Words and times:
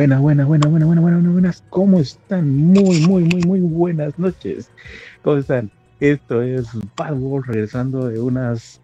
Buenas, 0.00 0.18
buenas, 0.22 0.46
buenas, 0.46 0.70
buenas, 0.70 0.86
buenas, 0.86 1.02
buenas, 1.02 1.32
buenas. 1.32 1.64
¿Cómo 1.68 2.00
están? 2.00 2.48
Muy, 2.48 3.00
muy, 3.00 3.22
muy, 3.22 3.42
muy 3.42 3.60
buenas 3.60 4.18
noches. 4.18 4.70
¿Cómo 5.20 5.36
están? 5.36 5.70
Esto 6.00 6.40
es 6.40 6.68
Bad 6.96 7.16
Wolf 7.16 7.46
regresando 7.46 8.08
de 8.08 8.18
unas 8.18 8.80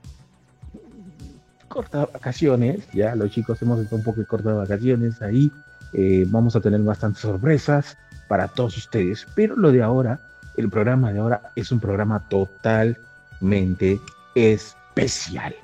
cortas 1.69 2.13
vacaciones. 2.13 2.87
Ya 2.93 3.15
los 3.15 3.31
chicos 3.31 3.63
hemos 3.63 3.81
estado 3.81 3.97
un 3.97 4.05
poco 4.05 4.21
de 4.21 4.27
cortas 4.27 4.57
vacaciones 4.57 5.23
ahí. 5.23 5.51
Eh, 5.95 6.27
vamos 6.29 6.55
a 6.55 6.61
tener 6.61 6.83
bastantes 6.83 7.23
sorpresas 7.23 7.97
para 8.29 8.49
todos 8.49 8.77
ustedes. 8.77 9.27
Pero 9.35 9.57
lo 9.57 9.73
de 9.73 9.83
ahora, 9.83 10.21
el 10.59 10.69
programa 10.69 11.15
de 11.15 11.21
ahora 11.21 11.51
es 11.57 11.73
un 11.73 11.81
programa 11.81 12.29
totalmente 12.29 13.99
especial. 14.35 15.55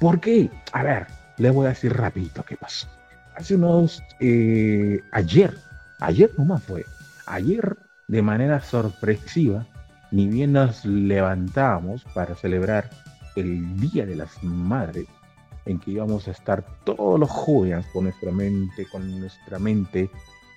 ¿Por 0.00 0.18
qué? 0.18 0.50
A 0.72 0.82
ver, 0.82 1.06
les 1.38 1.54
voy 1.54 1.66
a 1.66 1.68
decir 1.68 1.92
rapidito 1.92 2.42
qué 2.42 2.56
pasó 2.56 2.88
hace 3.40 3.54
unos, 3.54 4.02
eh, 4.20 5.00
ayer, 5.12 5.56
ayer 5.98 6.30
nomás 6.36 6.62
fue, 6.62 6.84
ayer 7.26 7.78
de 8.06 8.20
manera 8.20 8.60
sorpresiva, 8.60 9.66
ni 10.10 10.28
bien 10.28 10.52
nos 10.52 10.84
levantamos 10.84 12.04
para 12.14 12.34
celebrar 12.34 12.90
el 13.36 13.80
Día 13.80 14.04
de 14.04 14.16
las 14.16 14.42
Madres, 14.44 15.06
en 15.64 15.78
que 15.78 15.92
íbamos 15.92 16.28
a 16.28 16.32
estar 16.32 16.62
todos 16.84 17.18
los 17.18 17.30
jóvenes 17.30 17.86
con 17.94 18.04
nuestra 18.04 18.30
mente, 18.30 18.86
con 18.92 19.20
nuestra 19.20 19.58
mente 19.58 20.10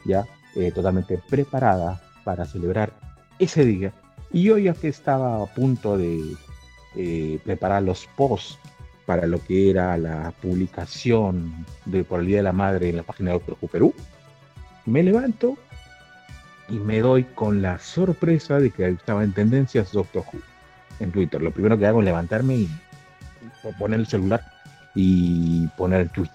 ya 0.06 0.26
eh, 0.56 0.72
totalmente 0.72 1.22
preparada 1.30 2.02
para 2.26 2.44
celebrar 2.46 2.92
ese 3.40 3.64
día. 3.64 3.94
Y 4.32 4.44
yo 4.44 4.58
ya 4.58 4.74
que 4.74 4.90
estaba 4.90 5.42
a 5.42 5.46
punto 5.46 5.98
de 5.98 6.36
eh, 6.98 7.40
preparar 7.46 7.84
los 7.84 8.08
posts 8.18 8.60
para 9.06 9.28
lo 9.28 9.44
que 9.44 9.70
era 9.70 9.98
la 9.98 10.32
publicación 10.42 11.66
de 11.86 12.04
por 12.04 12.22
el 12.22 12.28
Día 12.28 12.38
de 12.38 12.44
la 12.44 12.54
Madre 12.54 12.90
en 12.90 12.98
la 12.98 13.04
página 13.04 13.32
de 13.32 13.38
Doctor 13.38 13.58
Who 13.62 13.68
Perú, 13.68 13.94
me 14.86 15.04
levanto 15.04 15.58
y 16.70 16.76
me 16.76 17.00
doy 17.00 17.24
con 17.24 17.62
la 17.62 17.80
sorpresa 17.80 18.60
de 18.60 18.72
que 18.72 18.88
estaba 18.88 19.24
en 19.24 19.34
tendencias 19.34 19.92
Doctor 19.92 20.24
Who 20.32 20.40
en 21.00 21.12
Twitter. 21.12 21.42
Lo 21.42 21.52
primero 21.52 21.78
que 21.78 21.86
hago 21.86 22.00
es 22.00 22.06
levantarme 22.06 22.56
y 22.56 22.70
poner 23.78 24.00
el 24.00 24.08
celular 24.08 24.44
y 24.96 25.68
poner 25.78 26.02
el 26.02 26.10
tweet. 26.10 26.30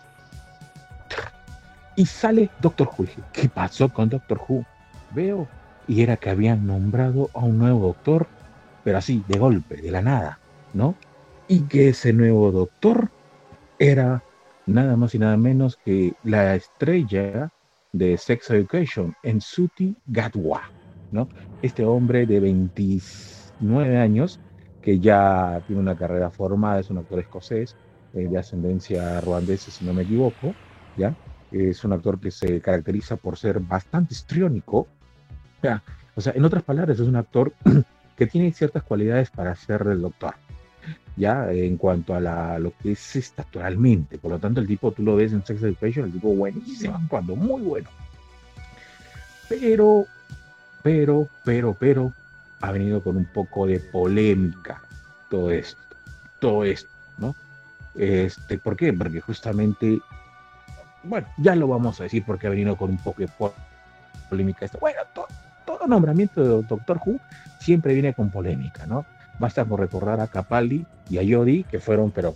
Y 1.97 2.07
sale 2.07 2.51
Doctor 2.61 2.91
Who. 2.97 3.07
¿Qué 3.33 3.49
pasó 3.49 3.89
con 3.89 4.09
Doctor 4.09 4.41
Who? 4.47 4.65
Veo 5.13 5.49
y 5.89 6.03
era 6.03 6.19
que 6.19 6.31
habían 6.31 6.67
nombrado 6.67 7.31
a 7.35 7.41
un 7.41 7.59
nuevo 7.59 7.87
doctor, 7.87 8.29
pero 8.85 8.99
así, 8.99 9.25
de 9.27 9.39
golpe, 9.39 9.77
de 9.77 9.91
la 9.91 10.03
nada, 10.03 10.39
¿no? 10.75 10.95
Y 11.49 11.63
que 11.63 11.89
ese 11.89 12.13
nuevo 12.13 12.53
doctor 12.53 13.11
era 13.79 14.23
nada 14.67 14.97
más 14.97 15.15
y 15.15 15.19
nada 15.19 15.37
menos 15.37 15.79
que 15.83 16.15
la 16.23 16.55
estrella 16.55 17.51
de 17.93 18.19
Sex 18.19 18.51
Education, 18.51 19.15
Ensuti 19.23 19.97
Gatwa, 20.07 20.63
¿no? 21.11 21.29
Este 21.63 21.85
hombre 21.85 22.27
de 22.27 22.39
29 22.39 23.97
años 23.97 24.41
que 24.83 25.01
ya 25.01 25.63
tiene 25.67 25.81
una 25.81 25.97
carrera 25.97 26.31
formada, 26.31 26.81
es 26.81 26.91
un 26.91 26.99
actor 26.99 27.19
escocés 27.19 27.77
eh, 28.15 28.29
de 28.29 28.39
ascendencia 28.39 29.21
ruandesa, 29.21 29.71
si 29.71 29.85
no 29.85 29.95
me 29.95 30.03
equivoco, 30.03 30.55
¿ya? 30.97 31.15
Es 31.51 31.83
un 31.85 31.95
actor 31.95 32.21
que 32.21 32.31
se 32.31 32.61
caracteriza 32.61 33.17
por 33.17 33.39
ser 33.39 33.59
bastante 33.61 34.13
histriónico, 34.13 34.87
¿ya? 35.63 35.83
O 36.15 36.21
sea, 36.21 36.35
en 36.37 36.45
otras 36.45 36.63
palabras, 36.63 37.01
es 37.01 37.07
un 37.07 37.17
actor 37.17 37.53
que 38.17 38.27
tiene 38.27 38.53
ciertas 38.53 38.83
cualidades 38.83 39.31
para 39.31 39.55
ser 39.57 39.87
el 39.91 40.03
doctor, 40.03 40.35
ya 41.19 41.51
en 41.53 41.77
cuanto 41.77 42.15
a 42.15 42.21
la, 42.21 42.59
lo 42.59 42.73
que 42.83 42.93
es 42.93 43.17
estaturalmente. 43.17 44.19
Por 44.19 44.31
lo 44.31 44.39
tanto, 44.39 44.61
el 44.61 44.67
tipo, 44.67 44.93
tú 44.93 45.03
lo 45.03 45.17
ves 45.17 45.33
en 45.33 45.45
Sex 45.45 45.63
Education, 45.63 46.07
el 46.07 46.13
tipo 46.13 46.35
buenísimo, 46.35 47.01
cuando 47.09 47.37
muy 47.37 47.63
bueno. 47.63 47.89
Pero, 49.49 50.07
pero, 50.83 51.29
pero, 51.45 51.77
pero, 51.79 52.13
ha 52.61 52.73
venido 52.73 53.03
con 53.03 53.17
un 53.17 53.25
poco 53.27 53.67
de 53.67 53.81
polémica 53.81 54.83
todo 55.31 55.51
esto, 55.51 55.81
todo 56.41 56.65
esto, 56.65 56.91
¿no? 57.19 57.35
Este, 57.95 58.59
¿Por 58.59 58.77
qué? 58.77 58.93
Porque 58.93 59.21
justamente, 59.21 60.01
bueno, 61.03 61.27
ya 61.39 61.55
lo 61.55 61.69
vamos 61.69 62.01
a 62.01 62.05
decir 62.05 62.25
porque 62.25 62.47
ha 62.47 62.51
venido 62.51 62.77
con 62.77 62.91
un 62.91 62.99
poco 62.99 63.23
de 63.23 63.31
polémica 64.29 64.65
esto. 64.65 64.79
Bueno, 64.79 65.01
todo 65.15 65.87
nombramiento 65.87 66.43
de 66.43 66.67
Doctor 66.67 67.01
Who 67.05 67.21
siempre 67.61 67.95
viene 67.95 68.15
con 68.15 68.31
polémica, 68.31 68.87
¿no? 68.87 69.05
Basta 69.39 69.65
por 69.65 69.81
recordar 69.81 70.21
a 70.21 70.27
Capaldi 70.27 70.85
y 71.11 71.19
a 71.19 71.23
Yodi, 71.23 71.65
que 71.65 71.79
fueron, 71.79 72.11
pero 72.11 72.35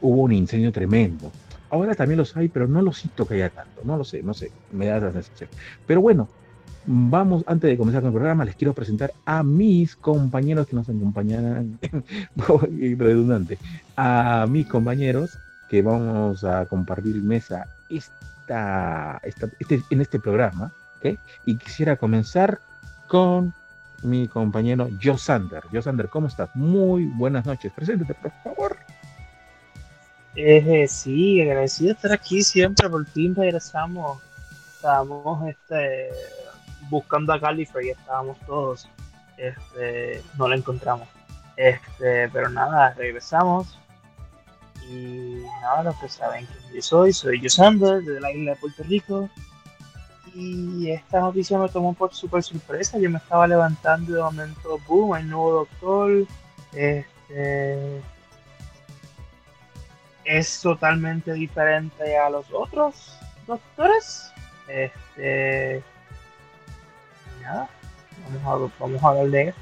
hubo 0.00 0.22
un 0.22 0.32
incendio 0.32 0.72
tremendo. 0.72 1.30
Ahora 1.70 1.94
también 1.94 2.18
los 2.18 2.36
hay, 2.36 2.48
pero 2.48 2.66
no 2.66 2.80
lo 2.80 2.92
siento 2.92 3.26
que 3.26 3.34
haya 3.34 3.50
tanto. 3.50 3.82
No 3.84 3.96
lo 3.96 4.04
sé, 4.04 4.22
no 4.22 4.34
sé, 4.34 4.50
me 4.72 4.86
da 4.86 5.00
la 5.00 5.12
sensación. 5.12 5.50
Pero 5.86 6.00
bueno, 6.00 6.28
vamos, 6.86 7.44
antes 7.46 7.68
de 7.68 7.76
comenzar 7.76 8.02
con 8.02 8.08
el 8.08 8.14
programa, 8.14 8.44
les 8.44 8.54
quiero 8.54 8.72
presentar 8.72 9.12
a 9.24 9.42
mis 9.42 9.96
compañeros 9.96 10.66
que 10.66 10.76
nos 10.76 10.88
acompañarán, 10.88 11.78
redundante, 12.36 13.58
a 13.96 14.46
mis 14.48 14.66
compañeros 14.66 15.38
que 15.68 15.82
vamos 15.82 16.44
a 16.44 16.66
compartir 16.66 17.16
mesa 17.16 17.66
esta, 17.88 19.20
esta 19.24 19.48
este, 19.58 19.82
en 19.90 20.00
este 20.00 20.18
programa. 20.18 20.72
Y 21.44 21.56
quisiera 21.56 21.96
comenzar 21.96 22.58
con 23.06 23.54
mi 24.02 24.28
compañero 24.28 24.88
Josander. 25.02 25.64
Josander, 25.72 26.08
¿cómo 26.08 26.28
estás? 26.28 26.50
Muy 26.54 27.04
buenas 27.04 27.46
noches. 27.46 27.72
Preséntate, 27.72 28.14
por 28.14 28.32
favor. 28.42 28.76
Eh, 30.34 30.86
sí, 30.88 31.40
agradecido 31.40 31.88
de 31.88 31.94
estar 31.94 32.12
aquí 32.12 32.42
siempre. 32.42 32.88
Por 32.88 33.06
fin 33.06 33.34
regresamos. 33.34 34.20
Estábamos 34.74 35.48
este, 35.48 36.10
buscando 36.90 37.32
a 37.32 37.38
Gallifrey 37.38 37.88
y 37.88 37.90
estábamos 37.90 38.38
todos. 38.46 38.88
Este, 39.36 40.22
no 40.38 40.48
la 40.48 40.56
encontramos. 40.56 41.08
Este, 41.56 42.28
pero 42.28 42.48
nada, 42.50 42.94
regresamos. 42.94 43.78
Y 44.88 45.42
nada, 45.62 45.84
los 45.84 45.96
que 45.96 46.08
saben 46.08 46.46
quién 46.46 46.74
yo 46.74 46.82
soy, 46.82 47.12
soy 47.12 47.40
Josander, 47.42 48.02
de 48.02 48.20
la 48.20 48.30
isla 48.30 48.52
de 48.52 48.56
Puerto 48.58 48.82
Rico 48.84 49.30
y 50.38 50.90
esta 50.90 51.20
noticia 51.20 51.58
me 51.58 51.68
tomó 51.70 51.94
por 51.94 52.12
súper 52.14 52.42
sorpresa. 52.42 52.98
Yo 52.98 53.08
me 53.08 53.16
estaba 53.16 53.46
levantando 53.46 54.14
de 54.14 54.22
momento, 54.22 54.78
boom, 54.86 55.14
hay 55.14 55.24
nuevo 55.24 55.52
doctor. 55.52 56.26
Este, 56.74 58.02
es 60.24 60.60
totalmente 60.60 61.32
diferente 61.32 62.18
a 62.18 62.28
los 62.28 62.44
otros 62.52 63.18
doctores. 63.46 64.30
Este, 64.68 65.82
nada, 67.40 67.70
vamos 68.44 68.70
a, 68.72 68.82
vamos 68.82 69.02
a 69.02 69.08
hablar 69.08 69.28
de 69.28 69.54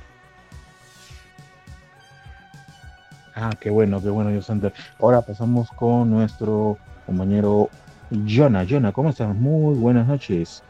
Ah, 3.36 3.50
qué 3.60 3.70
bueno, 3.70 4.00
qué 4.02 4.08
bueno, 4.08 4.30
Yosander. 4.30 4.72
Ahora 5.00 5.22
pasamos 5.22 5.68
con 5.70 6.10
nuestro 6.10 6.78
compañero 7.06 7.68
Jonah, 8.10 8.64
Jonah, 8.66 8.92
¿cómo 8.92 9.10
estás? 9.10 9.34
Muy 9.36 9.74
buenas 9.76 10.06
noches. 10.06 10.64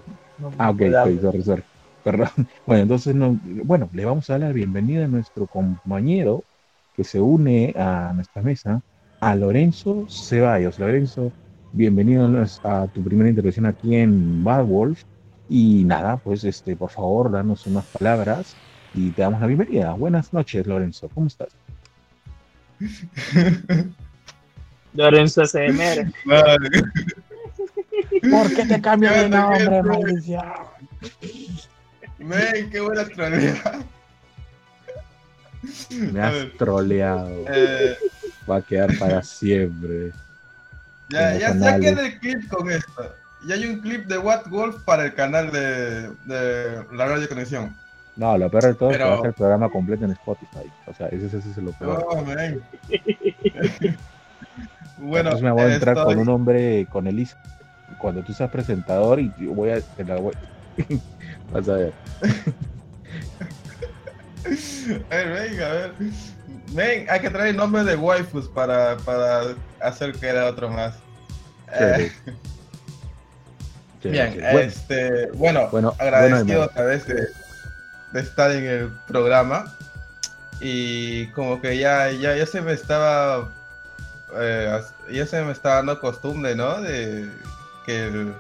ah, 0.59 0.71
ok, 0.71 0.83
sorry, 1.21 1.43
sorry. 1.43 1.65
Perdón. 2.03 2.29
Bueno, 2.67 2.83
entonces, 2.83 3.15
no, 3.15 3.39
bueno, 3.65 3.89
le 3.93 4.05
vamos 4.05 4.29
a 4.31 4.35
dar 4.35 4.41
la 4.43 4.53
bienvenida 4.53 5.05
a 5.07 5.09
nuestro 5.09 5.47
compañero 5.49 6.47
que 6.93 7.05
se 7.05 7.21
une 7.21 7.73
a 7.77 8.13
nuestra 8.15 8.43
mesa, 8.43 8.83
a 9.21 9.35
Lorenzo 9.37 10.07
Ceballos. 10.09 10.79
Lorenzo, 10.79 11.35
bienvenido 11.73 12.29
a 12.63 12.89
tu 12.89 13.03
primera 13.05 13.29
intervención 13.31 13.67
aquí 13.67 13.95
en 13.97 14.45
Bad 14.45 14.65
Wolf. 14.67 15.03
Y 15.49 15.85
nada, 15.85 16.19
pues, 16.19 16.45
este, 16.45 16.77
por 16.77 16.91
favor, 16.91 17.31
danos 17.33 17.67
unas 17.67 17.87
palabras 17.89 18.59
y 18.93 19.13
te 19.13 19.23
damos 19.23 19.41
la 19.41 19.47
bienvenida. 19.47 19.93
Buenas 19.95 20.33
noches, 20.33 20.67
Lorenzo. 20.67 21.09
¿Cómo 21.11 21.27
estás? 21.29 21.57
Lorenzo 24.95 25.45
SMR. 25.47 26.13
¿Por 28.31 28.55
qué 28.55 28.67
te 28.67 28.81
cambio 28.81 29.11
de 29.11 29.29
nombre? 29.29 29.83
Men, 32.19 32.71
qué 32.71 32.81
buena 32.81 33.05
troleada. 33.05 33.79
Me 35.91 36.21
has 36.21 36.53
troleado. 36.59 37.45
Eh, 37.49 37.97
Va 38.49 38.57
a 38.57 38.63
quedar 38.63 38.97
para 38.99 39.23
siempre. 39.23 40.13
Ya, 41.11 41.37
ya, 41.37 41.55
ya 41.57 41.79
queda 41.79 42.07
el 42.07 42.19
clip 42.21 42.49
con 42.49 42.71
esto. 42.71 43.15
Y 43.47 43.53
hay 43.53 43.67
un 43.67 43.81
clip 43.81 44.07
de 44.07 44.19
What 44.19 44.47
Wolf 44.49 44.83
para 44.85 45.05
el 45.05 45.15
canal 45.15 45.53
de, 45.53 46.11
de 46.25 46.85
la 46.93 47.07
radio 47.07 47.29
conexión. 47.29 47.77
No, 48.17 48.37
lo 48.39 48.51
peor 48.51 48.65
de 48.65 48.75
todo 48.75 48.91
es 48.91 48.97
que 48.97 49.05
va 49.05 49.15
a 49.15 49.19
ser 49.19 49.27
el 49.27 49.35
programa 49.35 49.69
completo 49.69 50.07
en 50.07 50.13
Spotify. 50.13 50.73
O 50.87 50.95
sea, 50.95 51.09
ese, 51.09 51.27
ese 51.27 51.39
es 51.39 51.57
lo 51.59 51.73
peor. 51.73 52.07
Oh, 52.09 52.17
bueno, 54.99 55.31
Entonces 55.31 55.43
me 55.43 55.51
voy 55.51 55.63
a 55.63 55.75
entrar 55.75 56.03
con 56.03 56.19
un 56.19 56.31
hombre, 56.31 56.87
con 56.91 57.07
Elisa. 57.07 57.39
Cuando 57.99 58.23
tú 58.23 58.33
seas 58.33 58.51
presentador 58.51 59.21
y 59.21 59.29
voy 59.47 59.71
a... 59.71 59.81
Te 59.81 60.05
la 60.05 60.17
voy... 60.17 60.33
Vas 61.53 61.69
a 61.69 61.75
ver. 61.75 61.93
a 65.11 65.15
ver, 65.15 65.33
venga, 65.33 65.71
a 65.71 65.75
ver. 65.75 65.93
ven, 66.73 67.07
hay 67.11 67.21
que 67.21 67.31
traer 67.31 67.51
el 67.51 67.57
nombre 67.57 67.85
de 67.85 67.95
waifus 67.97 68.49
para, 68.49 68.97
para 68.99 69.55
hacer 69.81 70.13
que 70.13 70.27
era 70.27 70.47
otro 70.47 70.71
más. 70.71 70.95
Bien, 74.03 74.43
este, 74.43 75.31
bueno, 75.33 75.69
bueno 75.71 75.95
agradecido 75.99 76.63
a 76.63 76.69
través 76.69 77.07
de, 77.07 77.27
estar 78.21 78.51
en 78.53 78.65
el 78.65 78.89
programa 79.07 79.73
y 80.61 81.27
como 81.29 81.61
que 81.61 81.77
ya, 81.79 82.11
ya, 82.11 82.37
ya 82.37 82.47
se 82.47 82.61
me 82.63 82.73
estaba, 82.73 83.49
eh, 84.39 84.81
ya 85.11 85.27
se 85.27 85.43
me 85.43 85.53
estaba 85.53 85.77
dando 85.77 86.01
costumbre, 86.01 86.55
¿no? 86.55 86.81
De 86.81 87.29
que 87.85 88.07
el 88.07 88.35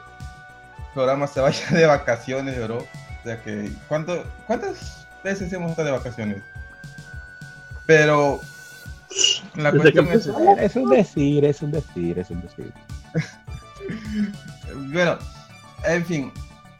programa 0.94 1.26
se 1.26 1.40
vaya 1.40 1.66
de 1.70 1.86
vacaciones, 1.86 2.62
bro. 2.64 2.78
O 2.78 3.22
sea 3.24 3.42
que, 3.42 3.70
¿cuánto, 3.88 4.24
¿cuántas 4.46 5.06
veces 5.22 5.52
hemos 5.52 5.70
estado 5.70 5.88
de 5.88 5.98
vacaciones? 5.98 6.42
Pero 7.86 8.40
la 9.54 9.70
cuestión 9.72 10.10
es... 10.12 10.28
Es 10.58 10.76
un 10.76 10.90
decir, 10.90 11.44
es 11.44 11.62
un 11.62 11.70
decir, 11.70 12.18
es 12.18 12.30
un 12.30 12.40
decir. 12.42 12.72
bueno, 14.92 15.18
en 15.84 16.04
fin, 16.04 16.32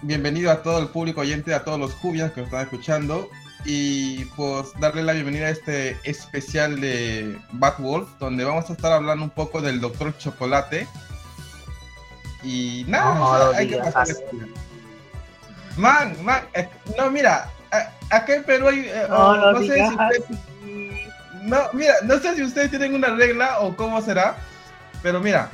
bienvenido 0.02 0.50
a 0.50 0.62
todo 0.62 0.78
el 0.78 0.88
público 0.88 1.20
oyente, 1.22 1.54
a 1.54 1.64
todos 1.64 1.78
los 1.78 1.93
jubias 1.94 2.32
que 2.32 2.40
nos 2.40 2.48
están 2.48 2.62
escuchando. 2.62 3.28
Y 3.64 4.25
pues 4.37 4.69
darle 4.78 5.02
la 5.02 5.12
bienvenida 5.12 5.46
a 5.46 5.50
este 5.50 5.98
especial 6.04 6.81
de 6.81 7.38
Batwolf, 7.52 8.08
donde 8.20 8.44
vamos 8.44 8.70
a 8.70 8.75
estar 8.75 8.93
hablando 8.93 9.25
un 9.25 9.31
poco 9.31 9.60
del 9.60 9.81
Doctor 9.81 10.16
Chocolate. 10.19 10.87
Y 12.44 12.84
nada, 12.87 13.56
hay 13.56 13.69
que 13.69 13.78
pasar 13.78 14.06
Man, 15.76 16.16
man, 16.25 16.42
no, 16.96 17.10
mira, 17.10 17.50
acá 18.10 18.37
en 18.37 18.44
Perú 18.44 18.69
hay. 18.69 18.87
Eh, 18.87 19.06
no, 19.10 19.58
sé 19.58 19.75
si 19.75 19.82
ustedes, 19.82 20.25
no, 21.42 21.58
mira, 21.72 21.94
no 22.04 22.19
sé 22.19 22.34
si 22.34 22.42
ustedes 22.42 22.70
tienen 22.70 22.94
una 22.94 23.08
regla 23.08 23.58
o 23.60 23.76
cómo 23.76 24.00
será, 24.00 24.37
pero 25.02 25.20
mira, 25.20 25.50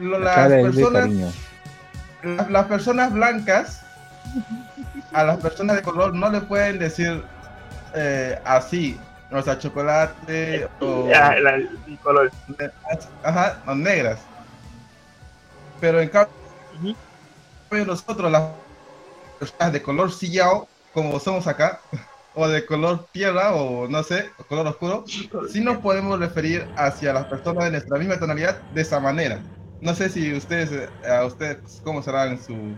las 0.00 0.48
personas 0.48 1.10
las, 2.22 2.66
personas 2.66 3.12
blancas 3.12 3.82
a 5.12 5.24
las 5.24 5.38
personas 5.38 5.76
de 5.76 5.82
color 5.82 6.14
no 6.14 6.30
le 6.30 6.40
pueden 6.42 6.78
decir 6.78 7.22
eh, 7.94 8.38
así, 8.44 8.98
o 9.30 9.42
sea, 9.42 9.58
chocolate 9.58 10.68
o 10.80 11.08
color. 12.02 12.30
Ajá, 13.22 13.62
o 13.66 13.74
negras. 13.74 14.20
Pero 15.80 16.00
en 16.00 16.08
cambio, 16.08 16.96
nosotros, 17.86 18.30
las 18.30 18.50
personas 19.38 19.72
de 19.72 19.82
color 19.82 20.12
sillao, 20.12 20.68
como 20.92 21.18
somos 21.18 21.46
acá, 21.46 21.80
o 22.34 22.46
de 22.48 22.64
color 22.66 23.06
tierra, 23.12 23.54
o 23.54 23.88
no 23.88 24.02
sé, 24.02 24.30
color 24.48 24.66
oscuro, 24.66 25.04
sí 25.50 25.60
nos 25.60 25.78
podemos 25.78 26.18
referir 26.18 26.66
hacia 26.76 27.12
las 27.12 27.26
personas 27.26 27.64
de 27.64 27.70
nuestra 27.72 27.98
misma 27.98 28.18
tonalidad 28.18 28.60
de 28.72 28.82
esa 28.82 29.00
manera. 29.00 29.40
No 29.80 29.94
sé 29.94 30.10
si 30.10 30.32
ustedes, 30.34 30.72
eh, 30.72 30.88
a 31.10 31.24
ustedes, 31.24 31.80
¿cómo 31.82 32.02
será 32.02 32.26
en 32.26 32.42
su...? 32.42 32.74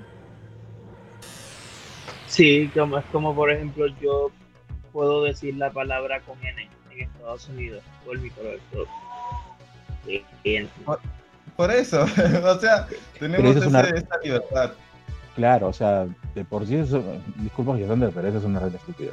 Sí, 2.27 2.71
como, 2.73 2.99
es 2.99 3.05
como 3.07 3.35
por 3.35 3.51
ejemplo 3.51 3.87
yo 4.01 4.31
puedo 4.93 5.25
decir 5.25 5.57
la 5.57 5.71
palabra 5.71 6.21
con 6.21 6.39
N 6.45 6.69
en 6.91 7.01
Estados 7.01 7.49
Unidos 7.49 7.83
por 8.05 8.19
mi 8.19 8.31
color. 8.31 8.59
Por, 10.85 11.01
por, 11.57 11.71
eso, 11.71 12.03
o 12.45 12.59
sea, 12.59 12.87
tenemos 13.19 13.57
esa 13.57 14.19
libertad. 14.23 14.73
Claro, 15.37 15.69
o 15.69 15.73
sea, 15.73 16.07
de 16.35 16.45
por 16.45 16.67
sí 16.67 16.77
eso, 16.77 17.03
disculpa 17.37 17.75
pero 17.77 18.29
eso 18.29 18.39
es 18.39 18.45
una 18.45 18.61
regla 18.61 18.79
estúpida. 18.79 19.13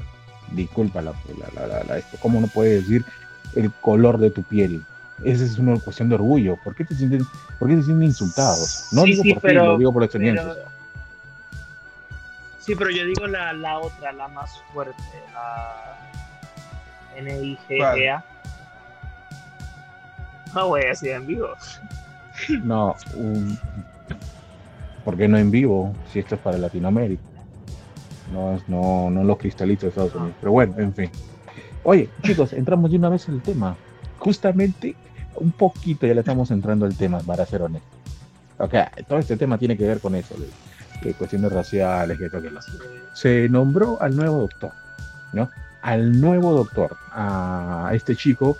Disculpa 0.51 1.01
la, 1.01 1.13
la, 1.55 1.83
la, 1.83 1.97
esto. 1.97 2.17
¿Cómo 2.21 2.39
no 2.39 2.47
puede 2.47 2.75
decir 2.75 3.05
el 3.55 3.71
color 3.81 4.17
de 4.17 4.31
tu 4.31 4.43
piel? 4.43 4.83
Esa 5.23 5.43
es 5.43 5.57
una 5.57 5.79
cuestión 5.79 6.09
de 6.09 6.15
orgullo. 6.15 6.57
¿Por 6.63 6.75
qué 6.75 6.85
te 6.85 6.95
sienten, 6.95 7.25
por 7.57 7.67
qué 7.67 7.75
te 7.75 7.83
sienten 7.83 8.07
insultados? 8.07 8.87
No 8.91 9.03
digo 9.03 9.23
por 9.33 9.41
pero, 9.41 9.61
ti, 9.61 9.67
lo 9.67 9.77
digo 9.77 9.93
por 9.93 10.03
experiencia. 10.03 10.55
Sí, 12.59 12.75
pero 12.75 12.91
yo 12.91 13.05
digo 13.05 13.27
la, 13.27 13.53
la 13.53 13.79
otra, 13.79 14.11
la 14.11 14.27
más 14.27 14.61
fuerte, 14.73 14.95
la 15.33 15.97
N-I-G-E-A. 17.17 18.23
No, 20.53 20.67
güey, 20.67 20.89
así 20.89 21.09
en 21.09 21.27
vivo. 21.27 21.49
No, 22.63 22.95
un... 23.15 23.59
¿por 25.03 25.17
qué 25.17 25.27
no 25.27 25.37
en 25.37 25.51
vivo? 25.51 25.93
Si 26.11 26.19
esto 26.19 26.35
es 26.35 26.41
para 26.41 26.57
Latinoamérica. 26.57 27.23
No, 28.31 28.59
no, 28.67 29.09
no 29.09 29.23
los 29.23 29.37
cristalitos 29.37 29.83
de 29.83 29.89
Estados 29.89 30.15
Unidos. 30.15 30.35
Pero 30.39 30.51
bueno, 30.51 30.75
en 30.77 30.93
fin. 30.93 31.09
Oye, 31.83 32.09
chicos, 32.21 32.53
entramos 32.53 32.91
de 32.91 32.97
una 32.97 33.09
vez 33.09 33.27
en 33.27 33.35
el 33.35 33.41
tema. 33.41 33.75
Justamente 34.19 34.95
un 35.39 35.51
poquito 35.51 36.05
ya 36.05 36.13
le 36.13 36.21
estamos 36.21 36.51
entrando 36.51 36.85
al 36.85 36.95
tema, 36.95 37.19
para 37.19 37.45
ser 37.45 37.61
honesto. 37.61 37.87
Ok, 38.57 38.73
todo 39.07 39.19
este 39.19 39.37
tema 39.37 39.57
tiene 39.57 39.77
que 39.77 39.87
ver 39.87 39.99
con 39.99 40.15
eso, 40.15 40.35
de, 40.35 41.13
cuestiones 41.13 41.51
raciales, 41.51 42.17
que 42.17 42.29
que 42.29 42.51
Se 43.13 43.47
nombró 43.49 44.01
al 44.01 44.15
nuevo 44.15 44.39
doctor, 44.41 44.71
¿no? 45.31 45.49
Al 45.81 46.19
nuevo 46.19 46.51
doctor, 46.53 46.97
a 47.11 47.91
este 47.93 48.15
chico 48.15 48.57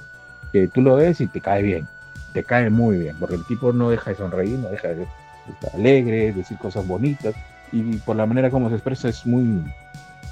que 0.53 0.67
tú 0.69 0.81
lo 0.81 0.95
ves 0.95 1.19
y 1.19 1.27
te 1.27 1.41
cae 1.41 1.61
bien, 1.61 1.87
te 2.33 2.43
cae 2.43 2.69
muy 2.69 2.97
bien, 2.97 3.15
porque 3.19 3.35
el 3.35 3.45
tipo 3.45 3.73
no 3.73 3.89
deja 3.89 4.11
de 4.11 4.17
sonreír, 4.17 4.57
no 4.57 4.69
deja 4.69 4.87
de 4.89 5.05
estar 5.49 5.75
alegre, 5.75 6.31
decir 6.31 6.57
cosas 6.57 6.87
bonitas, 6.87 7.35
y 7.71 7.97
por 7.97 8.15
la 8.15 8.25
manera 8.25 8.49
como 8.49 8.69
se 8.69 8.75
expresa 8.75 9.09
es 9.09 9.25
muy, 9.25 9.63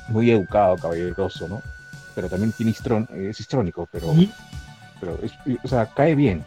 muy 0.07 0.31
educado, 0.31 0.77
caballeroso, 0.77 1.47
¿no? 1.47 1.61
Pero 2.15 2.29
también 2.29 2.51
tiene 2.51 2.71
es 2.71 3.39
histrónico, 3.39 3.87
pero 3.91 4.13
pero 4.99 5.17
o 5.63 5.67
sea, 5.67 5.87
cae 5.93 6.15
bien, 6.15 6.45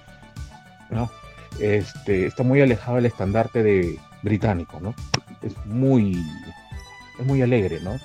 ¿no? 0.91 1.11
Este, 1.59 2.27
está 2.27 2.43
muy 2.43 2.61
alejado 2.61 2.97
del 2.97 3.07
estandarte 3.07 3.63
de 3.63 3.99
británico, 4.23 4.79
¿no? 4.81 4.95
Es 5.43 5.57
muy, 5.67 6.17
es 7.19 7.27
muy 7.27 7.43
alegre, 7.43 7.81
¿no? 7.81 7.97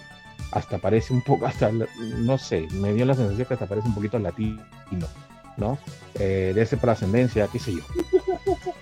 Hasta 0.52 0.78
parece 0.78 1.14
un 1.14 1.22
poco, 1.22 1.46
hasta, 1.46 1.72
no 1.72 2.38
sé, 2.38 2.68
me 2.74 2.94
dio 2.94 3.06
la 3.06 3.14
sensación 3.14 3.48
que 3.48 3.54
hasta 3.54 3.66
parece 3.66 3.88
un 3.88 3.96
poquito 3.96 4.20
latino, 4.20 4.62
¿no? 5.58 5.78
Eh, 6.16 6.52
de 6.56 6.62
ese 6.62 6.78
por 6.78 6.92
ascendencia, 6.92 7.48
qué 7.52 7.60
sé 7.60 7.74
yo. 7.74 7.84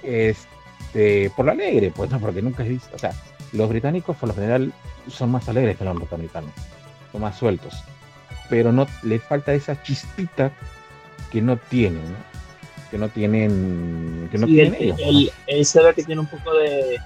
Este, 0.03 1.29
por 1.35 1.45
lo 1.45 1.51
alegre, 1.51 1.91
pues 1.95 2.09
no, 2.11 2.19
porque 2.19 2.41
nunca 2.41 2.63
he 2.63 2.69
visto, 2.69 2.95
o 2.95 2.99
sea, 2.99 3.11
los 3.53 3.69
británicos 3.69 4.17
por 4.17 4.29
lo 4.29 4.35
general 4.35 4.73
son 5.07 5.31
más 5.31 5.47
alegres 5.49 5.77
que 5.77 5.85
los 5.85 5.95
norteamericanos, 5.95 6.51
son 7.11 7.21
más 7.21 7.37
sueltos, 7.37 7.83
pero 8.49 8.71
no 8.71 8.85
les 9.03 9.23
falta 9.23 9.53
esa 9.53 9.81
chispita 9.81 10.51
que 11.33 11.41
no 11.41 11.57
tienen, 11.57 12.15
que 12.91 12.97
no 12.99 13.09
tienen, 13.09 14.29
que 14.31 14.37
no 14.37 14.45
tienen 14.45 14.75
ellos. 14.79 15.33
Él, 15.47 15.65
se 15.65 15.81
ve 15.81 15.95
que 15.95 16.03
tiene 16.03 16.21
un 16.21 16.27
poco 16.27 16.53
de, 16.53 16.99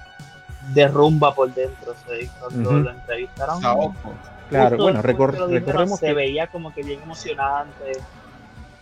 de 0.74 0.88
rumba 0.88 1.34
por 1.34 1.52
dentro, 1.54 1.94
cuando 2.38 2.72
lo 2.72 2.90
entrevistaron. 2.90 3.60
Claro, 4.50 4.76
bueno, 4.76 5.00
recordemos 5.00 5.98
se 5.98 6.12
veía 6.12 6.46
como 6.48 6.74
que 6.74 6.82
bien 6.82 7.00
emocionante. 7.02 7.92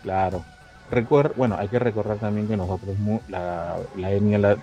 Claro. 0.02 0.44
Recuer 0.90 1.32
bueno, 1.36 1.56
hay 1.58 1.68
que 1.68 1.78
recordar 1.78 2.16
también 2.18 2.46
que 2.46 2.56
nosotros, 2.56 2.96
la, 3.28 3.76
la 3.96 4.10
etnia 4.12 4.56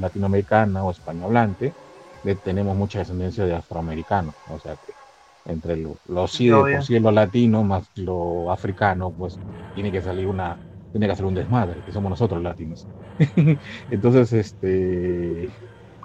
latinoamericana 0.00 0.84
o 0.84 0.90
españolante, 0.90 1.72
tenemos 2.42 2.76
mucha 2.76 2.98
descendencia 2.98 3.44
de 3.44 3.54
afroamericanos, 3.54 4.34
o 4.48 4.58
sea 4.58 4.74
que 4.74 4.95
entre 5.48 5.76
lo, 5.76 5.96
lo 6.08 6.26
sí 6.26 6.48
de 6.48 6.54
por 6.54 6.82
sí 6.82 6.98
lo 6.98 7.10
latino 7.10 7.62
más 7.62 7.84
lo 7.96 8.50
africano, 8.50 9.10
pues 9.10 9.38
tiene 9.74 9.92
que 9.92 10.02
salir 10.02 10.26
una, 10.26 10.58
tiene 10.92 11.06
que 11.06 11.12
hacer 11.12 11.26
un 11.26 11.34
desmadre, 11.34 11.80
que 11.84 11.92
somos 11.92 12.10
nosotros 12.10 12.42
latinos. 12.42 12.86
Entonces, 13.90 14.32
este, 14.32 15.48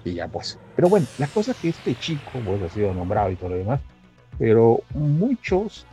y 0.03 0.13
ya 0.13 0.27
pues. 0.27 0.60
Pero 0.75 0.89
bueno, 0.89 1.05
la 1.17 1.27
cosa 1.27 1.51
es 1.51 1.57
que 1.57 1.69
este 1.69 1.95
chico, 1.95 2.39
pues 2.45 2.62
ha 2.62 2.69
sido 2.69 2.93
nombrado 2.93 3.31
y 3.31 3.36
todo 3.36 3.50
lo 3.50 3.55
demás, 3.57 3.79
pero 4.38 4.81
muchos, 4.93 5.86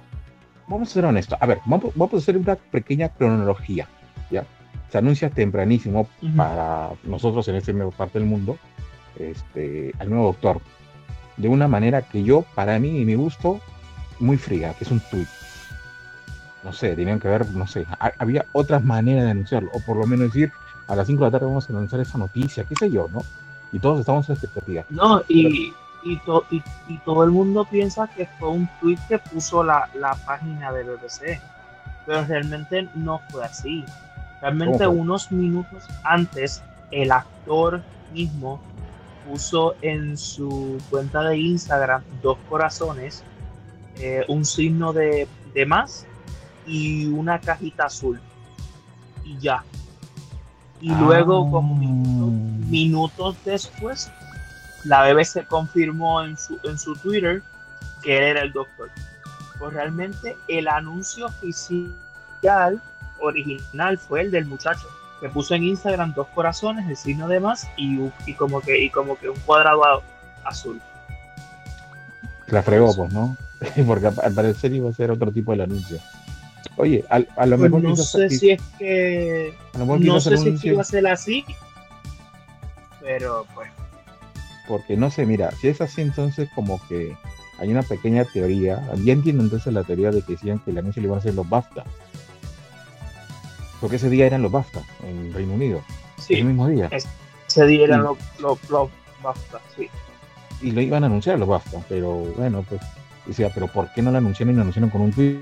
vamos 0.66 0.90
a 0.90 0.92
ser 0.92 1.04
honestos, 1.04 1.38
a 1.40 1.46
ver, 1.46 1.58
vamos, 1.64 1.92
vamos 1.94 2.14
a 2.14 2.16
hacer 2.18 2.36
una 2.36 2.56
pequeña 2.56 3.08
cronología, 3.10 3.88
¿ya? 4.30 4.44
Se 4.90 4.98
anuncia 4.98 5.28
tempranísimo 5.28 6.08
para 6.34 6.90
nosotros 7.04 7.46
en 7.48 7.56
esta 7.56 7.72
parte 7.90 8.18
del 8.18 8.26
mundo, 8.26 8.56
este, 9.18 9.92
al 9.98 10.08
nuevo 10.08 10.26
doctor, 10.26 10.60
de 11.38 11.48
una 11.48 11.68
manera 11.68 12.02
que 12.02 12.22
yo, 12.22 12.44
para 12.54 12.78
mí 12.78 13.00
y 13.00 13.04
mi 13.04 13.14
gusto, 13.14 13.60
muy 14.20 14.36
fría, 14.36 14.74
que 14.74 14.84
es 14.84 14.90
un 14.90 15.00
tweet. 15.00 15.26
No 16.64 16.72
sé, 16.72 16.94
tenían 16.96 17.20
que 17.20 17.28
ver, 17.28 17.48
no 17.52 17.66
sé, 17.66 17.86
había 18.18 18.44
otras 18.52 18.84
maneras 18.84 19.24
de 19.24 19.30
anunciarlo, 19.30 19.70
o 19.72 19.80
por 19.80 19.96
lo 19.96 20.06
menos 20.06 20.26
decir, 20.26 20.52
a 20.88 20.96
las 20.96 21.06
5 21.06 21.20
de 21.20 21.26
la 21.26 21.30
tarde 21.30 21.46
vamos 21.46 21.68
a 21.68 21.72
anunciar 21.72 22.00
esa 22.00 22.18
noticia, 22.18 22.64
qué 22.64 22.74
sé 22.74 22.90
yo, 22.90 23.08
¿no? 23.12 23.20
Y 23.72 23.78
todos 23.78 24.00
estamos 24.00 24.28
en 24.28 24.34
expectativa. 24.34 24.84
No, 24.90 25.22
y, 25.28 25.72
y, 26.04 26.20
y, 26.88 26.98
todo 27.04 27.22
el 27.22 27.30
mundo 27.30 27.64
piensa 27.64 28.08
que 28.08 28.26
fue 28.38 28.48
un 28.48 28.68
tweet 28.80 28.98
que 29.08 29.18
puso 29.18 29.62
la, 29.62 29.88
la 29.94 30.14
página 30.26 30.72
de 30.72 30.84
BBC, 30.84 31.40
pero 32.06 32.24
realmente 32.24 32.88
no 32.94 33.20
fue 33.28 33.44
así. 33.44 33.84
Realmente 34.40 34.86
unos 34.86 35.30
minutos 35.30 35.84
antes, 36.04 36.62
el 36.90 37.12
actor 37.12 37.82
mismo 38.12 38.60
puso 39.28 39.76
en 39.82 40.16
su 40.16 40.78
cuenta 40.90 41.22
de 41.22 41.36
Instagram 41.36 42.02
dos 42.22 42.38
corazones, 42.48 43.22
eh, 43.98 44.24
un 44.28 44.44
signo 44.44 44.92
de, 44.92 45.28
más 45.66 46.06
y 46.66 47.06
una 47.06 47.40
cajita 47.40 47.86
azul. 47.86 48.20
Y 49.24 49.38
ya. 49.38 49.64
Y 50.80 50.94
luego, 50.94 51.50
como 51.50 51.74
ah. 51.74 52.30
minutos, 52.68 53.36
después, 53.44 54.10
la 54.84 55.12
BBC 55.12 55.46
confirmó 55.46 56.22
en 56.22 56.38
su, 56.38 56.58
en 56.64 56.78
su 56.78 56.94
Twitter 56.94 57.42
que 58.02 58.16
él 58.16 58.24
era 58.24 58.42
el 58.42 58.52
doctor. 58.52 58.90
Pues 59.58 59.74
realmente 59.74 60.36
el 60.46 60.68
anuncio 60.68 61.26
oficial 61.26 62.80
original 63.20 63.98
fue 63.98 64.20
el 64.22 64.30
del 64.30 64.46
muchacho 64.46 64.86
que 65.20 65.28
puso 65.28 65.54
en 65.54 65.64
Instagram 65.64 66.14
dos 66.14 66.28
corazones, 66.28 66.88
el 66.88 66.96
signo 66.96 67.28
de 67.28 67.40
más 67.40 67.68
y, 67.76 67.98
y 68.26 68.34
como 68.34 68.60
que 68.60 68.82
y 68.82 68.90
como 68.90 69.18
que 69.18 69.28
un 69.28 69.38
cuadrado 69.40 70.02
azul. 70.44 70.80
La 72.46 72.62
fregó, 72.62 72.94
pues, 72.94 73.12
¿no? 73.12 73.36
Porque 73.86 74.06
al 74.06 74.32
parecer 74.32 74.72
iba 74.72 74.88
a 74.88 74.92
ser 74.92 75.10
otro 75.10 75.32
tipo 75.32 75.54
de 75.54 75.62
anuncio. 75.62 75.98
Oye, 76.76 77.04
a, 77.10 77.16
a 77.36 77.46
lo 77.46 77.58
pues 77.58 77.70
mejor. 77.70 77.82
No 77.82 77.96
sé 77.96 78.30
si 78.30 78.50
es 78.50 78.62
que. 78.78 79.54
no 79.76 80.20
sé 80.20 80.58
si 80.58 80.68
iba 80.68 80.80
a 80.80 80.84
ser 80.84 81.06
así. 81.06 81.44
Pero 83.00 83.46
pues. 83.54 83.70
Porque 84.66 84.96
no 84.96 85.10
sé, 85.10 85.26
mira, 85.26 85.50
si 85.60 85.68
es 85.68 85.80
así, 85.80 86.02
entonces 86.02 86.48
como 86.54 86.80
que 86.88 87.16
hay 87.58 87.70
una 87.70 87.82
pequeña 87.82 88.24
teoría. 88.24 88.82
Ya 89.02 89.12
entiendo 89.12 89.42
entonces 89.42 89.72
la 89.72 89.82
teoría 89.82 90.10
de 90.10 90.22
que 90.22 90.32
decían 90.32 90.60
que 90.60 90.70
el 90.70 90.78
anuncio 90.78 91.02
le 91.02 91.08
iban 91.08 91.18
a 91.18 91.20
hacer 91.20 91.34
los 91.34 91.48
BAFTA. 91.48 91.84
Porque 93.80 93.96
ese 93.96 94.10
día 94.10 94.26
eran 94.26 94.42
los 94.42 94.50
BAFTA 94.50 94.82
en 95.06 95.32
Reino 95.32 95.54
Unido. 95.54 95.80
Sí. 96.16 96.34
El 96.34 96.44
mismo 96.44 96.66
día. 96.68 96.88
Ese 96.90 97.66
día 97.66 97.84
eran 97.84 98.02
los, 98.02 98.18
los, 98.40 98.58
BAFTA, 99.22 99.60
sí. 99.76 99.88
Y 100.60 100.72
lo 100.72 100.80
iban 100.80 101.04
a 101.04 101.06
anunciar 101.06 101.38
los 101.38 101.48
BAFTA, 101.48 101.80
pero 101.88 102.10
bueno, 102.36 102.64
pues 102.68 102.80
decía, 103.26 103.50
pero 103.54 103.68
¿por 103.68 103.92
qué 103.92 104.02
no 104.02 104.10
lo 104.10 104.18
anunciaron 104.18 104.54
y 104.54 104.56
lo 104.56 104.62
anunciaron 104.62 104.90
con 104.90 105.00
un 105.02 105.12
tweet 105.12 105.40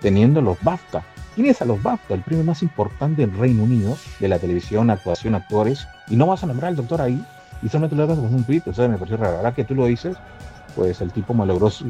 teniendo 0.00 0.40
los 0.40 0.60
BAFTA? 0.62 1.04
¿Quién 1.34 1.46
es 1.46 1.62
a 1.62 1.64
los 1.64 1.82
BAFTA? 1.82 2.14
El 2.14 2.22
premio 2.22 2.44
más 2.44 2.62
importante 2.62 3.26
del 3.26 3.36
Reino 3.36 3.64
Unido 3.64 3.96
de 4.20 4.28
la 4.28 4.38
televisión, 4.38 4.90
actuación, 4.90 5.34
actores. 5.34 5.86
Y 6.08 6.16
no 6.16 6.26
vas 6.26 6.42
a 6.42 6.46
nombrar 6.46 6.70
al 6.70 6.76
doctor 6.76 7.00
ahí 7.00 7.24
y 7.62 7.68
solamente 7.68 7.96
lo 7.96 8.02
hagas 8.02 8.18
con 8.18 8.34
un 8.34 8.44
tweet. 8.44 8.62
O 8.66 8.72
sea, 8.74 8.88
me 8.88 8.98
pareció 8.98 9.16
raro. 9.16 9.38
Ahora 9.38 9.54
que 9.54 9.64
tú 9.64 9.74
lo 9.74 9.86
dices, 9.86 10.16
pues 10.74 11.00
el 11.00 11.10
tipo 11.12 11.32
me 11.32 11.46
logró 11.46 11.70
se 11.70 11.88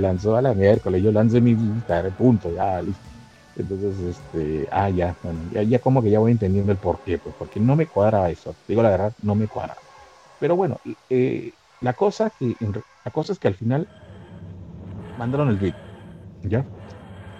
lanzó 0.00 0.36
a 0.36 0.42
la 0.42 0.54
miércoles, 0.54 1.02
yo 1.02 1.12
lancé 1.12 1.40
mi 1.40 1.54
punto, 2.16 2.54
ya, 2.54 2.80
listo. 2.80 3.13
Entonces, 3.56 4.16
este, 4.16 4.68
ah, 4.72 4.90
ya, 4.90 5.14
bueno, 5.22 5.40
ya, 5.52 5.78
como 5.78 6.02
que 6.02 6.10
ya 6.10 6.18
voy 6.18 6.32
entendiendo 6.32 6.72
el 6.72 6.78
por 6.78 6.98
qué, 7.00 7.18
pues 7.18 7.34
porque 7.38 7.60
no 7.60 7.76
me 7.76 7.86
cuadra 7.86 8.28
eso, 8.30 8.54
digo 8.66 8.82
la 8.82 8.90
verdad, 8.90 9.12
no 9.22 9.34
me 9.34 9.46
cuadra. 9.46 9.76
Pero 10.40 10.56
bueno, 10.56 10.80
eh, 11.08 11.52
la 11.80 11.92
cosa 11.92 12.30
que 12.30 12.56
la 13.04 13.10
cosa 13.10 13.32
es 13.32 13.38
que 13.38 13.48
al 13.48 13.54
final 13.54 13.86
mandaron 15.16 15.50
el 15.50 15.58
tweet, 15.58 15.74
¿ya? 16.42 16.64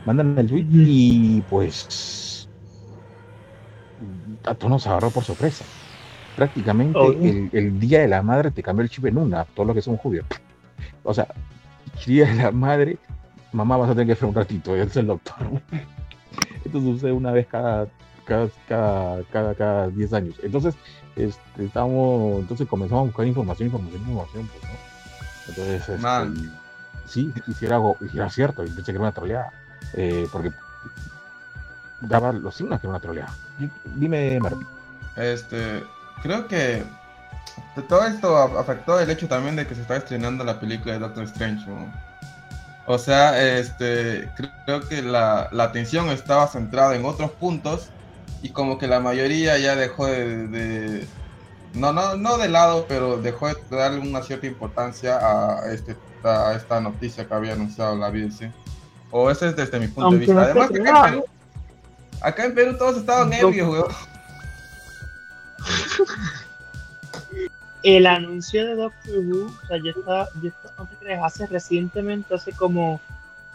Mandan 0.05 0.39
el 0.39 0.47
tweet 0.47 0.67
y 0.71 1.41
pues 1.43 2.49
a 4.45 4.55
todos 4.55 4.71
nos 4.71 4.87
agarró 4.87 5.11
por 5.11 5.25
sorpresa. 5.25 5.65
Prácticamente 6.37 6.99
el, 7.53 7.79
día 7.79 8.01
de 8.01 8.09
la 8.09 8.23
madre 8.23 8.51
te 8.51 8.63
cambió 8.63 8.83
el 8.83 8.91
chip 8.91 9.07
en 9.07 9.19
una, 9.19 9.45
todo 9.45 9.67
lo 9.67 9.75
que 9.75 9.83
son 9.83 9.97
judíos. 9.97 10.27
O 11.03 11.15
sea, 11.15 11.29
día 12.07 12.27
de 12.27 12.35
la 12.35 12.51
madre, 12.51 12.99
mamá 13.53 13.77
vas 13.77 13.91
a 13.91 13.93
tener 13.93 14.07
que 14.07 14.13
hacer 14.13 14.29
un 14.29 14.35
ratito, 14.35 14.77
ya 14.77 14.83
es 14.83 14.97
el 14.97 15.07
doctor. 15.07 15.37
Esto 16.65 16.81
sucede 16.81 17.13
una 17.13 17.33
vez 17.33 17.47
cada 17.47 17.89
cada, 18.25 18.49
cada, 19.31 19.55
cada, 19.55 19.89
10 19.89 20.13
años. 20.13 20.37
Entonces, 20.43 20.75
este, 21.17 21.65
estamos, 21.65 22.41
entonces 22.41 22.67
comenzamos 22.69 23.03
a 23.03 23.07
buscar 23.07 23.27
información, 23.27 23.69
información, 23.69 24.03
información, 24.03 24.49
pues, 24.49 24.63
¿no? 24.73 24.79
Entonces, 25.49 25.89
este, 25.89 26.51
sí, 27.07 27.33
hiciera 27.47 27.77
algo, 27.77 27.97
hiciera 28.01 28.31
cierto, 28.31 28.65
y 28.65 28.71
pensé 28.71 28.85
que 28.85 28.93
era 28.93 29.01
una 29.01 29.13
troleada, 29.13 29.53
eh, 29.95 30.27
porque 30.33 30.53
daba 32.01 32.33
los 32.33 32.55
signos 32.55 32.81
que 32.81 32.87
era 32.87 32.93
una 32.93 33.01
troleada. 33.01 33.35
Dime, 33.85 34.41
Martín. 34.41 34.67
Este, 35.17 35.85
creo 36.23 36.49
que 36.49 36.83
todo 37.89 38.05
esto 38.07 38.37
afectó 38.37 38.99
el 38.99 39.11
hecho 39.11 39.29
también 39.29 39.57
de 39.57 39.67
que 39.67 39.75
se 39.75 39.83
está 39.83 39.97
estrenando 39.97 40.45
la 40.45 40.59
película 40.59 40.95
de 40.95 41.01
Doctor 41.01 41.25
Strange, 41.25 41.67
¿no? 41.69 41.93
O 42.87 42.99
sea, 42.99 43.59
este, 43.59 44.31
creo 44.67 44.87
que 44.87 45.01
la, 45.01 45.49
la, 45.53 45.65
atención 45.65 46.11
estaba 46.11 46.47
centrada 46.49 46.95
en 46.95 47.07
otros 47.07 47.31
puntos 47.31 47.89
y 48.43 48.51
como 48.51 48.77
que 48.77 48.87
la 48.87 49.01
mayoría 49.01 49.57
ya 49.57 49.75
dejó 49.75 50.07
de, 50.07 51.07
no, 51.73 51.95
no, 51.95 52.17
no 52.17 52.37
de 52.37 52.49
lado, 52.49 52.85
pero 52.87 53.17
dejó 53.17 53.49
de 53.49 53.57
darle 53.71 54.01
una 54.01 54.23
cierta 54.23 54.47
importancia 54.47 55.19
a, 55.19 55.73
este, 55.73 55.97
a 56.23 56.53
esta 56.55 56.79
noticia 56.81 57.27
que 57.27 57.33
había 57.33 57.55
anunciado 57.55 57.97
la 57.97 58.11
BBC. 58.11 58.53
O 59.11 59.31
ese 59.31 59.49
es 59.49 59.57
desde 59.57 59.81
mi 59.81 59.89
punto 59.89 60.11
de 60.11 60.19
vista. 60.19 60.43
Además, 60.43 60.71
acá 60.71 60.77
en, 60.77 61.13
Perú, 61.13 61.25
acá 62.21 62.45
en 62.45 62.55
Perú 62.55 62.77
todos 62.77 62.99
estaban 62.99 63.31
nervios, 63.31 63.69
weón. 63.69 63.89
el 67.85 68.07
anuncio 68.07 68.67
de 68.67 68.77
Doctor 68.77 69.19
Who, 69.19 69.47
o 69.47 69.67
sea, 69.67 69.77
yo 69.77 69.91
estaba, 69.91 70.29
yo 70.41 70.49
estaba, 70.49 70.75
no 70.79 70.87
te 70.87 70.97
crees, 70.97 71.21
hace 71.23 71.47
recientemente, 71.47 72.35
hace 72.35 72.53
como 72.53 72.99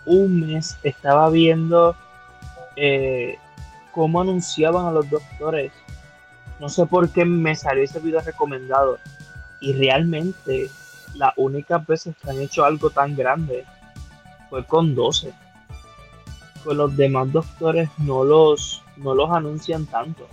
un 0.05 0.41
mes, 0.41 0.77
estaba 0.83 1.31
viendo 1.31 1.95
eh, 2.75 3.37
cómo 3.91 4.21
anunciaban 4.21 4.85
a 4.85 4.91
los 4.91 5.09
doctores. 5.09 5.71
No 6.59 6.69
sé 6.69 6.85
por 6.85 7.09
qué 7.09 7.25
me 7.25 7.55
salió 7.55 7.83
ese 7.83 7.99
video 7.99 8.21
recomendado. 8.21 8.99
Y 9.61 9.73
realmente, 9.73 10.69
la 11.15 11.33
única 11.35 11.79
veces 11.79 12.15
que 12.21 12.29
han 12.29 12.39
hecho 12.39 12.63
algo 12.63 12.91
tan 12.91 13.15
grande 13.15 13.65
fue 14.51 14.63
con 14.63 14.93
12. 14.93 15.33
Pues 16.63 16.77
los 16.77 16.95
demás 16.95 17.31
doctores 17.31 17.89
no 17.97 18.23
los, 18.23 18.83
no 18.95 19.15
los 19.15 19.31
anuncian 19.31 19.87
tanto. 19.87 20.27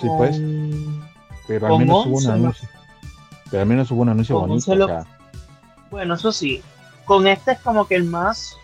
Sí, 0.00 0.06
pues. 0.16 0.40
Pero 1.52 1.66
al 1.66 1.78
menos 1.78 2.06
hubo 2.06 2.16
un 2.16 2.26
anuncio. 2.30 2.68
Pero 3.50 3.60
al 3.60 3.68
menos 3.68 3.90
hubo 3.90 4.02
un 4.02 4.08
anuncio 4.08 4.40
bonito. 4.40 5.06
Bueno, 5.90 6.14
eso 6.14 6.32
sí. 6.32 6.62
Con 7.04 7.26
este 7.26 7.52
es 7.52 7.58
como 7.58 7.86
que 7.86 7.96
el 7.96 8.04
más. 8.04 8.56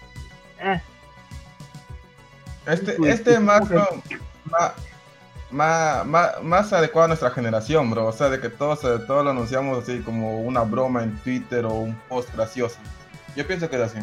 Eh. 0.60 0.80
Este, 2.66 2.96
este 3.10 3.34
es 3.34 3.40
más, 3.40 3.62
más, 5.50 6.06
más, 6.06 6.42
más, 6.42 6.72
adecuado 6.72 7.04
a 7.04 7.08
nuestra 7.08 7.30
generación, 7.30 7.90
bro. 7.90 8.06
O 8.06 8.12
sea, 8.12 8.30
de 8.30 8.40
que 8.40 8.48
todos, 8.48 8.80
todos 8.80 9.24
lo 9.24 9.30
anunciamos 9.30 9.82
así 9.82 10.00
como 10.00 10.40
una 10.40 10.62
broma 10.62 11.02
en 11.02 11.14
Twitter 11.18 11.66
o 11.66 11.74
un 11.74 11.94
post 12.08 12.34
gracioso. 12.34 12.76
Yo 13.36 13.46
pienso 13.46 13.68
que 13.68 13.76
es 13.76 13.82
así. 13.82 13.98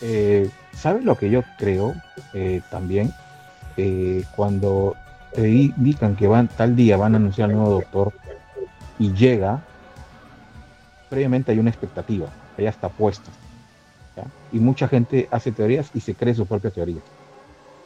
Eh, 0.00 0.50
¿Sabes 0.72 1.04
lo 1.04 1.16
que 1.16 1.30
yo 1.30 1.42
creo 1.58 1.94
eh, 2.34 2.60
también? 2.70 3.12
Eh, 3.76 4.24
cuando 4.34 4.96
te 5.34 5.48
indican 5.48 6.16
que 6.16 6.26
van 6.26 6.48
tal 6.48 6.76
día 6.76 6.96
van 6.96 7.14
a 7.14 7.16
anunciar 7.16 7.50
al 7.50 7.56
nuevo 7.56 7.70
doctor 7.70 8.12
y 8.98 9.12
llega, 9.12 9.62
previamente 11.08 11.52
hay 11.52 11.58
una 11.58 11.70
expectativa, 11.70 12.28
ya 12.58 12.68
está 12.68 12.88
puesta. 12.88 13.30
Y 14.52 14.58
mucha 14.58 14.88
gente 14.88 15.28
hace 15.30 15.52
teorías 15.52 15.90
y 15.94 16.00
se 16.00 16.14
cree 16.14 16.34
su 16.34 16.44
propia 16.44 16.70
teoría. 16.70 17.00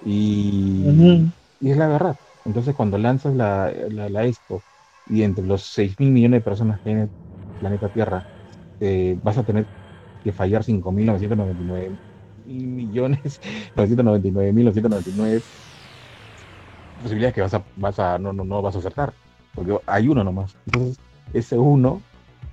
Y, 0.05 1.31
es 1.63 1.77
la 1.77 1.89
verdad. 1.89 2.17
Entonces 2.45 2.75
cuando 2.75 2.99
lanzas 2.99 3.35
la, 3.35 3.71
la, 3.91 4.25
expo 4.25 4.63
y 5.09 5.23
entre 5.23 5.45
los 5.45 5.63
6 5.63 6.01
mil 6.01 6.11
millones 6.11 6.41
de 6.41 6.45
personas 6.45 6.81
que 6.81 6.89
hay 6.89 6.95
en 6.97 7.01
el 7.03 7.09
planeta 7.61 7.89
Tierra, 7.89 8.27
eh, 8.81 9.19
vas 9.23 9.39
a 9.39 9.45
tener 9.45 9.67
que 10.23 10.33
fallar 10.33 10.65
5.999 10.65 11.91
millones, 12.47 13.41
999.999 13.77 15.43
posibilidades 17.05 17.35
que 17.35 17.43
vas 17.43 17.55
a, 17.55 17.63
vas 17.77 17.99
a 17.99 18.19
no, 18.19 18.33
no, 18.33 18.45
no 18.45 18.63
vas 18.63 18.75
a 18.75 18.79
acertar, 18.79 19.13
porque 19.55 19.79
hay 19.87 20.09
uno 20.09 20.25
nomás. 20.25 20.57
Entonces, 20.67 20.99
ese 21.35 21.59
uno, 21.59 22.01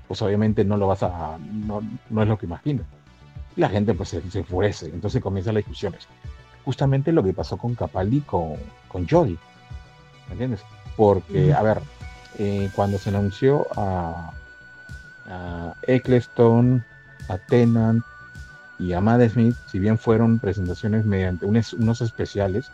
pues 0.08 0.22
obviamente 0.22 0.66
no 0.66 0.76
lo 0.76 0.88
vas 0.88 1.04
a, 1.04 1.38
no, 1.40 1.82
no 2.10 2.22
es 2.22 2.28
lo 2.28 2.38
que 2.38 2.46
imaginas. 2.46 2.86
La 3.56 3.70
gente 3.70 3.94
pues 3.94 4.10
se, 4.10 4.22
enfurece, 4.34 4.88
entonces 4.88 5.22
comienzan 5.22 5.56
las 5.56 5.64
discusiones. 5.64 6.06
Justamente 6.66 7.14
lo 7.14 7.24
que 7.24 7.34
pasó 7.34 7.58
con 7.58 7.76
Capaldi 7.76 8.20
con, 8.22 8.56
con 8.90 9.08
Jody, 9.08 9.40
¿me 10.28 10.34
entiendes? 10.34 10.62
Porque, 10.98 11.54
a 11.54 11.62
ver, 11.62 11.82
eh, 12.38 12.70
cuando 12.76 12.98
se 12.98 13.10
anunció 13.10 13.68
a, 13.78 14.34
a 15.28 15.74
Eccleston, 15.88 16.84
a 17.30 17.38
Tennant 17.38 18.04
y 18.78 18.92
a 18.92 19.00
Matt 19.00 19.30
Smith, 19.30 19.56
si 19.68 19.80
bien 19.80 19.98
fueron 19.98 20.40
presentaciones 20.40 21.06
mediante 21.06 21.46
unos, 21.46 21.72
unos 21.72 22.02
especiales, 22.02 22.70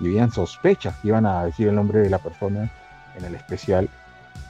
y 0.00 0.06
habían 0.06 0.30
sospechas 0.30 0.94
que 0.96 1.08
iban 1.08 1.26
a 1.26 1.44
decir 1.44 1.68
el 1.68 1.74
nombre 1.74 2.00
de 2.00 2.10
la 2.10 2.18
persona 2.18 2.70
en 3.16 3.24
el 3.24 3.34
especial, 3.34 3.88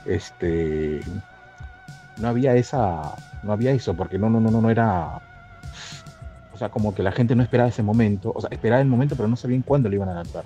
este 0.05 1.01
no 2.17 2.27
había 2.27 2.55
esa, 2.55 3.15
no 3.43 3.53
había 3.53 3.71
eso, 3.71 3.95
porque 3.95 4.17
no, 4.17 4.29
no, 4.29 4.39
no, 4.39 4.51
no, 4.51 4.69
era, 4.69 5.21
o 6.53 6.57
sea, 6.57 6.69
como 6.69 6.93
que 6.93 7.01
la 7.01 7.11
gente 7.11 7.35
no 7.35 7.43
esperaba 7.43 7.69
ese 7.69 7.83
momento, 7.83 8.31
o 8.35 8.41
sea, 8.41 8.49
esperaba 8.51 8.81
el 8.81 8.87
momento, 8.87 9.15
pero 9.15 9.27
no 9.27 9.35
sabían 9.35 9.61
cuándo 9.61 9.89
lo 9.89 9.95
iban 9.95 10.09
a 10.09 10.15
lanzar. 10.15 10.43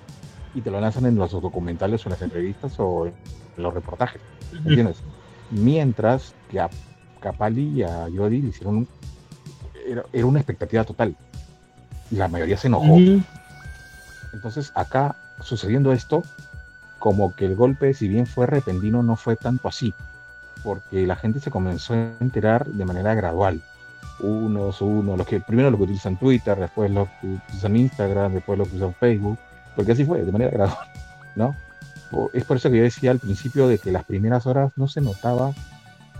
Y 0.54 0.60
te 0.60 0.70
lo 0.70 0.80
lanzan 0.80 1.06
en 1.06 1.16
los 1.16 1.32
documentales 1.32 2.04
o 2.04 2.08
en 2.08 2.12
las 2.12 2.22
entrevistas 2.22 2.74
o 2.78 3.06
en 3.06 3.14
los 3.56 3.74
reportajes, 3.74 4.20
¿entiendes? 4.52 5.02
Mientras 5.50 6.34
que 6.48 6.60
a 6.60 6.70
Capali 7.20 7.80
y 7.80 7.82
a 7.82 8.06
Jody 8.14 8.40
le 8.40 8.48
hicieron 8.48 8.86
era, 9.86 10.26
una 10.26 10.38
expectativa 10.38 10.84
total. 10.84 11.16
La 12.10 12.28
mayoría 12.28 12.56
se 12.56 12.68
enojó. 12.68 12.96
Entonces, 14.34 14.72
acá, 14.74 15.14
sucediendo 15.40 15.92
esto, 15.92 16.24
como 16.98 17.34
que 17.34 17.46
el 17.46 17.54
golpe, 17.54 17.94
si 17.94 18.08
bien 18.08 18.26
fue 18.26 18.46
repentino, 18.46 19.02
no 19.02 19.14
fue 19.14 19.36
tanto 19.36 19.68
así, 19.68 19.94
porque 20.62 21.06
la 21.06 21.14
gente 21.14 21.38
se 21.38 21.50
comenzó 21.50 21.94
a 21.94 22.10
enterar 22.20 22.66
de 22.66 22.84
manera 22.84 23.14
gradual. 23.14 23.62
Unos, 24.18 24.82
uno, 24.82 25.16
los 25.16 25.26
que 25.26 25.40
primero 25.40 25.70
lo 25.70 25.76
que 25.76 25.84
utilizan 25.84 26.18
Twitter, 26.18 26.58
después 26.58 26.90
lo 26.90 27.08
que 27.20 27.28
utilizan 27.28 27.76
Instagram, 27.76 28.34
después 28.34 28.58
lo 28.58 28.64
que 28.64 28.76
usan 28.76 28.94
Facebook, 28.94 29.38
porque 29.76 29.92
así 29.92 30.04
fue, 30.04 30.24
de 30.24 30.32
manera 30.32 30.50
gradual, 30.52 30.88
¿no? 31.36 31.56
Es 32.32 32.44
por 32.44 32.56
eso 32.56 32.70
que 32.70 32.78
yo 32.78 32.82
decía 32.82 33.12
al 33.12 33.18
principio 33.20 33.68
de 33.68 33.78
que 33.78 33.92
las 33.92 34.04
primeras 34.04 34.46
horas 34.46 34.72
no 34.76 34.88
se 34.88 35.00
notaba 35.00 35.52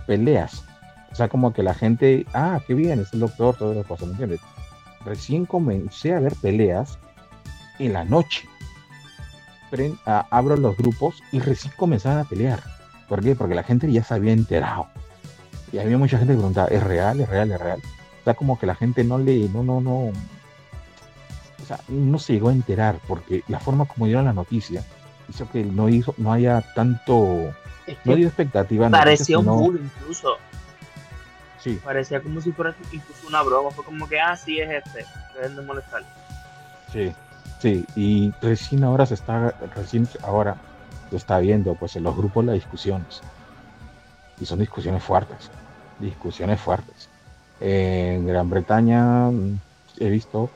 peleas. 0.07 0.63
O 1.11 1.15
sea, 1.15 1.27
como 1.27 1.53
que 1.53 1.63
la 1.63 1.73
gente, 1.73 2.25
ah, 2.33 2.59
qué 2.65 2.73
bien, 2.73 2.99
es 2.99 3.13
el 3.13 3.19
doctor, 3.19 3.55
todas 3.55 3.75
las 3.75 3.85
cosas, 3.85 4.07
¿me 4.07 4.11
entiendes? 4.11 4.39
Recién 5.05 5.45
comencé 5.45 6.13
a 6.13 6.19
ver 6.19 6.33
peleas 6.41 6.97
en 7.79 7.93
la 7.93 8.03
noche. 8.03 8.47
abro 10.05 10.57
los 10.57 10.77
grupos 10.77 11.21
y 11.31 11.39
recién 11.39 11.73
comenzaban 11.75 12.19
a 12.19 12.23
pelear. 12.23 12.63
¿Por 13.07 13.21
qué? 13.21 13.35
Porque 13.35 13.55
la 13.55 13.63
gente 13.63 13.91
ya 13.91 14.03
se 14.03 14.13
había 14.13 14.33
enterado. 14.33 14.87
Y 15.71 15.79
había 15.79 15.97
mucha 15.97 16.17
gente 16.17 16.33
que 16.33 16.37
preguntaba, 16.37 16.67
¿es 16.69 16.81
real? 16.81 17.19
¿Es 17.19 17.29
real? 17.29 17.51
¿Es 17.51 17.59
real? 17.59 17.81
O 18.21 18.23
sea, 18.23 18.33
como 18.33 18.57
que 18.57 18.65
la 18.65 18.75
gente 18.75 19.03
no 19.03 19.17
le, 19.17 19.49
no, 19.49 19.63
no, 19.63 19.81
no, 19.81 20.11
o 21.65 21.67
sea, 21.67 21.79
no 21.87 22.19
se 22.19 22.33
llegó 22.33 22.49
a 22.49 22.53
enterar 22.53 22.99
porque 23.07 23.43
la 23.47 23.59
forma 23.59 23.85
como 23.85 24.05
dieron 24.05 24.25
la 24.25 24.33
noticia 24.33 24.83
hizo 25.27 25.49
que 25.49 25.63
no 25.63 25.89
hizo, 25.89 26.13
no 26.17 26.31
haya 26.31 26.61
tanto, 26.75 27.51
no 28.03 28.15
dio 28.15 28.27
expectativa. 28.27 28.87
Parecía 28.89 29.39
un 29.39 29.45
bull 29.45 29.81
incluso. 29.83 30.37
Sí. 31.59 31.79
Parecía 31.83 32.21
como 32.21 32.39
si 32.41 32.51
fuera 32.51 32.75
incluso 32.91 33.27
una 33.27 33.41
broma, 33.41 33.71
fue 33.71 33.83
como 33.83 34.07
que, 34.07 34.19
ah, 34.19 34.37
sí 34.37 34.59
es 34.59 34.69
este, 34.69 35.05
es 35.43 35.55
de 35.55 35.61
molestar. 35.63 36.03
Sí, 36.93 37.11
y 37.65 38.31
recién 38.41 38.83
ahora 38.83 39.05
se 39.05 39.15
está, 39.15 39.53
recién 39.75 40.07
ahora 40.23 40.55
se 41.09 41.17
está 41.17 41.39
viendo 41.39 41.75
pues 41.75 41.95
en 41.95 42.03
los 42.03 42.15
grupos 42.15 42.45
las 42.45 42.55
discusiones. 42.55 43.21
Y 44.39 44.45
son 44.45 44.59
discusiones 44.59 45.03
fuertes, 45.03 45.49
discusiones 45.99 46.59
fuertes. 46.59 47.09
En 47.61 48.27
Gran 48.27 48.49
Bretaña 48.49 49.29
mm, 49.29 49.59
he 49.99 50.09
visto, 50.09 50.49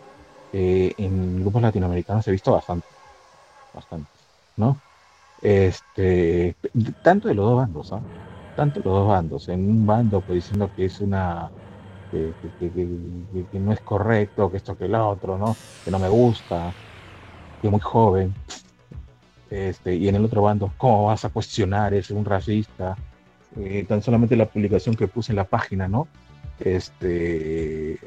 eh, 0.54 0.93
en 0.98 1.41
grupos 1.41 1.62
latinoamericanos 1.62 2.28
he 2.28 2.32
visto 2.32 2.52
bastante, 2.52 2.88
bastante. 3.74 4.10
¿no? 4.58 4.78
Este, 5.41 6.56
tanto 7.02 7.30
de 7.30 7.34
los 7.34 7.45
dos 7.45 7.58
bandos, 7.58 7.93
¿ah? 7.93 8.02
Tanto 8.56 8.82
los 8.82 8.93
dos 8.93 9.08
bandos. 9.08 9.48
En 9.48 9.69
un 9.69 9.86
bando 9.86 10.22
pues 10.22 10.36
diciendo 10.43 10.69
que 10.76 10.86
es 10.86 11.00
una 11.00 11.50
que, 12.12 12.34
no 13.54 13.72
es 13.72 13.80
correcto, 13.82 14.52
que 14.52 14.58
esto 14.58 14.76
que 14.76 14.86
el 14.86 14.95
otro, 14.95 15.38
¿no? 15.38 15.56
Que 15.86 15.91
no 15.91 16.00
me 16.00 16.10
gusta, 16.10 16.74
que 17.60 17.69
muy 17.69 17.80
joven. 17.80 18.34
Este, 19.50 19.95
y 19.95 20.08
en 20.08 20.15
el 20.15 20.26
otro 20.26 20.43
bando, 20.43 20.72
¿cómo 20.78 21.06
vas 21.06 21.26
a 21.26 21.30
cuestionar? 21.30 21.93
Es 21.93 22.12
un 22.12 22.26
racista. 22.26 22.95
Eh, 23.58 23.86
tan 23.88 24.02
solamente 24.02 24.36
la 24.36 24.48
publicación 24.48 24.95
que 24.95 25.08
puse 25.08 25.32
en 25.32 25.38
la 25.38 25.43
página, 25.43 25.88
¿no? 25.88 26.08
Este, 26.60 28.00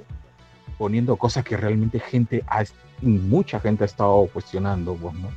poniendo 0.79 1.17
cosas 1.17 1.45
que 1.45 1.57
realmente 1.57 1.99
gente, 1.99 2.45
ha, 2.47 2.62
mucha 3.01 3.59
gente 3.59 3.85
ha 3.85 3.87
estado 3.87 4.29
cuestionando, 4.33 4.95
pues, 4.95 5.15
¿no? 5.15 5.29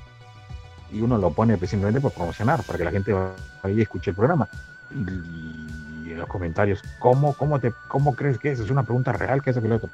y 0.92 1.02
uno 1.02 1.18
lo 1.18 1.32
pone 1.32 1.58
simplemente 1.58 2.00
por 2.00 2.14
promocionar, 2.14 2.64
para 2.64 2.78
que 2.78 2.86
la 2.86 2.92
gente 2.92 3.12
vaya 3.14 3.76
y 3.76 3.82
escuche 3.82 4.12
el 4.12 4.16
programa. 4.16 4.48
Y, 4.92 6.12
en 6.12 6.18
los 6.18 6.28
comentarios, 6.28 6.82
¿cómo, 7.00 7.34
cómo, 7.34 7.60
te, 7.60 7.74
¿cómo 7.90 8.16
crees 8.16 8.38
que 8.38 8.52
es? 8.52 8.60
¿Es 8.60 8.70
una 8.70 8.84
pregunta 8.84 9.12
real? 9.12 9.42
¿Qué 9.42 9.50
es 9.50 9.56
lo 9.58 9.76
otro? 9.76 9.90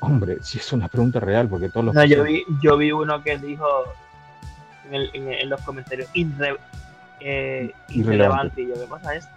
Hombre, 0.00 0.38
si 0.42 0.58
es 0.58 0.72
una 0.72 0.88
pregunta 0.88 1.20
real, 1.20 1.48
porque 1.48 1.68
todos 1.68 1.86
los... 1.86 1.94
No, 1.94 2.04
yo 2.04 2.24
vi, 2.24 2.44
yo 2.62 2.76
vi 2.76 2.92
uno 2.92 3.22
que 3.22 3.38
dijo 3.38 3.66
en, 4.90 5.48
los 5.48 5.60
comentarios, 5.62 6.08
eh, 7.20 7.72
irrelevante. 7.88 8.62
Y 8.62 8.68
yo, 8.68 8.74
¿qué 8.74 8.86
pasa 8.88 9.14
este? 9.14 9.30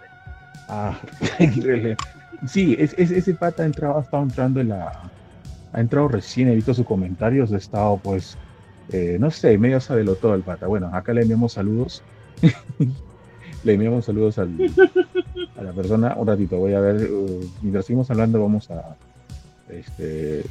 Ah, 0.68 0.98
Sí, 2.46 2.74
es, 2.78 2.94
ese 2.96 3.34
pata 3.34 3.64
ha, 3.64 3.66
entrado, 3.66 3.98
ha 3.98 4.02
estado 4.02 4.22
entrando 4.22 4.60
en 4.60 4.70
la... 4.70 4.92
Ha 5.72 5.80
entrado 5.80 6.08
recién, 6.08 6.48
he 6.48 6.54
visto 6.54 6.74
sus 6.74 6.86
comentarios, 6.86 7.52
ha 7.52 7.56
estado 7.56 7.96
pues 7.98 8.36
eh, 8.92 9.18
no 9.20 9.30
sé, 9.30 9.56
medio 9.56 9.80
sabelo 9.80 10.16
todo 10.16 10.34
el 10.34 10.42
pata. 10.42 10.66
Bueno, 10.66 10.90
acá 10.92 11.12
le 11.12 11.22
enviamos 11.22 11.52
saludos. 11.52 12.02
le 13.64 13.72
enviamos 13.74 14.04
saludos 14.04 14.38
a 14.38 14.46
la 15.62 15.72
persona. 15.72 16.14
Un 16.16 16.26
ratito, 16.26 16.56
voy 16.56 16.74
a 16.74 16.80
ver. 16.80 17.10
Uh, 17.10 17.48
mientras 17.62 17.86
seguimos 17.86 18.10
hablando, 18.10 18.40
vamos 18.40 18.70
a. 18.70 18.96
Este, 19.72 20.44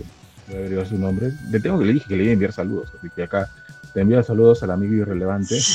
voy 0.47 0.55
a 0.55 0.59
averiguar 0.59 0.87
su 0.87 0.97
nombre. 0.97 1.31
Le 1.49 1.59
tengo 1.59 1.79
que 1.79 1.85
le 1.85 1.93
dije 1.93 2.07
que 2.07 2.15
le 2.15 2.23
iba 2.23 2.31
a 2.31 2.33
enviar 2.33 2.51
saludos. 2.51 2.91
Así 2.97 3.09
que 3.09 3.23
acá 3.23 3.49
te 3.93 4.01
envío 4.01 4.21
saludos 4.23 4.63
al 4.63 4.71
amigo 4.71 4.93
irrelevante. 4.93 5.59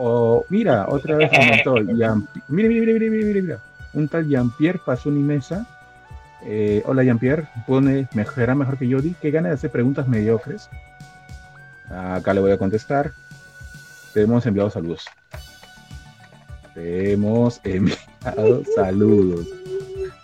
O, 0.00 0.46
mira, 0.48 0.86
otra 0.88 1.16
vez 1.16 1.28
comentó. 1.28 1.74
mira, 1.74 2.14
mira, 2.46 2.68
mira, 2.68 3.42
mira. 3.42 3.58
Un 3.92 4.06
tal 4.06 4.28
Jean-Pierre 4.28 4.80
pasó 4.86 5.10
mi 5.10 5.24
mesa. 5.24 5.66
Eh, 6.46 6.84
hola 6.86 7.02
Jean-Pierre, 7.02 7.48
pone, 7.66 8.08
será 8.32 8.54
mejor 8.54 8.78
que 8.78 8.88
Jody. 8.88 9.16
¿Qué 9.20 9.32
gana 9.32 9.48
de 9.48 9.54
hacer 9.54 9.72
preguntas 9.72 10.06
mediocres? 10.06 10.70
Acá 11.90 12.32
le 12.32 12.40
voy 12.40 12.52
a 12.52 12.58
contestar. 12.58 13.10
Te 14.14 14.22
hemos 14.22 14.46
enviado 14.46 14.70
saludos. 14.70 15.04
Te 16.74 17.12
hemos 17.12 17.60
enviado 17.64 18.62
saludos. 18.76 19.48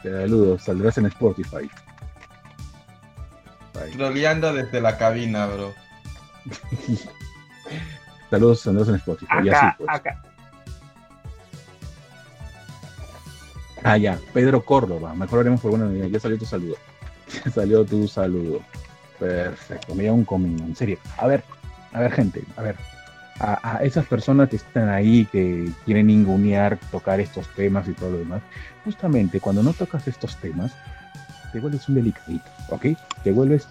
Saludos, 0.05 0.63
saldrás 0.63 0.99
en 0.99 1.07
Spotify. 1.07 1.71
Troleando 3.97 4.53
desde 4.53 4.81
la 4.83 4.99
cabina, 4.99 5.47
bro. 5.47 5.73
saludos, 8.31 8.61
saldrás 8.61 8.89
en 8.89 8.97
Spotify. 8.97 9.49
Acá, 9.49 9.75
pues. 9.79 9.91
acá. 9.91 10.23
Ah, 13.83 13.97
ya, 13.97 14.19
Pedro 14.35 14.63
Córdoba. 14.63 15.15
Mejor 15.15 15.41
haremos 15.41 15.63
por 15.63 15.71
buena 15.71 15.91
Ya 16.07 16.21
salió 16.21 16.39
tu 16.39 16.45
saludo. 16.45 16.77
Ya 17.45 17.51
salió 17.55 17.85
tu 17.85 18.07
saludo. 18.07 18.61
Perfecto, 19.19 19.95
me 19.95 20.11
un 20.11 20.25
comino, 20.25 20.65
en 20.65 20.77
serio. 20.77 20.99
A 21.17 21.27
ver, 21.27 21.43
a 21.93 22.01
ver, 22.01 22.13
gente, 22.13 22.43
a 22.57 22.63
ver. 22.63 22.77
A, 23.41 23.81
esas 23.83 24.07
personas 24.07 24.49
que 24.49 24.57
están 24.57 24.89
ahí, 24.89 25.27
que 25.27 25.69
quieren 25.85 26.09
ingunear, 26.09 26.79
tocar 26.91 27.21
estos 27.21 27.49
temas 27.55 27.89
y 27.89 27.93
todo 27.93 28.13
lo 28.13 28.19
demás, 28.19 28.43
justamente 28.85 29.41
cuando 29.41 29.63
no 29.63 29.73
tocas 29.73 30.07
estos 30.07 30.37
temas, 30.37 30.73
te 31.53 31.61
vuelves 31.61 31.89
un 31.89 31.97
delicadito, 31.97 32.51
¿ok? 32.71 32.87
Te 33.23 33.33
vuelves 33.33 33.69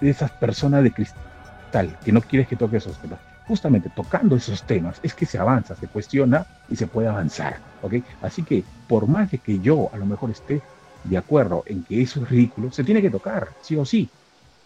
de 0.00 0.10
esas 0.10 0.30
personas 0.32 0.84
de 0.84 0.92
cristal, 0.92 1.96
que 2.04 2.12
no 2.12 2.20
quieres 2.20 2.48
que 2.48 2.56
toques 2.56 2.84
esos 2.84 2.98
temas. 2.98 3.18
Justamente 3.48 3.90
tocando 3.90 4.36
esos 4.36 4.62
temas 4.62 5.00
es 5.02 5.14
que 5.14 5.26
se 5.26 5.38
avanza, 5.38 5.74
se 5.74 5.88
cuestiona 5.88 6.46
y 6.68 6.76
se 6.76 6.86
puede 6.86 7.08
avanzar, 7.08 7.60
¿ok? 7.80 7.94
Así 8.20 8.44
que 8.44 8.64
por 8.86 9.08
más 9.08 9.30
de 9.32 9.38
que 9.38 9.58
yo 9.58 9.92
a 9.92 9.98
lo 9.98 10.06
mejor 10.06 10.30
esté 10.30 10.62
de 11.02 11.16
acuerdo 11.16 11.64
en 11.66 11.82
que 11.82 12.00
eso 12.02 12.22
es 12.22 12.30
ridículo, 12.30 12.70
se 12.70 12.84
tiene 12.84 13.02
que 13.02 13.10
tocar, 13.10 13.48
sí 13.60 13.76
o 13.76 13.84
sí, 13.84 14.10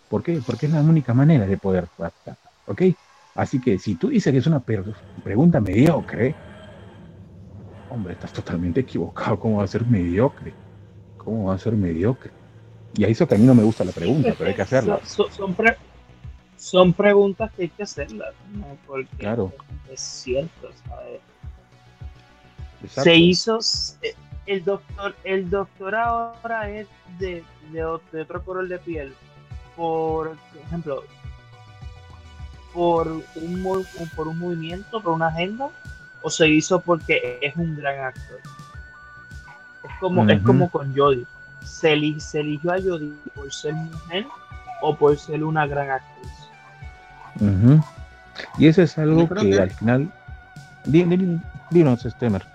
¿Por 0.08 0.22
qué? 0.22 0.40
Porque 0.44 0.66
es 0.66 0.72
la 0.72 0.80
única 0.82 1.14
manera 1.14 1.46
de 1.46 1.58
poder 1.58 1.88
tratar. 1.96 2.38
¿Ok? 2.66 2.82
Así 3.36 3.60
que 3.60 3.78
si 3.78 3.96
tú 3.96 4.08
dices 4.08 4.32
que 4.32 4.38
es 4.38 4.46
una 4.46 4.60
pregunta 4.60 5.60
mediocre, 5.60 6.34
hombre, 7.90 8.14
estás 8.14 8.32
totalmente 8.32 8.80
equivocado. 8.80 9.38
¿Cómo 9.38 9.58
va 9.58 9.64
a 9.64 9.68
ser 9.68 9.84
mediocre? 9.86 10.54
¿Cómo 11.18 11.48
va 11.48 11.54
a 11.54 11.58
ser 11.58 11.74
mediocre? 11.74 12.30
Y 12.94 13.04
a 13.04 13.08
eso 13.08 13.28
que 13.28 13.34
a 13.34 13.38
mí 13.38 13.44
no 13.44 13.54
me 13.54 13.62
gusta 13.62 13.84
la 13.84 13.92
pregunta, 13.92 14.34
pero 14.36 14.48
hay 14.48 14.56
que 14.56 14.62
hacerla. 14.62 15.00
Son, 16.56 16.94
preguntas 16.94 17.52
que 17.52 17.64
hay 17.64 17.68
que 17.68 17.82
hacerlas, 17.82 18.34
Porque 18.86 19.14
claro. 19.18 19.52
es 19.92 20.00
cierto, 20.00 20.70
¿sabes? 20.88 21.20
Se 22.88 23.14
hizo 23.14 23.58
eh, 24.00 24.14
el 24.46 24.64
doctor, 24.64 25.14
el 25.24 25.50
doctor 25.50 25.94
ahora 25.94 26.70
es 26.70 26.86
de, 27.18 27.44
de 27.72 27.84
otro 27.84 28.42
color 28.42 28.68
de 28.68 28.78
piel 28.78 29.12
por 29.76 30.36
ejemplo, 30.66 31.04
por 32.76 33.08
un, 33.08 33.86
por 34.14 34.28
un 34.28 34.38
movimiento, 34.38 35.00
por 35.00 35.14
una 35.14 35.28
agenda, 35.28 35.68
o 36.20 36.28
se 36.28 36.46
hizo 36.46 36.78
porque 36.78 37.38
es 37.40 37.56
un 37.56 37.74
gran 37.74 38.04
actor. 38.04 38.38
Es 39.82 39.90
como, 39.98 40.28
es 40.28 40.42
como 40.42 40.68
con 40.70 40.94
Jodie. 40.94 41.24
Se, 41.64 41.94
eligió 41.94 42.72
a 42.72 42.76
Jodie 42.76 43.14
por 43.34 43.50
ser 43.50 43.72
mujer 43.72 44.26
o 44.82 44.94
por 44.94 45.16
ser 45.16 45.42
una 45.42 45.66
gran 45.66 45.90
actriz. 45.90 46.32
Y 48.58 48.66
eso 48.66 48.82
es 48.82 48.98
algo 48.98 49.26
que, 49.26 49.58
al 49.58 49.70
final. 49.70 50.12
Dinos, 50.84 52.02
Stemer. 52.02 52.46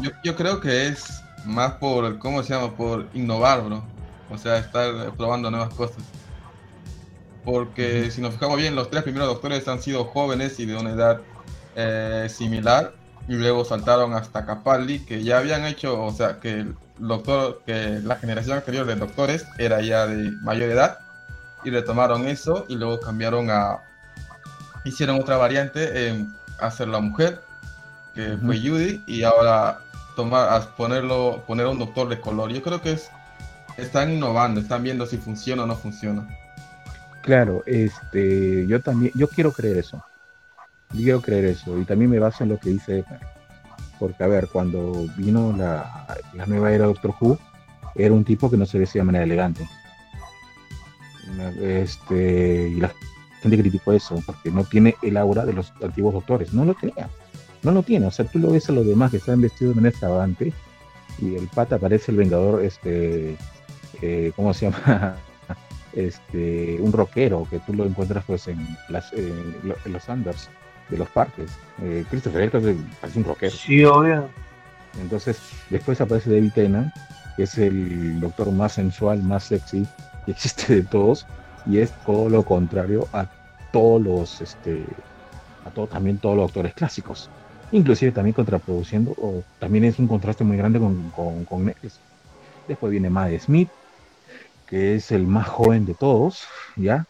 Yo, 0.00 0.10
yo 0.24 0.34
creo 0.34 0.58
que 0.58 0.88
es 0.88 1.22
más 1.44 1.74
por, 1.74 2.18
¿cómo 2.18 2.42
se 2.42 2.54
llama? 2.54 2.72
Por 2.74 3.06
innovar, 3.14 3.62
bro. 3.62 3.84
O 4.30 4.36
sea, 4.36 4.58
estar 4.58 5.12
probando 5.12 5.48
nuevas 5.48 5.72
cosas 5.74 6.02
porque 7.44 8.10
si 8.10 8.20
nos 8.20 8.34
fijamos 8.34 8.56
bien, 8.56 8.74
los 8.74 8.90
tres 8.90 9.02
primeros 9.02 9.28
doctores 9.28 9.68
han 9.68 9.82
sido 9.82 10.04
jóvenes 10.04 10.58
y 10.60 10.66
de 10.66 10.76
una 10.76 10.90
edad 10.90 11.20
eh, 11.76 12.26
similar, 12.30 12.92
y 13.28 13.34
luego 13.34 13.64
saltaron 13.64 14.14
hasta 14.14 14.44
Capaldi, 14.44 15.04
que 15.04 15.22
ya 15.22 15.38
habían 15.38 15.64
hecho, 15.64 16.02
o 16.02 16.12
sea, 16.12 16.40
que 16.40 16.66
doctor, 16.98 17.62
que 17.66 18.00
la 18.02 18.16
generación 18.16 18.58
anterior 18.58 18.86
de 18.86 18.96
doctores 18.96 19.46
era 19.58 19.80
ya 19.80 20.06
de 20.06 20.30
mayor 20.42 20.70
edad 20.70 20.98
y 21.64 21.70
retomaron 21.70 22.26
eso 22.28 22.66
y 22.68 22.76
luego 22.76 23.00
cambiaron 23.00 23.50
a, 23.50 23.78
hicieron 24.84 25.20
otra 25.20 25.36
variante 25.36 26.08
en 26.08 26.34
hacer 26.60 26.88
la 26.88 27.00
mujer, 27.00 27.42
que 28.14 28.36
fue 28.44 28.58
Judy, 28.58 29.02
y 29.06 29.22
ahora 29.24 29.80
tomar, 30.14 30.52
a 30.52 30.60
ponerlo, 30.76 31.42
poner 31.46 31.66
a 31.66 31.70
un 31.70 31.78
doctor 31.78 32.08
de 32.08 32.20
color. 32.20 32.52
Yo 32.52 32.62
creo 32.62 32.80
que 32.80 32.92
es, 32.92 33.10
están 33.76 34.12
innovando, 34.12 34.60
están 34.60 34.82
viendo 34.82 35.06
si 35.06 35.16
funciona 35.16 35.64
o 35.64 35.66
no 35.66 35.74
funciona. 35.76 36.28
Claro, 37.24 37.62
este, 37.64 38.66
yo 38.66 38.82
también, 38.82 39.10
yo 39.14 39.28
quiero 39.28 39.50
creer 39.50 39.78
eso. 39.78 40.04
Quiero 40.90 41.22
creer 41.22 41.46
eso. 41.46 41.78
Y 41.78 41.84
también 41.86 42.10
me 42.10 42.18
baso 42.18 42.44
en 42.44 42.50
lo 42.50 42.58
que 42.58 42.68
dice 42.68 43.02
Porque, 43.98 44.22
a 44.22 44.26
ver, 44.26 44.48
cuando 44.48 45.06
vino 45.16 45.54
la, 45.56 46.06
la 46.34 46.44
nueva 46.44 46.70
era 46.72 46.84
Doctor 46.84 47.14
Who, 47.18 47.38
era 47.94 48.12
un 48.12 48.24
tipo 48.24 48.50
que 48.50 48.58
no 48.58 48.66
se 48.66 48.78
vestía 48.78 49.00
de 49.00 49.06
manera 49.06 49.24
elegante. 49.24 49.66
Este, 51.62 52.68
y 52.68 52.80
la 52.80 52.92
gente 53.40 53.58
criticó 53.58 53.92
eso, 53.94 54.22
porque 54.26 54.50
no 54.50 54.64
tiene 54.64 54.94
el 55.00 55.16
aura 55.16 55.46
de 55.46 55.54
los 55.54 55.72
antiguos 55.82 56.12
doctores. 56.12 56.52
No 56.52 56.66
lo 56.66 56.74
tenía. 56.74 57.08
No 57.62 57.72
lo 57.72 57.82
tiene. 57.82 58.04
O 58.04 58.10
sea, 58.10 58.26
tú 58.26 58.38
lo 58.38 58.50
ves 58.50 58.68
a 58.68 58.72
los 58.72 58.86
demás 58.86 59.10
que 59.10 59.16
están 59.16 59.40
vestidos 59.40 59.74
de 59.74 59.76
manera 59.80 59.92
extravagante 59.92 60.52
y 61.22 61.36
el 61.36 61.48
pata 61.48 61.78
parece 61.78 62.12
el 62.12 62.18
vengador, 62.18 62.62
este, 62.62 63.38
eh, 64.02 64.30
¿cómo 64.36 64.52
se 64.52 64.70
llama? 64.70 65.16
este, 65.94 66.76
un 66.80 66.92
rockero 66.92 67.46
que 67.48 67.58
tú 67.60 67.74
lo 67.74 67.84
encuentras 67.84 68.24
pues 68.26 68.48
en, 68.48 68.58
las, 68.88 69.12
los 69.84 70.08
Anders 70.08 70.48
de 70.88 70.98
los 70.98 71.08
parques. 71.08 71.50
Eh, 71.82 72.04
Christopher 72.10 72.42
Eccleston 72.42 72.86
parece 73.00 73.18
un 73.18 73.24
rockero. 73.24 73.52
Sí, 73.52 73.84
obvio. 73.84 74.28
Entonces, 75.00 75.38
después 75.70 76.00
aparece 76.00 76.30
David 76.30 76.52
Tennant, 76.54 76.94
que 77.36 77.44
es 77.44 77.58
el 77.58 78.20
doctor 78.20 78.50
más 78.52 78.72
sensual, 78.72 79.22
más 79.22 79.44
sexy 79.44 79.86
que 80.24 80.32
existe 80.32 80.74
de 80.76 80.82
todos, 80.82 81.26
y 81.66 81.78
es 81.78 81.92
todo 82.04 82.28
lo 82.28 82.42
contrario 82.44 83.08
a 83.12 83.26
todos 83.72 84.00
los, 84.00 84.40
este, 84.40 84.84
a 85.64 85.70
todo, 85.70 85.86
también 85.86 86.18
todos 86.18 86.36
los 86.36 86.46
doctores 86.46 86.74
clásicos. 86.74 87.28
Inclusive 87.72 88.12
también 88.12 88.34
contraproduciendo, 88.34 89.12
o 89.12 89.42
también 89.58 89.84
es 89.84 89.98
un 89.98 90.06
contraste 90.06 90.44
muy 90.44 90.56
grande 90.56 90.78
con, 90.78 91.10
con, 91.10 91.44
con 91.44 91.74
Después 92.68 92.90
viene 92.90 93.10
Matt 93.10 93.40
Smith, 93.40 93.68
que 94.66 94.94
es 94.94 95.12
el 95.12 95.26
más 95.26 95.48
joven 95.48 95.86
de 95.86 95.94
todos, 95.94 96.44
¿ya? 96.76 97.06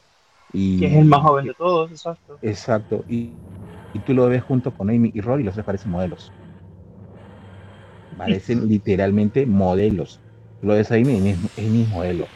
Y, 0.53 0.81
que 0.81 0.87
es 0.87 0.95
el 0.95 1.05
más 1.05 1.23
joven 1.23 1.47
de 1.47 1.55
todos, 1.55 1.91
exacto. 1.91 2.39
Exacto, 2.43 3.05
y, 3.09 3.31
y 3.93 3.99
tú 4.01 4.15
lo 4.15 4.29
ves 4.29 4.43
junto 4.43 4.73
con 4.73 4.91
Amy 4.91 5.11
y 5.15 5.21
Roy 5.21 5.43
y 5.43 5.45
los 5.45 5.55
tres 5.55 5.67
parecen 5.67 5.91
modelos. 5.91 6.33
Parecen 8.17 8.69
literalmente 8.69 9.47
modelos. 9.47 10.21
Lo 10.63 10.75
ves 10.75 10.91
ahí, 10.93 11.03
es, 11.03 11.71
mi 11.71 11.85
modelo. 11.85 12.27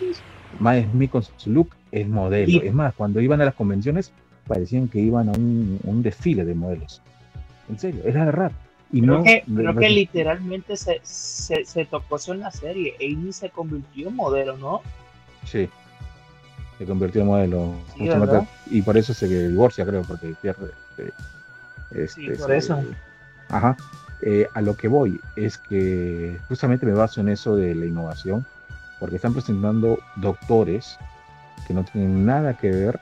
Más 0.59 0.85
Smith 0.91 1.11
con 1.11 1.23
su 1.23 1.51
look 1.51 1.71
es 1.93 2.07
modelo. 2.07 2.63
Es 2.63 2.75
más, 2.75 2.95
cuando 2.95 3.21
iban 3.21 3.41
a 3.41 3.45
las 3.45 3.55
convenciones 3.55 4.13
parecían 4.49 4.89
que 4.89 4.99
iban 4.99 5.29
a 5.29 5.33
un, 5.33 5.79
un 5.85 6.03
desfile 6.03 6.45
de 6.45 6.55
modelos. 6.55 7.03
En 7.69 7.79
serio, 7.79 8.03
era 8.05 8.25
de 8.25 8.33
rap. 8.33 8.53
Y 8.91 9.03
creo, 9.03 9.19
no, 9.19 9.23
que, 9.23 9.45
creo 9.55 9.77
que 9.77 9.91
literalmente 9.91 10.77
se, 10.77 11.01
se, 11.03 11.67
se, 11.67 11.85
tocó 11.85 12.17
eso 12.17 12.33
en 12.33 12.41
la 12.41 12.51
serie. 12.51 12.95
Amy 13.01 13.33
se 13.33 13.51
convirtió 13.51 14.09
en 14.09 14.17
modelo, 14.17 14.57
¿no? 14.57 14.81
Sí. 15.45 15.69
Se 16.79 16.85
convirtió 16.85 17.23
en 17.23 17.27
modelo. 17.27 17.75
y 18.67 18.83
por 18.83 18.97
eso 18.97 19.13
se 19.13 19.27
divorcia, 19.27 19.85
creo, 19.85 20.03
porque 20.03 20.35
pierde. 20.41 20.71
Este, 21.91 22.09
sí, 22.09 22.31
por 22.39 22.53
eso. 22.53 22.83
Ajá. 23.49 23.77
Eh, 24.21 24.49
a 24.55 24.61
lo 24.61 24.77
que 24.77 24.89
voy 24.89 25.21
es 25.37 25.59
que 25.59 26.39
justamente 26.49 26.85
me 26.85 26.93
baso 26.93 27.21
en 27.21 27.29
eso 27.29 27.57
de 27.57 27.75
la 27.75 27.87
innovación, 27.87 28.45
porque 28.99 29.17
están 29.17 29.33
presentando 29.33 29.99
doctores 30.17 30.99
que 31.67 31.75
no 31.75 31.85
tienen 31.85 32.27
nada 32.27 32.55
que 32.55 32.71
ver 32.71 32.99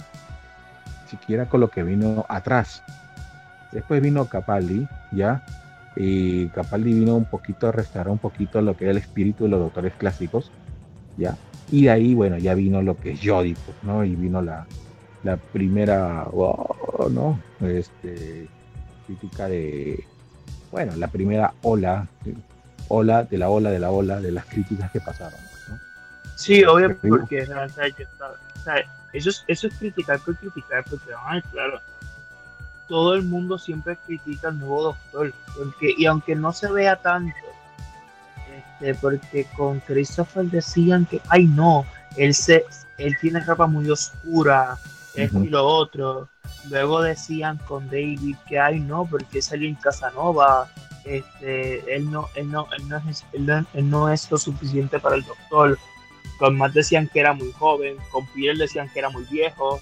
siquiera 1.09 1.47
con 1.47 1.61
lo 1.61 1.69
que 1.69 1.83
vino 1.83 2.27
atrás. 2.29 2.83
Después 3.73 4.03
vino 4.03 4.27
Capaldi, 4.27 4.87
¿ya? 5.13 5.43
Y 5.97 6.49
Capaldi 6.49 6.93
vino 6.93 7.15
un 7.15 7.25
poquito 7.25 7.69
a 7.69 7.73
restaurar 7.73 8.11
un 8.11 8.19
poquito 8.19 8.61
lo 8.61 8.77
que 8.77 8.85
era 8.85 8.91
el 8.93 8.99
espíritu 8.99 9.45
de 9.45 9.51
los 9.51 9.61
doctores 9.61 9.95
clásicos, 9.95 10.51
¿ya? 11.17 11.37
Y 11.71 11.85
de 11.85 11.91
ahí, 11.91 12.15
bueno, 12.15 12.39
ya 12.39 12.55
vino 12.55 12.81
lo 12.83 12.97
que 12.97 13.13
es 13.13 13.21
pues, 13.21 13.77
¿no? 13.83 14.05
Y 14.05 14.15
vino 14.15 14.41
la, 14.41 14.67
la 15.25 15.37
primera, 15.37 16.27
oh, 16.33 17.09
¿no? 17.11 17.41
Este, 17.61 18.49
crítica 19.07 19.49
de, 19.49 20.05
bueno, 20.71 20.95
la 20.97 21.09
primera 21.09 21.55
ola, 21.63 22.07
ola 22.89 23.25
de 23.25 23.39
la 23.39 23.49
ola 23.49 23.71
de 23.71 23.79
la 23.79 23.91
ola 23.91 24.21
de 24.21 24.31
las 24.31 24.47
críticas 24.47 24.91
que 24.91 25.01
pasaron, 25.01 25.41
¿no? 25.69 25.79
Sí, 26.37 26.65
obviamente, 26.65 27.09
porque 27.09 27.39
eso, 29.13 29.31
es, 29.31 29.45
eso 29.49 29.67
es 29.69 29.75
criticar 29.75 30.19
por 30.21 30.37
criticar, 30.37 30.85
porque, 30.85 31.11
ay, 31.27 31.41
claro, 31.51 31.81
todo 32.89 33.15
el 33.15 33.23
mundo 33.23 33.59
siempre 33.59 33.97
critica 34.07 34.49
al 34.49 34.59
nuevo 34.59 34.83
doctor, 34.83 35.33
porque, 35.57 35.95
y 35.97 36.07
aunque 36.07 36.35
no 36.37 36.53
se 36.53 36.71
vea 36.71 36.97
tanto, 36.97 37.35
este, 38.81 38.95
porque 38.95 39.47
con 39.57 39.81
Christopher 39.81 40.45
decían 40.47 41.07
que, 41.07 41.21
ay 41.29 41.47
no, 41.47 41.87
él, 42.17 42.35
se, 42.35 42.65
él 42.99 43.17
tiene 43.21 43.41
ropa 43.41 43.67
muy 43.67 43.89
oscura, 43.91 44.79
esto 45.15 45.43
y 45.43 45.49
lo 45.49 45.65
otro. 45.67 46.29
Luego 46.69 47.01
decían 47.01 47.59
con 47.67 47.87
David 47.87 48.37
que, 48.49 48.59
ay 48.59 48.81
no, 48.81 49.07
porque 49.07 49.41
salió 49.41 49.69
en 49.69 49.77
Casanova, 49.77 50.69
este, 51.05 51.95
él 51.95 52.11
no, 52.11 52.29
él 52.35 52.51
no, 52.51 52.67
él 52.77 52.89
no, 52.89 52.97
es, 53.09 53.25
él 53.33 53.91
no, 53.91 54.11
es 54.11 54.31
lo 54.31 54.39
suficiente 54.39 54.99
para 54.99 55.17
el 55.17 55.25
doctor. 55.25 55.79
Con 56.39 56.59
Matt 56.59 56.73
decían 56.73 57.09
que 57.09 57.21
era 57.21 57.33
muy 57.33 57.51
joven, 57.53 57.97
con 58.11 58.27
Pierre 58.27 58.59
decían 58.59 58.91
que 58.93 58.99
era 58.99 59.09
muy 59.09 59.25
viejo. 59.25 59.81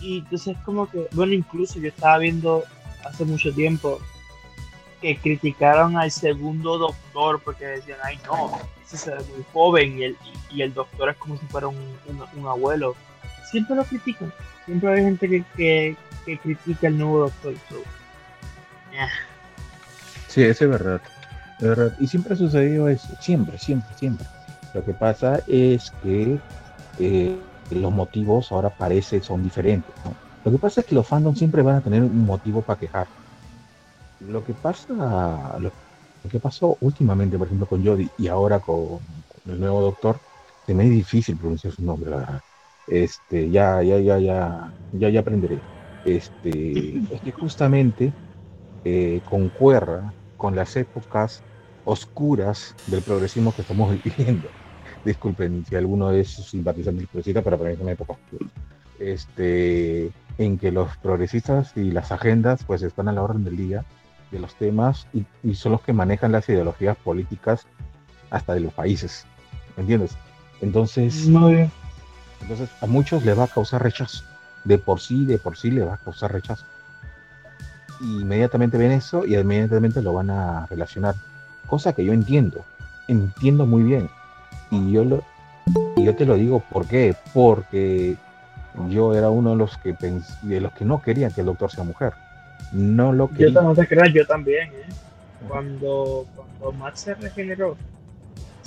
Y 0.00 0.18
entonces 0.18 0.56
como 0.64 0.90
que, 0.90 1.08
bueno, 1.12 1.32
incluso 1.34 1.78
yo 1.78 1.88
estaba 1.88 2.18
viendo 2.18 2.64
hace 3.04 3.24
mucho 3.24 3.52
tiempo 3.52 4.00
criticaron 5.14 5.96
al 5.96 6.10
segundo 6.10 6.78
doctor 6.78 7.40
porque 7.44 7.66
decían, 7.66 7.98
ay 8.02 8.18
no, 8.26 8.58
ese 8.84 8.96
se 8.96 9.10
ve 9.10 9.18
muy 9.34 9.44
joven 9.52 9.98
y 9.98 10.04
el, 10.04 10.16
y, 10.50 10.62
el 10.62 10.74
doctor 10.74 11.10
es 11.10 11.16
como 11.16 11.38
si 11.38 11.46
fuera 11.46 11.68
un, 11.68 11.76
un, 12.36 12.46
abuelo. 12.46 12.96
Siempre 13.50 13.76
lo 13.76 13.84
critican, 13.84 14.32
siempre 14.64 14.92
hay 14.92 15.04
gente 15.04 15.28
que, 15.28 15.96
que, 16.24 16.38
critica 16.38 16.88
al 16.88 16.98
nuevo 16.98 17.20
doctor. 17.20 17.54
Sí, 20.28 20.42
eso 20.42 20.64
es 20.64 20.70
verdad, 20.70 21.00
verdad. 21.60 21.94
Y 22.00 22.06
siempre 22.06 22.34
ha 22.34 22.36
sucedido 22.36 22.88
eso, 22.88 23.08
siempre, 23.20 23.58
siempre, 23.58 23.94
siempre. 23.96 24.26
Lo 24.74 24.84
que 24.84 24.92
pasa 24.92 25.40
es 25.46 25.92
que 26.02 26.38
eh, 26.98 27.38
los 27.70 27.92
motivos 27.92 28.50
ahora 28.50 28.70
parece 28.70 29.22
son 29.22 29.42
diferentes. 29.42 29.94
Lo 30.44 30.50
que 30.52 30.58
pasa 30.58 30.80
es 30.80 30.86
que 30.86 30.94
los 30.94 31.06
fandoms 31.06 31.38
siempre 31.38 31.62
van 31.62 31.76
a 31.76 31.80
tener 31.80 32.02
un 32.02 32.24
motivo 32.24 32.62
para 32.62 32.78
quejar 32.78 33.06
lo 34.20 34.44
que 34.44 34.52
pasa, 34.54 35.58
lo, 35.58 35.70
que 36.30 36.40
pasó 36.40 36.76
últimamente, 36.80 37.38
por 37.38 37.46
ejemplo, 37.46 37.66
con 37.66 37.84
Jodie 37.84 38.08
y 38.18 38.28
ahora 38.28 38.58
con, 38.58 38.98
el 39.46 39.60
nuevo 39.60 39.80
doctor, 39.80 40.18
se 40.66 40.74
me 40.74 40.84
es 40.84 40.90
difícil 40.90 41.36
pronunciar 41.36 41.72
su 41.72 41.82
nombre, 41.82 42.12
Este, 42.88 43.48
ya, 43.50 43.82
ya, 43.82 43.98
ya, 43.98 44.18
ya, 44.18 44.72
ya, 44.92 45.08
ya 45.08 45.20
aprenderé. 45.20 45.58
Este, 46.04 46.98
es 47.10 47.20
que 47.20 47.32
justamente 47.32 48.12
eh, 48.84 49.20
concuerda 49.28 50.12
con 50.36 50.54
las 50.56 50.76
épocas 50.76 51.42
oscuras 51.84 52.74
del 52.86 53.02
progresismo 53.02 53.54
que 53.54 53.62
estamos 53.62 53.90
viviendo. 54.04 54.48
Disculpen 55.04 55.64
si 55.64 55.76
alguno 55.76 56.10
de 56.10 56.20
esos 56.20 56.50
simpatizantes 56.50 57.06
progresistas, 57.06 57.44
pero 57.44 57.58
para 57.58 57.70
mí 57.70 57.76
es 57.76 57.80
una 57.80 57.92
época 57.92 58.14
oscura. 58.14 58.50
Este, 58.98 60.10
en 60.38 60.58
que 60.58 60.72
los 60.72 60.96
progresistas 60.98 61.76
y 61.76 61.90
las 61.90 62.12
agendas 62.12 62.64
pues 62.64 62.82
están 62.82 63.08
a 63.08 63.12
la 63.12 63.22
orden 63.22 63.44
del 63.44 63.56
día 63.56 63.84
de 64.30 64.38
los 64.38 64.54
temas 64.56 65.06
y, 65.12 65.54
son 65.54 65.72
los 65.72 65.80
que 65.82 65.92
manejan 65.92 66.32
las 66.32 66.48
ideologías 66.48 66.96
políticas 66.96 67.66
hasta 68.30 68.54
de 68.54 68.60
los 68.60 68.72
países. 68.72 69.24
¿Entiendes? 69.76 70.16
Entonces, 70.60 71.26
entonces 71.26 72.70
a 72.80 72.86
muchos 72.86 73.24
le 73.24 73.34
va 73.34 73.44
a 73.44 73.48
causar 73.48 73.82
rechazo. 73.82 74.24
De 74.64 74.78
por 74.78 75.00
sí, 75.00 75.24
de 75.26 75.38
por 75.38 75.56
sí 75.56 75.70
le 75.70 75.84
va 75.84 75.94
a 75.94 75.98
causar 75.98 76.32
rechazo. 76.32 76.64
Y 78.00 78.22
inmediatamente 78.22 78.76
ven 78.76 78.92
eso 78.92 79.24
y 79.24 79.36
inmediatamente 79.36 80.02
lo 80.02 80.14
van 80.14 80.30
a 80.30 80.66
relacionar. 80.66 81.14
Cosa 81.66 81.92
que 81.92 82.04
yo 82.04 82.12
entiendo. 82.12 82.64
Entiendo 83.08 83.66
muy 83.66 83.82
bien. 83.82 84.10
Y 84.70 84.92
yo, 84.92 85.04
lo, 85.04 85.22
y 85.96 86.04
yo 86.04 86.16
te 86.16 86.26
lo 86.26 86.34
digo, 86.34 86.60
¿por 86.60 86.86
qué? 86.86 87.14
Porque 87.32 88.16
yo 88.88 89.14
era 89.14 89.30
uno 89.30 89.50
de 89.50 89.56
los 89.56 89.78
que, 89.78 89.96
de 90.42 90.60
los 90.60 90.72
que 90.72 90.84
no 90.84 91.00
querían 91.00 91.30
que 91.32 91.42
el 91.42 91.46
doctor 91.46 91.70
sea 91.70 91.84
mujer 91.84 92.14
no 92.72 93.12
lo 93.12 93.28
que. 93.28 93.50
Yo 93.50 93.62
no 93.62 93.74
te 93.74 93.86
creas, 93.86 94.12
yo 94.12 94.26
también, 94.26 94.68
¿eh? 94.68 94.86
Cuando, 95.48 96.26
cuando 96.36 96.72
Matt 96.72 96.96
se 96.96 97.14
regeneró, 97.14 97.76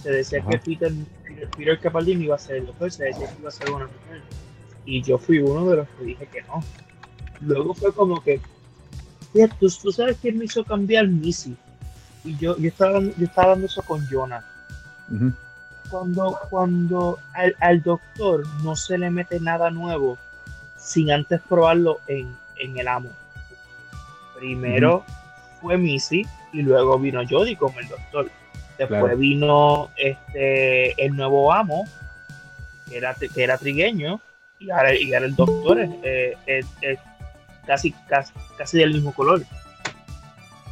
se 0.02 0.12
decía 0.12 0.42
que 0.50 0.58
Peter, 0.58 0.92
Peter 1.58 1.80
Capaldini 1.80 2.26
iba 2.26 2.36
a 2.36 2.40
ser 2.40 2.58
el 2.58 2.68
doctor, 2.68 2.92
se 2.92 3.06
decía 3.06 3.28
que 3.28 3.40
iba 3.40 3.50
a 3.50 3.52
ser 3.52 3.72
una 3.72 3.86
mujer. 3.86 4.22
Y 4.86 5.02
yo 5.02 5.18
fui 5.18 5.40
uno 5.40 5.70
de 5.70 5.78
los 5.78 5.88
que 5.90 6.06
dije 6.06 6.28
que 6.28 6.42
no. 6.44 6.64
Luego 7.42 7.74
fue 7.74 7.94
como 7.94 8.22
que, 8.22 8.42
tú, 9.60 9.68
tú 9.70 9.92
sabes 9.92 10.18
quién 10.22 10.38
me 10.38 10.46
hizo 10.46 10.64
cambiar 10.64 11.08
Missy. 11.08 11.56
Y 12.24 12.36
yo, 12.38 12.58
yo, 12.58 12.68
estaba, 12.68 13.00
yo 13.00 13.26
estaba 13.26 13.50
dando 13.50 13.68
eso 13.68 13.82
con 13.84 14.06
Jonah. 14.08 14.44
Cuando, 15.90 16.38
cuando 16.50 17.20
al, 17.60 17.82
doctor 17.82 18.46
no 18.64 18.76
se 18.76 18.98
le 18.98 19.10
mete 19.10 19.40
nada 19.40 19.72
nuevo 19.72 20.18
sin 20.78 21.12
antes 21.12 21.42
probarlo 21.48 22.00
en, 22.08 22.36
el 22.58 22.88
amo. 22.88 23.10
Primero 24.40 25.04
fue 25.62 25.78
Missy 25.78 26.26
y 26.54 26.62
luego 26.62 26.98
vino 26.98 27.22
Jody 27.30 27.56
como 27.56 27.80
el 27.80 27.88
doctor. 27.90 28.32
Después 28.78 29.20
vino 29.20 29.90
este 29.98 31.04
el 31.04 31.16
nuevo 31.16 31.52
amo, 31.52 31.86
que 32.88 32.98
era, 32.98 33.14
que 33.14 33.44
era 33.44 33.58
trigueño, 33.58 34.22
y 34.58 34.72
ahora, 34.72 34.92
el 34.92 35.36
doctor 35.36 35.80
es, 35.80 36.66
casi, 37.68 37.92
casi, 38.08 38.32
casi 38.58 38.78
del 38.78 38.94
mismo 38.94 39.14
color. 39.14 39.44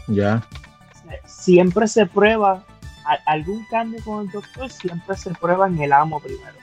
Ya. 0.07 0.41
Siempre 1.25 1.87
se 1.87 2.05
prueba 2.05 2.63
algún 3.25 3.65
cambio 3.69 4.01
con 4.05 4.25
el 4.25 4.31
doctor, 4.31 4.69
siempre 4.71 5.17
se 5.17 5.33
prueba 5.33 5.67
en 5.67 5.79
el 5.81 5.91
amo 5.91 6.21
primero. 6.21 6.57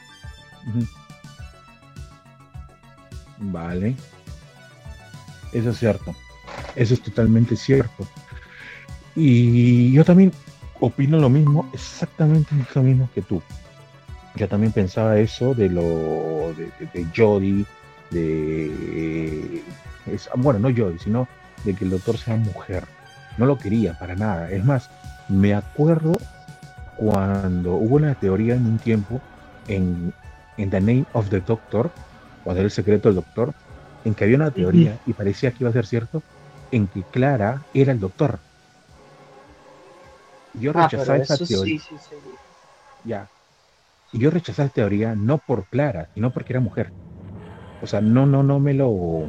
Vale. 3.38 3.94
Eso 5.52 5.70
es 5.70 5.78
cierto. 5.78 6.14
Eso 6.76 6.94
es 6.94 7.00
totalmente 7.00 7.56
cierto. 7.56 8.06
Y 9.14 9.92
yo 9.92 10.04
también 10.04 10.32
opino 10.80 11.18
lo 11.18 11.30
mismo, 11.30 11.70
exactamente 11.72 12.54
lo 12.74 12.82
mismo 12.82 13.08
que 13.14 13.22
tú. 13.22 13.42
Yo 14.36 14.48
también 14.48 14.72
pensaba 14.72 15.18
eso 15.18 15.54
de 15.54 15.68
lo 15.68 16.52
de, 16.54 16.70
de, 16.92 17.06
Jodie, 17.16 17.64
de 18.10 19.62
bueno, 20.36 20.58
no 20.58 20.68
Jodie, 20.76 20.98
sino 20.98 21.28
de 21.64 21.74
que 21.74 21.84
el 21.84 21.90
doctor 21.90 22.18
sea 22.18 22.36
mujer. 22.36 22.84
No 23.38 23.46
lo 23.46 23.56
quería 23.56 23.96
para 23.98 24.16
nada. 24.16 24.50
Es 24.50 24.64
más, 24.64 24.90
me 25.28 25.54
acuerdo 25.54 26.16
cuando 26.96 27.74
hubo 27.74 27.96
una 27.96 28.14
teoría 28.14 28.54
en 28.54 28.66
un 28.66 28.78
tiempo 28.78 29.20
en, 29.68 30.12
en 30.56 30.70
The 30.70 30.80
Name 30.80 31.04
of 31.12 31.28
the 31.30 31.40
Doctor, 31.40 31.90
cuando 32.42 32.60
era 32.60 32.66
el 32.66 32.70
secreto 32.72 33.08
del 33.08 33.16
doctor, 33.16 33.54
en 34.04 34.14
que 34.14 34.24
había 34.24 34.36
una 34.36 34.50
teoría 34.50 34.98
y 35.06 35.12
parecía 35.12 35.50
que 35.50 35.58
iba 35.60 35.70
a 35.70 35.72
ser 35.72 35.86
cierto, 35.86 36.22
en 36.74 36.88
que 36.88 37.02
Clara 37.02 37.62
era 37.72 37.92
el 37.92 38.00
doctor. 38.00 38.40
Yo 40.54 40.72
ah, 40.74 40.82
rechazaba 40.82 41.18
esa 41.18 41.38
teoría. 41.38 41.80
Ya. 43.04 43.28
Y 44.12 44.18
yo 44.18 44.30
rechazaba 44.30 44.66
esa 44.66 44.74
teoría 44.74 45.14
no 45.14 45.38
por 45.38 45.66
Clara, 45.66 46.08
sino 46.14 46.30
porque 46.32 46.52
era 46.52 46.60
mujer. 46.60 46.90
O 47.80 47.86
sea, 47.86 48.00
no, 48.00 48.26
no, 48.26 48.42
no 48.42 48.58
me 48.58 48.74
lo. 48.74 49.28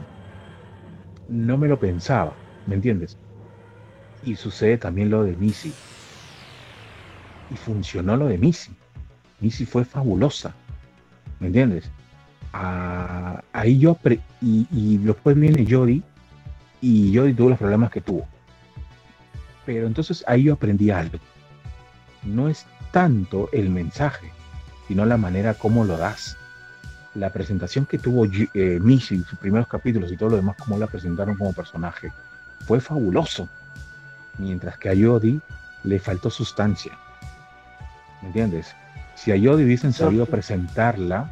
No 1.28 1.58
me 1.58 1.68
lo 1.68 1.80
pensaba, 1.80 2.34
¿me 2.66 2.76
entiendes? 2.76 3.18
Y 4.24 4.36
sucede 4.36 4.78
también 4.80 5.12
lo 5.12 5.24
de 5.24 5.36
Missy. 5.36 5.74
Y 7.52 7.56
funcionó 7.58 8.18
lo 8.18 8.28
de 8.28 8.40
Missy. 8.40 8.74
Missy 9.40 9.66
fue 9.66 9.86
fabulosa, 9.86 10.54
¿me 11.40 11.48
entiendes? 11.48 11.92
Ah, 12.54 13.44
ahí 13.54 13.78
yo. 13.78 13.98
Y, 14.42 14.68
y 14.72 14.98
después 14.98 15.36
viene 15.40 15.66
Jodie. 15.70 16.02
Y 16.86 17.15
Jodie 17.15 17.34
tuvo 17.34 17.50
los 17.50 17.58
problemas 17.58 17.89
que 17.91 18.02
tuvo 18.02 18.28
pero 19.65 19.88
entonces 19.88 20.24
ahí 20.28 20.43
yo 20.43 20.54
aprendí 20.54 20.91
algo. 20.91 21.17
No 22.24 22.48
es 22.48 22.65
tanto 22.91 23.50
el 23.52 23.69
mensaje, 23.69 24.32
sino 24.88 25.06
la 25.06 25.17
manera 25.17 25.56
como 25.56 25.84
lo 25.84 25.98
das. 25.98 26.38
La 27.15 27.32
presentación 27.32 27.86
que 27.86 27.98
tuvo 27.98 28.26
eh, 28.26 28.80
Michi, 28.82 29.24
sus 29.24 29.39
primeros 29.39 29.67
capítulos 29.67 30.12
y 30.12 30.17
todo 30.17 30.30
lo 30.30 30.36
demás, 30.36 30.58
como 30.58 30.78
la 30.78 30.88
presentaron 30.88 31.36
como 31.36 31.54
personaje, 31.54 32.12
fue 32.65 32.80
fabuloso. 32.80 33.50
Mientras 34.38 34.78
que 34.78 34.89
a 34.89 34.93
Yodi 34.93 35.39
le 35.84 36.00
faltó 36.00 36.30
sustancia. 36.30 36.91
¿Me 38.21 38.28
entiendes? 38.28 38.76
Si 39.15 39.32
a 39.32 39.36
Yodi 39.36 39.63
hubiesen 39.63 39.93
sabido 39.93 40.26
presentarla, 40.26 41.32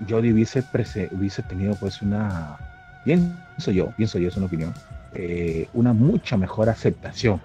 Yodi 0.00 0.32
hubiese, 0.32 0.64
hubiese 1.10 1.42
tenido 1.42 1.74
pues 1.74 2.00
una, 2.00 2.58
pienso 3.04 3.70
yo, 3.70 3.92
pienso 3.96 4.18
yo, 4.18 4.28
es 4.28 4.36
una 4.36 4.46
opinión, 4.46 4.72
eh, 5.14 5.68
una 5.74 5.92
mucha 5.92 6.36
mejor 6.36 6.68
aceptación. 6.68 7.40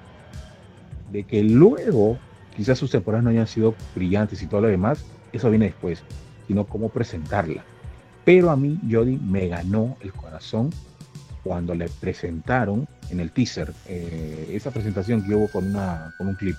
De 1.11 1.23
que 1.23 1.43
luego, 1.43 2.17
quizás 2.55 2.77
sus 2.77 2.91
temporadas 2.91 3.23
no 3.23 3.29
hayan 3.29 3.47
sido 3.47 3.75
brillantes 3.95 4.41
y 4.41 4.47
todo 4.47 4.61
lo 4.61 4.67
demás, 4.67 5.03
eso 5.31 5.49
viene 5.49 5.65
después, 5.65 6.03
sino 6.47 6.65
cómo 6.65 6.89
presentarla. 6.89 7.63
Pero 8.25 8.49
a 8.49 8.57
mí, 8.57 8.79
Jodie 8.89 9.17
me 9.19 9.47
ganó 9.47 9.95
el 10.01 10.11
corazón 10.11 10.69
cuando 11.43 11.73
le 11.73 11.87
presentaron 11.87 12.87
en 13.09 13.21
el 13.21 13.31
teaser, 13.31 13.73
eh, 13.87 14.49
esa 14.51 14.69
presentación 14.71 15.23
que 15.23 15.33
hubo 15.33 15.47
con, 15.47 15.67
una, 15.67 16.13
con 16.17 16.27
un 16.27 16.35
clip, 16.35 16.57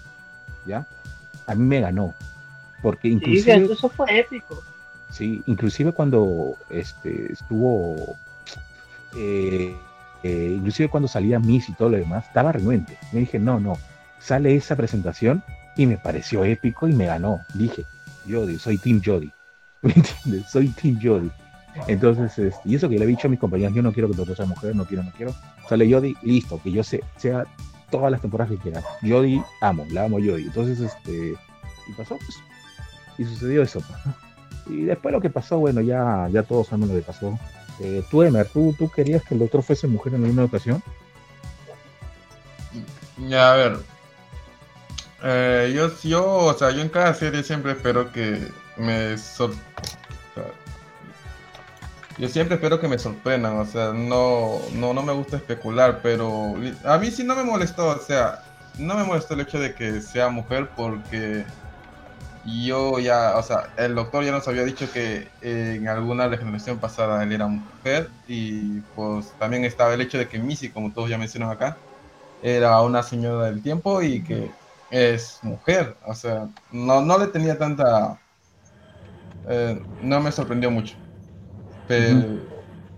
¿ya? 0.66 0.86
A 1.46 1.54
mí 1.54 1.64
me 1.64 1.80
ganó, 1.80 2.14
porque 2.82 3.08
inclusive... 3.08 3.66
Sí, 3.66 3.72
eso 3.72 3.88
fue 3.90 4.18
épico. 4.18 4.62
Sí, 5.10 5.42
inclusive 5.46 5.92
cuando 5.92 6.54
este, 6.70 7.32
estuvo 7.32 8.16
eh, 9.16 9.74
eh, 10.22 10.54
inclusive 10.56 10.88
cuando 10.88 11.08
salía 11.08 11.38
Miss 11.38 11.68
y 11.68 11.72
todo 11.72 11.90
lo 11.90 11.96
demás, 11.96 12.26
estaba 12.26 12.52
renuente. 12.52 12.98
Me 13.12 13.20
dije, 13.20 13.38
no, 13.38 13.60
no, 13.60 13.78
sale 14.18 14.54
esa 14.54 14.76
presentación 14.76 15.42
y 15.76 15.86
me 15.86 15.96
pareció 15.96 16.44
épico 16.44 16.88
y 16.88 16.92
me 16.92 17.06
ganó. 17.06 17.40
Dije, 17.54 17.84
Jody, 18.28 18.58
soy 18.58 18.78
Team 18.78 19.00
Jody. 19.04 19.30
¿Me 19.82 19.92
entiendes? 19.92 20.50
Soy 20.50 20.68
Team 20.68 20.98
Jody. 21.02 21.30
Entonces, 21.86 22.36
este, 22.38 22.68
y 22.68 22.74
eso 22.74 22.88
que 22.88 22.98
le 22.98 23.04
he 23.04 23.08
dicho 23.08 23.28
a 23.28 23.30
mis 23.30 23.38
compañeros, 23.38 23.74
yo 23.74 23.82
no 23.82 23.92
quiero 23.92 24.08
que 24.08 24.16
todo 24.16 24.34
sea 24.34 24.46
mujer, 24.46 24.74
no 24.74 24.84
quiero, 24.84 25.04
no 25.04 25.12
quiero. 25.12 25.34
Sale 25.68 25.90
Jody, 25.92 26.16
listo, 26.22 26.60
que 26.62 26.72
yo 26.72 26.82
sé, 26.82 27.04
sea 27.16 27.44
todas 27.90 28.10
las 28.10 28.20
temporadas 28.20 28.52
que 28.52 28.58
quiera. 28.58 28.82
Jody, 29.02 29.40
amo, 29.60 29.86
la 29.90 30.04
amo 30.04 30.16
Jody. 30.16 30.44
Entonces, 30.44 30.80
este, 30.80 31.34
y 31.88 31.92
pasó, 31.96 32.16
pues, 32.16 32.38
y 33.18 33.24
sucedió 33.24 33.62
eso. 33.62 33.80
Pues, 33.80 34.16
y 34.68 34.84
después 34.84 35.12
lo 35.12 35.20
que 35.20 35.30
pasó, 35.30 35.58
bueno, 35.58 35.80
ya, 35.80 36.28
ya 36.30 36.42
todos 36.42 36.68
sabemos 36.68 36.90
lo 36.90 36.96
que 36.96 37.02
pasó. 37.02 37.38
Eh, 37.80 38.02
tú, 38.10 38.22
Emer, 38.22 38.48
¿tú, 38.48 38.74
¿tú 38.76 38.90
querías 38.90 39.22
que 39.22 39.34
el 39.34 39.40
doctor 39.40 39.62
fuese 39.62 39.86
mujer 39.86 40.14
en 40.14 40.24
alguna 40.24 40.44
ocasión? 40.44 40.82
Ya, 43.28 43.52
a 43.52 43.56
ver. 43.56 43.78
Eh, 45.22 45.72
yo, 45.74 45.90
yo, 46.02 46.26
o 46.26 46.54
sea, 46.54 46.70
yo 46.70 46.80
en 46.80 46.88
cada 46.88 47.12
serie 47.14 47.42
siempre 47.42 47.72
espero 47.72 48.12
que 48.12 48.48
me 48.76 49.16
yo 52.18 52.28
siempre 52.28 52.56
espero 52.56 52.80
que 52.80 52.88
me 52.88 52.98
sorprendan, 52.98 53.58
o 53.58 53.64
sea, 53.64 53.92
no, 53.92 54.60
no, 54.74 54.92
no 54.92 55.02
me 55.02 55.12
gusta 55.12 55.36
especular, 55.36 56.00
pero 56.02 56.56
a 56.84 56.98
mí 56.98 57.10
sí 57.12 57.22
no 57.22 57.36
me 57.36 57.44
molestó, 57.44 57.90
o 57.90 57.98
sea, 57.98 58.42
no 58.76 58.96
me 58.96 59.04
molestó 59.04 59.34
el 59.34 59.40
hecho 59.40 59.60
de 59.60 59.72
que 59.72 60.00
sea 60.00 60.28
mujer 60.28 60.68
porque 60.76 61.44
yo 62.64 62.98
ya, 62.98 63.36
o 63.36 63.42
sea, 63.42 63.70
el 63.76 63.94
doctor 63.94 64.24
ya 64.24 64.32
nos 64.32 64.46
había 64.48 64.64
dicho 64.64 64.90
que 64.92 65.28
en 65.40 65.88
alguna 65.88 66.28
regeneración 66.28 66.78
pasada 66.78 67.22
él 67.22 67.32
era 67.32 67.46
mujer 67.46 68.10
y 68.26 68.80
pues 68.94 69.32
también 69.38 69.64
estaba 69.64 69.94
el 69.94 70.00
hecho 70.00 70.18
de 70.18 70.28
que 70.28 70.38
Missy, 70.38 70.70
como 70.70 70.92
todos 70.92 71.10
ya 71.10 71.18
mencionan 71.18 71.50
acá, 71.50 71.76
era 72.42 72.80
una 72.82 73.02
señora 73.02 73.46
del 73.46 73.62
tiempo 73.62 74.02
y 74.02 74.22
que 74.22 74.50
es 74.90 75.38
mujer, 75.42 75.96
o 76.06 76.14
sea, 76.14 76.48
no, 76.72 77.02
no 77.02 77.18
le 77.18 77.26
tenía 77.28 77.58
tanta... 77.58 78.18
Eh, 79.48 79.80
no 80.02 80.20
me 80.20 80.30
sorprendió 80.32 80.70
mucho. 80.70 80.94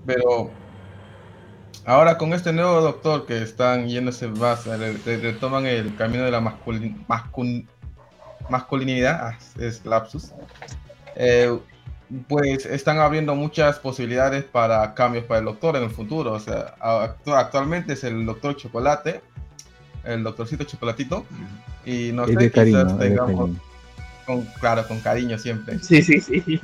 Pero, 0.05 0.51
ahora 1.85 2.19
con 2.19 2.33
este 2.33 2.53
nuevo 2.53 2.81
doctor 2.81 3.27
que 3.27 3.43
están 3.43 3.89
yéndose 3.89 4.27
más, 4.29 4.67
retoman 4.67 5.67
el 5.67 5.95
camino 5.97 6.25
de 6.25 6.31
la 6.31 6.41
masculinidad 6.41 7.07
masculinidad, 8.51 9.29
ah, 9.29 9.39
es 9.59 9.85
lapsus, 9.85 10.33
eh, 11.17 11.59
pues 12.29 12.67
están 12.67 12.99
abriendo 12.99 13.35
muchas 13.35 13.79
posibilidades 13.79 14.45
para 14.45 14.95
cambios 14.95 15.25
para 15.25 15.41
el 15.41 15.47
doctor 15.47 15.77
en 15.77 15.85
el 15.85 15.91
futuro. 15.91 16.33
O 16.33 16.41
sea, 16.41 16.75
actualmente 16.81 17.93
es 17.93 18.05
el 18.05 18.27
doctor 18.27 18.57
Chocolate, 18.57 19.21
el 20.05 20.23
doctorcito 20.23 20.65
Chocolatito, 20.65 21.25
y 21.85 22.11
no 22.13 22.27
sé, 22.27 22.51
quizás 22.51 22.99
tengamos, 22.99 23.51
con, 24.27 24.45
claro, 24.61 24.87
con 24.89 25.01
cariño 25.01 25.39
siempre. 25.39 25.79
Sí, 25.79 26.03
sí, 26.03 26.21
sí. 26.21 26.61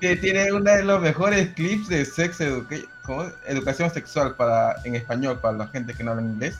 que 0.00 0.16
tiene 0.16 0.52
uno 0.52 0.70
de 0.70 0.84
los 0.84 1.00
mejores 1.00 1.48
clips 1.54 1.88
de 1.88 2.04
sex 2.04 2.38
educación 2.40 3.90
sexual 3.90 4.34
para 4.36 4.76
en 4.84 4.94
español 4.94 5.38
para 5.40 5.58
la 5.58 5.66
gente 5.68 5.94
que 5.94 6.02
no 6.02 6.12
habla 6.12 6.22
inglés. 6.22 6.58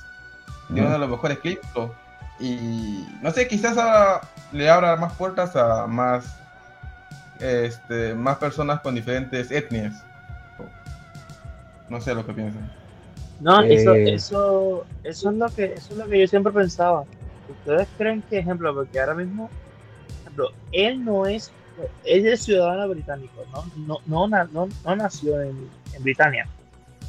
Tiene 0.68 0.82
uno 0.82 0.92
de 0.92 0.98
los 0.98 1.10
mejores 1.10 1.38
clips. 1.38 1.66
Y 2.44 3.06
no 3.22 3.30
sé, 3.30 3.48
quizás 3.48 3.74
le 4.52 4.68
abra 4.68 4.96
más 4.96 5.14
puertas 5.14 5.56
a 5.56 5.86
más, 5.86 6.36
este, 7.40 8.14
más 8.14 8.36
personas 8.36 8.80
con 8.80 8.94
diferentes 8.94 9.50
etnias. 9.50 10.04
No 11.88 12.02
sé 12.02 12.14
lo 12.14 12.26
que 12.26 12.34
piensan. 12.34 12.70
No, 13.40 13.62
eso, 13.62 13.94
eh. 13.94 14.14
eso, 14.14 14.86
eso, 15.04 15.30
es 15.30 15.36
lo 15.36 15.48
que, 15.48 15.64
eso 15.72 15.92
es 15.92 15.96
lo 15.96 16.06
que 16.06 16.20
yo 16.20 16.26
siempre 16.26 16.52
pensaba. 16.52 17.04
¿Ustedes 17.48 17.88
creen 17.96 18.22
que, 18.28 18.40
ejemplo, 18.40 18.74
porque 18.74 19.00
ahora 19.00 19.14
mismo, 19.14 19.48
ejemplo, 20.20 20.50
él 20.72 21.02
no 21.02 21.24
es, 21.24 21.50
él 22.04 22.26
es 22.26 22.42
ciudadano 22.42 22.90
británico, 22.90 23.42
¿no? 23.52 24.00
No, 24.06 24.26
no, 24.28 24.44
no, 24.48 24.68
no 24.84 24.96
nació 24.96 25.40
en, 25.40 25.70
en 25.94 26.02
Britania. 26.02 26.46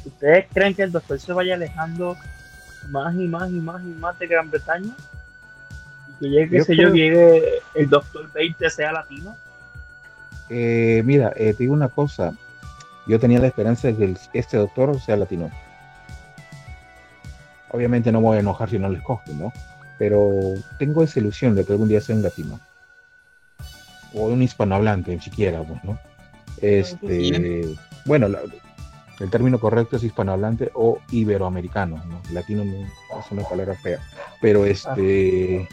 ¿Ustedes 0.02 0.46
creen 0.54 0.74
que 0.74 0.84
el 0.84 0.92
doctor 0.92 1.20
se 1.20 1.32
vaya 1.34 1.56
alejando 1.56 2.16
más 2.88 3.14
y 3.14 3.28
más 3.28 3.50
y 3.50 3.60
más 3.60 3.82
y 3.82 3.88
más 3.88 4.18
de 4.18 4.26
Gran 4.28 4.50
Bretaña? 4.50 4.96
Que 6.20 6.28
llegue, 6.28 6.58
qué 6.58 6.64
sé 6.64 6.76
yo, 6.76 6.92
llegue 6.92 7.60
el 7.74 7.88
doctor 7.88 8.30
20 8.32 8.70
sea 8.70 8.92
latino? 8.92 9.36
Eh, 10.48 11.02
mira, 11.04 11.32
eh, 11.36 11.52
te 11.52 11.64
digo 11.64 11.74
una 11.74 11.88
cosa. 11.88 12.32
Yo 13.06 13.18
tenía 13.20 13.38
la 13.38 13.46
esperanza 13.46 13.88
de 13.88 13.96
que 13.96 14.16
este 14.32 14.56
doctor 14.56 15.00
sea 15.00 15.16
latino. 15.16 15.50
Obviamente 17.70 18.10
no 18.10 18.20
me 18.20 18.28
voy 18.28 18.36
a 18.38 18.40
enojar 18.40 18.70
si 18.70 18.78
no 18.78 18.88
le 18.88 18.98
escogen, 18.98 19.38
¿no? 19.38 19.52
Pero 19.98 20.54
tengo 20.78 21.02
esa 21.02 21.20
ilusión 21.20 21.54
de 21.54 21.64
que 21.64 21.72
algún 21.72 21.88
día 21.88 22.00
sea 22.00 22.16
un 22.16 22.22
latino. 22.22 22.60
O 24.14 24.26
un 24.26 24.42
hispanohablante, 24.42 25.20
siquiera, 25.20 25.62
pues, 25.62 25.82
¿no? 25.84 25.98
Este, 26.58 27.76
bueno, 28.04 28.28
el 29.20 29.30
término 29.30 29.58
correcto 29.58 29.96
es 29.96 30.04
hispanohablante 30.04 30.70
o 30.74 31.00
iberoamericano, 31.10 32.02
¿no? 32.06 32.22
Latino 32.32 32.62
es 32.62 33.30
una 33.30 33.42
palabra 33.42 33.74
fea. 33.74 34.00
Pero 34.40 34.64
este, 34.64 35.68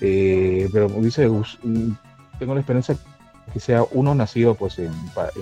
eh, 0.00 0.68
pero 0.72 0.88
dice, 0.88 1.28
tengo 2.38 2.54
la 2.54 2.60
esperanza 2.60 2.96
que 3.52 3.60
sea 3.60 3.84
uno 3.92 4.14
nacido 4.14 4.54
pues 4.54 4.78
en, 4.78 4.92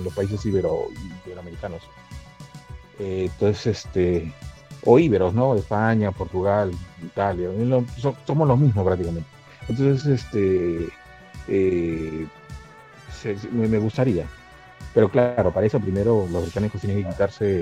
los 0.03 0.13
países 0.13 0.45
ibero, 0.45 0.87
iberoamericanos. 1.25 1.81
Eh, 2.99 3.29
entonces, 3.31 3.67
este, 3.67 4.33
o 4.83 4.99
íberos, 4.99 5.33
¿no? 5.33 5.55
España, 5.55 6.11
Portugal, 6.11 6.71
Italia, 7.03 7.49
somos 8.25 8.47
los 8.47 8.59
mismos 8.59 8.85
prácticamente. 8.85 9.29
Entonces, 9.67 10.05
este, 10.05 10.89
eh, 11.47 12.27
me, 13.51 13.77
gustaría. 13.77 14.25
Pero 14.93 15.09
claro, 15.09 15.51
para 15.51 15.67
eso 15.67 15.79
primero 15.79 16.27
los 16.31 16.43
británicos 16.43 16.81
tienen 16.81 17.03
que 17.03 17.09
quitarse, 17.09 17.61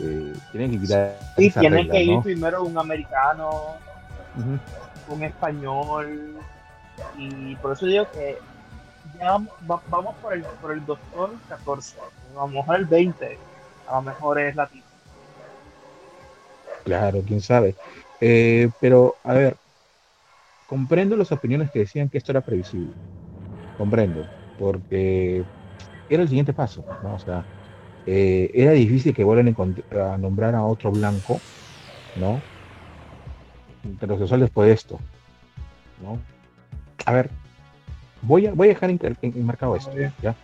eh, 0.00 0.32
tienen 0.52 0.70
que 0.72 0.80
quitar. 0.80 1.18
Sí, 1.36 1.50
tienen 1.50 1.88
que 1.88 2.02
ir 2.02 2.20
primero 2.20 2.64
un 2.64 2.76
americano, 2.76 3.76
un 5.08 5.22
español, 5.22 6.38
y 7.16 7.54
por 7.56 7.72
eso 7.72 7.86
digo 7.86 8.06
que 8.12 8.38
ya 9.18 9.38
vamos 9.66 10.14
por 10.20 10.34
el, 10.34 10.42
por 10.60 10.72
el 10.72 10.84
doctor 10.84 11.30
14, 11.48 11.96
a 12.36 12.40
lo 12.40 12.48
mejor 12.48 12.76
el 12.76 12.84
20, 12.84 13.38
a 13.86 13.94
lo 13.96 14.02
mejor 14.02 14.38
es 14.38 14.54
latino. 14.54 14.84
Claro, 16.84 17.22
quién 17.26 17.40
sabe. 17.40 17.74
Eh, 18.20 18.70
pero, 18.80 19.14
a 19.24 19.34
ver, 19.34 19.56
comprendo 20.66 21.16
las 21.16 21.32
opiniones 21.32 21.70
que 21.70 21.80
decían 21.80 22.08
que 22.08 22.18
esto 22.18 22.32
era 22.32 22.40
previsible. 22.40 22.92
Comprendo, 23.76 24.26
porque 24.58 25.44
era 26.08 26.22
el 26.22 26.28
siguiente 26.28 26.52
paso, 26.52 26.84
¿no? 27.02 27.14
O 27.14 27.18
sea, 27.18 27.44
eh, 28.06 28.50
era 28.54 28.72
difícil 28.72 29.14
que 29.14 29.24
vuelvan 29.24 29.54
a, 29.90 30.16
nombrar 30.16 30.54
a 30.54 30.64
otro 30.64 30.90
blanco, 30.90 31.40
¿no? 32.16 32.40
Después 33.82 34.68
de 34.68 34.72
esto, 34.72 34.98
¿no? 36.02 36.18
A 37.06 37.12
ver, 37.12 37.30
voy 38.22 38.46
a, 38.46 38.52
voy 38.52 38.68
a 38.68 38.70
dejar 38.70 38.90
enmarcado 39.22 39.76
esto, 39.76 39.92
¿ya? 40.22 40.34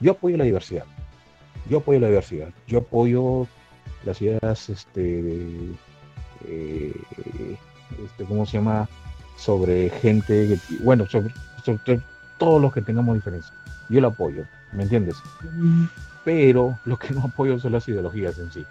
Yo 0.00 0.12
apoyo 0.12 0.36
la 0.36 0.44
diversidad. 0.44 0.84
Yo 1.68 1.78
apoyo 1.78 2.00
la 2.00 2.08
diversidad. 2.08 2.48
Yo 2.66 2.78
apoyo 2.78 3.46
las 4.04 4.20
ideas, 4.20 4.68
este, 4.68 5.46
eh, 6.46 6.92
este 8.04 8.24
¿cómo 8.24 8.44
se 8.46 8.58
llama? 8.58 8.88
Sobre 9.36 9.90
gente, 9.90 10.58
bueno, 10.80 11.06
sobre, 11.06 11.32
todos 12.38 12.60
los 12.60 12.72
que 12.72 12.82
tengamos 12.82 13.14
diferencias. 13.16 13.52
Yo 13.88 14.00
lo 14.00 14.08
apoyo, 14.08 14.44
¿me 14.72 14.84
entiendes? 14.84 15.16
Pero 16.24 16.78
lo 16.84 16.98
que 16.98 17.12
no 17.12 17.22
apoyo 17.24 17.58
son 17.58 17.72
las 17.72 17.88
ideologías 17.88 18.38
en 18.38 18.50
sí, 18.50 18.64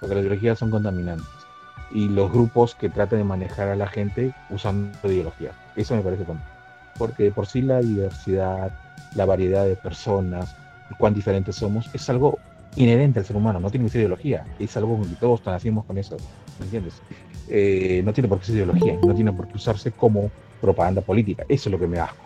porque 0.00 0.14
las 0.14 0.22
ideologías 0.22 0.58
son 0.58 0.70
contaminantes. 0.70 1.43
Y 1.94 2.08
los 2.08 2.30
grupos 2.30 2.74
que 2.74 2.90
tratan 2.90 3.20
de 3.20 3.24
manejar 3.24 3.68
a 3.68 3.76
la 3.76 3.86
gente 3.86 4.34
usando 4.50 5.10
ideología. 5.10 5.52
Eso 5.76 5.96
me 5.96 6.02
parece 6.02 6.24
tonto 6.24 6.54
porque 6.98 7.30
por 7.30 7.46
sí 7.46 7.62
la 7.62 7.80
diversidad, 7.80 8.72
la 9.14 9.24
variedad 9.24 9.66
de 9.66 9.76
personas, 9.76 10.54
cuán 10.98 11.14
diferentes 11.14 11.56
somos, 11.56 11.90
es 11.92 12.08
algo 12.08 12.38
inherente 12.76 13.20
al 13.20 13.24
ser 13.24 13.36
humano, 13.36 13.60
no 13.60 13.70
tiene 13.70 13.86
que 13.86 13.92
ser 13.92 14.00
ideología, 14.00 14.44
es 14.58 14.76
algo 14.76 15.00
que 15.02 15.14
todos 15.16 15.44
nacimos 15.46 15.84
con 15.84 15.98
eso, 15.98 16.16
¿me 16.58 16.64
entiendes? 16.64 17.00
Eh, 17.48 18.02
no 18.04 18.12
tiene 18.12 18.28
por 18.28 18.38
qué 18.40 18.46
ser 18.46 18.56
ideología, 18.56 18.98
no 19.04 19.14
tiene 19.14 19.32
por 19.32 19.48
qué 19.48 19.56
usarse 19.56 19.92
como 19.92 20.30
propaganda 20.60 21.00
política, 21.00 21.44
eso 21.48 21.68
es 21.68 21.72
lo 21.72 21.78
que 21.78 21.86
me 21.86 21.98
asco. 21.98 22.24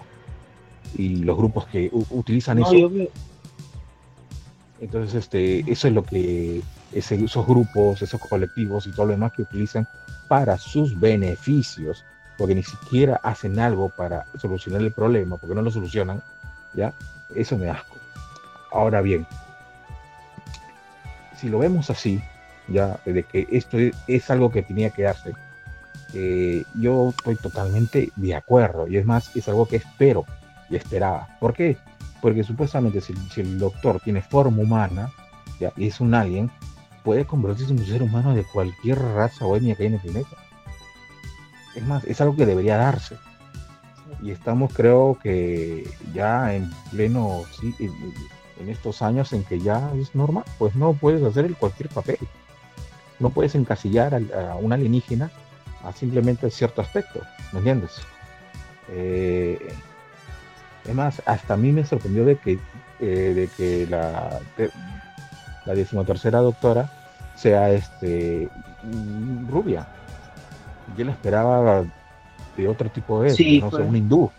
Y 0.96 1.16
los 1.16 1.36
grupos 1.36 1.66
que 1.66 1.90
utilizan 1.92 2.60
eso. 2.60 2.90
Entonces, 4.80 5.14
este, 5.14 5.70
eso 5.70 5.88
es 5.88 5.94
lo 5.94 6.02
que 6.02 6.62
esos 6.92 7.46
grupos, 7.46 8.02
esos 8.02 8.20
colectivos 8.20 8.86
y 8.86 8.90
todo 8.90 9.06
lo 9.06 9.12
demás 9.12 9.32
que 9.32 9.42
utilizan 9.42 9.86
para 10.26 10.58
sus 10.58 10.98
beneficios 10.98 12.04
porque 12.38 12.54
ni 12.54 12.62
siquiera 12.62 13.20
hacen 13.22 13.58
algo 13.58 13.90
para 13.90 14.24
solucionar 14.38 14.80
el 14.80 14.92
problema, 14.92 15.36
porque 15.36 15.56
no 15.56 15.60
lo 15.60 15.72
solucionan, 15.72 16.22
¿ya? 16.72 16.94
Eso 17.34 17.58
me 17.58 17.68
asco. 17.68 17.96
Ahora 18.70 19.02
bien, 19.02 19.26
si 21.36 21.48
lo 21.48 21.58
vemos 21.58 21.90
así, 21.90 22.22
ya, 22.68 23.00
de 23.04 23.24
que 23.24 23.48
esto 23.50 23.76
es, 24.06 24.30
algo 24.30 24.52
que 24.52 24.62
tenía 24.62 24.90
que 24.90 25.02
darse, 25.02 25.32
eh, 26.14 26.64
yo 26.74 27.10
estoy 27.10 27.34
totalmente 27.34 28.12
de 28.14 28.34
acuerdo, 28.36 28.86
y 28.86 28.96
es 28.96 29.04
más, 29.04 29.34
es 29.34 29.48
algo 29.48 29.66
que 29.66 29.76
espero 29.76 30.24
y 30.70 30.76
esperaba. 30.76 31.36
¿Por 31.40 31.54
qué? 31.54 31.76
Porque 32.22 32.44
supuestamente 32.44 33.00
si, 33.00 33.14
el 33.40 33.58
doctor 33.58 34.00
tiene 34.00 34.22
forma 34.22 34.62
humana, 34.62 35.10
ya, 35.58 35.72
y 35.76 35.88
es 35.88 35.98
un 36.00 36.14
alien, 36.14 36.52
puede 37.04 37.26
convertirse 37.26 37.72
en 37.72 37.80
un 37.80 37.86
ser 37.86 38.02
humano 38.02 38.34
de 38.34 38.44
cualquier 38.44 38.98
raza 38.98 39.46
o 39.46 39.56
etnia 39.56 39.74
que 39.74 39.84
hay 39.84 39.88
en 39.88 39.94
el 39.94 40.00
planeta 40.00 40.36
es 41.78 41.86
más, 41.86 42.04
es 42.04 42.20
algo 42.20 42.36
que 42.36 42.46
debería 42.46 42.76
darse. 42.76 43.16
Y 44.22 44.30
estamos, 44.30 44.72
creo 44.72 45.18
que 45.22 45.88
ya 46.12 46.54
en 46.54 46.70
pleno, 46.90 47.44
sí, 47.58 47.74
en, 47.78 48.68
estos 48.68 49.02
años 49.02 49.32
en 49.32 49.44
que 49.44 49.60
ya 49.60 49.92
es 49.94 50.14
normal, 50.14 50.44
pues 50.58 50.74
no 50.74 50.92
puedes 50.92 51.22
hacer 51.22 51.44
el 51.44 51.56
cualquier 51.56 51.88
papel. 51.88 52.18
No 53.20 53.30
puedes 53.30 53.54
encasillar 53.54 54.14
a, 54.14 54.56
un 54.56 54.72
alienígena 54.72 55.30
a 55.84 55.92
simplemente 55.92 56.50
cierto 56.50 56.82
aspecto, 56.82 57.20
¿me 57.52 57.58
entiendes? 57.60 58.00
Eh, 58.90 59.68
es 60.84 60.94
más, 60.94 61.22
hasta 61.26 61.54
a 61.54 61.56
mí 61.56 61.70
me 61.70 61.84
sorprendió 61.84 62.24
de 62.24 62.36
que, 62.36 62.58
eh, 63.00 63.32
de 63.34 63.48
que 63.56 63.86
la, 63.86 64.40
la 65.68 65.74
decimotercera 65.74 66.40
doctora 66.40 66.90
sea 67.36 67.70
este 67.70 68.48
rubia 69.48 69.86
yo 70.96 71.04
la 71.04 71.12
esperaba 71.12 71.84
de 72.56 72.68
otro 72.68 72.88
tipo 72.88 73.22
de, 73.22 73.60
no 73.60 73.70
sé, 73.70 73.82
un 73.82 73.96
hindú. 73.96 74.30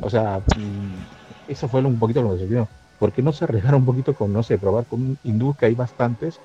O 0.00 0.10
sea, 0.10 0.38
mm, 0.38 1.50
eso 1.52 1.68
fue 1.68 1.80
un 1.82 1.98
poquito 1.98 2.22
lo 2.22 2.36
que 2.36 2.48
se 2.48 2.66
¿Por 2.98 3.12
qué 3.12 3.22
no 3.22 3.32
se 3.32 3.44
arriesgaron 3.44 3.80
un 3.80 3.86
poquito 3.86 4.14
con, 4.14 4.32
no 4.32 4.42
sé, 4.42 4.58
probar 4.58 4.84
con 4.86 5.00
un 5.00 5.18
hindú 5.24 5.54
que 5.54 5.66
hay 5.66 5.74
bastantes 5.74 6.38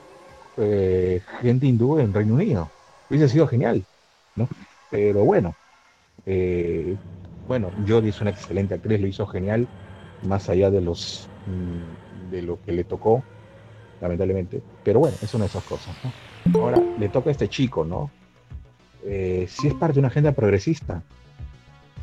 eh, 0.57 1.21
gente 1.41 1.67
hindú 1.67 1.99
en 1.99 2.13
Reino 2.13 2.35
Unido? 2.35 2.69
Hubiese 3.09 3.29
sido 3.29 3.47
genial, 3.47 3.83
¿no? 4.35 4.47
Pero 4.89 5.25
bueno, 5.25 5.53
eh, 6.25 6.95
bueno, 7.47 7.69
Jodie 7.87 8.09
es 8.09 8.21
una 8.21 8.31
excelente 8.31 8.73
actriz, 8.73 8.99
lo 8.99 9.07
hizo 9.07 9.25
genial, 9.27 9.67
más 10.23 10.49
allá 10.49 10.69
de 10.69 10.81
los 10.81 11.27
mm, 11.47 12.31
de 12.31 12.41
lo 12.41 12.59
que 12.61 12.71
le 12.71 12.83
tocó, 12.83 13.23
lamentablemente. 14.01 14.61
Pero 14.83 14.99
bueno, 14.99 15.15
es 15.21 15.33
una 15.33 15.45
de 15.45 15.49
esas 15.49 15.63
cosas, 15.63 15.95
¿no? 16.03 16.59
Ahora 16.59 16.81
le 16.99 17.09
toca 17.09 17.29
a 17.29 17.31
este 17.31 17.49
chico, 17.49 17.83
¿no? 17.83 18.11
Eh, 19.03 19.47
si 19.49 19.67
es 19.67 19.73
parte 19.73 19.95
de 19.95 19.99
una 19.99 20.07
agenda 20.07 20.31
progresista. 20.31 21.03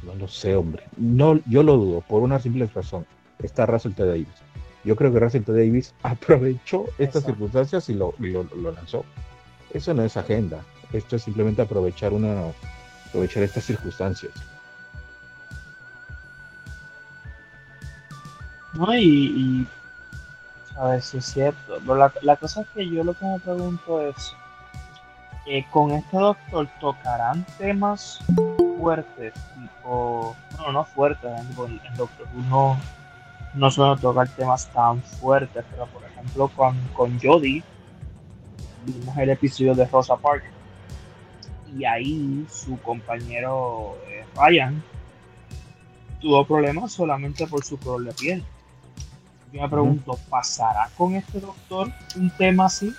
No 0.05 0.14
lo 0.14 0.28
sé, 0.28 0.57
hombre. 0.57 0.84
No, 0.97 1.40
yo 1.47 1.62
lo 1.62 1.76
dudo, 1.76 2.01
por 2.01 2.22
una 2.22 2.40
simple 2.40 2.68
razón. 2.72 3.07
Está 3.40 3.66
Russell 3.66 3.93
T. 3.93 4.05
Davis. 4.05 4.28
Yo 4.84 4.97
creo 4.97 5.12
que 5.12 5.20
Russell 5.20 5.43
T. 5.43 5.53
Davis 5.53 5.95
aprovechó 6.03 6.86
estas 6.99 7.24
circunstancias 7.24 7.88
y 7.88 7.95
lo, 7.95 8.14
lanzó. 8.20 9.05
Eso 9.72 9.95
no 9.95 10.03
es 10.05 10.16
agenda. 10.16 10.64
Esto 10.93 11.16
es 11.16 11.22
simplemente 11.22 11.62
aprovechar 11.62 12.12
una 12.12 12.53
aprovechar 13.09 13.43
estas 13.43 13.64
circunstancias. 13.64 14.32
No, 18.74 18.95
y, 18.97 19.66
a 20.76 20.88
ver 20.88 21.02
si 21.02 21.18
es 21.18 21.26
cierto. 21.26 21.80
la, 21.94 22.12
la 22.22 22.36
cosa 22.36 22.62
es 22.62 22.68
que 22.68 22.88
yo 22.88 23.04
lo 23.04 23.14
que 23.14 23.24
me 23.24 23.38
pregunto 23.38 24.00
es 24.00 24.34
eh, 25.46 25.64
con 25.70 25.90
este 25.90 26.16
doctor 26.16 26.68
tocarán 26.80 27.44
temas 27.58 28.20
fuertes, 28.78 29.34
tipo, 29.54 30.36
no, 30.58 30.72
no 30.72 30.84
fuertes, 30.84 31.30
en 31.40 31.96
Doctor 31.96 32.26
Who 32.34 32.76
no, 33.54 33.70
suele 33.70 34.00
tocar 34.00 34.28
temas 34.28 34.66
tan 34.68 35.02
fuertes, 35.02 35.64
pero 35.70 35.86
por 35.86 36.04
ejemplo 36.04 36.48
con, 36.48 36.78
con 36.94 37.18
Jodie 37.20 37.62
vimos 38.86 39.16
el 39.18 39.30
episodio 39.30 39.74
de 39.74 39.84
Rosa 39.86 40.16
Park 40.16 40.44
y 41.76 41.84
ahí 41.84 42.46
su 42.50 42.78
compañero 42.80 43.98
eh, 44.08 44.24
Ryan 44.36 44.82
tuvo 46.20 46.46
problemas 46.46 46.92
solamente 46.92 47.46
por 47.46 47.64
su 47.64 47.78
color 47.78 48.04
de 48.04 48.12
piel. 48.12 48.44
Yo 49.53 49.61
me 49.61 49.68
pregunto, 49.68 50.18
¿pasará 50.30 50.88
con 50.96 51.14
este 51.14 51.40
doctor 51.40 51.88
un 52.16 52.30
tema 52.30 52.66
así? 52.66 52.94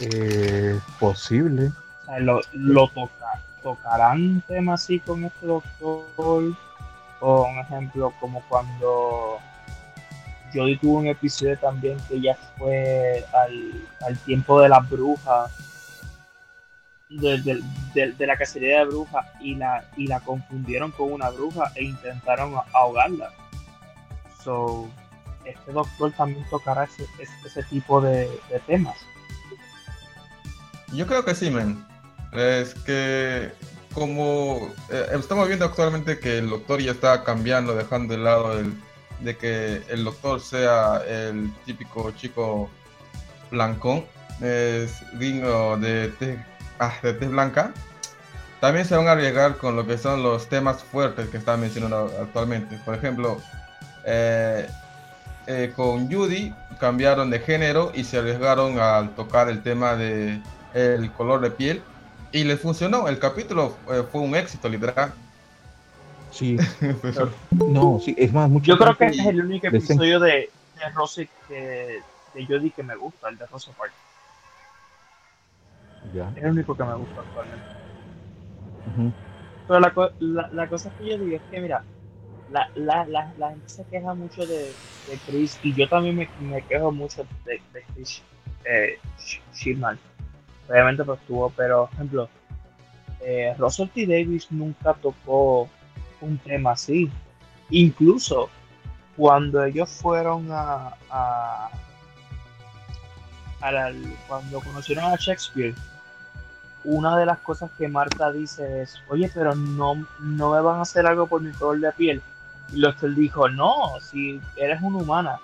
Eh, 0.00 0.78
posible. 1.00 1.72
lo, 2.20 2.40
lo 2.52 2.88
toca, 2.88 3.40
tocarán 3.62 4.42
temas 4.46 4.82
así 4.82 5.00
con 5.00 5.24
este 5.24 5.46
doctor, 5.46 6.54
o 7.20 7.46
un 7.46 7.58
ejemplo 7.60 8.12
como 8.20 8.42
cuando 8.48 9.38
Jodie 10.52 10.76
tuvo 10.76 10.98
un 10.98 11.06
episodio 11.06 11.58
también 11.58 11.96
que 12.08 12.20
ya 12.20 12.36
fue 12.58 13.24
al, 13.32 14.18
tiempo 14.18 14.60
de 14.60 14.68
las 14.68 14.88
brujas, 14.88 15.50
de, 17.12 18.26
la 18.26 18.36
cacería 18.36 18.80
de 18.80 18.84
brujas, 18.86 19.26
y 19.40 19.54
la, 19.54 19.88
y 19.96 20.06
la 20.06 20.20
confundieron 20.20 20.90
con 20.92 21.12
una 21.12 21.30
bruja 21.30 21.72
e 21.74 21.84
intentaron 21.84 22.54
ahogarla. 22.72 23.32
So, 24.42 24.88
este 25.44 25.72
doctor 25.72 26.12
también 26.12 26.44
tocará 26.50 26.84
ese, 26.84 27.06
ese, 27.44 27.62
tipo 27.64 28.00
de, 28.00 28.28
temas. 28.66 28.96
Yo 30.92 31.06
creo 31.06 31.24
que 31.24 31.34
sí, 31.34 31.50
men. 31.50 31.84
Es 32.32 32.74
que 32.74 33.52
como 33.94 34.70
eh, 34.90 35.06
estamos 35.18 35.46
viendo 35.48 35.66
actualmente 35.66 36.18
que 36.18 36.38
el 36.38 36.48
doctor 36.48 36.80
ya 36.80 36.92
está 36.92 37.24
cambiando, 37.24 37.74
dejando 37.74 38.14
de 38.14 38.20
lado 38.20 38.58
el 38.58 38.74
de 39.22 39.36
que 39.36 39.82
el 39.88 40.04
doctor 40.04 40.40
sea 40.40 41.02
el 41.06 41.52
típico 41.64 42.10
chico 42.12 42.68
blanco, 43.50 44.04
es 44.40 44.94
digno 45.18 45.76
de 45.76 46.08
ah, 46.86 46.94
de 47.02 47.14
tez 47.14 47.30
blanca, 47.30 47.72
también 48.60 48.86
se 48.86 48.96
van 48.96 49.08
a 49.08 49.12
arriesgar 49.12 49.56
con 49.56 49.76
lo 49.76 49.86
que 49.86 49.98
son 49.98 50.22
los 50.22 50.48
temas 50.48 50.82
fuertes 50.84 51.28
que 51.28 51.36
están 51.36 51.60
mencionando 51.60 52.10
actualmente. 52.20 52.78
Por 52.84 52.94
ejemplo, 52.94 53.40
eh, 54.04 54.68
eh, 55.46 55.72
con 55.74 56.10
Judy 56.10 56.54
cambiaron 56.78 57.30
de 57.30 57.40
género 57.40 57.90
y 57.94 58.04
se 58.04 58.18
arriesgaron 58.18 58.78
al 58.78 59.14
tocar 59.14 59.48
el 59.48 59.62
tema 59.62 59.96
de 59.96 60.40
el 60.74 61.10
color 61.12 61.40
de 61.40 61.50
piel 61.50 61.82
y 62.32 62.44
les 62.44 62.60
funcionó. 62.60 63.08
El 63.08 63.18
capítulo 63.18 63.76
eh, 63.90 64.04
fue 64.10 64.20
un 64.20 64.34
éxito, 64.34 64.68
literal. 64.68 65.12
Sí. 66.30 66.56
no, 67.50 68.00
sí, 68.02 68.14
es 68.16 68.32
más, 68.32 68.48
mucho. 68.48 68.66
Yo 68.66 68.78
creo 68.78 68.96
que 68.96 69.06
es 69.06 69.26
el 69.26 69.44
único 69.44 69.66
episodio 69.66 70.18
de, 70.18 70.50
de 70.78 70.90
Rose 70.94 71.28
que, 71.46 72.00
de 72.34 72.46
Jodie 72.46 72.70
que 72.70 72.82
me 72.82 72.96
gusta, 72.96 73.28
el 73.28 73.36
de 73.38 73.46
Rosa 73.46 73.70
Park. 73.76 73.92
Ya. 76.14 76.32
Es 76.36 76.44
el 76.44 76.50
único 76.50 76.76
que 76.76 76.84
me 76.84 76.94
gusta 76.94 77.20
actualmente. 77.20 77.64
Pero 79.68 79.80
la, 79.80 79.92
la, 80.18 80.48
la, 80.52 80.68
cosa 80.68 80.90
que 80.98 81.08
yo 81.08 81.18
digo 81.18 81.36
es 81.36 81.42
que, 81.50 81.60
mira, 81.60 81.84
la, 82.50 82.68
la, 82.74 83.06
la, 83.06 83.32
la 83.38 83.50
gente 83.50 83.68
se 83.68 83.84
queja 83.84 84.12
mucho 84.12 84.44
de, 84.44 84.72
de, 85.08 85.18
Chris 85.26 85.58
y 85.62 85.72
yo 85.74 85.88
también 85.88 86.16
me, 86.16 86.28
me 86.40 86.62
quejo 86.62 86.92
mucho 86.92 87.24
de, 87.44 87.62
de 87.72 87.82
Chris 87.94 88.22
eh. 88.64 88.98
Obviamente, 90.68 91.04
pues 91.04 91.20
tuvo, 91.26 91.50
pero, 91.50 91.86
por 91.86 91.94
ejemplo, 91.94 92.28
eh, 93.20 93.54
Russell 93.58 93.88
T. 93.88 94.06
Davis 94.06 94.50
nunca 94.50 94.94
tocó 94.94 95.68
un 96.20 96.38
tema 96.38 96.72
así. 96.72 97.10
Incluso 97.70 98.48
cuando 99.16 99.64
ellos 99.64 99.90
fueron 99.90 100.48
a, 100.50 100.94
a, 101.10 101.70
cuando 104.28 104.60
conocieron 104.60 105.04
a 105.04 105.16
Shakespeare, 105.16 105.74
una 106.84 107.16
de 107.16 107.26
las 107.26 107.38
cosas 107.38 107.70
que 107.78 107.88
Marta 107.88 108.32
dice 108.32 108.82
es, 108.82 109.00
oye, 109.08 109.30
pero 109.32 109.54
no, 109.54 110.06
no 110.20 110.52
me 110.52 110.60
van 110.60 110.78
a 110.78 110.82
hacer 110.82 111.06
algo 111.06 111.26
por 111.26 111.40
mi 111.40 111.52
color 111.52 111.80
de 111.80 111.92
piel. 111.92 112.22
Y 112.72 112.76
Lester 112.76 113.14
dijo, 113.14 113.48
no, 113.48 114.00
si 114.00 114.40
eres 114.56 114.80
una 114.82 114.98
humana. 114.98 115.38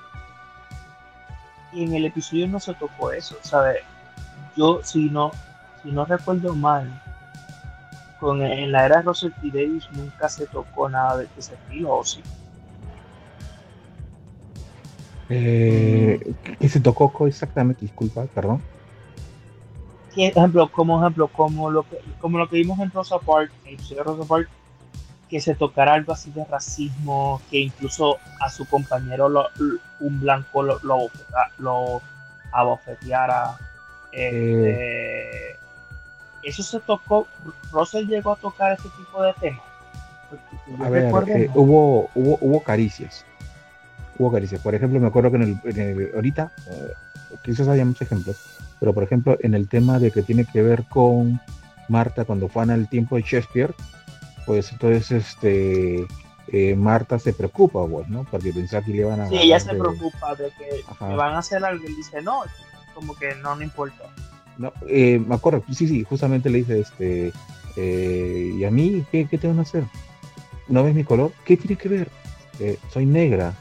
Y 1.72 1.84
en 1.84 1.95
el 1.95 2.07
episodio 2.07 2.49
no 2.49 2.59
se 2.59 2.74
tocó 2.74 3.12
eso, 3.12 3.36
¿sabes? 3.43 3.78
Yo, 4.57 4.80
si 4.82 5.11
no, 5.11 5.30
si 5.82 5.93
no 5.93 6.05
recuerdo 6.05 6.55
mal, 6.55 6.91
con, 8.18 8.43
en 8.43 8.72
la 8.72 8.86
era 8.86 8.97
de 8.97 9.03
Russell 9.03 9.32
T. 9.41 9.51
Davis 9.53 9.89
nunca 9.93 10.28
se 10.28 10.47
tocó 10.47 10.89
nada 10.89 11.18
de 11.18 11.28
ese 11.36 11.55
estilo, 11.55 11.99
¿o 11.99 12.05
sí? 12.05 12.22
Eh, 15.28 16.34
¿Qué 16.59 16.68
se 16.68 16.80
tocó 16.80 17.26
exactamente? 17.26 17.82
Disculpa, 17.82 18.24
perdón. 18.26 18.62
Ejemplo, 20.26 20.70
como 20.70 21.00
ejemplo, 21.00 21.28
como 21.28 21.70
lo 21.70 21.82
que, 21.84 21.98
como 22.20 22.38
lo 22.38 22.48
que 22.48 22.56
vimos 22.56 22.78
en 22.80 22.90
Rosa 22.90 23.18
Park, 23.18 23.52
en 23.64 23.78
el 23.78 24.04
Rosa 24.04 24.26
Park, 24.26 24.48
que 25.28 25.40
se 25.40 25.54
tocara 25.54 25.94
algo 25.94 26.12
así 26.12 26.30
de 26.30 26.44
racismo, 26.44 27.40
que 27.50 27.58
incluso 27.58 28.18
a 28.40 28.48
su 28.48 28.64
compañero 28.66 29.28
un 30.00 30.20
blanco 30.20 30.62
lo, 30.62 30.80
lo, 31.58 32.02
abofeteara. 32.52 33.58
Este, 34.10 35.56
eso 36.42 36.62
se 36.62 36.80
tocó, 36.80 37.26
Russell 37.70 38.06
llegó 38.06 38.32
a 38.32 38.36
tocar 38.36 38.72
ese 38.72 38.88
tipo 38.96 39.22
de 39.22 39.32
temas. 39.34 39.62
A 40.80 40.88
ver, 40.88 41.12
eh, 41.28 41.50
hubo, 41.54 42.10
hubo, 42.14 42.38
hubo 42.40 42.62
caricias. 42.62 43.24
Hubo 44.18 44.32
caricias. 44.32 44.60
Por 44.60 44.74
ejemplo, 44.74 44.98
me 44.98 45.08
acuerdo 45.08 45.30
que 45.30 45.36
en 45.36 45.60
el, 45.78 46.10
ahorita, 46.14 46.50
eh, 46.70 46.92
quizás 47.42 47.68
haya 47.68 47.84
muchos 47.84 48.02
ejemplos, 48.02 48.57
pero 48.81 48.93
por 48.93 49.03
ejemplo, 49.03 49.37
en 49.41 49.55
el 49.55 49.68
tema 49.68 49.99
de 49.99 50.11
que 50.11 50.22
tiene 50.22 50.45
que 50.45 50.62
ver 50.62 50.85
con 50.89 51.41
Marta 51.89 52.24
cuando 52.24 52.49
fue 52.49 52.62
al 52.62 52.89
tiempo 52.89 53.16
de 53.16 53.22
Shakespeare, 53.22 53.74
pues 54.47 54.72
entonces 54.72 55.11
este 55.11 56.07
eh, 56.51 56.74
Marta 56.74 57.18
se 57.18 57.33
preocupa, 57.33 57.87
pues, 57.87 58.09
¿no? 58.09 58.24
Porque 58.24 58.53
pensaba 58.53 58.85
que 58.85 58.93
le 58.93 58.99
iban 58.99 59.20
a. 59.20 59.29
Sí, 59.29 59.37
ella 59.37 59.61
se 59.61 59.74
preocupa 59.74 60.35
de 60.35 60.51
que 60.59 61.07
le 61.07 61.16
van 61.16 61.35
a 61.35 61.39
hacer 61.39 61.64
algo 61.64 61.85
y 61.87 61.95
dice, 61.95 62.22
no, 62.22 62.43
como 62.95 63.14
que 63.14 63.35
no, 63.37 63.55
no 63.55 63.62
importa. 63.62 64.05
No, 64.57 64.72
eh, 64.89 65.18
me 65.24 65.35
acuerdo, 65.35 65.62
sí, 65.72 65.87
sí, 65.87 66.05
justamente 66.05 66.51
le 66.51 66.59
dice, 66.59 66.81
este, 66.81 67.33
eh, 67.76 68.53
¿y 68.57 68.64
a 68.64 68.70
mí 68.70 69.05
qué, 69.12 69.26
qué, 69.26 69.39
te 69.39 69.47
van 69.47 69.59
a 69.59 69.62
hacer? 69.62 69.85
¿No 70.68 70.83
ves 70.83 70.95
mi 70.95 71.05
color? 71.05 71.33
¿Qué 71.45 71.57
tiene 71.57 71.76
que 71.76 71.89
ver? 71.89 72.11
soy 72.91 73.07
negra. 73.07 73.55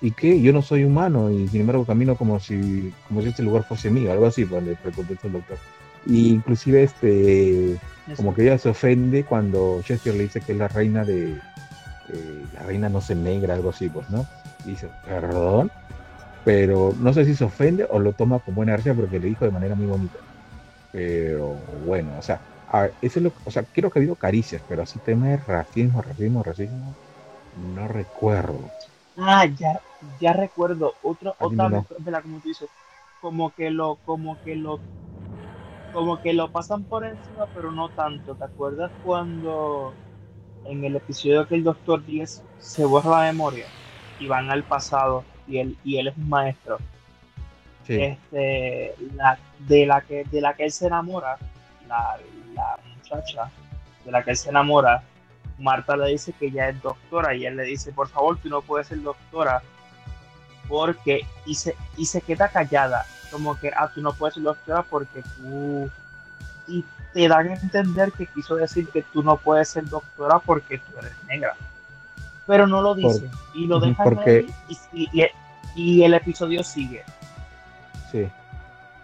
¿Y 0.00 0.10
qué? 0.10 0.40
Yo 0.40 0.52
no 0.52 0.62
soy 0.62 0.84
humano 0.84 1.30
y 1.30 1.48
sin 1.48 1.62
embargo 1.62 1.84
camino 1.84 2.16
como 2.16 2.38
si, 2.40 2.92
como 3.08 3.22
si 3.22 3.28
este 3.28 3.42
lugar 3.42 3.64
fuese 3.64 3.90
mío, 3.90 4.12
algo 4.12 4.26
así, 4.26 4.44
pues, 4.44 4.62
le 4.62 4.72
el 4.72 5.32
doctor. 5.32 5.58
Y 6.06 6.28
inclusive 6.28 6.82
este 6.82 7.78
como 8.16 8.34
que 8.34 8.42
ella 8.42 8.58
se 8.58 8.68
ofende 8.68 9.24
cuando 9.24 9.80
Shakespeare 9.80 10.16
le 10.16 10.24
dice 10.24 10.40
que 10.42 10.52
es 10.52 10.58
la 10.58 10.68
reina 10.68 11.04
de 11.04 11.32
eh, 11.32 12.44
la 12.52 12.62
reina 12.64 12.88
no 12.90 13.00
se 13.00 13.14
negra, 13.14 13.54
algo 13.54 13.70
así, 13.70 13.88
pues, 13.88 14.08
¿no? 14.10 14.26
dice, 14.64 14.88
perdón, 15.04 15.70
pero 16.44 16.94
no 16.98 17.12
sé 17.12 17.24
si 17.24 17.34
se 17.34 17.44
ofende 17.44 17.86
o 17.90 17.98
lo 17.98 18.12
toma 18.12 18.38
con 18.38 18.54
buena 18.54 18.72
gracia 18.72 18.94
porque 18.94 19.18
le 19.18 19.28
dijo 19.28 19.44
de 19.44 19.50
manera 19.50 19.74
muy 19.74 19.86
bonita. 19.86 20.18
Pero 20.92 21.54
bueno, 21.84 22.12
o 22.18 22.22
sea, 22.22 22.40
eso 23.00 23.18
es 23.18 23.22
lo, 23.22 23.32
o 23.44 23.50
sea, 23.50 23.64
creo 23.64 23.90
que 23.90 23.98
ha 23.98 24.00
habido 24.00 24.14
caricias, 24.14 24.62
pero 24.68 24.82
así 24.82 24.98
tema 24.98 25.28
de 25.28 25.36
racismo, 25.38 26.02
racismo, 26.02 26.42
racismo, 26.42 26.94
no 27.74 27.88
recuerdo. 27.88 28.70
Ah, 29.16 29.46
ya, 29.46 29.80
ya 30.20 30.32
recuerdo. 30.32 30.94
Otro, 31.02 31.34
otra, 31.38 31.68
la 31.68 32.22
como 32.22 32.38
tú 32.40 32.48
dices, 32.48 32.68
como 33.20 33.54
que 33.54 33.70
lo, 33.70 33.96
como 34.04 34.36
que 34.42 34.56
lo 34.56 34.80
como 35.92 36.20
que 36.20 36.32
lo 36.32 36.50
pasan 36.50 36.82
por 36.82 37.04
encima, 37.04 37.46
pero 37.54 37.70
no 37.70 37.88
tanto. 37.88 38.34
¿Te 38.34 38.44
acuerdas 38.44 38.90
cuando 39.04 39.94
en 40.64 40.84
el 40.84 40.96
episodio 40.96 41.46
que 41.46 41.54
el 41.54 41.62
Doctor 41.62 42.04
10 42.04 42.42
se 42.58 42.84
borra 42.84 43.20
la 43.20 43.32
memoria 43.32 43.66
y 44.18 44.26
van 44.26 44.50
al 44.50 44.64
pasado 44.64 45.24
y 45.46 45.58
él, 45.58 45.78
y 45.84 45.98
él 45.98 46.08
es 46.08 46.16
un 46.16 46.28
maestro? 46.28 46.78
Este, 47.86 48.94
la, 49.14 49.38
de, 49.58 49.86
la 49.86 50.00
que, 50.00 50.24
de 50.24 50.40
la 50.40 50.54
que 50.54 50.64
él 50.64 50.72
se 50.72 50.86
enamora, 50.86 51.36
la, 51.86 52.18
la 52.54 52.78
muchacha 52.96 53.50
de 54.04 54.10
la 54.10 54.24
que 54.24 54.30
él 54.30 54.36
se 54.36 54.50
enamora, 54.50 55.04
Marta 55.58 55.96
le 55.96 56.10
dice 56.10 56.32
que 56.32 56.46
ella 56.46 56.68
es 56.68 56.82
doctora 56.82 57.34
y 57.34 57.46
él 57.46 57.56
le 57.56 57.64
dice, 57.64 57.92
por 57.92 58.08
favor, 58.08 58.38
tú 58.38 58.48
no 58.48 58.62
puedes 58.62 58.88
ser 58.88 59.02
doctora 59.02 59.62
porque 60.68 61.26
y 61.46 61.54
se, 61.54 61.76
y 61.96 62.06
se 62.06 62.20
queda 62.20 62.48
callada 62.48 63.04
como 63.34 63.58
que, 63.58 63.70
ah, 63.76 63.90
tú 63.92 64.00
no 64.00 64.12
puedes 64.12 64.34
ser 64.34 64.44
doctora 64.44 64.84
porque 64.88 65.22
tú... 65.36 65.90
Y 66.68 66.84
te 67.12 67.26
dan 67.26 67.48
a 67.48 67.54
entender 67.54 68.12
que 68.12 68.26
quiso 68.26 68.54
decir 68.54 68.88
que 68.88 69.02
tú 69.02 69.24
no 69.24 69.36
puedes 69.38 69.68
ser 69.68 69.88
doctora 69.88 70.38
porque 70.38 70.78
tú 70.78 70.98
eres 70.98 71.12
negra. 71.26 71.56
Pero 72.46 72.68
no 72.68 72.80
lo 72.80 72.94
dice. 72.94 73.28
y 73.54 73.66
lo 73.66 73.80
dejan 73.80 74.04
porque... 74.04 74.46
ahí 74.68 75.30
y, 75.74 76.02
el 76.04 76.14
episodio 76.14 76.62
sigue. 76.62 77.02
Sí. 78.12 78.28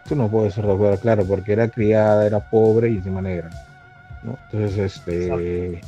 Tú 0.09 0.15
no 0.15 0.29
puedes 0.29 0.55
ser 0.55 0.65
doctora, 0.65 0.97
claro, 0.97 1.25
porque 1.25 1.53
era 1.53 1.69
criada, 1.69 2.25
era 2.25 2.39
pobre 2.39 2.91
y 2.91 2.99
encima 2.99 3.21
negra. 3.21 3.51
¿no? 4.23 4.39
Entonces, 4.53 4.79
este... 4.79 5.81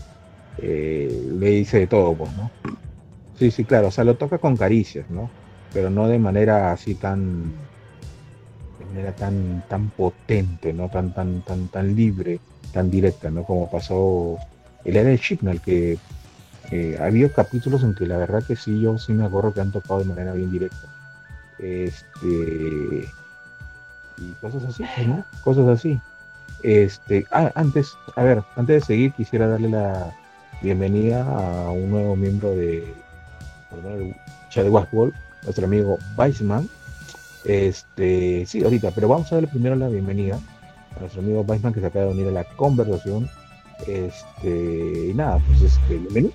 Eh, 0.58 1.30
le 1.38 1.50
dice 1.50 1.80
de 1.80 1.86
todo, 1.86 2.14
pues, 2.14 2.30
¿no? 2.36 2.50
Sí, 3.38 3.50
sí, 3.50 3.64
claro, 3.64 3.88
o 3.88 3.90
sea, 3.90 4.04
lo 4.04 4.16
toca 4.16 4.38
con 4.38 4.56
caricias, 4.56 5.08
¿no? 5.10 5.30
Pero 5.72 5.90
no 5.90 6.06
de 6.08 6.18
manera 6.18 6.72
así 6.72 6.94
tan 6.94 7.52
manera 8.92 9.12
tan, 9.12 9.64
tan 9.68 9.88
potente, 9.90 10.72
¿no? 10.72 10.88
Tan, 10.88 11.14
tan, 11.14 11.40
tan, 11.42 11.68
tan 11.68 11.96
libre, 11.96 12.40
tan 12.72 12.90
directa, 12.90 13.30
¿no? 13.30 13.44
Como 13.44 13.70
pasó 13.70 14.36
el 14.84 14.96
era 14.96 15.08
de 15.08 15.18
Chipnall, 15.18 15.60
que 15.60 15.98
eh, 16.70 16.98
ha 17.00 17.06
habido 17.06 17.32
capítulos 17.32 17.82
en 17.84 17.94
que 17.94 18.06
la 18.06 18.18
verdad 18.18 18.42
que 18.46 18.56
sí, 18.56 18.80
yo 18.80 18.98
sí 18.98 19.12
me 19.12 19.24
acuerdo 19.24 19.54
que 19.54 19.60
han 19.60 19.72
tocado 19.72 20.00
de 20.00 20.06
manera 20.06 20.32
bien 20.32 20.50
directa. 20.50 20.88
Este 21.58 23.08
y 24.18 24.32
cosas 24.40 24.64
así, 24.64 24.84
pues, 24.94 25.06
¿no? 25.06 25.24
Cosas 25.42 25.66
así. 25.68 26.00
Este, 26.62 27.26
ah, 27.32 27.50
antes, 27.54 27.92
a 28.14 28.22
ver, 28.22 28.42
antes 28.56 28.82
de 28.82 28.86
seguir, 28.86 29.12
quisiera 29.12 29.48
darle 29.48 29.70
la 29.70 30.14
bienvenida 30.62 31.22
a 31.22 31.72
un 31.72 31.90
nuevo 31.90 32.14
miembro 32.14 32.50
de, 32.50 32.94
de 34.54 34.70
Wall, 34.70 35.12
nuestro 35.42 35.66
amigo 35.66 35.98
Weissman. 36.16 36.68
Este, 37.44 38.46
sí, 38.46 38.62
ahorita, 38.62 38.92
pero 38.92 39.08
vamos 39.08 39.30
a 39.32 39.36
darle 39.36 39.48
primero 39.48 39.74
la 39.74 39.88
bienvenida 39.88 40.38
a 40.96 41.00
nuestro 41.00 41.20
amigo 41.20 41.40
Weissman 41.40 41.72
que 41.72 41.80
se 41.80 41.86
acaba 41.86 42.06
de 42.06 42.12
unir 42.12 42.28
a 42.28 42.32
la 42.32 42.44
conversación. 42.44 43.28
Este, 43.86 45.08
y 45.10 45.14
nada, 45.14 45.40
pues 45.46 45.62
este, 45.62 45.98
bienvenido 45.98 46.32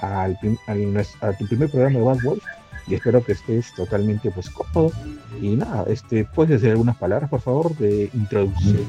al, 0.00 0.38
a 1.20 1.32
tu 1.34 1.46
primer 1.46 1.70
programa 1.70 1.98
de 1.98 2.22
Wall 2.22 2.42
y 2.86 2.94
espero 2.94 3.22
que 3.22 3.32
estés 3.32 3.74
totalmente 3.74 4.30
pues 4.30 4.48
cómodo. 4.48 4.92
Y 5.40 5.56
nada, 5.56 5.84
este, 5.88 6.24
puedes 6.24 6.52
decir 6.52 6.70
algunas 6.70 6.96
palabras, 6.96 7.28
por 7.28 7.42
favor, 7.42 7.76
de 7.76 8.08
introducción. 8.14 8.86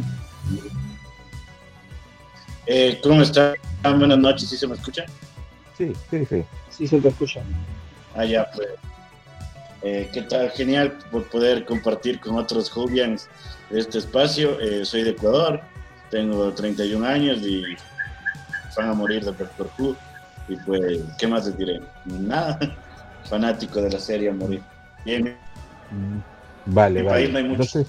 Eh, 2.74 3.02
¿Cómo 3.04 3.22
está? 3.22 3.54
Buenas 3.84 4.18
noches, 4.18 4.48
¿sí 4.48 4.56
se 4.56 4.66
me 4.66 4.76
escucha? 4.76 5.04
Sí, 5.78 5.92
sí, 6.10 6.26
sí. 6.26 6.46
Sí 6.70 6.88
se 6.88 7.02
te 7.02 7.10
escucha. 7.10 7.42
Ah, 8.16 8.24
ya, 8.24 8.50
pues. 8.56 8.70
Eh, 9.82 10.10
¿Qué 10.14 10.22
tal? 10.22 10.50
Genial 10.52 10.98
por 11.12 11.26
poder 11.26 11.66
compartir 11.66 12.22
con 12.22 12.38
otros 12.38 12.70
Jubians 12.70 13.28
este 13.72 13.98
espacio. 13.98 14.58
Eh, 14.62 14.86
soy 14.86 15.04
de 15.04 15.10
Ecuador, 15.10 15.60
tengo 16.12 16.54
31 16.54 17.06
años 17.06 17.40
y 17.42 17.76
van 18.78 18.92
a 18.92 18.94
morir 18.94 19.26
de 19.26 19.34
Doctor 19.34 19.70
Who. 19.78 19.98
Y 20.48 20.56
pues, 20.56 21.02
¿qué 21.20 21.28
más 21.28 21.48
les 21.48 21.58
diré? 21.58 21.82
Nada 22.06 22.58
fanático 23.30 23.82
de 23.82 23.90
la 23.90 24.00
serie 24.00 24.30
a 24.30 24.34
morir. 24.34 24.62
Bien. 25.04 25.36
Vale, 26.68 27.04
vale. 27.04 27.28
no 27.28 27.38
hay 27.38 27.44
mucho. 27.44 27.86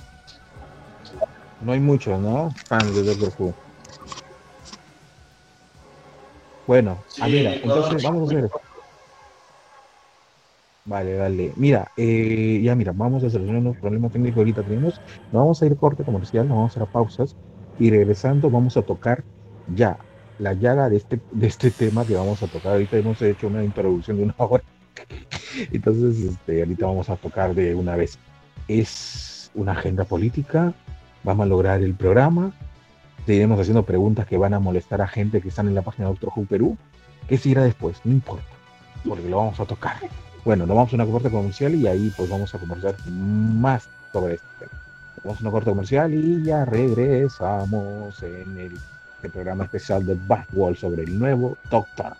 no 1.60 1.70
hay 1.70 1.78
muchos, 1.78 2.18
¿no? 2.18 2.52
Fans 2.66 2.92
de 2.96 3.04
Doctor 3.04 3.32
Who. 3.38 3.61
Bueno, 6.72 6.96
ah, 7.20 7.28
mira, 7.28 7.52
entonces 7.56 8.02
vamos 8.02 8.32
a 8.32 8.38
hacer 8.38 8.50
Vale, 10.86 11.18
vale. 11.18 11.52
Mira, 11.56 11.92
eh, 11.98 12.62
ya 12.64 12.74
mira, 12.74 12.92
vamos 12.96 13.22
a 13.22 13.28
solucionar 13.28 13.60
un 13.60 13.74
problema 13.74 14.08
técnico 14.08 14.40
ahorita 14.40 14.62
tenemos. 14.62 14.98
vamos 15.30 15.60
a 15.60 15.66
ir 15.66 15.76
corte 15.76 16.02
comercial, 16.02 16.48
nos 16.48 16.56
vamos 16.56 16.74
a 16.74 16.80
hacer 16.80 16.90
pausas 16.90 17.36
y 17.78 17.90
regresando 17.90 18.48
vamos 18.48 18.78
a 18.78 18.82
tocar 18.82 19.22
ya 19.74 19.98
la 20.38 20.54
llaga 20.54 20.88
de 20.88 20.96
este, 20.96 21.20
de 21.30 21.46
este 21.46 21.70
tema 21.70 22.06
que 22.06 22.14
vamos 22.14 22.42
a 22.42 22.46
tocar. 22.46 22.72
Ahorita 22.72 22.96
hemos 22.96 23.20
hecho 23.20 23.48
una 23.48 23.62
introducción 23.62 24.16
de 24.16 24.22
una 24.22 24.34
hora 24.38 24.64
entonces, 25.72 26.24
este, 26.24 26.60
ahorita 26.62 26.86
vamos 26.86 27.10
a 27.10 27.16
tocar 27.16 27.54
de 27.54 27.74
una 27.74 27.96
vez. 27.96 28.18
Es 28.66 29.50
una 29.54 29.72
agenda 29.72 30.04
política, 30.04 30.72
vamos 31.22 31.44
a 31.44 31.48
lograr 31.50 31.82
el 31.82 31.94
programa, 31.94 32.54
seguiremos 33.26 33.60
haciendo 33.60 33.84
preguntas 33.84 34.26
que 34.26 34.36
van 34.36 34.54
a 34.54 34.58
molestar 34.58 35.00
a 35.00 35.08
gente 35.08 35.40
que 35.40 35.48
están 35.48 35.68
en 35.68 35.74
la 35.74 35.82
página 35.82 36.08
de 36.08 36.14
Doctor 36.14 36.32
Who 36.34 36.46
Perú. 36.46 36.76
¿Qué 37.28 37.38
seguirá 37.38 37.62
después? 37.62 38.00
No 38.04 38.12
importa, 38.12 38.44
porque 39.06 39.28
lo 39.28 39.38
vamos 39.38 39.60
a 39.60 39.64
tocar. 39.64 39.96
Bueno, 40.44 40.66
nos 40.66 40.76
vamos 40.76 40.92
a 40.92 40.96
una 40.96 41.06
corte 41.06 41.30
comercial 41.30 41.74
y 41.74 41.86
ahí 41.86 42.12
pues 42.16 42.28
vamos 42.28 42.54
a 42.54 42.58
conversar 42.58 42.96
más 43.08 43.88
sobre 44.12 44.34
este 44.34 44.46
tema. 44.58 44.72
Vamos 45.24 45.38
a 45.38 45.42
una 45.42 45.50
corte 45.52 45.70
comercial 45.70 46.12
y 46.14 46.42
ya 46.42 46.64
regresamos 46.64 48.22
en 48.22 48.58
el, 48.58 48.72
el 49.22 49.30
programa 49.30 49.64
especial 49.64 50.04
de 50.04 50.16
Backwall 50.26 50.76
sobre 50.76 51.04
el 51.04 51.16
nuevo 51.16 51.56
Doctor. 51.70 52.16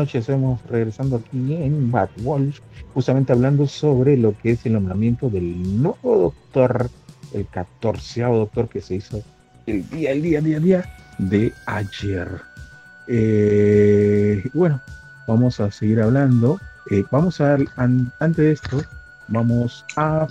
Noches. 0.00 0.28
Hemos 0.30 0.62
regresando 0.66 1.16
aquí 1.16 1.54
en 1.54 1.90
Bad 1.90 2.08
Wolf, 2.22 2.60
justamente 2.94 3.32
hablando 3.32 3.66
sobre 3.66 4.16
lo 4.16 4.34
que 4.38 4.52
es 4.52 4.64
el 4.64 4.72
nombramiento 4.72 5.28
del 5.28 5.82
nuevo 5.82 6.18
doctor, 6.18 6.88
el 7.34 7.46
catorceavo 7.48 8.38
doctor 8.38 8.68
que 8.68 8.80
se 8.80 8.94
hizo 8.94 9.22
el 9.66 9.88
día, 9.90 10.12
el 10.12 10.22
día, 10.22 10.40
día, 10.40 10.58
día 10.58 10.84
de 11.18 11.52
ayer. 11.66 12.28
Eh, 13.08 14.42
bueno, 14.54 14.80
vamos 15.28 15.60
a 15.60 15.70
seguir 15.70 16.00
hablando. 16.00 16.58
Eh, 16.90 17.04
vamos 17.10 17.40
a, 17.42 17.58
antes 17.76 18.36
de 18.36 18.52
esto, 18.52 18.82
vamos 19.28 19.84
a 19.96 20.26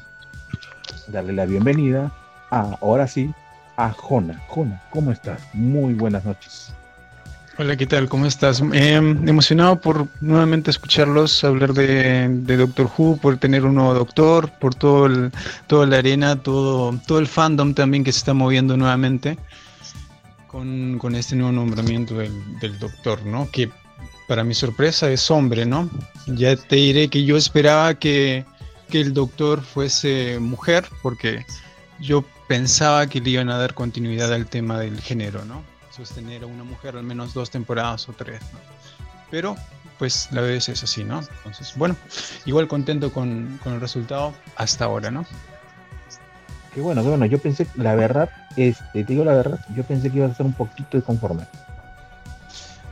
darle 1.10 1.34
la 1.34 1.46
bienvenida 1.46 2.12
a, 2.50 2.76
ahora 2.82 3.08
sí, 3.08 3.32
a 3.78 3.92
Jona. 3.92 4.42
Jona, 4.48 4.82
¿cómo 4.90 5.12
estás? 5.12 5.42
Muy 5.54 5.94
buenas 5.94 6.26
noches. 6.26 6.74
Hola, 7.62 7.76
¿qué 7.76 7.86
tal? 7.86 8.08
¿Cómo 8.08 8.26
estás? 8.26 8.62
Em, 8.72 9.28
emocionado 9.28 9.82
por 9.82 10.08
nuevamente 10.22 10.72
escucharlos 10.72 11.44
hablar 11.44 11.74
de, 11.74 12.30
Doctor 12.56 12.90
Who, 12.98 13.18
por 13.18 13.36
tener 13.36 13.66
un 13.66 13.76
nuevo 13.76 13.94
doctor, 13.94 14.50
por 14.62 14.76
todo 14.76 15.08
el, 15.08 15.30
toda 15.68 15.86
la 15.86 15.98
arena, 15.98 16.42
todo, 16.42 16.98
todo 17.06 17.20
el 17.20 17.28
fandom 17.28 17.74
también 17.74 18.06
que 18.06 18.14
se 18.14 18.20
está 18.20 18.34
moviendo 18.34 18.78
nuevamente 18.78 19.38
con, 20.48 20.98
este 21.16 21.36
nuevo 21.36 21.52
nombramiento 21.52 22.16
del, 22.16 22.32
del, 22.62 22.80
doctor, 22.80 23.26
¿no? 23.26 23.50
Que 23.52 23.70
para 24.30 24.46
mi 24.46 24.54
sorpresa 24.54 25.12
es 25.12 25.30
hombre, 25.30 25.66
¿no? 25.66 25.90
Ya 26.28 26.56
te 26.56 26.78
diré 26.78 27.10
que 27.10 27.26
yo 27.26 27.36
esperaba 27.36 27.94
que, 27.96 28.46
que 28.90 29.02
el 29.02 29.14
doctor 29.14 29.64
fuese 29.64 30.40
mujer, 30.40 30.86
porque 31.02 31.46
yo 32.00 32.24
pensaba 32.48 33.08
que 33.08 33.20
le 33.20 33.32
iban 33.32 33.50
a 33.50 33.58
dar 33.58 33.74
continuidad 33.74 34.32
al 34.32 34.46
tema 34.46 34.80
del 34.80 35.02
género, 35.02 35.44
¿no? 35.44 35.62
Sostener 36.00 36.44
a 36.44 36.48
una 36.48 36.64
mujer 36.64 36.96
al 36.96 37.04
menos 37.04 37.34
dos 37.34 37.50
temporadas 37.50 38.08
o 38.08 38.14
tres, 38.14 38.42
¿no? 38.54 38.60
Pero, 39.30 39.56
pues 39.98 40.30
la 40.32 40.42
vez 40.42 40.70
es 40.70 40.84
así, 40.84 41.04
¿no? 41.04 41.20
Entonces, 41.20 41.74
bueno, 41.76 41.96
igual 42.46 42.68
contento 42.68 43.12
con, 43.12 43.60
con 43.64 43.74
el 43.74 43.82
resultado 43.82 44.34
hasta 44.56 44.86
ahora, 44.86 45.12
¿no? 45.12 45.26
Qué 46.74 46.82
bueno, 46.82 47.02
qué 47.02 47.10
bueno. 47.10 47.26
Yo 47.26 47.40
pensé, 47.40 47.68
la 47.76 47.96
verdad, 47.96 48.30
este, 48.56 48.84
te 48.94 49.04
digo 49.04 49.26
la 49.26 49.34
verdad, 49.34 49.60
yo 49.76 49.84
pensé 49.84 50.10
que 50.10 50.18
iba 50.18 50.28
a 50.28 50.36
ser 50.36 50.46
un 50.46 50.54
poquito 50.54 50.98
de 50.98 51.04
conforme. 51.04 51.46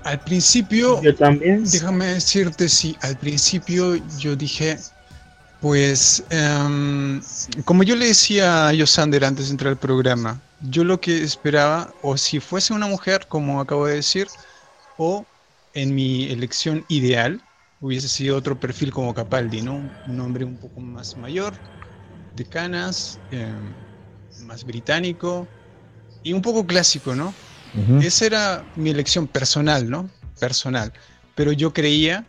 Al 0.04 0.20
principio, 0.20 1.02
yo 1.02 1.16
también. 1.16 1.64
Déjame 1.66 2.06
decirte, 2.06 2.70
sí, 2.70 2.98
al 3.02 3.18
principio 3.18 3.96
yo 4.18 4.36
dije, 4.36 4.78
pues, 5.62 6.24
em, 6.30 7.22
como 7.66 7.84
yo 7.84 7.96
le 7.96 8.08
decía 8.08 8.68
a 8.68 8.74
Yosander 8.74 9.26
antes 9.26 9.46
de 9.48 9.52
entrar 9.52 9.72
al 9.72 9.78
programa, 9.78 10.40
yo 10.60 10.84
lo 10.84 11.00
que 11.00 11.24
esperaba, 11.24 11.94
o 12.02 12.18
si 12.18 12.40
fuese 12.40 12.74
una 12.74 12.88
mujer, 12.88 13.28
como 13.28 13.62
acabo 13.62 13.86
de 13.88 13.96
decir, 13.96 14.28
o 14.98 15.26
en 15.74 15.94
mi 15.96 16.26
elección 16.32 16.86
ideal, 16.88 17.42
hubiese 17.80 18.08
sido 18.10 18.38
otro 18.38 18.60
perfil 18.60 18.92
como 18.92 19.14
Capaldi, 19.14 19.62
¿no? 19.62 19.92
Un 20.06 20.20
hombre 20.20 20.46
un 20.46 20.58
poco 20.58 20.80
más 20.82 21.16
mayor, 21.18 21.56
de 22.34 22.46
canas, 22.46 23.20
em, 23.32 23.76
más 24.40 24.64
británico 24.66 25.48
y 26.24 26.34
un 26.34 26.42
poco 26.42 26.66
clásico, 26.66 27.16
¿no? 27.16 27.34
Esa 28.02 28.26
era 28.26 28.66
mi 28.76 28.90
elección 28.90 29.28
personal, 29.28 29.90
¿no? 29.90 30.10
Personal. 30.40 30.94
Pero 31.36 31.52
yo 31.52 31.74
creía 31.74 32.26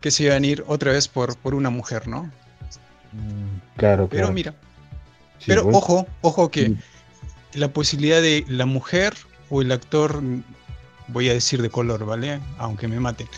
que 0.00 0.10
se 0.10 0.24
iban 0.24 0.44
a 0.44 0.46
ir 0.46 0.64
otra 0.66 0.92
vez 0.92 1.08
por, 1.08 1.36
por 1.38 1.54
una 1.54 1.70
mujer, 1.70 2.08
¿no? 2.08 2.30
Mm, 3.12 3.60
claro, 3.76 4.08
Pero 4.08 4.30
mira. 4.30 4.54
pero 5.46 5.68
ojo, 5.72 6.06
ojo 6.22 6.50
que 6.50 6.74
la 7.56 7.68
posibilidad 7.68 8.20
de 8.20 8.44
la 8.48 8.66
mujer 8.66 9.14
o 9.50 9.62
el 9.62 9.72
actor, 9.72 10.22
voy 11.08 11.28
a 11.28 11.32
decir 11.32 11.62
de 11.62 11.70
color, 11.70 12.04
¿vale? 12.04 12.40
Aunque 12.58 12.88
me 12.88 13.00
maten. 13.00 13.28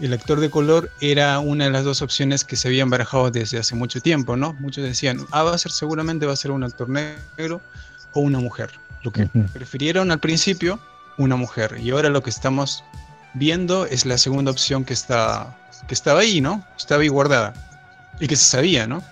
El 0.00 0.12
actor 0.12 0.40
de 0.40 0.50
color 0.50 0.90
era 1.00 1.38
una 1.38 1.64
de 1.64 1.70
las 1.70 1.84
dos 1.84 2.02
opciones 2.02 2.44
que 2.44 2.56
se 2.56 2.68
habían 2.68 2.90
barajado 2.90 3.30
desde 3.30 3.58
hace 3.58 3.74
mucho 3.74 4.00
tiempo, 4.00 4.36
¿no? 4.36 4.52
Muchos 4.60 4.84
decían, 4.84 5.26
ah, 5.30 5.42
va 5.42 5.54
a 5.54 5.58
ser 5.58 5.72
seguramente 5.72 6.26
va 6.26 6.34
a 6.34 6.36
ser 6.36 6.50
un 6.50 6.64
actor 6.64 6.88
negro 6.88 7.62
o 8.12 8.20
una 8.20 8.38
mujer. 8.38 8.70
Lo 9.02 9.10
que 9.10 9.26
prefirieron 9.26 10.10
al 10.10 10.20
principio, 10.20 10.78
una 11.16 11.36
mujer. 11.36 11.78
Y 11.82 11.90
ahora 11.90 12.10
lo 12.10 12.22
que 12.22 12.30
estamos 12.30 12.84
viendo 13.34 13.86
es 13.86 14.04
la 14.04 14.18
segunda 14.18 14.50
opción 14.50 14.84
que 14.84 14.92
está 14.92 15.56
que 15.86 15.94
estaba 15.94 16.20
ahí, 16.20 16.40
¿no? 16.40 16.64
Estaba 16.76 17.02
ahí 17.02 17.08
guardada. 17.08 17.54
Y 18.18 18.26
que 18.26 18.36
se 18.36 18.44
sabía, 18.44 18.86
¿no? 18.86 19.02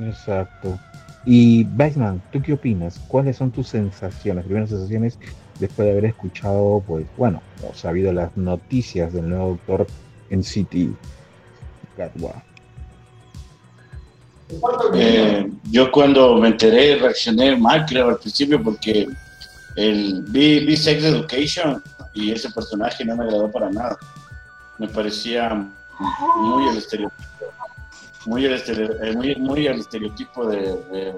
Exacto. 0.00 0.78
Y 1.24 1.64
Batman, 1.64 2.22
¿tú 2.32 2.40
qué 2.40 2.54
opinas? 2.54 2.98
¿Cuáles 3.08 3.36
son 3.36 3.50
tus 3.50 3.68
sensaciones, 3.68 4.44
primeras 4.44 4.70
sensaciones 4.70 5.18
después 5.58 5.86
de 5.86 5.92
haber 5.92 6.04
escuchado, 6.06 6.82
pues, 6.86 7.06
bueno, 7.16 7.42
o 7.68 7.74
sabido 7.74 8.12
las 8.12 8.34
noticias 8.36 9.12
del 9.12 9.28
nuevo 9.28 9.50
doctor 9.50 9.86
en 10.30 10.42
City 10.42 10.94
eh, 14.94 15.50
yo 15.70 15.92
cuando 15.92 16.36
me 16.36 16.48
enteré 16.48 16.96
reaccioné 16.96 17.56
mal, 17.56 17.84
creo, 17.86 18.08
al 18.08 18.18
principio, 18.18 18.62
porque 18.62 19.06
el, 19.76 20.24
vi 20.28 20.76
Sex 20.76 21.04
Education 21.04 21.82
y 22.14 22.32
ese 22.32 22.50
personaje 22.50 23.04
no 23.04 23.16
me 23.16 23.24
agradó 23.24 23.50
para 23.50 23.70
nada. 23.70 23.98
Me 24.78 24.88
parecía 24.88 25.54
muy 26.38 26.68
el 26.68 26.78
estereotipo 26.78 27.30
muy 28.26 28.44
el, 28.44 28.54
eh, 28.54 29.12
muy, 29.14 29.36
muy 29.36 29.66
el 29.66 29.80
estereotipo 29.80 30.46
de, 30.46 31.16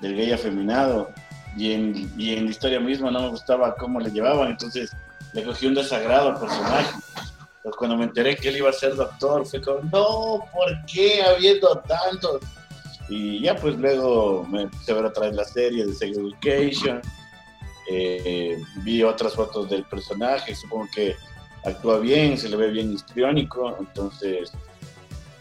del 0.00 0.16
gay 0.16 0.32
afeminado. 0.32 1.10
Y 1.56 1.72
en, 1.72 2.12
y 2.16 2.34
en 2.34 2.46
la 2.46 2.50
historia 2.50 2.80
misma 2.80 3.10
no 3.10 3.20
me 3.20 3.28
gustaba 3.28 3.74
cómo 3.74 4.00
le 4.00 4.10
llevaban, 4.10 4.52
entonces 4.52 4.90
le 5.34 5.44
cogí 5.44 5.66
un 5.66 5.74
desagrado 5.74 6.38
personaje. 6.38 6.94
Pues 7.62 7.76
cuando 7.76 7.96
me 7.96 8.04
enteré 8.04 8.36
que 8.36 8.48
él 8.48 8.56
iba 8.56 8.70
a 8.70 8.72
ser 8.72 8.94
doctor, 8.96 9.46
fue 9.46 9.60
como, 9.60 9.80
no, 9.92 10.44
¿por 10.52 10.84
qué 10.86 11.22
habiendo 11.22 11.78
tantos? 11.86 12.40
Y 13.08 13.40
ya 13.42 13.54
pues 13.54 13.76
luego 13.76 14.44
me 14.44 14.62
empecé 14.62 14.92
a 14.92 14.96
ver 14.96 15.04
otra 15.04 15.26
vez 15.26 15.36
la 15.36 15.44
serie 15.44 15.84
de 15.86 15.94
Sex 15.94 16.16
Education, 16.16 17.02
eh, 17.90 18.58
vi 18.76 19.02
otras 19.02 19.34
fotos 19.34 19.68
del 19.68 19.84
personaje, 19.84 20.54
supongo 20.54 20.88
que 20.94 21.14
actúa 21.64 21.98
bien, 21.98 22.38
se 22.38 22.48
le 22.48 22.56
ve 22.56 22.70
bien 22.70 22.92
histriónico, 22.92 23.76
entonces 23.78 24.52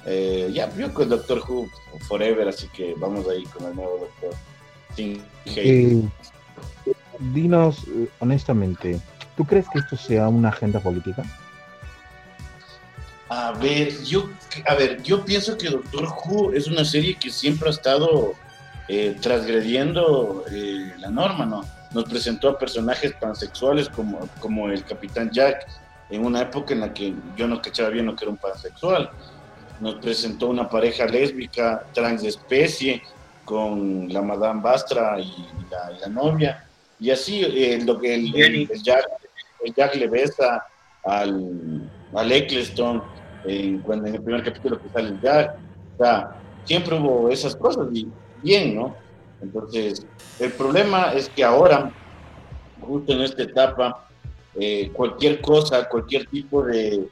eh, 0.06 0.50
ya, 0.52 0.66
vio 0.68 0.94
con 0.94 1.10
Doctor 1.10 1.40
Who 1.48 1.70
Forever, 2.08 2.48
así 2.48 2.68
que 2.70 2.96
vamos 2.98 3.28
ahí 3.28 3.44
con 3.46 3.68
el 3.68 3.76
nuevo 3.76 4.00
Doctor. 4.00 4.34
Eh, 4.98 6.04
dinos 7.20 7.86
eh, 7.88 8.10
honestamente, 8.20 9.00
¿tú 9.38 9.46
crees 9.46 9.68
que 9.70 9.80
esto 9.80 9.96
sea 9.96 10.28
una 10.28 10.50
agenda 10.50 10.80
política? 10.80 11.24
A 13.30 13.54
ver, 13.54 14.04
yo, 14.04 14.30
a 14.68 14.76
ver, 14.76 15.02
yo 15.04 15.24
pienso 15.24 15.58
que 15.58 15.70
Doctor 15.70 16.10
Who 16.26 16.54
es 16.54 16.68
una 16.68 16.84
serie 16.84 17.16
que 17.16 17.30
siempre 17.30 17.70
ha 17.70 17.72
estado 17.72 18.34
transgrediendo 19.22 20.44
la 20.98 21.10
norma, 21.10 21.46
¿no? 21.46 21.62
Nos 21.94 22.04
presentó 22.04 22.50
a 22.50 22.60
personajes 22.60 23.14
pansexuales 23.14 23.88
como, 23.88 24.28
como 24.42 24.68
el 24.68 24.84
Capitán 24.84 25.30
Jack 25.32 25.66
en 26.10 26.26
una 26.26 26.42
época 26.42 26.74
en 26.74 26.82
la 26.82 26.94
que 26.94 27.14
yo 27.38 27.48
no 27.48 27.62
cachaba 27.62 27.88
bien 27.88 28.08
lo 28.08 28.18
que 28.18 28.26
era 28.26 28.32
un 28.32 28.38
pansexual 28.38 29.10
nos 29.82 29.96
presentó 29.96 30.48
una 30.48 30.70
pareja 30.70 31.06
lésbica 31.06 31.86
transespecie 31.94 33.02
con 33.44 34.08
la 34.14 34.22
Madame 34.22 34.62
Bastra 34.62 35.20
y 35.20 35.34
la, 36.00 36.08
novia. 36.08 36.66
Y 37.00 37.10
así 37.10 37.42
eh, 37.44 37.82
lo 37.84 38.00
que 38.00 38.14
el, 38.14 38.70
Jack, 39.76 39.96
le 39.96 40.08
besa 40.08 40.64
al, 41.04 41.90
al 42.14 42.32
Eccleston 42.32 43.02
en, 43.46 43.80
cuando, 43.80 44.08
en 44.08 44.16
el 44.16 44.22
primer 44.22 44.44
capítulo 44.44 44.80
que 44.80 44.90
sale 44.90 45.10
el 45.10 45.22
Jack. 45.22 45.56
O 45.96 46.04
sea, 46.04 46.40
siempre 46.64 46.96
hubo 46.96 47.30
esas 47.30 47.56
cosas 47.56 47.88
y 47.92 48.08
bien, 48.44 48.76
¿no? 48.76 48.96
Entonces, 49.42 50.06
el 50.40 50.52
problema 50.52 51.14
es 51.14 51.28
que 51.30 51.44
ahora, 51.44 51.92
justo 52.80 53.14
en 53.14 53.22
esta 53.22 53.42
etapa, 53.42 54.08
eh, 54.60 54.92
cualquier 54.94 55.42
cosa, 55.42 55.90
cualquier 55.90 56.28
tipo 56.28 56.64
de 56.64 57.08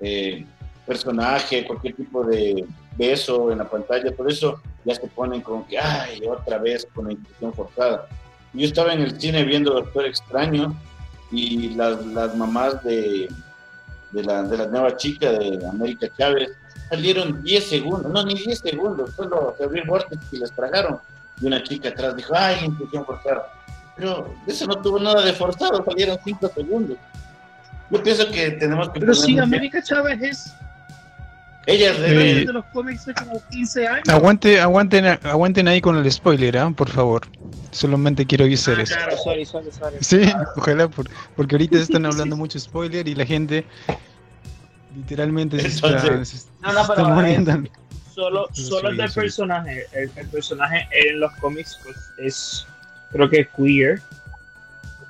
eh, 0.00 0.44
personaje, 0.86 1.66
cualquier 1.66 1.94
tipo 1.94 2.24
de 2.24 2.64
beso 2.96 3.50
en 3.50 3.58
la 3.58 3.68
pantalla, 3.68 4.12
por 4.12 4.30
eso 4.30 4.60
ya 4.84 4.94
se 4.94 5.06
ponen 5.08 5.40
como 5.40 5.66
que, 5.66 5.78
ay, 5.78 6.20
otra 6.26 6.58
vez 6.58 6.86
con 6.94 7.06
la 7.06 7.12
inclusión 7.12 7.52
forzada. 7.52 8.06
Yo 8.52 8.66
estaba 8.66 8.94
en 8.94 9.00
el 9.00 9.20
cine 9.20 9.44
viendo 9.44 9.74
Doctor 9.74 10.06
Extraño 10.06 10.74
y 11.30 11.70
las, 11.70 12.04
las 12.06 12.34
mamás 12.36 12.82
de, 12.84 13.28
de, 14.12 14.22
la, 14.22 14.42
de 14.44 14.56
la 14.56 14.66
nueva 14.66 14.96
chica 14.96 15.32
de 15.32 15.66
América 15.66 16.08
Chávez 16.16 16.50
salieron 16.88 17.42
10 17.42 17.68
segundos, 17.68 18.10
no, 18.10 18.24
ni 18.24 18.34
10 18.34 18.58
segundos, 18.58 19.10
solo 19.14 19.54
se 19.58 19.64
abrió 19.64 19.82
el 19.82 20.18
y 20.32 20.38
les 20.38 20.52
tragaron. 20.52 21.00
Y 21.40 21.46
una 21.46 21.62
chica 21.62 21.90
atrás 21.90 22.16
dijo, 22.16 22.32
ay, 22.34 22.64
inclusión 22.64 23.04
forzada. 23.04 23.52
Pero 23.96 24.34
eso 24.46 24.66
no 24.66 24.76
tuvo 24.76 24.98
nada 24.98 25.22
de 25.22 25.32
forzado, 25.32 25.84
salieron 25.84 26.18
5 26.22 26.50
segundos. 26.54 26.96
Yo 27.90 28.02
pienso 28.02 28.30
que 28.30 28.52
tenemos 28.52 28.88
que... 28.90 29.00
Pero 29.00 29.14
sí, 29.14 29.38
América 29.38 29.82
Chávez 29.82 30.20
es 30.22 30.54
Ella 31.66 31.90
es 31.90 32.00
de, 32.00 32.44
los 32.52 32.64
cómics 32.66 33.06
de 33.06 33.14
como 33.14 33.42
15 33.50 33.88
años. 33.88 34.08
Aguante, 34.08 34.60
aguanten, 34.60 35.04
aguanten 35.04 35.66
ahí 35.66 35.80
con 35.80 35.96
el 35.96 36.10
spoiler, 36.12 36.54
¿eh? 36.54 36.72
por 36.76 36.88
favor. 36.88 37.26
Solamente 37.72 38.24
quiero 38.24 38.44
avisar 38.44 38.78
ah, 38.78 38.82
eso. 38.82 38.94
Claro, 38.94 39.16
sorry, 39.18 39.44
sorry, 39.44 39.72
sorry. 39.72 39.96
Sí, 40.00 40.32
ojalá, 40.56 40.88
porque 40.88 41.54
ahorita 41.56 41.78
están 41.78 42.06
hablando 42.06 42.36
mucho 42.36 42.60
spoiler 42.60 43.08
y 43.08 43.16
la 43.16 43.26
gente 43.26 43.64
literalmente 44.94 45.58
se 45.60 45.66
está, 45.68 45.90
no, 46.60 46.72
no, 46.72 46.86
pero 46.86 47.08
muriendo. 47.08 47.64
solo, 48.14 48.46
solo 48.52 48.94
del 48.94 49.10
personaje. 49.10 49.86
El, 49.92 50.10
el, 50.14 50.28
personaje 50.28 50.88
en 50.92 51.18
los 51.18 51.32
cómics 51.34 51.80
pues, 51.82 51.96
es, 52.18 52.66
creo 53.10 53.28
que 53.28 53.48
queer. 53.56 54.00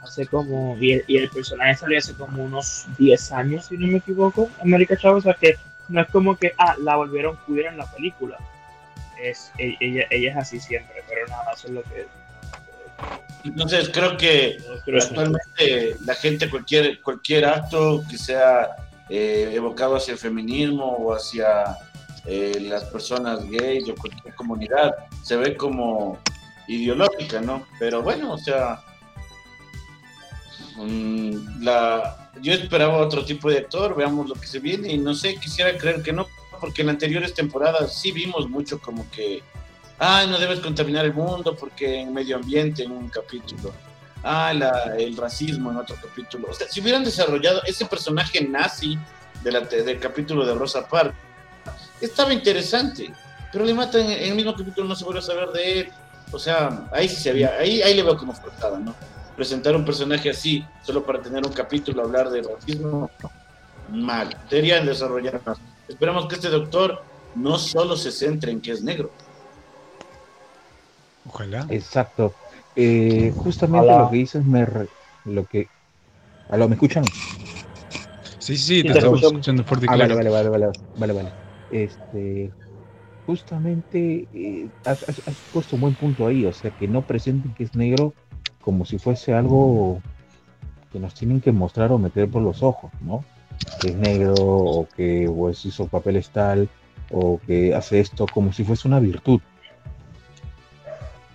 Hace 0.03 0.27
como, 0.27 0.77
y 0.81 0.93
el, 0.93 1.05
y 1.07 1.17
el, 1.19 1.29
personaje 1.29 1.75
salió 1.75 1.99
hace 1.99 2.15
como 2.15 2.45
unos 2.45 2.87
10 2.97 3.33
años, 3.33 3.67
si 3.67 3.77
no 3.77 3.89
me 3.89 3.99
equivoco, 3.99 4.49
América 4.63 4.97
Chávez. 4.97 5.19
O 5.19 5.23
sea 5.23 5.35
que 5.35 5.59
no 5.89 6.01
es 6.01 6.09
como 6.09 6.37
que, 6.37 6.53
ah, 6.59 6.77
la 6.79 6.97
volvieron 6.97 7.39
queer 7.47 7.67
en 7.67 7.79
la 7.79 7.87
película. 7.87 8.39
Es, 9.21 9.53
e, 9.59 9.77
ella, 9.81 10.07
ella 10.11 10.31
es 10.31 10.37
así 10.37 10.61
siempre, 10.61 11.03
pero 11.09 11.27
nada, 11.29 11.53
eso 11.53 11.69
es 11.69 11.75
lo 11.75 11.83
que 11.83 12.07
entonces 13.45 13.91
creo 13.93 14.17
que 14.17 14.59
actualmente 15.01 15.97
la 16.05 16.15
gente, 16.15 16.51
cualquier, 16.51 17.01
cualquier 17.01 17.45
acto 17.45 18.03
que 18.11 18.19
sea 18.19 18.77
eh, 19.09 19.53
evocado 19.55 19.97
hacia 19.97 20.13
el 20.13 20.19
feminismo 20.19 20.85
o 20.85 21.15
hacia 21.15 21.77
eh, 22.25 22.59
las 22.61 22.85
personas 22.85 23.49
gays 23.49 23.89
o 23.89 23.95
cualquier 23.95 24.35
comunidad, 24.35 24.97
se 25.23 25.37
ve 25.37 25.57
como 25.57 26.19
ideológica, 26.67 27.41
¿no? 27.41 27.65
Pero 27.79 28.03
bueno, 28.03 28.33
o 28.33 28.39
sea, 28.39 28.83
mm, 30.77 31.63
la, 31.63 32.26
yo 32.43 32.53
esperaba 32.53 32.99
otro 32.99 33.25
tipo 33.25 33.51
de 33.51 33.59
actor, 33.59 33.97
veamos 33.97 34.29
lo 34.29 34.35
que 34.35 34.47
se 34.47 34.59
viene 34.59 34.93
y 34.93 34.99
no 34.99 35.15
sé, 35.15 35.37
quisiera 35.37 35.77
creer 35.77 36.03
que 36.03 36.13
no, 36.13 36.27
porque 36.61 36.83
en 36.83 36.91
anteriores 36.91 37.35
temporadas 37.35 37.99
sí 37.99 38.13
vimos 38.13 38.49
mucho 38.49 38.79
como 38.81 39.09
que 39.11 39.43
ah, 39.99 40.25
no 40.29 40.39
debes 40.39 40.61
contaminar 40.61 41.05
el 41.05 41.15
mundo 41.15 41.55
porque 41.55 42.01
en 42.01 42.13
medio 42.13 42.37
ambiente 42.37 42.83
en 42.83 42.93
un 42.93 43.09
capítulo, 43.09 43.73
ah, 44.23 44.53
el 44.99 45.17
racismo 45.17 45.71
en 45.71 45.79
otro 45.79 45.97
capítulo. 46.03 46.49
O 46.51 46.55
sea, 46.55 46.69
si 46.69 46.81
hubieran 46.81 47.05
desarrollado 47.05 47.63
ese 47.65 47.87
personaje 47.87 48.41
nazi 48.47 48.99
de 49.43 49.53
la, 49.53 49.61
del 49.61 49.99
capítulo 49.99 50.45
de 50.47 50.55
Rosa 50.55 50.87
Parks, 50.87 51.17
estaba 52.01 52.33
interesante, 52.33 53.13
pero 53.53 53.65
le 53.65 53.75
matan 53.75 54.03
en, 54.03 54.31
el 54.31 54.35
mismo 54.35 54.55
capítulo, 54.55 54.87
no 54.87 54.95
se 54.95 55.05
vuelve 55.05 55.21
a 55.21 55.23
saber 55.23 55.49
de 55.51 55.81
él. 55.81 55.93
O 56.33 56.39
sea, 56.39 56.89
ahí 56.93 57.09
sí 57.09 57.17
se 57.17 57.31
había, 57.31 57.57
ahí, 57.59 57.81
ahí 57.83 57.95
le 57.95 58.03
veo 58.03 58.17
como 58.17 58.35
faltaba, 58.35 58.79
¿no? 58.79 58.95
Presentar 59.37 59.77
un 59.77 59.85
personaje 59.85 60.31
así, 60.31 60.65
solo 60.83 61.05
para 61.05 61.21
tener 61.21 61.45
un 61.45 61.53
capítulo, 61.53 62.03
hablar 62.03 62.31
de 62.31 62.43
racismo, 62.43 63.11
mal. 63.91 64.37
Deberían 64.51 64.87
desarrollar 64.87 65.41
más. 65.45 65.59
Esperamos 65.87 66.27
que 66.27 66.37
este 66.37 66.49
doctor 66.49 67.03
no 67.35 67.59
solo 67.59 67.97
se 67.97 68.11
centre 68.11 68.51
en 68.51 68.61
que 68.61 68.73
es 68.73 68.83
negro, 68.83 69.11
Ojalá. 71.29 71.67
Exacto. 71.71 72.35
Eh, 72.77 73.33
justamente 73.37 73.89
lo 73.89 74.11
que 74.11 74.17
dices 74.17 74.45
me 74.45 74.67
lo 75.25 75.45
que 75.47 75.69
¿Aló, 76.49 76.69
me 76.69 76.75
escuchan? 76.75 77.05
Sí, 78.39 78.57
sí, 78.57 78.83
te, 78.83 78.91
estamos 78.91 79.23
escuchando 79.23 79.65
fuerte 79.65 79.87
ah, 79.89 79.97
Vale, 79.97 80.15
vale, 80.15 80.31
vale, 80.31 80.49
vale, 80.49 80.67
vale, 80.97 81.13
vale. 81.13 81.33
Este, 81.73 82.53
justamente 83.27 84.29
eh, 84.33 84.69
has, 84.85 85.05
puesto 85.53 85.75
un 85.75 85.83
buen 85.83 85.95
punto 85.95 86.27
ahí, 86.27 86.45
o 86.47 86.53
sea, 86.53 86.71
que 86.71 86.87
no 86.87 87.03
presenten 87.03 87.53
que 87.55 87.65
es 87.65 87.75
negro 87.75 88.15
como 88.67 88.85
si 88.85 88.99
fuese 88.99 89.33
algo 89.33 90.01
que 90.93 90.99
nos 90.99 91.15
tienen 91.15 91.41
que 91.41 91.53
mostrar 91.53 91.93
o 91.93 91.99
meter 91.99 92.29
por 92.29 92.43
los 92.43 92.65
ojos, 92.65 92.91
¿no? 93.01 93.25
Que 93.81 93.91
es 93.91 93.97
negro 93.97 94.35
o 94.37 94.89
que 94.89 95.31
pues, 95.33 95.65
hizo 95.65 95.87
papel 95.87 96.21
tal 96.33 96.69
o 97.13 97.41
que 97.47 97.77
hace 97.77 98.01
esto 98.01 98.27
como 98.27 98.53
si 98.53 98.65
fuese 98.65 98.89
una 98.89 98.99
virtud. 98.99 99.41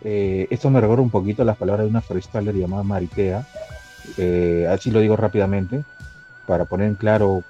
Eh, 0.03 0.45
esto 0.49 0.69
me 0.69 0.81
recuerda 0.81 1.03
un 1.03 1.09
poquito 1.09 1.43
a 1.43 1.45
las 1.45 1.55
palabras 1.55 1.85
de 1.85 1.91
una 1.91 2.01
freestyler 2.01 2.53
llamada 2.53 2.83
Maritea. 2.83 3.47
Eh, 4.17 4.67
así 4.69 4.91
lo 4.91 4.99
digo 4.99 5.15
rápidamente, 5.15 5.85
para 6.45 6.65
poner 6.65 6.87
en 6.89 6.95
claro 6.95 7.45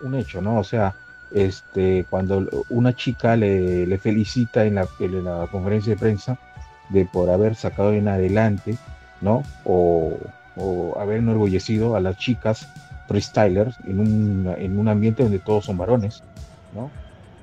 un, 0.00 0.14
hecho, 0.14 0.40
¿no? 0.40 0.60
O 0.60 0.64
sea, 0.64 0.94
este, 1.32 2.06
cuando 2.08 2.64
una 2.68 2.94
chica 2.94 3.34
le, 3.34 3.98
felicita 3.98 4.64
en 4.64 4.76
la, 4.76 4.86
conferencia 5.50 5.94
de 5.94 5.98
prensa 5.98 6.38
de 6.88 7.04
por 7.04 7.30
haber 7.30 7.54
sacado 7.54 7.92
en 7.92 8.08
adelante, 8.08 8.76
¿no? 9.20 9.42
O, 9.64 10.14
haber 10.98 11.18
enorgullecido 11.18 11.96
a 11.96 12.00
las 12.00 12.16
chicas 12.16 12.66
freestylers 13.08 13.76
en 13.86 14.00
un, 14.00 14.54
en 14.56 14.78
un 14.78 14.88
ambiente 14.88 15.22
donde 15.22 15.38
todos 15.38 15.66
son 15.66 15.76
varones, 15.76 16.22
¿no? 16.74 16.90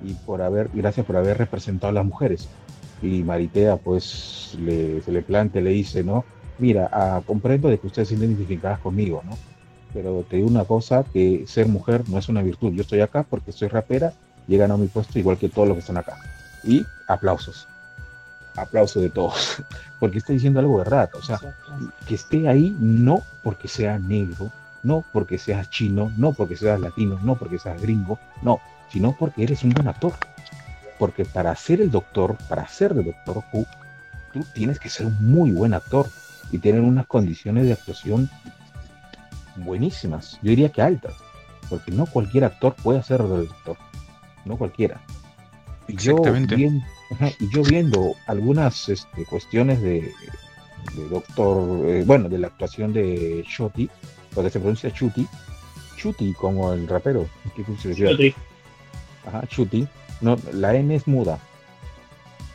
Y 0.04 0.14
por 0.14 0.42
haber, 0.42 0.70
gracias 0.74 1.06
por 1.06 1.18
haber 1.18 1.38
representado 1.38 1.92
a 1.92 1.94
las 1.94 2.06
mujeres 2.06 2.50
y 3.04 3.24
Maritea 3.24 3.78
pues 3.78 4.58
le, 4.60 5.02
se 5.02 5.12
le 5.12 5.22
plantea, 5.22 5.62
le 5.62 5.72
dice, 5.72 6.04
¿no? 6.04 6.26
Mira, 6.58 6.90
ah, 6.92 7.22
comprendo 7.26 7.68
de 7.68 7.78
que 7.78 7.88
ustedes 7.88 8.08
se 8.08 8.16
identificadas 8.16 8.80
conmigo, 8.80 9.22
¿no? 9.26 9.38
Pero 9.94 10.26
te 10.28 10.38
digo 10.38 10.48
una 10.48 10.66
cosa, 10.66 11.04
que 11.12 11.44
ser 11.46 11.68
mujer 11.68 12.04
no 12.10 12.18
es 12.18 12.30
una 12.30 12.42
virtud. 12.42 12.74
Yo 12.74 12.82
estoy 12.82 13.02
acá 13.02 13.24
porque 13.24 13.52
soy 13.52 13.68
rapera 13.68 14.14
y 14.48 14.56
he 14.56 14.58
ganado 14.58 14.80
mi 14.80 14.88
puesto 14.88 15.20
igual 15.20 15.38
que 15.38 15.50
todos 15.50 15.68
los 15.68 15.76
que 15.76 15.82
están 15.82 15.98
acá. 15.98 16.18
Y 16.64 16.84
aplausos. 17.08 17.68
Aplausos 18.56 19.02
de 19.02 19.10
todos. 19.10 19.64
Porque 20.00 20.18
está 20.18 20.34
diciendo 20.34 20.60
algo 20.60 20.78
de 20.78 20.84
verdad. 20.84 21.10
O 21.16 21.22
sea, 21.22 21.40
que 22.08 22.16
esté 22.16 22.48
ahí 22.48 22.76
no 22.80 23.24
porque 23.42 23.68
sea 23.68 23.98
negro, 24.00 24.52
no 24.84 25.04
porque 25.14 25.38
seas 25.38 25.70
chino, 25.70 26.12
no 26.18 26.34
porque 26.34 26.58
seas 26.58 26.80
latino, 26.80 27.20
no 27.24 27.36
porque 27.36 27.58
seas 27.58 27.82
gringo, 27.82 28.20
no, 28.42 28.60
sino 28.90 29.16
porque 29.18 29.44
eres 29.44 29.64
un 29.64 29.70
buen 29.70 29.88
actor 29.88 30.14
porque 31.04 31.26
para 31.26 31.56
ser 31.56 31.82
el 31.82 31.92
doctor, 31.92 32.38
para 32.48 32.68
ser 32.68 32.92
el 32.92 33.04
doctor 33.04 33.44
Who, 33.52 33.66
tú 34.32 34.46
tienes 34.54 34.80
que 34.80 34.90
ser 34.90 35.08
un 35.08 35.18
muy 35.20 35.52
buen 35.52 35.74
actor 35.74 36.08
y 36.50 36.60
tener 36.60 36.82
unas 36.82 37.08
condiciones 37.08 37.66
de 37.66 37.74
actuación 37.74 38.30
buenísimas, 39.58 40.40
yo 40.42 40.52
diría 40.52 40.70
que 40.70 40.82
altas, 40.82 41.14
porque 41.70 41.92
no 41.92 42.06
cualquier 42.06 42.46
actor 42.46 42.74
puede 42.82 43.04
ser 43.04 43.20
el 43.20 43.48
doctor, 43.50 43.78
no 44.46 44.58
cualquiera. 44.58 45.02
Y 45.90 45.98
yo, 45.98 46.22
viendo, 46.56 46.86
y 47.40 47.50
yo 47.50 47.64
viendo 47.64 48.16
algunas 48.28 48.90
este, 48.90 49.26
cuestiones 49.26 49.82
de, 49.82 50.12
doctor, 51.10 51.90
eh, 51.90 52.04
bueno, 52.06 52.30
de 52.30 52.40
la 52.40 52.48
actuación 52.48 52.94
de 52.94 53.44
Chuti, 53.48 53.90
porque 54.34 54.50
se 54.50 54.60
pronuncia 54.60 54.92
Chuti, 54.92 55.28
Chuti 55.98 56.34
como 56.34 56.74
el 56.74 56.88
rapero, 56.88 57.28
¿qué 57.56 58.34
Ajá, 59.26 59.48
Chuti, 59.48 59.88
no, 60.22 60.38
la 60.52 60.76
N 60.76 60.94
es 60.94 61.08
muda. 61.08 61.40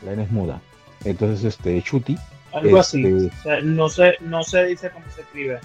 La 0.05 0.13
N 0.13 0.23
es 0.23 0.31
muda. 0.31 0.61
Entonces, 1.03 1.43
este, 1.43 1.81
Chuti. 1.81 2.17
Algo 2.51 2.79
así. 2.79 3.03
Este, 3.03 3.61
no, 3.63 3.89
se, 3.89 4.15
no 4.21 4.43
se 4.43 4.65
dice 4.65 4.91
cómo 4.91 5.05
se 5.13 5.21
escribe. 5.21 5.59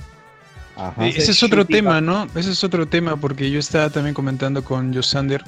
Ajá. 0.76 1.07
Ese 1.07 1.32
es 1.32 1.42
otro 1.42 1.64
tema, 1.64 2.01
¿no? 2.01 2.26
Ese 2.34 2.51
es 2.51 2.64
otro 2.64 2.86
tema, 2.86 3.16
porque 3.16 3.51
yo 3.51 3.59
estaba 3.59 3.90
también 3.90 4.14
comentando 4.14 4.64
con 4.64 4.95
Josander. 4.95 5.45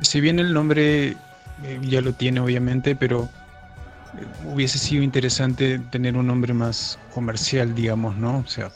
Si 0.00 0.20
bien 0.20 0.38
el 0.38 0.52
nombre 0.52 1.16
eh, 1.62 1.80
ya 1.82 2.00
lo 2.02 2.14
tiene, 2.14 2.40
obviamente, 2.40 2.96
pero 2.96 3.34
eh, 4.14 4.26
hubiese 4.38 4.78
sido 4.78 5.02
interesante 5.04 5.80
tener 5.80 6.16
un 6.16 6.26
nombre 6.28 6.54
más 6.54 7.02
comercial, 7.08 7.74
digamos, 7.74 8.16
¿no? 8.18 8.40
O 8.40 8.46
sea, 8.46 8.74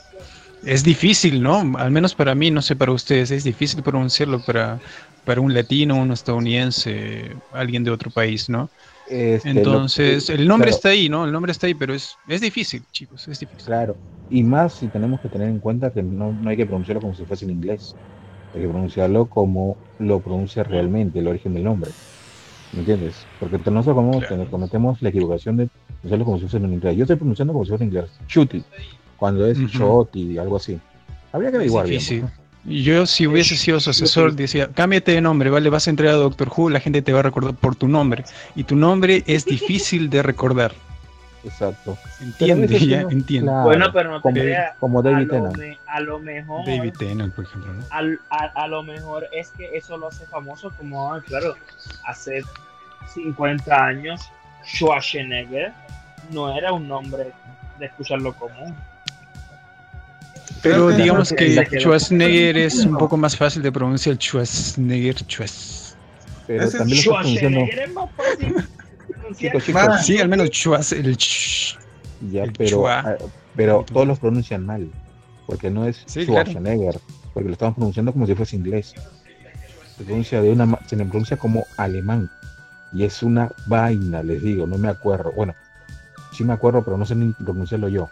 es 0.63 0.85
difícil, 0.85 1.43
¿no? 1.43 1.79
Al 1.79 1.91
menos 1.93 2.15
para 2.15 2.35
mí, 2.35 2.51
no 2.51 2.63
sé 2.63 2.77
para 2.77 2.93
ustedes, 2.93 3.31
es 3.31 3.45
difícil 3.45 3.83
pronunciarlo 3.83 4.45
para, 4.45 4.83
para 5.25 5.41
un 5.41 5.55
latino, 5.55 5.97
un 5.97 6.13
estadounidense, 6.13 7.37
alguien 7.51 7.85
de 7.85 7.91
otro 7.91 8.11
país, 8.13 8.49
¿no? 8.49 8.73
Este, 9.07 9.51
Entonces, 9.51 10.31
el 10.31 10.49
nombre 10.49 10.71
está 10.71 10.91
ahí, 10.91 11.09
¿no? 11.09 11.25
El 11.25 11.33
nombre 11.33 11.53
está 11.53 11.67
ahí, 11.67 11.75
pero 11.75 11.95
es, 11.95 12.21
es 12.27 12.41
difícil, 12.41 12.87
chicos, 12.91 13.29
es 13.29 13.39
difícil. 13.39 13.67
Claro, 13.67 14.01
y 14.29 14.43
más 14.45 14.75
si 14.75 14.89
tenemos 14.89 15.21
que 15.21 15.29
tener 15.29 15.49
en 15.49 15.61
cuenta 15.61 15.93
que 15.93 16.03
no, 16.03 16.33
no 16.33 16.51
hay 16.51 16.57
que 16.57 16.67
pronunciarlo 16.67 17.01
como 17.01 17.15
si 17.15 17.25
fuese 17.27 17.45
en 17.45 17.53
inglés, 17.53 17.97
hay 18.53 18.63
que 18.63 18.69
pronunciarlo 18.69 19.29
como 19.29 19.79
lo 19.99 20.23
pronuncia 20.23 20.63
realmente, 20.65 21.19
el 21.19 21.29
origen 21.29 21.55
del 21.55 21.65
nombre. 21.65 21.97
¿Me 22.73 22.81
entiendes? 22.81 23.27
Porque 23.41 23.59
nosotros 23.71 23.95
como 23.97 24.51
cometemos 24.51 25.01
la 25.01 25.09
equivocación 25.09 25.57
de 25.57 25.69
pronunciarlo 26.01 26.25
como 26.25 26.37
si 26.39 26.43
fuese 26.43 26.57
en 26.59 26.73
inglés. 26.73 26.97
Yo 26.97 27.05
estoy 27.05 27.17
pronunciando 27.17 27.53
como 27.53 27.65
si 27.65 27.71
fuese 27.71 27.85
en 27.85 27.91
inglés. 27.91 28.11
Chuti, 28.27 28.63
cuando 29.17 29.47
es 29.47 29.59
uh 29.59 30.41
algo 30.41 30.57
así. 30.57 30.79
Habría 31.33 31.51
que 31.51 31.57
averiguar. 31.57 31.87
Difícil. 31.87 32.25
Yo, 32.65 33.07
si 33.07 33.29
hubiese 33.29 33.57
sido 33.57 33.79
su 33.79 33.91
asesor, 33.91 34.35
decía, 34.35 34.69
cámbiate 34.75 35.13
de 35.13 35.21
nombre, 35.21 35.51
¿vale? 35.51 35.71
Vas 35.71 35.87
a 35.87 35.91
entrar 35.91 36.09
a 36.09 36.17
Doctor 36.17 36.51
Who, 36.55 36.69
la 36.69 36.81
gente 36.81 37.01
te 37.01 37.13
va 37.13 37.21
a 37.21 37.23
recordar 37.23 37.55
por 37.55 37.77
tu 37.77 37.87
nombre. 37.87 38.25
Y 38.57 38.65
tu 38.65 38.75
nombre 38.75 39.23
es 39.27 39.45
difícil 39.45 40.11
de 40.11 40.23
recordar. 40.23 40.73
Exacto. 41.45 41.97
Entiende, 42.21 42.87
ya, 42.87 43.03
entiende. 43.03 43.53
bueno, 43.63 43.93
pero 43.93 44.11
no 44.11 44.21
como, 44.21 44.41
como 44.81 45.03
David 45.03 45.29
Tennant. 45.29 45.59
A 45.87 46.01
lo 46.01 46.19
mejor. 46.19 46.67
David 46.67 46.95
Tennant, 46.99 47.35
por 47.35 47.45
ejemplo. 47.45 47.73
¿no? 47.73 47.85
a, 48.31 48.67
lo 48.67 48.83
mejor 48.83 49.27
es 49.33 49.51
que 49.51 49.77
eso 49.77 49.97
lo 49.97 50.09
hace 50.09 50.27
famoso, 50.27 50.73
como, 50.77 51.13
ah, 51.13 51.23
claro, 51.25 51.55
hace 52.05 52.43
50 53.15 53.85
años, 53.85 54.21
Schwarzenegger 54.65 55.73
no 56.31 56.57
era 56.57 56.73
un 56.73 56.89
nombre 56.89 57.33
de 57.79 57.87
escucharlo 57.87 58.33
común. 58.35 58.75
Pero 60.63 60.89
digamos 60.89 61.33
que 61.33 61.65
Schwarzenegger 61.79 62.57
es 62.57 62.85
un 62.85 62.97
poco 62.97 63.17
más 63.17 63.37
fácil 63.37 63.63
de 63.63 63.71
pronunciar 63.71 64.17
Schwarzenegger, 64.17 65.17
Schwarz. 65.19 65.97
Pero 66.47 66.71
también 66.71 66.97
lo 66.97 67.03
Schwarzenegger 67.03 67.79
es 67.79 67.93
más 67.95 68.11
fácil. 68.17 68.69
Chicos, 69.35 69.65
chicos. 69.65 70.05
Sí, 70.05 70.19
al 70.19 70.29
menos 70.29 70.51
Schwarz, 70.51 70.93
el 70.93 71.17
Ya, 72.31 72.45
pero, 72.57 72.89
ah, 72.89 73.17
pero 73.55 73.85
todos 73.85 74.07
los 74.07 74.19
pronuncian 74.19 74.65
mal. 74.65 74.91
Porque 75.47 75.71
no 75.71 75.87
es 75.87 76.05
Schwarzenegger. 76.09 76.99
Porque 77.33 77.49
lo 77.49 77.53
estamos 77.53 77.75
pronunciando 77.75 78.13
como 78.13 78.27
si 78.27 78.35
fuese 78.35 78.57
inglés. 78.57 78.95
Se 79.97 80.05
pronuncia 80.05 80.41
de 80.41 80.51
una 80.51 80.79
se 80.87 80.97
le 80.97 81.05
pronuncia 81.05 81.37
como 81.37 81.67
alemán. 81.77 82.31
Y 82.93 83.05
es 83.05 83.23
una 83.23 83.53
vaina, 83.67 84.23
les 84.23 84.43
digo, 84.43 84.67
no 84.67 84.79
me 84.79 84.89
acuerdo. 84.89 85.33
Bueno, 85.33 85.55
sí 86.33 86.45
me 86.45 86.53
acuerdo, 86.53 86.83
pero 86.83 86.97
no 86.97 87.07
sé 87.07 87.15
ni 87.15 87.33
pronunciarlo 87.33 87.89
yo. 87.89 88.09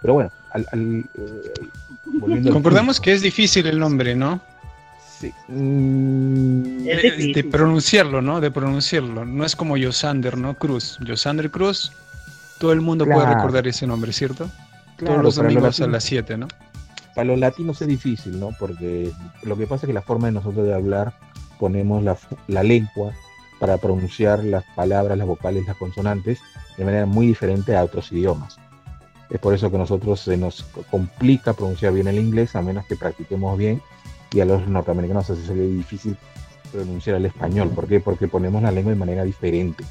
Pero 0.00 0.14
bueno, 0.14 0.30
al, 0.50 0.64
eh, 0.72 2.50
Concordamos 2.50 3.00
que 3.00 3.12
es 3.12 3.22
difícil 3.22 3.66
el 3.66 3.78
nombre, 3.78 4.14
¿no? 4.14 4.40
Sí. 5.20 5.34
Mm, 5.48 6.84
de, 6.84 7.48
pronunciarlo, 7.50 8.22
¿no? 8.22 8.40
De 8.40 8.50
pronunciarlo. 8.50 9.26
No 9.26 9.44
es 9.44 9.54
como 9.54 9.76
Yosander, 9.76 10.38
¿no? 10.38 10.54
Cruz. 10.54 10.98
Yosander 11.04 11.50
Cruz, 11.50 11.92
todo 12.58 12.72
el 12.72 12.80
mundo 12.80 13.04
puede 13.04 13.26
recordar 13.26 13.68
ese 13.68 13.86
nombre, 13.86 14.14
¿cierto? 14.14 14.50
Todos 14.96 15.22
los 15.22 15.34
domingos 15.34 15.78
a 15.82 15.86
las 15.88 16.04
7, 16.04 16.38
¿no? 16.38 16.48
Para 17.14 17.26
los 17.26 17.38
latinos 17.38 17.82
es 17.82 17.88
difícil, 17.88 18.40
¿no? 18.40 18.50
Porque 18.58 19.12
lo 19.42 19.58
que 19.58 19.66
pasa 19.66 19.84
es 19.84 19.88
que 19.88 19.92
la 19.92 20.00
forma 20.00 20.28
de 20.28 20.32
nosotros 20.32 20.66
de 20.66 20.72
hablar 20.72 21.12
ponemos 21.58 22.02
la, 22.02 22.16
la 22.46 22.62
lengua 22.62 23.12
para 23.58 23.76
pronunciar 23.76 24.42
las 24.42 24.64
palabras, 24.74 25.18
las 25.18 25.26
vocales, 25.26 25.66
las 25.66 25.76
consonantes 25.76 26.38
de 26.78 26.84
manera 26.86 27.04
muy 27.04 27.26
diferente 27.26 27.76
a 27.76 27.84
otros 27.84 28.10
idiomas. 28.10 28.58
Es 29.28 29.38
por 29.38 29.52
eso 29.52 29.68
que 29.68 29.76
a 29.76 29.80
nosotros 29.80 30.20
se 30.20 30.38
nos 30.38 30.62
complica 30.90 31.52
pronunciar 31.52 31.92
bien 31.92 32.08
el 32.08 32.18
inglés, 32.18 32.56
a 32.56 32.62
menos 32.62 32.86
que 32.86 32.96
practiquemos 32.96 33.58
bien, 33.58 33.82
y 34.32 34.40
a 34.40 34.44
los 34.44 34.66
norteamericanos 34.66 35.26
se 35.26 35.32
hace 35.32 35.54
difícil 35.54 36.16
pronunciar 36.72 37.16
el 37.16 37.26
español. 37.26 37.70
¿Por 37.70 37.86
qué? 37.86 38.00
Porque 38.00 38.28
ponemos 38.28 38.62
la 38.62 38.70
lengua 38.70 38.92
de 38.92 38.98
manera 38.98 39.24
diferente 39.24 39.84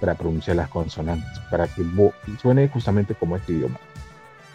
para 0.00 0.14
pronunciar 0.14 0.56
las 0.56 0.68
consonantes, 0.68 1.38
para 1.50 1.66
que 1.68 1.84
suene 2.40 2.68
justamente 2.68 3.14
como 3.14 3.36
este 3.36 3.52
idioma. 3.52 3.78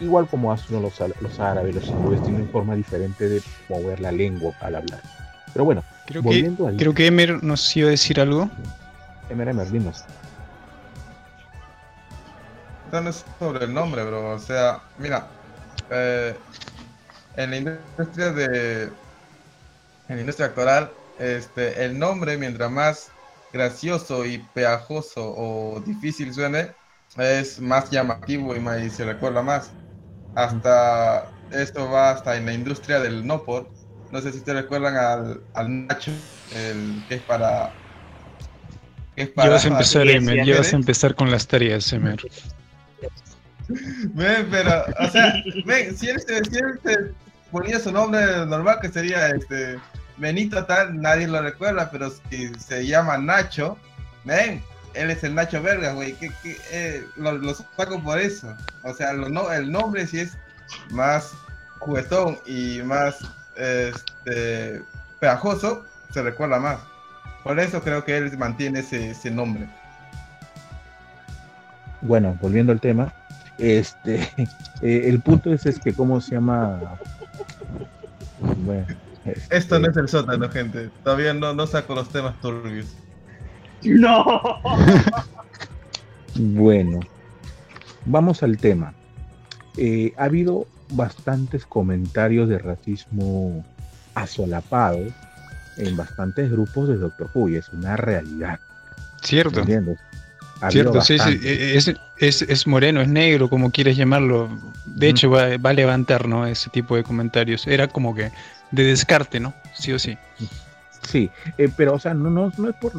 Igual 0.00 0.28
como 0.28 0.52
hacen 0.52 0.80
los, 0.80 1.00
los 1.20 1.40
árabes, 1.40 1.74
los 1.74 1.88
hindúes, 1.88 2.22
tienen 2.22 2.48
forma 2.50 2.74
diferente 2.74 3.28
de 3.28 3.42
mover 3.68 4.00
la 4.00 4.12
lengua 4.12 4.52
al 4.60 4.76
hablar. 4.76 5.00
Pero 5.52 5.64
bueno, 5.64 5.82
creo 6.06 6.22
que, 6.22 6.52
creo 6.76 6.94
que 6.94 7.06
Emer 7.06 7.42
nos 7.42 7.76
iba 7.76 7.88
a 7.88 7.90
decir 7.90 8.20
algo. 8.20 8.48
Emer, 9.28 9.48
Emer, 9.48 9.70
dinos. 9.70 10.04
No 12.92 13.08
es 13.08 13.24
sobre 13.38 13.64
el 13.64 13.74
nombre, 13.74 14.04
bro. 14.04 14.34
O 14.34 14.38
sea, 14.38 14.80
mira, 14.98 15.26
eh, 15.90 16.34
en 17.36 17.50
la 17.50 17.56
industria 17.56 18.32
de, 18.32 18.90
en 20.08 20.16
la 20.16 20.20
industria 20.20 20.46
actoral, 20.48 20.90
este, 21.18 21.84
el 21.84 21.98
nombre, 21.98 22.36
mientras 22.36 22.70
más 22.70 23.10
gracioso 23.52 24.24
y 24.24 24.38
pegajoso 24.54 25.34
o 25.36 25.82
difícil 25.84 26.32
suene, 26.32 26.72
es 27.16 27.60
más 27.60 27.90
llamativo 27.90 28.54
y, 28.54 28.60
más, 28.60 28.80
y 28.82 28.90
se 28.90 29.04
recuerda 29.04 29.42
más. 29.42 29.70
Hasta 30.34 31.30
esto 31.50 31.90
va 31.90 32.10
hasta 32.10 32.36
en 32.36 32.46
la 32.46 32.52
industria 32.52 33.00
del 33.00 33.26
no 33.26 33.42
por 33.42 33.68
no 34.10 34.20
sé 34.22 34.32
si 34.32 34.40
te 34.40 34.54
recuerdan 34.54 34.96
al, 34.96 35.40
al 35.54 35.86
Nacho, 35.86 36.12
el 36.54 37.02
que 37.08 37.16
es 37.16 37.22
para. 37.22 37.72
Que 39.14 39.22
es 39.22 39.28
para. 39.28 39.48
Llevas 39.48 39.64
a 39.64 39.68
empezar, 39.68 40.08
Emer, 40.08 40.44
llevas 40.44 40.72
a 40.72 40.76
empezar 40.76 41.14
con 41.14 41.30
las 41.30 41.46
tareas, 41.46 41.92
Emer. 41.92 42.20
Ven, 43.68 44.48
pero, 44.50 44.84
o 44.98 45.10
sea, 45.10 45.34
ven, 45.66 45.94
si 45.94 46.08
él, 46.08 46.20
si 46.20 46.58
él 46.58 47.14
ponía 47.50 47.78
su 47.78 47.92
nombre 47.92 48.46
normal, 48.46 48.78
que 48.80 48.88
sería 48.88 49.28
este 49.28 49.78
Benito 50.18 50.64
tal, 50.64 51.00
nadie 51.00 51.28
lo 51.28 51.40
recuerda, 51.40 51.90
pero 51.90 52.10
si 52.10 52.52
se 52.54 52.86
llama 52.86 53.18
Nacho, 53.18 53.78
ven, 54.24 54.62
él 54.94 55.10
es 55.10 55.22
el 55.22 55.34
Nacho 55.34 55.62
Verga, 55.62 55.92
güey, 55.92 56.14
que, 56.14 56.30
que 56.42 56.56
eh, 56.72 57.04
saco 57.76 58.02
por 58.02 58.18
eso. 58.18 58.54
O 58.82 58.92
sea, 58.92 59.12
no, 59.12 59.52
el 59.52 59.70
nombre 59.70 60.06
sí 60.06 60.20
es 60.20 60.36
más 60.90 61.32
juguetón 61.78 62.38
y 62.46 62.80
más 62.82 63.20
este, 63.56 64.82
se 66.12 66.22
recuerda 66.22 66.58
más. 66.58 66.78
Por 67.44 67.58
eso 67.60 67.80
creo 67.82 68.04
que 68.04 68.16
él 68.16 68.36
mantiene 68.36 68.80
ese, 68.80 69.30
nombre. 69.30 69.68
Bueno, 72.00 72.36
volviendo 72.40 72.72
al 72.72 72.80
tema, 72.80 73.12
este, 73.58 74.20
eh, 74.82 75.02
el 75.06 75.20
punto 75.20 75.52
es, 75.52 75.66
es 75.66 75.78
que 75.78 75.92
cómo 75.92 76.20
se 76.20 76.32
llama. 76.32 76.98
Esto 79.50 79.78
no 79.78 79.90
es 79.90 79.96
el 79.96 80.08
sótano, 80.08 80.48
gente. 80.50 80.90
Todavía 81.04 81.34
no, 81.34 81.54
no 81.54 81.66
saco 81.66 81.94
los 81.94 82.08
temas 82.08 82.40
turbios. 82.40 82.86
No. 83.82 84.42
bueno, 86.36 87.00
vamos 88.04 88.42
al 88.42 88.58
tema. 88.58 88.94
Eh, 89.76 90.12
ha 90.16 90.24
habido 90.24 90.66
bastantes 90.90 91.64
comentarios 91.66 92.48
de 92.48 92.58
racismo 92.58 93.64
asolapado 94.14 95.06
en 95.76 95.96
bastantes 95.96 96.50
grupos 96.50 96.88
de 96.88 96.96
Doctor 96.96 97.30
Who 97.34 97.50
y 97.50 97.56
es 97.56 97.68
una 97.68 97.96
realidad. 97.96 98.58
Cierto. 99.22 99.64
Cierto, 100.70 101.00
sí, 101.02 101.16
sí, 101.20 101.38
es, 101.44 101.94
es, 102.18 102.42
es, 102.42 102.66
moreno, 102.66 103.00
es 103.00 103.06
negro, 103.06 103.48
como 103.48 103.70
quieres 103.70 103.96
llamarlo. 103.96 104.48
De 104.86 105.08
hecho, 105.08 105.30
va, 105.30 105.56
va, 105.56 105.70
a 105.70 105.72
levantar 105.72 106.26
¿no? 106.26 106.46
ese 106.46 106.68
tipo 106.70 106.96
de 106.96 107.04
comentarios. 107.04 107.64
Era 107.68 107.86
como 107.86 108.12
que 108.12 108.32
de 108.70 108.84
descarte, 108.84 109.40
¿no? 109.40 109.54
Sí 109.74 109.92
o 109.92 109.98
sí. 109.98 110.16
Sí, 111.06 111.30
eh, 111.56 111.70
pero, 111.76 111.94
o 111.94 111.98
sea, 111.98 112.12
no, 112.14 112.28
no, 112.28 112.52
no 112.56 112.68
es 112.68 112.76
por. 112.76 112.92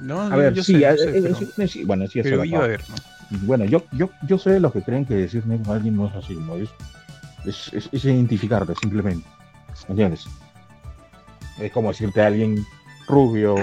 No, 0.00 0.20
a 0.20 0.36
ver, 0.36 0.54
yo 0.54 0.62
sí, 0.62 0.80
sé, 0.80 1.84
bueno, 1.84 2.06
sí, 2.06 2.22
pero 2.22 2.44
iba 2.44 2.64
a 2.64 2.66
ver, 2.66 2.82
¿no? 2.88 2.94
Bueno, 3.42 3.64
yo, 3.66 3.84
yo, 3.92 4.10
yo 4.26 4.38
soy 4.38 4.54
de 4.54 4.60
los 4.60 4.72
que 4.72 4.82
creen 4.82 5.04
que 5.04 5.14
decir 5.14 5.46
negro 5.46 5.72
a 5.72 5.76
alguien 5.76 5.96
no 5.96 6.06
es 6.06 6.14
racismo, 6.14 6.56
es, 6.56 6.70
es, 7.44 7.88
es, 7.92 8.04
identificarte 8.04 8.74
simplemente. 8.80 9.28
¿Entiendes? 9.88 10.26
Es 11.60 11.70
como 11.72 11.88
decirte 11.88 12.22
a 12.22 12.26
alguien 12.26 12.64
rubio, 13.06 13.56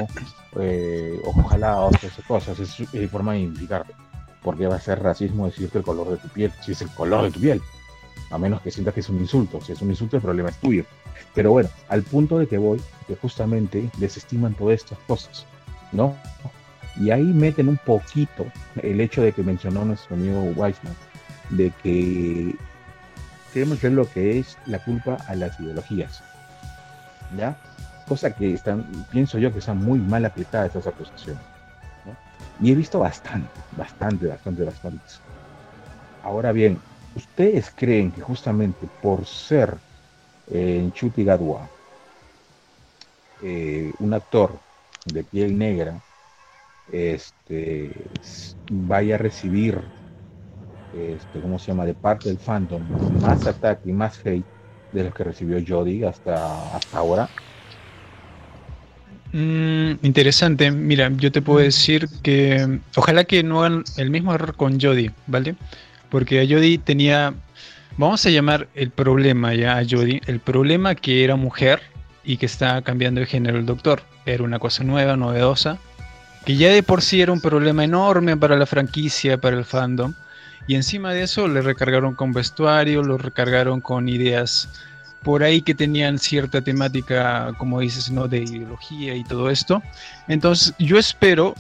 eh, 0.60 1.20
ojos 1.26 1.46
jalados, 1.50 1.96
esas 2.04 2.26
cosas, 2.26 2.60
es, 2.60 3.10
forma 3.10 3.34
de 3.34 3.40
identificarte. 3.40 3.94
Porque 4.44 4.68
va 4.68 4.76
a 4.76 4.80
ser 4.80 5.02
racismo 5.02 5.48
decirte 5.48 5.80
el 5.80 5.84
color 5.84 6.12
de 6.12 6.18
tu 6.18 6.28
piel, 6.30 6.52
si 6.62 6.74
es 6.74 6.82
el 6.82 6.90
color 6.90 7.24
de 7.24 7.32
tu 7.32 7.40
piel. 7.40 7.62
A 8.30 8.38
menos 8.38 8.62
que 8.62 8.72
sientas 8.72 8.94
que 8.94 9.02
es 9.02 9.10
un 9.10 9.20
insulto. 9.20 9.62
Si 9.62 9.72
es 9.72 9.82
un 9.82 9.90
insulto, 9.90 10.18
el 10.18 10.22
problema 10.22 10.50
es 10.50 10.58
tuyo. 10.58 10.84
Pero 11.34 11.52
bueno, 11.52 11.70
al 11.90 12.02
punto 12.04 12.38
de 12.40 12.48
que 12.48 12.58
voy, 12.58 12.82
que 13.08 13.16
justamente 13.16 13.90
desestiman 13.98 14.54
todas 14.54 14.82
estas 14.82 14.98
cosas, 15.00 15.46
¿no? 15.92 16.16
Y 16.98 17.12
ahí 17.12 17.24
meten 17.24 17.68
un 17.68 17.78
poquito 17.78 18.46
el 18.82 19.02
hecho 19.02 19.22
de 19.22 19.34
que 19.34 19.44
mencionó 19.44 19.84
nuestro 19.84 20.16
amigo 20.16 20.42
Weisman, 20.56 20.96
de 21.50 21.72
que 21.84 22.56
queremos 23.54 23.82
ver 23.82 23.92
lo 23.92 24.10
que 24.10 24.40
es 24.40 24.58
la 24.66 24.80
culpa 24.80 25.18
a 25.28 25.36
las 25.36 25.60
ideologías. 25.60 26.24
¿Ya? 27.38 27.58
Cosa 28.08 28.34
que 28.34 28.54
están, 28.54 28.84
pienso 29.12 29.38
yo 29.40 29.52
que 29.52 29.60
están 29.60 29.84
muy 29.84 30.00
mal 30.00 30.26
aplicadas 30.26 30.70
esas 30.70 30.88
acusaciones. 30.88 31.42
Y 32.62 32.72
he 32.72 32.76
visto 32.76 33.00
bastante, 33.00 33.50
bastante, 33.76 34.28
bastante, 34.28 34.64
bastante. 34.64 35.00
Ahora 36.24 36.52
bien, 36.54 36.80
¿ustedes 37.16 37.72
creen 37.76 38.12
que 38.12 38.22
justamente 38.22 38.88
por 39.00 39.26
ser 39.26 39.80
en 40.48 40.92
Chuti 40.92 41.24
Gadwa 41.24 41.70
eh, 43.42 43.94
un 44.00 44.14
actor 44.14 44.60
de 45.06 45.24
piel 45.24 45.58
negra, 45.58 46.02
este, 46.88 47.92
vaya 48.70 49.16
a 49.16 49.18
recibir, 49.18 49.82
este, 50.92 51.42
¿cómo 51.42 51.60
se 51.60 51.68
llama?, 51.68 51.86
de 51.86 51.96
parte 51.96 52.30
del 52.30 52.40
fandom, 52.40 52.84
más 53.20 53.46
ataque 53.48 53.90
y 53.90 53.94
más 53.94 54.20
hate 54.26 54.46
de 54.92 55.04
los 55.04 55.14
que 55.14 55.24
recibió 55.24 55.60
Jodie 55.66 56.06
hasta, 56.06 56.76
hasta 56.76 56.98
ahora. 56.98 57.30
Mm, 59.34 60.00
interesante, 60.04 60.72
mira, 60.72 61.12
yo 61.18 61.32
te 61.32 61.42
puedo 61.42 61.60
decir 61.60 62.08
que 62.24 62.80
ojalá 62.96 63.26
que 63.26 63.44
no 63.44 63.64
hagan 63.64 63.84
el 63.98 64.10
mismo 64.10 64.34
error 64.34 64.56
con 64.56 64.80
Jodie, 64.80 65.12
¿vale? 65.28 65.56
Porque 66.16 66.40
a 66.40 66.46
Jodie 66.48 66.78
tenía, 66.78 67.34
vamos 67.98 68.26
a 68.26 68.30
llamar 68.30 68.70
el 68.74 68.90
problema 68.90 69.54
ya 69.54 69.78
a 69.78 69.84
Jodie, 69.84 70.22
el 70.28 70.40
problema 70.40 70.96
que 70.96 71.26
era 71.26 71.36
mujer 71.36 71.82
y 72.24 72.38
que 72.38 72.46
está 72.46 72.82
cambiando 72.84 73.20
de 73.20 73.26
género 73.26 73.58
el 73.58 73.66
doctor. 73.66 74.02
Era 74.26 74.46
una 74.46 74.58
cosa 74.58 74.86
nueva, 74.86 75.18
novedosa, 75.18 75.78
que 76.46 76.56
ya 76.56 76.70
de 76.70 76.84
por 76.84 77.02
sí 77.02 77.20
era 77.20 77.34
un 77.34 77.42
problema 77.42 77.84
enorme 77.84 78.38
para 78.38 78.56
la 78.56 78.66
franquicia, 78.66 79.38
para 79.42 79.58
el 79.58 79.66
fandom, 79.66 80.14
y 80.70 80.76
encima 80.76 81.12
de 81.12 81.24
eso 81.24 81.50
le 81.50 81.62
recargaron 81.62 82.16
con 82.16 82.32
vestuario, 82.32 83.04
lo 83.04 83.18
recargaron 83.18 83.82
con 83.82 84.08
ideas 84.08 84.70
por 85.22 85.44
ahí 85.44 85.62
que 85.62 85.76
tenían 85.76 86.18
cierta 86.18 86.62
temática, 86.62 87.52
como 87.58 87.82
dices, 87.82 88.10
¿no? 88.10 88.30
de 88.30 88.38
ideología 88.38 89.16
y 89.16 89.26
todo 89.26 89.50
esto. 89.50 89.84
Entonces, 90.30 90.74
yo 90.80 90.98
espero 90.98 91.56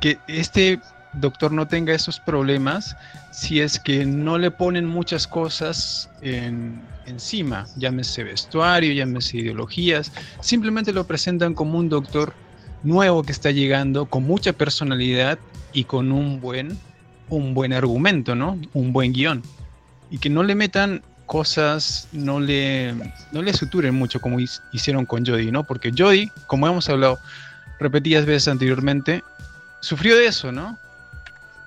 que 0.00 0.18
este 0.28 0.78
doctor 1.20 1.52
no 1.52 1.66
tenga 1.68 1.94
esos 1.94 2.20
problemas 2.20 2.96
si 3.30 3.60
es 3.60 3.78
que 3.78 4.04
no 4.04 4.38
le 4.38 4.50
ponen 4.50 4.86
muchas 4.86 5.26
cosas 5.26 6.10
encima, 7.06 7.66
llámese 7.76 8.24
vestuario, 8.24 8.92
llámese 8.92 9.38
ideologías, 9.38 10.12
simplemente 10.40 10.92
lo 10.92 11.06
presentan 11.06 11.54
como 11.54 11.78
un 11.78 11.88
doctor 11.88 12.34
nuevo 12.82 13.22
que 13.22 13.32
está 13.32 13.50
llegando 13.50 14.06
con 14.06 14.24
mucha 14.24 14.52
personalidad 14.52 15.38
y 15.72 15.84
con 15.84 16.12
un 16.12 16.40
buen, 16.40 16.78
un 17.28 17.54
buen 17.54 17.72
argumento, 17.72 18.34
¿no? 18.34 18.58
Un 18.72 18.92
buen 18.92 19.12
guion. 19.12 19.42
Y 20.10 20.18
que 20.18 20.30
no 20.30 20.42
le 20.42 20.54
metan 20.54 21.02
cosas, 21.26 22.08
no 22.12 22.40
le, 22.40 22.94
no 23.32 23.42
le 23.42 23.52
suturen 23.52 23.94
mucho 23.94 24.20
como 24.20 24.38
hicieron 24.72 25.04
con 25.06 25.24
Jodie, 25.26 25.52
¿no? 25.52 25.64
Porque 25.64 25.92
Jodie, 25.96 26.32
como 26.46 26.66
hemos 26.66 26.88
hablado 26.88 27.18
repetidas 27.78 28.24
veces 28.24 28.48
anteriormente, 28.48 29.22
sufrió 29.80 30.16
de 30.16 30.26
eso, 30.26 30.50
¿no? 30.52 30.78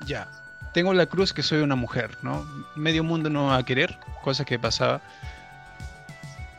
Ya, 0.05 0.27
tengo 0.73 0.93
la 0.93 1.05
cruz 1.05 1.33
que 1.33 1.43
soy 1.43 1.61
una 1.61 1.75
mujer, 1.75 2.17
¿no? 2.21 2.45
Medio 2.75 3.03
mundo 3.03 3.29
no 3.29 3.47
va 3.47 3.57
a 3.57 3.63
querer, 3.63 3.97
cosa 4.23 4.45
que 4.45 4.57
pasaba. 4.57 5.01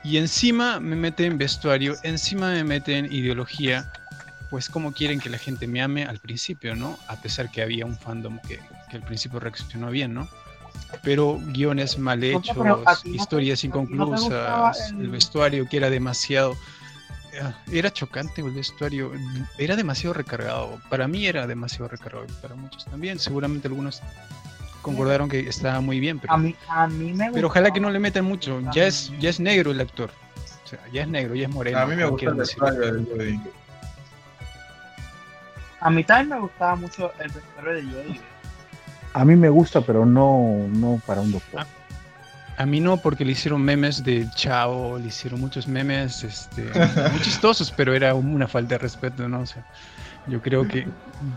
Y 0.05 0.17
encima 0.17 0.81
me 0.81 0.97
meten 0.97 1.39
vestuario, 1.39 1.95
encima 2.03 2.51
me 2.51 2.65
meten 2.65 3.13
ideología, 3.13 3.91
pues 4.51 4.69
como 4.69 4.93
quieren 4.93 5.21
que 5.21 5.31
la 5.31 5.39
gente 5.39 5.67
me 5.67 5.81
ame 5.81 6.05
al 6.05 6.19
principio, 6.19 6.75
¿no? 6.75 6.99
A 7.09 7.17
pesar 7.17 7.51
que 7.51 7.63
había 7.63 7.87
un 7.87 7.97
fandom 7.97 8.39
que, 8.41 8.61
que 8.91 8.97
al 8.97 9.03
principio 9.03 9.41
reaccionó 9.41 9.91
bien, 9.91 10.13
¿no? 10.13 10.29
Pero 11.03 11.39
guiones 11.47 11.99
mal 11.99 12.23
hechos, 12.23 12.57
historias 13.05 13.65
inconclusas, 13.65 14.91
el 14.91 15.09
vestuario 15.09 15.67
que 15.69 15.79
era 15.79 15.89
demasiado 15.89 16.57
era 17.71 17.93
chocante 17.93 18.43
el 18.43 18.51
vestuario, 18.51 19.13
era 19.59 19.77
demasiado 19.77 20.15
recargado. 20.15 20.81
Para 20.89 21.09
mí 21.09 21.27
era 21.27 21.47
demasiado 21.47 21.89
recargado, 21.89 22.27
para 22.41 22.55
muchos 22.55 22.85
también. 22.85 23.19
Seguramente 23.19 23.69
algunos 23.69 24.03
concordaron 24.83 25.29
que 25.29 25.41
estaba 25.41 25.81
muy 25.81 26.01
bien, 26.01 26.19
pero, 26.19 26.33
a 26.33 26.37
mí, 26.37 26.55
a 26.69 26.87
mí 26.89 27.13
me 27.13 27.31
pero 27.33 27.47
ojalá 27.47 27.71
que 27.71 27.81
no 27.81 27.91
le 27.91 27.99
metan 27.99 28.25
mucho. 28.25 28.61
Ya 28.73 28.87
es, 28.87 29.13
ya 29.19 29.31
es 29.31 29.41
negro 29.41 29.71
el 29.71 29.81
actor. 29.81 30.11
O 30.65 30.69
sea, 30.69 30.81
ya 30.93 31.03
es 31.03 31.09
negro, 31.09 31.35
ya 31.35 31.47
es 31.47 31.53
moreno. 31.53 31.79
A 31.79 31.87
mí 31.87 31.97
me 31.97 32.05
gusta 32.05 32.31
el 32.31 32.35
vestuario 32.35 32.81
de 32.81 33.41
A 35.81 35.91
mí 35.91 36.05
también 36.05 36.29
me 36.29 36.41
gustaba 36.41 36.77
mucho 36.77 37.13
el 37.19 37.31
vestuario 37.31 37.75
de 37.75 37.83
Jodie. 37.83 38.21
A 39.15 39.25
mí 39.25 39.37
me 39.37 39.51
gusta, 39.51 39.83
pero 39.83 40.07
no, 40.07 40.67
no 40.71 41.01
para 41.07 41.21
un 41.21 41.33
doctor. 41.33 41.61
Ah, 41.61 41.67
a 42.57 42.67
mí 42.67 42.81
no, 42.81 42.97
porque 42.97 43.25
le 43.25 43.33
hicieron 43.33 43.63
memes 43.63 44.05
del 44.05 44.31
chavo, 44.33 44.99
le 44.99 45.09
hicieron 45.09 45.41
muchos 45.41 45.67
memes 45.67 46.25
este, 46.25 46.63
muy 47.11 47.21
chistosos, 47.23 47.73
pero 47.77 47.95
era 47.95 48.15
una 48.15 48.47
falta 48.47 48.75
de 48.75 48.79
respeto, 48.79 49.29
¿no? 49.29 49.41
O 49.41 49.47
sea, 49.47 49.67
yo 50.27 50.41
creo 50.41 50.67
que 50.69 50.87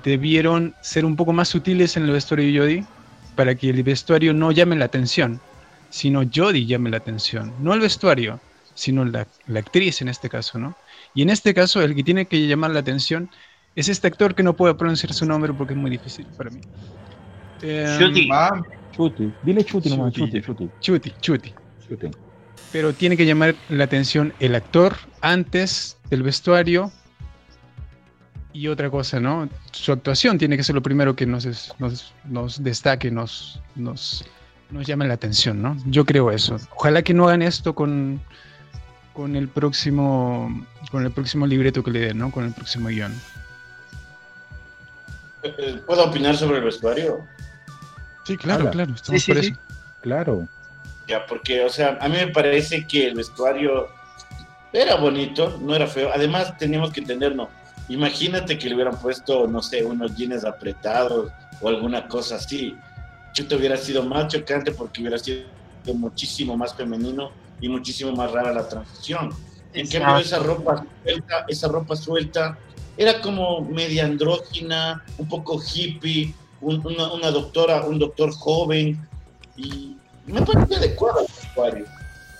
debieron 0.04 0.76
ser 0.82 1.06
un 1.06 1.16
poco 1.16 1.34
más 1.34 1.48
sutiles 1.50 1.98
en 1.98 2.04
el 2.04 2.12
vestuario 2.12 2.46
de 2.46 2.60
Jodie 2.60 2.86
para 3.36 3.56
que 3.56 3.70
el 3.70 3.82
vestuario 3.84 4.34
no 4.34 4.52
llame 4.52 4.76
la 4.76 4.86
atención, 4.86 5.40
sino 5.90 6.24
Jodie 6.34 6.66
llame 6.66 6.90
la 6.90 6.98
atención. 6.98 7.54
No 7.60 7.74
el 7.74 7.80
vestuario, 7.80 8.40
sino 8.74 9.06
la, 9.06 9.28
actriz 9.56 10.02
en 10.02 10.10
este 10.10 10.30
caso, 10.30 10.60
¿no? 10.60 10.76
Y 11.14 11.22
en 11.22 11.30
este 11.30 11.54
caso, 11.54 11.82
el 11.82 11.96
que 11.96 12.04
tiene 12.04 12.26
que 12.26 12.46
llamar 12.46 12.72
la 12.72 12.82
atención 12.82 13.30
es 13.76 13.90
este 13.90 14.08
actor 14.08 14.36
que 14.36 14.44
no 14.44 14.54
puedo 14.54 14.78
pronunciar 14.78 15.14
su 15.14 15.26
nombre 15.26 15.54
porque 15.54 15.74
es 15.74 15.80
muy 15.80 15.90
difícil 15.90 16.26
para 16.38 16.50
mí. 16.50 16.62
Eh, 17.62 17.98
Chuti, 18.96 19.34
dile 19.44 19.64
Chuti 19.64 19.90
nomás, 19.90 20.14
Chuti, 20.14 20.42
Chuti. 20.42 20.70
Chuti, 20.80 21.14
Chuti. 21.22 21.54
Pero 22.72 22.94
tiene 22.94 23.18
que 23.18 23.26
llamar 23.26 23.56
la 23.70 23.84
atención 23.84 24.34
el 24.40 24.56
actor 24.56 24.96
antes 25.22 25.98
del 26.10 26.24
vestuario 26.24 26.92
y 28.54 28.68
otra 28.68 28.90
cosa, 28.90 29.20
¿no? 29.20 29.50
Su 29.72 29.92
actuación 29.92 30.38
tiene 30.38 30.56
que 30.56 30.64
ser 30.64 30.76
lo 30.76 30.82
primero 30.82 31.16
que 31.16 31.26
nos, 31.26 31.46
nos, 31.78 32.14
nos 32.24 32.64
destaque, 32.64 33.12
nos, 33.12 33.62
nos, 33.76 34.26
nos 34.72 34.88
llame 34.88 35.08
la 35.08 35.16
atención, 35.16 35.62
¿no? 35.62 35.76
Yo 35.88 36.06
creo 36.06 36.32
eso. 36.32 36.58
Ojalá 36.76 37.02
que 37.02 37.14
no 37.14 37.28
hagan 37.28 37.42
esto 37.42 37.76
con, 37.76 38.22
con 39.14 39.36
el 39.36 39.50
próximo 39.50 40.66
con 40.90 41.04
el 41.06 41.12
próximo 41.12 41.46
libreto 41.46 41.84
que 41.84 41.92
le 41.92 42.00
den, 42.00 42.18
¿no? 42.18 42.32
Con 42.32 42.46
el 42.46 42.54
próximo 42.54 42.88
guion. 42.88 43.14
Eh, 45.44 45.82
¿Puedo 45.86 46.06
opinar 46.06 46.38
sobre 46.38 46.60
el 46.60 46.64
vestuario? 46.64 47.26
Sí, 48.26 48.38
claro, 48.38 48.70
claro, 48.72 48.94
estamos 48.94 49.26
por 49.26 49.38
eso. 49.38 49.54
Claro. 50.02 50.48
Ya, 51.08 51.26
porque, 51.26 51.64
o 51.64 51.70
sea, 51.70 51.98
a 52.02 52.10
mí 52.10 52.18
me 52.18 52.28
parece 52.28 52.86
que 52.88 53.08
el 53.08 53.16
vestuario 53.16 53.88
era 54.74 54.96
bonito, 54.96 55.58
no 55.62 55.76
era 55.76 55.88
feo. 55.88 56.10
Además, 56.14 56.58
teníamos 56.58 56.92
que 56.92 57.02
entendernos. 57.02 57.50
Imagínate 57.88 58.58
que 58.58 58.68
le 58.68 58.76
hubieran 58.76 58.98
puesto, 59.00 59.48
no 59.48 59.62
sé, 59.62 59.84
unos 59.84 60.16
jeans 60.16 60.44
apretados 60.44 61.32
o 61.62 61.70
alguna 61.70 62.08
cosa 62.08 62.36
así. 62.36 62.76
Yo 63.34 63.48
te 63.48 63.56
hubiera 63.56 63.78
sido 63.78 64.04
más 64.04 64.28
chocante 64.28 64.72
porque 64.72 65.02
hubiera 65.02 65.20
sido 65.20 65.44
muchísimo 65.94 66.58
más 66.58 66.74
femenino 66.74 67.32
y 67.62 67.70
muchísimo 67.70 68.12
más 68.12 68.32
rara 68.32 68.52
la 68.52 68.68
transición. 68.68 69.30
En 69.74 69.88
cambio, 69.88 70.18
esa 70.18 70.40
ropa 70.40 70.84
suelta, 71.04 71.46
esa 71.48 71.68
ropa 71.68 71.96
suelta 71.96 72.58
era 72.98 73.22
como 73.22 73.62
media 73.62 74.06
andrógina, 74.06 75.04
un 75.18 75.28
poco 75.28 75.62
hippie, 75.62 76.34
una, 76.62 77.32
doctora, 77.32 77.84
un 77.84 78.00
doctor 78.00 78.32
joven, 78.32 79.08
y 79.56 79.98
me 80.26 80.42
parecía 80.42 80.78
adecuado 80.78 81.22
el 81.22 81.28
vestuario. 81.28 81.86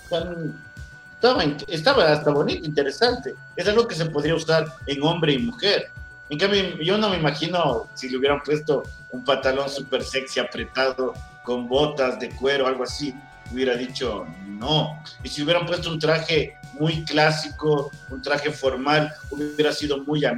Estaba, 0.02 1.44
estaba 1.68 2.12
hasta 2.12 2.30
bonito, 2.30 2.66
interesante. 2.66 3.34
Es 3.56 3.66
algo 3.68 3.86
que 3.86 3.94
se 3.94 4.06
podría 4.06 4.34
usar 4.34 4.66
en 4.86 5.02
hombre 5.02 5.32
y 5.32 5.38
mujer. 5.38 5.90
En 6.28 6.38
cambio, 6.38 6.76
yo 6.82 6.98
no 6.98 7.08
me 7.08 7.16
imagino 7.16 7.86
si 7.94 8.08
le 8.08 8.18
hubieran 8.18 8.42
puesto 8.42 8.82
un 9.12 9.24
pantalón 9.24 9.70
súper 9.70 10.02
sexy 10.02 10.40
apretado, 10.40 11.14
con 11.44 11.68
botas 11.68 12.18
de 12.18 12.28
cuero, 12.30 12.66
algo 12.66 12.82
así, 12.82 13.14
hubiera 13.52 13.76
dicho 13.76 14.26
no. 14.46 15.00
Y 15.22 15.28
si 15.28 15.42
hubieran 15.42 15.64
puesto 15.64 15.88
un 15.90 15.98
traje 15.98 16.56
muy 16.78 17.04
clásico, 17.04 17.90
un 18.10 18.20
traje 18.20 18.50
formal, 18.50 19.12
hubiera 19.30 19.72
sido 19.72 20.02
muy 20.02 20.24
a 20.24 20.36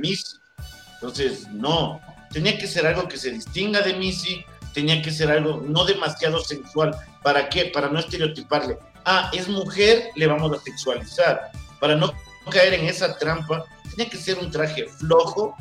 Entonces, 1.01 1.49
no 1.49 2.01
tenía 2.33 2.59
que 2.59 2.67
ser 2.67 2.87
algo 2.87 3.09
que 3.09 3.17
se 3.17 3.31
distinga 3.31 3.81
de 3.81 3.95
Missy, 3.95 4.45
tenía 4.73 5.03
que 5.03 5.11
ser 5.11 5.31
algo 5.31 5.63
no 5.67 5.85
demasiado 5.85 6.41
sensual. 6.41 6.95
¿Para 7.23 7.49
qué? 7.49 7.67
Para 7.67 7.89
no 7.89 7.99
estereotiparle. 7.99 8.79
Ah, 9.05 9.31
es 9.33 9.49
mujer, 9.49 10.11
le 10.17 10.27
vamos 10.27 10.57
a 10.57 10.63
sexualizar. 10.63 11.51
Para 11.81 11.97
no 11.97 12.13
caer 12.51 12.75
en 12.75 12.87
esa 12.87 13.17
trampa, 13.19 13.65
tenía 13.91 14.11
que 14.11 14.17
ser 14.17 14.39
un 14.39 14.51
traje 14.51 14.87
flojo, 14.87 15.57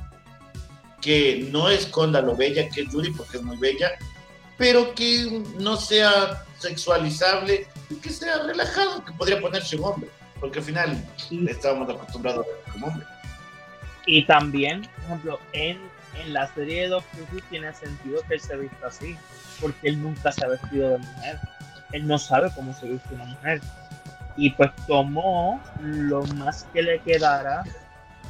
que 1.02 1.48
no 1.52 1.70
esconda 1.70 2.22
lo 2.22 2.36
bella 2.36 2.70
que 2.70 2.82
es 2.82 2.90
Judy, 2.90 3.12
porque 3.12 3.38
es 3.38 3.44
muy 3.44 3.58
bella, 3.58 3.92
pero 4.58 4.94
que 4.96 5.44
no 5.58 5.78
sea 5.78 6.44
sexualizable 6.60 7.68
y 7.90 7.96
que 7.96 8.10
sea 8.10 8.44
relajado, 8.44 9.04
que 9.06 9.14
podría 9.14 9.40
ponerse 9.40 9.76
un 9.76 9.86
hombre, 9.86 10.10
porque 10.40 10.60
al 10.60 10.66
final 10.66 11.06
estábamos 11.48 11.90
acostumbrados 11.90 12.46
a 12.46 12.50
ver 12.50 12.74
como 12.74 12.88
hombre. 12.88 13.06
Y 14.06 14.26
también, 14.26 14.82
por 14.82 15.04
ejemplo, 15.04 15.40
en 15.54 15.80
en 16.22 16.34
la 16.34 16.48
serie 16.54 16.84
de 16.84 16.88
Doctor 16.90 17.22
Who 17.32 17.40
tiene 17.50 17.74
sentido 17.74 18.22
que 18.28 18.36
él 18.36 18.42
se 18.42 18.58
vista 18.58 18.88
así, 18.88 19.18
porque 19.62 19.90
él 19.90 20.02
nunca 20.02 20.32
se 20.32 20.46
ha 20.46 20.50
vestido 20.50 20.92
de 20.92 20.98
mujer. 21.00 21.40
Él 21.92 22.08
no 22.08 22.18
sabe 22.18 22.52
cómo 22.56 22.74
se 22.74 22.88
viste 22.88 23.14
una 23.14 23.26
mujer. 23.26 23.62
Y 24.36 24.52
pues 24.52 24.72
tomó 24.88 25.62
lo 25.82 26.24
más 26.24 26.66
que 26.74 26.84
le 26.84 27.00
quedara 27.00 27.64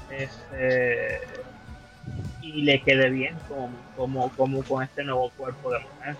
este, 0.10 1.20
y 2.42 2.62
le 2.62 2.82
quede 2.82 3.10
bien 3.10 3.36
como, 3.48 3.72
como, 3.96 4.32
como 4.36 4.64
con 4.64 4.84
este 4.84 5.04
nuevo 5.04 5.30
cuerpo 5.32 5.72
de 5.72 5.80
mujer. 5.80 6.16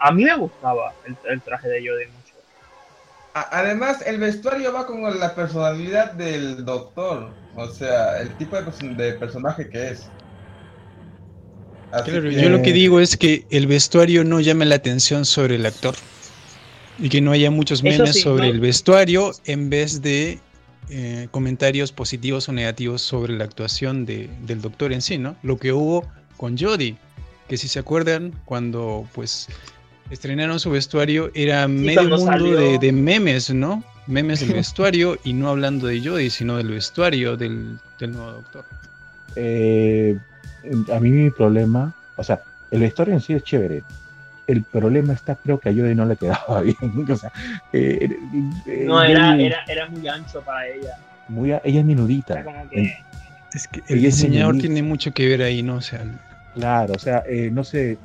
a 0.00 0.10
mí 0.10 0.24
me 0.24 0.36
gustaba 0.36 0.92
el, 1.04 1.40
traje 1.40 1.68
de 1.68 1.80
Jodie 1.80 2.06
mucho. 2.06 2.34
Además, 3.34 4.02
el 4.04 4.18
vestuario 4.18 4.72
va 4.72 4.86
con 4.86 5.18
la 5.18 5.34
personalidad 5.34 6.12
del 6.12 6.64
doctor. 6.64 7.30
O 7.58 7.68
sea, 7.68 8.20
el 8.20 8.32
tipo 8.36 8.56
de, 8.56 9.12
personaje 9.14 9.68
que 9.68 9.88
es. 9.88 10.08
claro, 11.90 12.30
yo 12.30 12.48
lo 12.50 12.62
que 12.62 12.72
digo 12.72 13.00
es 13.00 13.16
que 13.16 13.46
el 13.50 13.66
vestuario 13.66 14.22
no 14.22 14.38
llame 14.38 14.64
la 14.64 14.76
atención 14.76 15.24
sobre 15.24 15.56
el 15.56 15.66
actor. 15.66 15.96
Y 17.00 17.08
que 17.08 17.20
no 17.20 17.32
haya 17.32 17.50
muchos 17.50 17.82
memes 17.82 18.20
sobre 18.20 18.48
el 18.48 18.60
vestuario 18.60 19.32
en 19.44 19.70
vez 19.70 20.02
de 20.02 20.38
eh, 20.88 21.28
comentarios 21.32 21.90
positivos 21.90 22.48
o 22.48 22.52
negativos 22.52 23.02
sobre 23.02 23.36
la 23.36 23.44
actuación 23.44 24.06
de, 24.06 24.30
del 24.42 24.60
doctor 24.60 24.92
en 24.92 25.02
sí, 25.02 25.18
¿no? 25.18 25.36
Lo 25.42 25.58
que 25.58 25.72
hubo 25.72 26.06
con 26.36 26.56
Jodie, 26.56 26.96
que 27.48 27.56
si 27.56 27.66
se 27.66 27.80
acuerdan, 27.80 28.40
cuando 28.44 29.06
pues 29.14 29.48
estrenaron 30.10 30.60
su 30.60 30.70
vestuario, 30.70 31.30
era 31.34 31.66
medio 31.66 32.18
mundo 32.18 32.52
de, 32.56 32.78
de, 32.78 32.92
memes, 32.92 33.50
¿no? 33.50 33.82
Memes 34.08 34.40
del 34.40 34.54
vestuario 34.54 35.18
y 35.22 35.32
no 35.32 35.48
hablando 35.48 35.86
de 35.86 36.00
Jodie, 36.00 36.30
sino 36.30 36.56
del 36.56 36.68
vestuario 36.68 37.36
del, 37.36 37.78
nuevo 38.00 38.32
doctor. 38.32 38.64
Eh, 39.36 40.18
a 40.92 40.98
mí 40.98 41.10
mi 41.10 41.30
problema, 41.30 41.94
o 42.16 42.24
sea, 42.24 42.40
el 42.70 42.80
vestuario 42.80 43.14
en 43.14 43.20
sí 43.20 43.34
es 43.34 43.44
chévere. 43.44 43.82
El 44.46 44.62
problema 44.62 45.12
está, 45.12 45.36
creo 45.36 45.60
que 45.60 45.68
a 45.68 45.72
Jodie 45.72 45.94
no 45.94 46.06
le 46.06 46.16
quedaba 46.16 46.60
bien. 46.62 46.76
O 47.08 47.16
sea, 47.16 47.30
eh, 47.72 48.08
eh, 48.66 48.84
no, 48.86 49.02
era, 49.02 49.36
era, 49.36 49.88
muy 49.88 50.08
ancho 50.08 50.40
para 50.40 50.66
ella. 50.66 50.96
Muy, 51.28 51.52
ella 51.52 51.80
es 51.80 51.84
minudita. 51.84 52.44
es 53.52 53.68
que 53.68 53.82
el 53.88 54.00
diseñador 54.00 54.58
tiene 54.58 54.82
mucho 54.82 55.12
que 55.12 55.28
ver 55.28 55.42
ahí, 55.42 55.62
¿no? 55.62 55.76
O 55.76 55.80
sea, 55.82 56.02
Claro, 56.58 56.94
o 56.94 56.98
sea, 56.98 57.22
eh, 57.28 57.50
no 57.52 57.62
sé, 57.62 57.98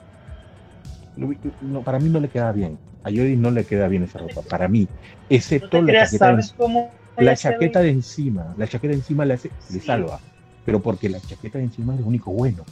no, 1.15 1.82
para 1.82 1.98
mí 1.98 2.07
no 2.07 2.19
le 2.19 2.30
queda 2.30 2.52
bien. 2.52 2.77
A 3.03 3.09
Jodie 3.09 3.35
no 3.35 3.51
le 3.51 3.65
queda 3.65 3.88
bien 3.88 4.03
esa 4.03 4.19
ropa, 4.19 4.41
para 4.41 4.67
mí, 4.67 4.88
excepto 5.30 5.81
la 5.81 6.05
chaqueta, 6.05 6.35
de, 6.35 7.23
la 7.23 7.35
chaqueta 7.35 7.80
de 7.81 7.89
encima, 7.89 8.53
la 8.57 8.67
chaqueta 8.67 8.91
de 8.91 8.99
encima 8.99 9.25
le, 9.25 9.34
hace, 9.34 9.51
le 9.69 9.80
salva, 9.80 10.19
pero 10.65 10.81
porque 10.81 11.09
la 11.09 11.19
chaqueta 11.19 11.57
de 11.57 11.65
encima 11.65 11.93
es 11.93 11.99
lo 11.99 12.05
único 12.05 12.31
bueno, 12.31 12.63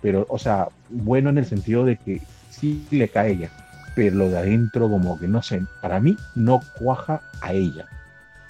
pero, 0.00 0.26
o 0.28 0.38
sea, 0.38 0.68
bueno 0.88 1.30
en 1.30 1.38
el 1.38 1.46
sentido 1.46 1.84
de 1.84 1.96
que 1.96 2.20
sí 2.50 2.86
le 2.90 3.08
cae 3.08 3.26
a 3.26 3.32
ella, 3.32 3.50
pero 3.96 4.16
lo 4.16 4.30
de 4.30 4.38
adentro 4.38 4.88
como 4.88 5.18
que 5.18 5.26
no 5.26 5.42
sé, 5.42 5.62
para 5.80 5.98
mí 6.00 6.16
no 6.34 6.60
cuaja 6.78 7.20
a 7.40 7.52
ella, 7.52 7.86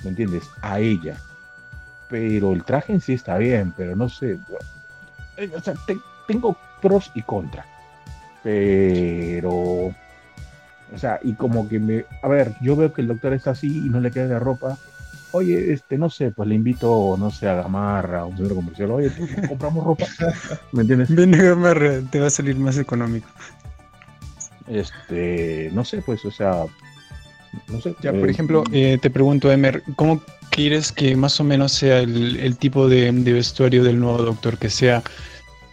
¿me 0.05 0.11
entiendes? 0.11 0.45
A 0.61 0.79
ella, 0.79 1.17
pero 2.09 2.53
el 2.53 2.65
traje 2.65 2.93
en 2.93 3.01
sí 3.01 3.15
está 3.15 3.39
bien, 3.39 3.73
pero 3.77 3.97
no 3.97 4.09
sé, 4.09 4.39
eh, 5.39 5.51
o 5.57 5.61
sea, 5.61 5.75
tengo 6.27 6.57
pros 6.83 7.11
y 7.15 7.23
contras 7.23 7.67
pero, 8.43 9.95
o 10.95 10.99
sea, 10.99 11.21
y 11.23 11.35
como 11.35 11.69
que 11.69 11.79
me, 11.79 12.05
a 12.23 12.29
ver, 12.29 12.55
yo 12.61 12.77
veo 12.77 12.93
que 12.93 13.03
el 13.03 13.09
doctor 13.09 13.33
está 13.33 13.53
así 13.53 13.79
y 13.79 13.89
no 13.89 14.01
le 14.01 14.11
queda 14.11 14.27
de 14.27 14.39
ropa. 14.39 14.77
Oye, 15.33 15.73
este, 15.73 15.97
no 15.97 16.11
sé, 16.11 16.33
pues 16.33 16.49
le 16.49 16.57
invito, 16.57 17.17
no 17.17 17.31
sé, 17.31 17.49
a 17.49 17.55
Gamarra, 17.55 18.21
a 18.21 18.25
un 18.25 18.37
centro 18.37 18.57
comercial. 18.57 18.91
Oye, 18.91 19.13
compramos 19.49 19.85
ropa. 19.85 20.07
¿Me 20.73 20.83
entiendes? 20.83 21.15
Ven 21.15 21.35
a 21.35 21.43
Gamarra, 21.43 22.01
te 22.11 22.19
va 22.19 22.27
a 22.27 22.31
salir 22.31 22.57
más 22.57 22.79
económico. 22.79 23.29
Este, 24.67 25.71
no 25.73 25.85
sé, 25.85 26.03
pues, 26.03 26.25
o 26.25 26.31
sea, 26.33 26.65
no 27.69 27.81
sé. 27.81 27.95
Ya, 28.01 28.13
por 28.13 28.29
eh, 28.29 28.33
ejemplo, 28.33 28.65
eh, 28.73 28.99
te 29.01 29.11
pregunto, 29.11 29.53
Emer, 29.53 29.85
¿cómo 29.95 30.21
quieres 30.51 30.91
que 30.91 31.15
más 31.15 31.39
o 31.39 31.45
menos 31.45 31.73
sea 31.73 32.01
el, 32.01 32.37
el 32.37 32.57
tipo 32.57 32.89
de, 32.89 33.13
de, 33.13 33.33
vestuario 33.33 33.85
del 33.85 34.01
nuevo 34.01 34.19
doctor? 34.19 34.59
Que 34.59 34.71
sea 34.71 35.03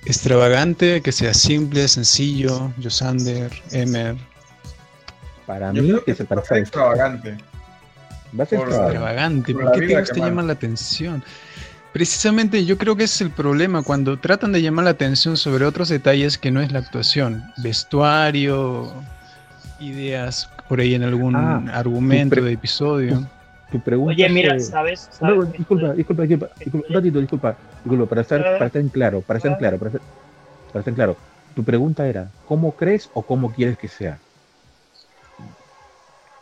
extravagante, 0.05 1.01
que 1.01 1.11
sea 1.11 1.33
simple, 1.33 1.87
sencillo, 1.87 2.71
Josander, 2.81 3.51
Emer. 3.71 4.15
Para 5.47 5.73
mí, 5.73 5.91
que, 6.05 6.13
se 6.13 6.25
parece 6.25 6.59
extravagante. 6.59 7.37
Va 8.39 8.43
a 8.43 8.47
ser 8.47 8.59
extravagante. 8.59 9.53
¿Por, 9.53 9.71
qué 9.71 9.87
te, 9.87 10.03
te 10.03 10.19
llama 10.19 10.43
la 10.43 10.53
atención? 10.53 11.23
Precisamente 11.93 12.63
yo 12.65 12.77
creo 12.77 12.95
que 12.95 13.05
ese 13.05 13.15
es 13.15 13.21
el 13.21 13.31
problema 13.31 13.81
cuando 13.81 14.19
tratan 14.19 14.51
de 14.51 14.61
llamar 14.61 14.85
la 14.85 14.91
atención 14.91 15.35
sobre 15.35 15.65
otros 15.65 15.89
detalles 15.89 16.37
que 16.37 16.51
no 16.51 16.61
es 16.61 16.71
la 16.71 16.77
actuación. 16.77 17.43
Vestuario, 17.63 18.93
ideas 19.79 20.47
por 20.69 20.79
ahí 20.79 20.93
en 20.93 21.01
algún 21.01 21.35
ah, 21.35 21.63
argumento 21.73 22.39
de 22.43 22.51
episodio 22.51 23.27
tu 23.71 23.79
pregunta. 23.79 24.11
Oye, 24.11 24.29
mira, 24.29 24.59
¿sabes? 24.59 25.09
No, 25.21 25.43
disculpa, 25.43 25.93
disculpa, 25.93 26.23
disculpa, 26.23 26.49
un 26.73 26.93
ratito, 26.93 27.19
disculpa, 27.19 27.55
disculpa, 27.83 28.05
para 28.05 28.21
estar, 28.21 28.41
para 28.41 28.65
estar 28.67 28.81
en 28.81 28.89
claro, 28.89 29.21
para 29.21 29.37
estar 29.37 29.51
en 29.51 29.57
claro, 29.57 29.77
para 29.77 29.89
estar, 29.89 30.87
en 30.87 30.95
claro. 30.95 31.17
Tu 31.55 31.63
pregunta 31.63 32.07
era, 32.07 32.29
¿cómo 32.47 32.73
crees 32.73 33.09
o 33.13 33.23
cómo 33.23 33.51
quieres 33.51 33.77
que 33.77 33.87
sea? 33.87 34.19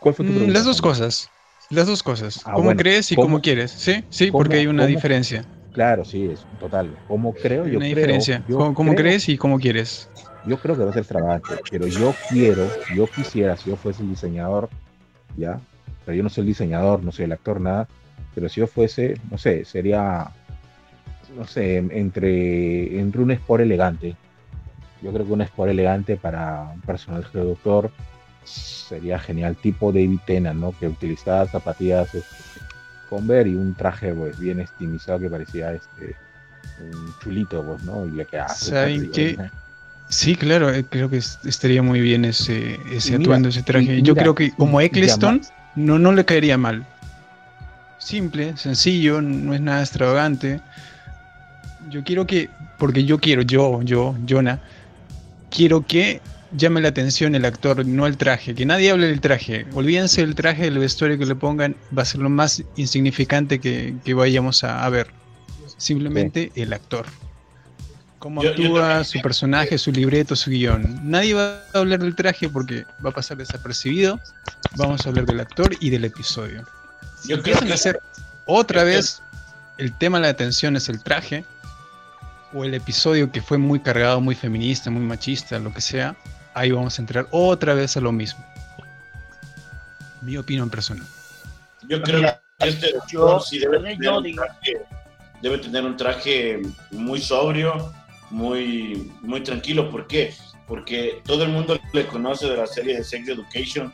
¿Cuál 0.06 0.14
fue 0.14 0.24
tu 0.24 0.30
mm, 0.30 0.34
pregunta? 0.36 0.58
Las 0.60 0.64
dos 0.64 0.80
cosas. 0.80 1.30
Las 1.68 1.88
dos 1.88 2.04
cosas. 2.04 2.40
Ah, 2.44 2.52
¿Cómo 2.54 2.76
crees 2.76 3.10
y 3.10 3.16
cómo, 3.16 3.40
quieres? 3.40 3.72
Sí, 3.72 4.04
sí, 4.08 4.30
porque 4.30 4.58
hay 4.58 4.68
una 4.68 4.86
diferencia. 4.86 5.44
Claro, 5.72 6.04
sí, 6.04 6.26
es 6.26 6.46
total. 6.60 6.96
¿Cómo 7.08 7.34
creo? 7.34 7.66
Yo 7.66 7.78
una 7.78 7.86
diferencia. 7.86 8.40
¿Cómo, 8.48 8.94
crees 8.94 9.28
y 9.28 9.36
cómo 9.36 9.58
quieres? 9.58 10.08
Yo 10.46 10.58
creo 10.58 10.76
que 10.76 10.84
va 10.84 10.90
a 10.90 10.92
ser 10.92 11.00
extravagante, 11.00 11.58
pero 11.68 11.88
yo 11.88 12.14
quiero, 12.28 12.70
yo 12.94 13.08
quisiera, 13.08 13.56
si 13.56 13.70
yo 13.70 13.74
fuese 13.74 14.04
el 14.04 14.10
diseñador, 14.10 14.70
ya, 15.36 15.58
pero 16.04 16.16
yo 16.16 16.22
no 16.22 16.28
soy 16.28 16.42
el 16.42 16.48
diseñador, 16.50 17.02
no 17.02 17.10
soy 17.10 17.24
el 17.24 17.32
actor, 17.32 17.60
nada, 17.60 17.88
pero 18.32 18.48
si 18.48 18.60
yo 18.60 18.68
fuese, 18.68 19.20
no 19.28 19.38
sé, 19.38 19.64
sería, 19.64 20.30
no 21.36 21.48
sé, 21.48 21.78
entre, 21.78 23.00
entre 23.00 23.22
un 23.22 23.32
sport 23.32 23.64
elegante. 23.64 24.14
Yo 25.02 25.12
creo 25.12 25.26
que 25.26 25.32
un 25.32 25.42
sport 25.42 25.72
elegante 25.72 26.16
para 26.16 26.70
un 26.72 26.80
personaje 26.82 27.36
de 27.36 27.44
doctor 27.44 27.90
sería 28.46 29.18
genial, 29.18 29.56
tipo 29.56 29.92
David 29.92 30.20
Tennant, 30.26 30.60
¿no? 30.60 30.72
Que 30.78 30.88
utilizaba 30.88 31.46
zapatillas 31.46 32.14
este, 32.14 32.36
Converse 33.08 33.50
y 33.50 33.54
un 33.54 33.74
traje 33.74 34.12
pues 34.12 34.38
bien 34.38 34.60
estilizado 34.60 35.20
que 35.20 35.30
parecía 35.30 35.72
este 35.72 36.16
un 36.80 37.14
chulito, 37.22 37.62
pues, 37.64 37.82
¿no? 37.84 38.04
Y 38.06 38.10
le 38.10 38.26
quedaba 38.26 38.48
¿Saben 38.48 39.10
qué? 39.10 39.38
Sí, 40.08 40.36
claro, 40.36 40.72
eh, 40.72 40.84
creo 40.88 41.10
que 41.10 41.16
estaría 41.16 41.82
muy 41.82 42.00
bien 42.00 42.24
ese, 42.24 42.78
ese 42.92 43.16
atuendo, 43.16 43.48
ese 43.48 43.62
traje. 43.62 44.02
Yo 44.02 44.14
creo 44.14 44.34
que 44.34 44.52
como 44.52 44.80
Eccleston, 44.80 45.40
no, 45.74 45.98
no 45.98 46.12
le 46.12 46.24
caería 46.24 46.56
mal. 46.56 46.86
Simple, 47.98 48.56
sencillo, 48.56 49.20
no 49.20 49.52
es 49.54 49.60
nada 49.60 49.80
extravagante. 49.80 50.60
Yo 51.90 52.04
quiero 52.04 52.26
que, 52.26 52.50
porque 52.78 53.04
yo 53.04 53.18
quiero, 53.18 53.42
yo, 53.42 53.82
yo, 53.82 54.14
Jonah, 54.28 54.60
quiero 55.50 55.84
que 55.84 56.20
llame 56.52 56.80
la 56.80 56.88
atención 56.88 57.34
el 57.34 57.44
actor, 57.44 57.84
no 57.86 58.06
el 58.06 58.16
traje, 58.16 58.54
que 58.54 58.66
nadie 58.66 58.90
hable 58.90 59.08
del 59.08 59.20
traje. 59.20 59.66
Olvídense 59.74 60.20
del 60.20 60.34
traje, 60.34 60.64
del 60.64 60.78
vestuario 60.78 61.18
que 61.18 61.26
le 61.26 61.34
pongan, 61.34 61.76
va 61.96 62.02
a 62.02 62.04
ser 62.04 62.20
lo 62.20 62.28
más 62.28 62.62
insignificante 62.76 63.60
que, 63.60 63.94
vayamos 64.14 64.64
a, 64.64 64.88
ver. 64.88 65.08
Simplemente 65.78 66.52
el 66.54 66.72
actor. 66.72 67.06
Cómo 68.18 68.40
actúa, 68.40 69.04
su 69.04 69.20
personaje, 69.20 69.76
su 69.76 69.92
libreto, 69.92 70.34
su 70.34 70.50
guion. 70.50 71.00
Nadie 71.02 71.34
va 71.34 71.62
a 71.74 71.78
hablar 71.78 72.00
del 72.00 72.14
traje 72.14 72.48
porque 72.48 72.84
va 73.04 73.10
a 73.10 73.12
pasar 73.12 73.36
desapercibido 73.36 74.18
vamos 74.76 75.06
a 75.06 75.08
hablar 75.08 75.26
del 75.26 75.40
actor 75.40 75.74
y 75.80 75.90
del 75.90 76.04
episodio. 76.04 76.64
Yo 77.26 77.36
empiezan 77.36 77.70
a 77.70 77.74
hacer 77.74 78.00
otra 78.46 78.84
vez 78.84 79.22
el 79.78 79.96
tema 79.96 80.18
de 80.18 80.22
la 80.22 80.30
atención 80.30 80.76
es 80.76 80.88
el 80.88 81.02
traje 81.02 81.44
o 82.52 82.64
el 82.64 82.74
episodio 82.74 83.30
que 83.30 83.42
fue 83.42 83.58
muy 83.58 83.80
cargado, 83.80 84.20
muy 84.20 84.34
feminista, 84.34 84.90
muy 84.90 85.02
machista, 85.02 85.58
lo 85.58 85.72
que 85.72 85.80
sea, 85.80 86.16
ahí 86.56 86.72
vamos 86.72 86.98
a 86.98 87.02
entrar 87.02 87.28
otra 87.30 87.74
vez 87.74 87.96
a 87.98 88.00
lo 88.00 88.10
mismo. 88.12 88.42
Mi 90.22 90.38
opinión 90.38 90.70
personal. 90.70 91.06
Yo 91.86 92.02
creo 92.02 92.22
que 92.22 92.68
este 92.68 92.92
doctor 92.94 93.42
sí 93.42 93.58
debe 93.58 93.78
tener, 93.78 94.10
un 94.10 94.34
traje, 94.34 94.82
debe 95.42 95.58
tener 95.58 95.84
un 95.84 95.96
traje 95.96 96.62
muy 96.90 97.20
sobrio, 97.20 97.92
muy, 98.30 99.12
muy 99.20 99.42
tranquilo. 99.42 99.90
¿Por 99.90 100.06
qué? 100.06 100.34
Porque 100.66 101.20
todo 101.26 101.44
el 101.44 101.50
mundo 101.50 101.78
le 101.92 102.06
conoce 102.06 102.48
de 102.48 102.56
la 102.56 102.66
serie 102.66 102.96
de 102.96 103.04
Sex 103.04 103.28
Education 103.28 103.92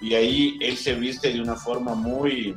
y 0.00 0.14
ahí 0.14 0.56
él 0.62 0.76
se 0.76 0.94
viste 0.94 1.32
de 1.32 1.40
una 1.40 1.56
forma 1.56 1.96
muy 1.96 2.56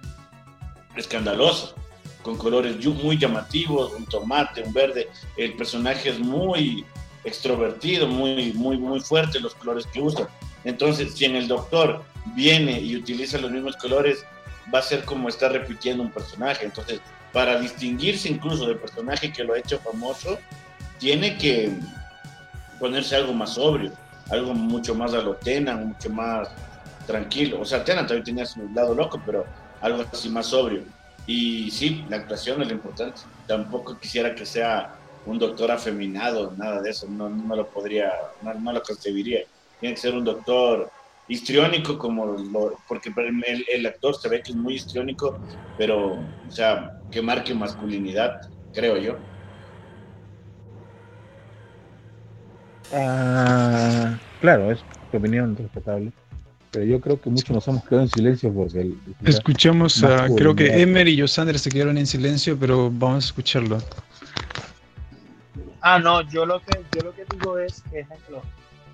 escandalosa, 0.96 1.74
con 2.22 2.38
colores 2.38 2.86
muy 2.86 3.18
llamativos, 3.18 3.92
un 3.94 4.06
tomate, 4.06 4.62
un 4.62 4.72
verde. 4.72 5.10
El 5.36 5.56
personaje 5.56 6.10
es 6.10 6.20
muy 6.20 6.86
extrovertido, 7.28 8.08
muy, 8.08 8.54
muy, 8.54 8.78
muy 8.78 9.00
fuerte 9.00 9.40
los 9.40 9.56
colores 9.56 9.86
que 9.88 10.02
usa. 10.02 10.28
Entonces, 10.64 11.14
si 11.16 11.26
en 11.26 11.36
el 11.36 11.48
doctor 11.48 12.04
viene 12.36 12.80
y 12.80 12.96
utiliza 12.96 13.38
los 13.38 13.52
mismos 13.52 13.76
colores, 13.78 14.26
va 14.74 14.80
a 14.80 14.82
ser 14.82 15.04
como 15.06 15.30
estar 15.30 15.52
repitiendo 15.52 16.04
un 16.04 16.12
personaje. 16.12 16.66
Entonces, 16.66 17.00
para 17.32 17.60
distinguirse 17.60 18.30
incluso 18.30 18.68
del 18.68 18.78
personaje 18.78 19.32
que 19.32 19.44
lo 19.44 19.54
ha 19.54 19.60
hecho 19.60 19.80
famoso, 19.80 20.40
tiene 21.00 21.38
que 21.38 21.72
ponerse 22.80 23.16
algo 23.16 23.34
más 23.34 23.54
sobrio, 23.54 23.92
algo 24.30 24.54
mucho 24.54 24.96
más 24.96 25.14
alotena, 25.14 25.76
mucho 25.76 26.10
más 26.10 26.50
tranquilo. 27.06 27.62
O 27.62 27.66
sea, 27.66 27.84
Tena 27.84 28.02
también 28.02 28.24
tenía 28.24 28.46
su 28.46 28.68
lado 28.70 28.94
loco, 28.94 29.22
pero 29.26 29.46
algo 29.82 30.04
así 30.12 30.30
más 30.30 30.48
sobrio. 30.48 30.84
Y 31.26 31.70
sí, 31.72 32.06
la 32.10 32.18
actuación 32.18 32.62
es 32.62 32.70
lo 32.70 32.74
importante. 32.74 33.22
Tampoco 33.48 33.98
quisiera 34.00 34.34
que 34.34 34.46
sea 34.46 34.96
un 35.28 35.38
doctor 35.38 35.72
afeminado, 35.72 36.54
nada 36.58 36.82
de 36.82 36.90
eso. 36.90 37.08
No, 37.08 37.30
no 37.30 37.56
lo 37.56 37.68
podría, 37.68 38.12
no, 38.42 38.74
lo 38.74 38.82
concebiría. 38.82 39.42
Tiene 39.80 39.96
que 39.96 40.02
ser 40.02 40.16
un 40.16 40.24
doctor 40.24 40.90
histriónico, 41.28 41.98
como 41.98 42.26
lo, 42.26 42.78
porque 42.88 43.12
el, 43.16 43.66
el, 43.68 43.86
actor 43.86 44.16
se 44.16 44.30
ve 44.30 44.42
que 44.42 44.52
es 44.52 44.58
muy 44.58 44.76
histriónico, 44.76 45.38
pero, 45.78 46.14
o 46.14 46.52
sea, 46.52 47.00
que 47.12 47.22
marque 47.22 47.54
masculinidad, 47.54 48.42
creo 48.74 48.98
yo. 48.98 49.18
Ah, 52.94 54.18
claro, 54.40 54.72
es 54.72 54.80
tu 55.12 55.18
opinión 55.18 55.56
respetable 55.58 56.12
pero 56.72 56.86
yo 56.86 57.00
creo 57.00 57.20
que 57.20 57.30
muchos 57.30 57.50
nos 57.50 57.68
hemos 57.68 57.84
quedado 57.84 58.04
en 58.04 58.10
silencio 58.10 58.54
porque 58.54 58.92
escuchamos 59.26 60.04
a, 60.04 60.28
creo 60.36 60.56
que 60.56 60.82
Emer 60.82 61.08
y 61.08 61.20
Josander 61.20 61.58
se 61.58 61.70
quedaron 61.70 61.98
en 61.98 62.06
silencio, 62.06 62.58
pero 62.60 62.92
vamos 62.92 63.24
a 63.24 63.28
escucharlo. 63.28 63.78
Ah, 65.90 66.00
no, 66.00 66.20
yo 66.24 66.46
lo 66.46 66.60
que 66.60 66.84
yo 66.92 67.02
lo 67.02 67.14
que 67.14 67.24
digo 67.32 67.58
es 67.60 67.82
que, 67.90 68.02
ejemplo, 68.02 68.42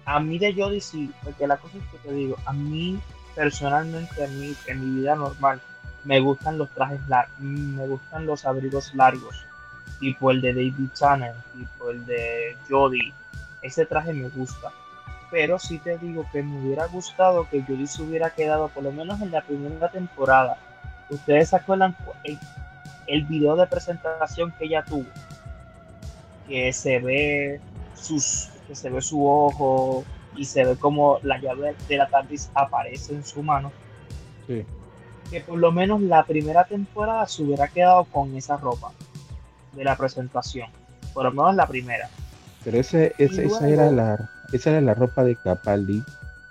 a 0.05 0.19
mí 0.19 0.37
de 0.37 0.53
Jody 0.53 0.79
sí, 0.79 1.11
porque 1.23 1.47
la 1.47 1.57
cosa 1.57 1.79
es 1.79 1.83
que 1.85 1.97
te 1.97 2.13
digo, 2.13 2.35
a 2.45 2.53
mí 2.53 2.99
personalmente, 3.33 4.23
a 4.23 4.27
mí, 4.27 4.55
en 4.67 4.79
mi 4.79 4.99
vida 4.99 5.15
normal, 5.15 5.59
me 6.03 6.19
gustan 6.19 6.59
los 6.59 6.69
trajes 6.69 6.99
largos, 7.07 7.39
me 7.39 7.87
gustan 7.87 8.27
los 8.27 8.45
abrigos 8.45 8.93
largos, 8.93 9.43
tipo 9.99 10.29
el 10.29 10.41
de 10.41 10.53
David 10.53 10.89
Channel, 10.93 11.33
tipo 11.57 11.89
el 11.89 12.05
de 12.05 12.55
Jody, 12.69 13.11
ese 13.63 13.87
traje 13.87 14.13
me 14.13 14.29
gusta 14.29 14.71
pero 15.31 15.57
sí 15.57 15.79
te 15.79 15.97
digo 15.97 16.27
que 16.31 16.43
me 16.43 16.59
hubiera 16.59 16.85
gustado 16.85 17.49
que 17.49 17.63
Judy 17.63 17.87
se 17.87 18.03
hubiera 18.03 18.29
quedado 18.29 18.67
por 18.67 18.83
lo 18.83 18.91
menos 18.91 19.19
en 19.19 19.31
la 19.31 19.41
primera 19.41 19.89
temporada. 19.89 20.57
Ustedes 21.09 21.49
se 21.49 21.55
acuerdan 21.55 21.95
el, 22.23 22.37
el 23.07 23.23
video 23.23 23.55
de 23.55 23.65
presentación 23.65 24.51
que 24.51 24.65
ella 24.65 24.83
tuvo, 24.83 25.07
que 26.47 26.73
se 26.73 26.99
ve 26.99 27.61
sus 27.95 28.49
que 28.67 28.75
se 28.75 28.89
ve 28.89 29.01
su 29.01 29.27
ojo 29.27 30.03
y 30.35 30.45
se 30.45 30.63
ve 30.63 30.75
como 30.75 31.19
la 31.23 31.39
llave 31.39 31.75
de 31.87 31.97
la 31.97 32.07
TARDIS 32.07 32.49
aparece 32.53 33.13
en 33.13 33.23
su 33.23 33.43
mano. 33.43 33.71
Sí. 34.47 34.65
Que 35.29 35.41
por 35.41 35.57
lo 35.57 35.71
menos 35.71 36.01
la 36.01 36.23
primera 36.25 36.65
temporada 36.65 37.27
se 37.27 37.43
hubiera 37.43 37.67
quedado 37.67 38.05
con 38.05 38.35
esa 38.35 38.57
ropa 38.57 38.91
de 39.73 39.83
la 39.83 39.95
presentación. 39.95 40.69
Por 41.13 41.25
lo 41.25 41.31
menos 41.31 41.55
la 41.55 41.67
primera. 41.67 42.09
Pero 42.63 42.79
ese, 42.79 43.13
esa, 43.17 43.67
era 43.67 43.91
la, 43.91 44.29
esa 44.51 44.71
era 44.71 44.81
la 44.81 44.93
ropa 44.93 45.23
de 45.23 45.35
Capaldi. 45.35 46.03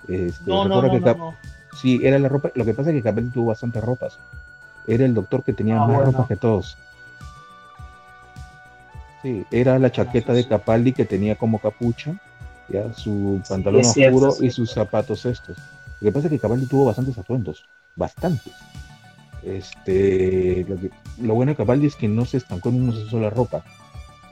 Este, 0.09 0.43
no, 0.47 0.67
no, 0.67 0.83
no, 0.83 1.35
Sí, 1.81 2.01
era 2.03 2.19
la 2.19 2.29
ropa. 2.29 2.51
Lo 2.55 2.65
que 2.65 2.75
pasa 2.75 2.91
es 2.91 2.97
que 2.97 3.03
Capaldi 3.03 3.31
tuvo 3.31 3.47
bastantes 3.47 3.83
ropas. 3.83 4.19
Era 4.87 5.05
el 5.05 5.15
doctor 5.15 5.43
que 5.43 5.53
tenía 5.53 5.81
ah, 5.81 5.87
más 5.87 6.05
ropa 6.07 6.27
que 6.29 6.37
todos. 6.37 6.77
Sí, 9.23 9.45
era 9.51 9.79
la 9.79 9.93
chaqueta 9.93 10.33
de 10.33 10.47
Capaldi 10.47 10.93
que 10.93 11.05
tenía 11.05 11.37
como 11.37 11.61
capucha, 11.61 12.21
ya 12.69 12.93
su 12.93 13.41
pantalón 13.49 13.83
oscuro 13.83 14.35
y 14.41 14.51
sus 14.51 14.73
zapatos 14.73 15.25
estos. 15.27 15.57
Lo 16.01 16.09
que 16.09 16.13
pasa 16.13 16.27
es 16.27 16.33
que 16.33 16.39
Capaldi 16.41 16.67
tuvo 16.67 16.87
bastantes 16.87 17.17
atuendos, 17.17 17.65
bastantes. 17.95 18.53
Este, 19.45 20.67
lo, 21.19 21.35
bueno 21.35 21.53
de 21.53 21.57
Capaldi 21.57 21.87
es 21.87 21.97
que 21.97 22.09
no 22.09 22.25
se 22.25 22.39
estancó 22.39 22.71
en 22.71 22.83
una 22.83 23.11
sola 23.11 23.31
ropa. 23.31 23.65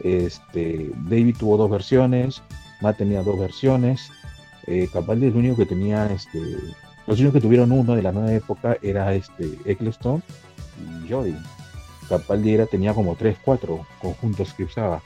Este, 0.03 0.91
David 1.09 1.37
tuvo 1.39 1.57
dos 1.57 1.71
versiones, 1.71 2.43
Matt 2.81 2.99
tenía 2.99 3.23
dos 3.23 3.39
versiones. 3.39 4.11
Eh, 4.67 4.89
Capaldi 4.93 5.27
es 5.27 5.33
el 5.33 5.39
único 5.39 5.57
que 5.57 5.67
tenía, 5.67 6.07
este, 6.07 6.41
los 7.07 7.19
únicos 7.19 7.35
que 7.35 7.41
tuvieron 7.41 7.71
uno 7.71 7.95
de 7.95 8.03
la 8.03 8.13
nueva 8.13 8.33
época 8.33 8.77
era 8.83 9.15
este 9.15 9.59
Eccleston 9.65 10.23
y 10.79 11.11
Jody. 11.11 11.37
Capaldi 12.11 12.59
tenía 12.67 12.93
como 12.93 13.15
tres, 13.15 13.39
cuatro 13.41 13.87
conjuntos 14.01 14.53
que 14.53 14.65
usaba. 14.65 15.01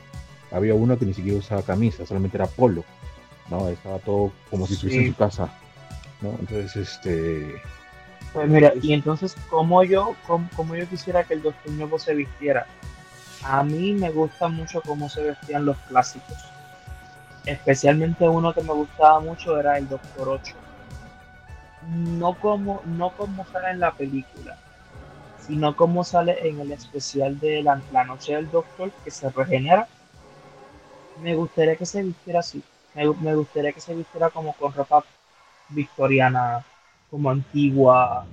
Había 0.51 0.74
uno 0.74 0.98
que 0.98 1.05
ni 1.05 1.12
siquiera 1.12 1.39
usaba 1.39 1.62
camisa, 1.62 2.06
solamente 2.06 2.39
era 2.39 2.47
polo. 2.47 2.82
¿no? 3.51 3.68
Estaba 3.68 3.98
todo 3.98 4.32
como 4.51 4.66
si 4.66 4.74
estuviese 4.74 5.02
en 5.02 5.12
su 5.12 5.16
casa. 5.16 5.52
¿no? 6.22 6.31
Entonces, 6.40 6.76
este. 6.76 7.60
Pues 8.32 8.48
mira, 8.48 8.72
y 8.81 8.94
entonces, 8.94 9.36
como 9.51 9.85
yo, 9.85 10.16
como, 10.26 10.74
yo 10.74 10.89
quisiera 10.89 11.24
que 11.24 11.35
el 11.35 11.43
Doctor 11.43 11.72
Nuevo 11.72 11.98
se 11.98 12.14
vistiera? 12.14 12.66
A 13.43 13.62
mí 13.62 13.93
me 13.93 14.10
gusta 14.10 14.48
mucho 14.48 14.81
cómo 14.81 15.09
se 15.09 15.22
vestían 15.22 15.66
los 15.66 15.76
clásicos. 15.89 16.39
Especialmente 17.44 18.26
uno 18.26 18.55
que 18.55 18.62
me 18.62 18.72
gustaba 18.72 19.20
mucho 19.20 19.60
era 19.60 19.76
el 19.76 19.89
Doctor 19.89 20.31
8. 20.31 20.55
No 21.86 22.35
como, 22.35 22.81
no 22.86 23.10
como 23.10 23.47
sale 23.48 23.70
en 23.72 23.81
la 23.81 23.93
película, 23.93 24.56
sino 25.46 25.76
como 25.76 26.04
sale 26.04 26.48
en 26.48 26.60
el 26.60 26.72
especial 26.72 27.38
de 27.38 27.62
la, 27.62 28.04
noche 28.04 28.34
del 28.34 28.50
doctor 28.50 28.90
que 29.04 29.10
se 29.10 29.28
regenera. 29.30 29.88
Me 31.22 31.34
gustaría 31.34 31.76
que 31.76 31.86
se 31.86 32.02
vistiera 32.02 32.40
así. 32.40 32.62
Me, 32.94 33.34
gustaría 33.34 33.72
que 33.72 33.80
se 33.80 33.94
vistiera 33.94 34.30
como 34.30 34.52
con 34.54 34.72
ropa 34.72 35.04
victoriana, 35.68 36.64
como 37.10 37.30
antigua, 37.30 38.24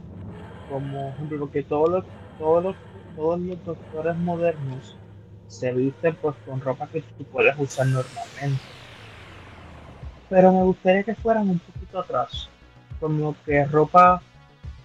como 0.69 1.13
porque 1.37 1.63
todos 1.63 1.89
los, 1.89 2.05
todos 2.37 2.63
los, 2.63 2.75
todos 3.15 3.39
los 3.39 3.65
doctores 3.65 4.15
modernos 4.15 4.95
se 5.47 5.73
visten 5.73 6.15
pues 6.15 6.35
con 6.45 6.61
ropa 6.61 6.87
que 6.87 7.01
tú 7.01 7.23
puedes 7.25 7.57
usar 7.57 7.87
normalmente. 7.87 8.61
Pero 10.29 10.53
me 10.53 10.63
gustaría 10.63 11.03
que 11.03 11.15
fueran 11.15 11.49
un 11.49 11.59
poquito 11.59 11.99
atrás, 11.99 12.47
como 12.99 13.35
que 13.45 13.65
ropa 13.65 14.21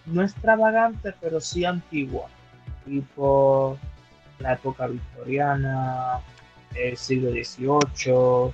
no 0.06 0.22
extravagante, 0.22 1.14
pero 1.20 1.40
sí 1.40 1.64
antigua, 1.64 2.26
tipo 2.84 3.78
la 4.38 4.52
época 4.54 4.86
victoriana, 4.86 6.20
el 6.74 6.96
siglo 6.96 7.30
XVIII. 7.30 8.52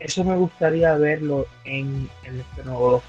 Eso 0.00 0.24
me 0.24 0.36
gustaría 0.36 0.94
verlo 0.96 1.46
en, 1.64 2.08
este 2.24 2.64
nuevo. 2.64 3.02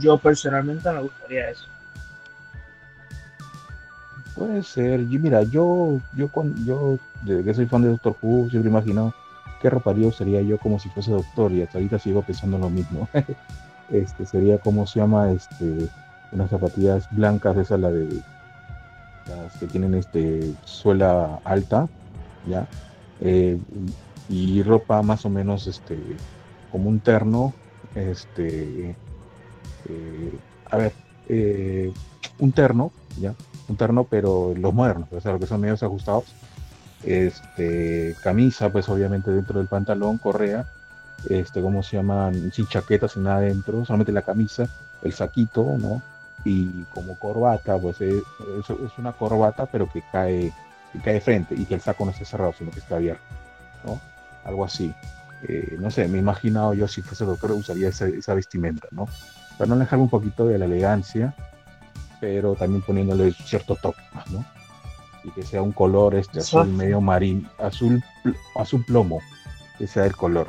Yo 0.00 0.18
personalmente 0.18 0.90
me 0.90 1.02
gustaría 1.02 1.50
eso. 1.50 1.66
Puede 4.34 4.62
ser. 4.62 5.00
Y 5.00 5.18
mira, 5.18 5.42
yo, 5.42 6.00
yo, 6.14 6.30
yo, 6.64 6.98
desde 7.22 7.44
que 7.44 7.54
soy 7.54 7.66
fan 7.66 7.82
de 7.82 7.88
Doctor 7.88 8.16
Who, 8.22 8.48
siempre 8.48 8.70
he 8.70 8.72
imaginado 8.72 9.14
qué 9.60 9.68
roparía 9.68 10.10
sería 10.10 10.40
yo 10.40 10.58
como 10.58 10.78
si 10.78 10.88
fuese 10.88 11.10
doctor 11.10 11.52
y 11.52 11.62
hasta 11.62 11.76
ahorita 11.76 11.98
sigo 11.98 12.22
pensando 12.22 12.58
lo 12.58 12.70
mismo. 12.70 13.08
este 13.90 14.26
sería 14.26 14.58
como 14.58 14.86
se 14.86 15.00
llama 15.00 15.30
este 15.32 15.88
unas 16.32 16.50
zapatillas 16.50 17.08
blancas 17.10 17.56
esa 17.56 17.76
la 17.76 17.90
de 17.90 18.08
las 19.28 19.56
que 19.58 19.66
tienen 19.66 19.94
este 19.94 20.54
suela 20.64 21.40
alta 21.44 21.88
ya 22.46 22.66
eh, 23.20 23.58
y 24.28 24.62
ropa 24.62 25.02
más 25.02 25.24
o 25.24 25.30
menos 25.30 25.66
este 25.66 25.98
como 26.70 26.88
un 26.88 27.00
terno 27.00 27.52
este 27.94 28.96
eh, 29.88 30.38
a 30.70 30.76
ver 30.76 30.92
eh, 31.28 31.92
un 32.38 32.52
terno 32.52 32.92
ya 33.20 33.34
un 33.68 33.76
terno 33.76 34.04
pero 34.04 34.54
los 34.56 34.74
modernos 34.74 35.08
o 35.12 35.20
sea 35.20 35.32
lo 35.32 35.38
que 35.38 35.46
son 35.46 35.60
medios 35.60 35.82
ajustados. 35.82 36.24
Este 37.02 38.14
camisa 38.22 38.70
pues 38.70 38.88
obviamente 38.90 39.30
dentro 39.30 39.58
del 39.58 39.68
pantalón 39.68 40.18
correa 40.18 40.66
este, 41.28 41.60
¿cómo 41.60 41.82
se 41.82 41.96
llaman? 41.96 42.50
Sin 42.52 42.66
chaqueta, 42.66 43.08
sin 43.08 43.24
nada 43.24 43.40
dentro, 43.40 43.84
solamente 43.84 44.12
la 44.12 44.22
camisa, 44.22 44.68
el 45.02 45.12
saquito, 45.12 45.76
¿no? 45.78 46.02
Y 46.44 46.84
como 46.94 47.18
corbata, 47.18 47.76
pues 47.78 48.00
es, 48.00 48.22
es 48.60 48.98
una 48.98 49.12
corbata, 49.12 49.66
pero 49.66 49.90
que 49.90 50.02
cae, 50.10 50.52
que 50.92 50.98
cae 51.00 51.14
de 51.14 51.20
frente 51.20 51.54
y 51.54 51.64
que 51.64 51.74
el 51.74 51.80
saco 51.80 52.04
no 52.04 52.12
esté 52.12 52.24
cerrado, 52.24 52.54
sino 52.56 52.70
que 52.70 52.80
está 52.80 52.96
abierto, 52.96 53.22
¿no? 53.84 54.00
Algo 54.44 54.64
así. 54.64 54.94
Eh, 55.42 55.76
no 55.78 55.90
sé, 55.90 56.06
me 56.08 56.18
he 56.18 56.20
imaginado 56.20 56.74
yo 56.74 56.86
si 56.86 57.02
fuese 57.02 57.24
doctor 57.24 57.52
usaría 57.52 57.88
esa, 57.88 58.06
esa 58.06 58.34
vestimenta, 58.34 58.88
¿no? 58.90 59.06
Para 59.58 59.68
no 59.68 59.74
alejarme 59.74 60.04
un 60.04 60.10
poquito 60.10 60.46
de 60.46 60.58
la 60.58 60.64
elegancia, 60.64 61.34
pero 62.20 62.54
también 62.54 62.82
poniéndole 62.82 63.32
cierto 63.32 63.74
toque 63.76 64.02
¿no? 64.30 64.44
Y 65.24 65.30
que 65.30 65.42
sea 65.42 65.62
un 65.62 65.72
color 65.72 66.14
este 66.14 66.40
azul 66.40 66.68
medio 66.68 67.00
marín, 67.00 67.48
azul, 67.58 68.02
azul 68.56 68.84
plomo, 68.84 69.20
que 69.76 69.86
sea 69.86 70.06
el 70.06 70.16
color. 70.16 70.48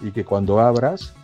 Y 0.00 0.12
que 0.12 0.24
cuando 0.24 0.60
abras, 0.60 1.14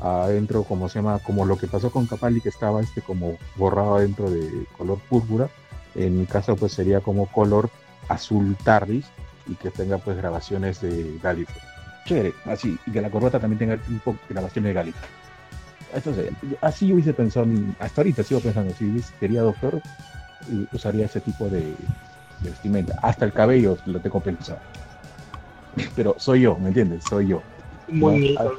adentro, 0.00 0.64
como 0.64 0.88
se 0.88 0.98
llama, 0.98 1.18
como 1.20 1.44
lo 1.44 1.56
que 1.56 1.66
pasó 1.66 1.90
con 1.90 2.06
Capaldi, 2.06 2.40
que 2.40 2.48
estaba 2.48 2.80
este 2.80 3.02
como 3.02 3.36
borrado 3.56 3.96
adentro 3.96 4.30
de 4.30 4.66
color 4.76 4.98
púrpura, 5.08 5.48
en 5.94 6.18
mi 6.18 6.26
caso 6.26 6.56
pues 6.56 6.72
sería 6.72 7.00
como 7.00 7.26
color 7.26 7.70
azul 8.08 8.56
tardis 8.64 9.06
y 9.46 9.54
que 9.54 9.70
tenga 9.70 9.98
pues 9.98 10.16
grabaciones 10.16 10.80
de 10.80 11.18
Gallifrey. 11.22 11.60
Chévere, 12.06 12.34
así, 12.46 12.78
y 12.86 12.90
que 12.90 13.00
la 13.00 13.10
corbata 13.10 13.38
también 13.38 13.58
tenga 13.58 13.76
tipo 13.76 14.16
grabaciones 14.28 14.70
de 14.70 14.74
Gallifrey. 14.74 15.10
Entonces, 15.94 16.32
así 16.62 16.88
yo 16.88 16.94
hubiese 16.94 17.12
pensado, 17.12 17.46
hasta 17.78 18.00
ahorita 18.00 18.22
sigo 18.22 18.40
pensando, 18.40 18.72
si 18.74 19.00
sería 19.20 19.42
doctor, 19.42 19.80
usaría 20.72 21.04
ese 21.04 21.20
tipo 21.20 21.48
de, 21.48 21.76
vestimenta. 22.42 22.98
Hasta 23.02 23.24
el 23.24 23.32
cabello 23.32 23.76
lo 23.86 24.00
tengo 24.00 24.20
pensado 24.20 24.58
pero 25.94 26.14
soy 26.18 26.42
yo, 26.42 26.56
¿me 26.58 26.68
entiendes? 26.68 27.04
Soy 27.04 27.28
yo. 27.28 27.42
Muy 27.88 28.36
ah, 28.38 28.50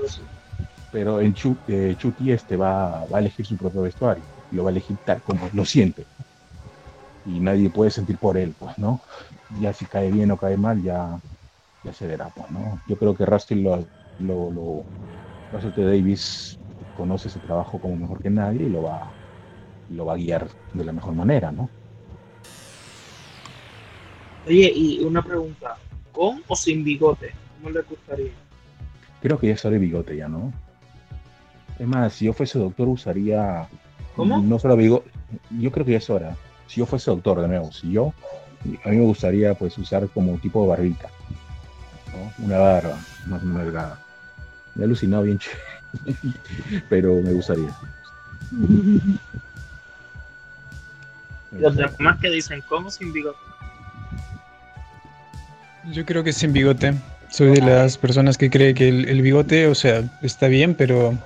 Pero 0.91 1.21
en 1.21 1.33
eh, 1.67 1.95
Chuti 1.97 2.31
este 2.31 2.55
va, 2.55 3.05
va, 3.05 3.17
a 3.17 3.19
elegir 3.19 3.45
su 3.45 3.57
propio 3.57 3.81
vestuario, 3.81 4.23
lo 4.51 4.63
va 4.63 4.69
a 4.69 4.71
elegir 4.71 4.97
tal 5.03 5.21
como 5.21 5.49
lo 5.53 5.65
siente. 5.65 6.05
Y 7.25 7.39
nadie 7.39 7.69
puede 7.69 7.89
sentir 7.89 8.17
por 8.17 8.37
él, 8.37 8.53
pues, 8.57 8.77
¿no? 8.77 9.01
Ya 9.61 9.71
si 9.73 9.85
cae 9.85 10.11
bien 10.11 10.31
o 10.31 10.37
cae 10.37 10.57
mal, 10.57 10.81
ya, 10.83 11.19
ya 11.83 11.93
se 11.93 12.05
verá, 12.05 12.29
pues, 12.29 12.51
¿no? 12.51 12.81
Yo 12.87 12.97
creo 12.97 13.15
que 13.15 13.25
Rusty 13.25 13.55
lo, 13.55 13.87
lo, 14.19 14.51
lo 14.51 14.85
Davis 15.51 16.57
conoce 16.95 17.27
ese 17.27 17.39
trabajo 17.39 17.79
como 17.79 17.95
mejor 17.95 18.19
que 18.21 18.29
nadie 18.29 18.63
y 18.63 18.69
lo 18.69 18.83
va, 18.83 19.13
lo 19.89 20.05
va 20.05 20.13
a 20.13 20.17
guiar 20.17 20.47
de 20.73 20.83
la 20.83 20.91
mejor 20.91 21.13
manera, 21.13 21.51
¿no? 21.51 21.69
Oye, 24.45 24.71
y 24.75 25.03
una 25.03 25.21
pregunta, 25.21 25.77
¿Con 26.13 26.41
o 26.47 26.55
sin 26.55 26.83
bigote? 26.85 27.33
¿Cómo 27.57 27.73
le 27.73 27.81
gustaría? 27.81 28.31
Creo 29.21 29.37
que 29.37 29.47
ya 29.47 29.57
sale 29.57 29.77
bigote 29.77 30.15
ya, 30.15 30.29
¿no? 30.29 30.53
Es 31.77 31.87
más, 31.87 32.13
si 32.13 32.25
yo 32.25 32.33
fuese 32.33 32.59
doctor 32.59 32.87
usaría... 32.87 33.67
¿Cómo? 34.15 34.41
No 34.41 34.59
solo 34.59 34.77
bigote. 34.77 35.09
Yo 35.59 35.71
creo 35.71 35.85
que 35.85 35.93
ya 35.93 35.97
es 35.97 36.09
hora. 36.09 36.37
Si 36.67 36.79
yo 36.79 36.85
fuese 36.85 37.11
doctor, 37.11 37.41
de 37.41 37.47
nuevo, 37.49 37.71
si 37.71 37.91
yo... 37.91 38.13
A 38.85 38.89
mí 38.89 38.97
me 38.97 39.03
gustaría 39.03 39.53
pues 39.55 39.77
usar 39.77 40.07
como 40.09 40.37
tipo 40.37 40.61
de 40.61 40.69
barbita. 40.69 41.09
¿no? 42.13 42.45
Una 42.45 42.59
barba 42.59 42.97
más 43.27 43.41
o 43.41 43.45
menos 43.45 43.63
delgada. 43.65 43.99
Me 44.75 44.83
he 44.83 44.85
alucinado 44.85 45.23
bien 45.23 45.39
pero 46.89 47.21
me 47.21 47.33
gustaría. 47.33 47.75
Los 51.51 51.75
demás 51.75 52.19
que 52.19 52.29
dicen, 52.29 52.63
¿cómo 52.67 52.89
sin 52.89 53.13
bigote? 53.13 53.39
Yo 55.91 56.05
creo 56.05 56.23
que 56.23 56.31
sin 56.33 56.53
bigote. 56.53 56.93
Soy 57.29 57.51
de 57.51 57.61
las 57.61 57.97
personas 57.97 58.37
que 58.37 58.49
cree 58.49 58.73
que 58.73 58.89
el, 58.89 59.21
bigote, 59.21 59.67
o 59.67 59.75
sea, 59.75 60.03
está 60.21 60.47
bien, 60.47 60.75
pero 60.75 61.17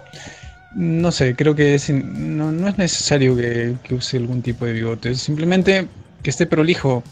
no 0.74 1.12
sé, 1.12 1.36
creo 1.36 1.54
que 1.54 1.78
no, 1.90 2.68
es 2.68 2.78
necesario 2.78 3.36
que, 3.36 3.76
use 3.92 4.18
algún 4.18 4.42
tipo 4.42 4.66
de 4.66 4.74
bigote. 4.74 5.16
Simplemente 5.16 5.88
que 6.24 6.30
esté 6.30 6.46
prolijo, 6.46 7.04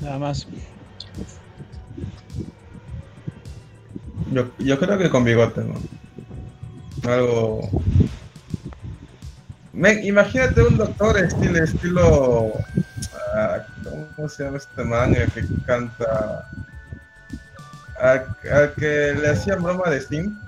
nada 0.00 0.18
más. 0.18 0.46
Yo, 4.32 4.50
yo 4.58 4.78
creo 4.78 4.96
que 4.96 5.10
con 5.10 5.24
bigote, 5.24 5.62
¿no? 5.62 5.74
Algo. 7.10 7.68
imagínate 10.04 10.62
un 10.62 10.76
doctor 10.76 11.18
estilo, 11.18 11.64
estilo 11.64 12.52
ah, 13.34 13.66
¿cómo 13.82 14.28
se 14.28 14.44
llama 14.44 14.58
este 14.58 14.84
man 14.84 15.14
el 15.14 15.30
que 15.30 15.44
canta? 15.66 16.48
Al 18.00 18.74
que 18.74 19.14
le 19.20 19.30
hacían 19.30 19.62
broma 19.62 19.90
de 19.90 20.00
Steam. 20.00 20.38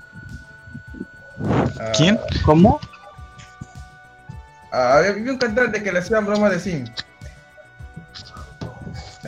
¿Quién? 1.95 2.19
¿Cómo? 2.43 2.79
Ah, 4.71 4.97
había 4.97 5.31
un 5.31 5.37
cantante 5.37 5.81
que 5.81 5.91
le 5.91 5.99
hacían 5.99 6.25
broma 6.25 6.49
de 6.49 6.59
Sim. 6.59 6.85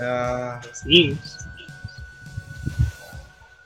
Ah. 0.02 0.60
sí. 0.74 1.18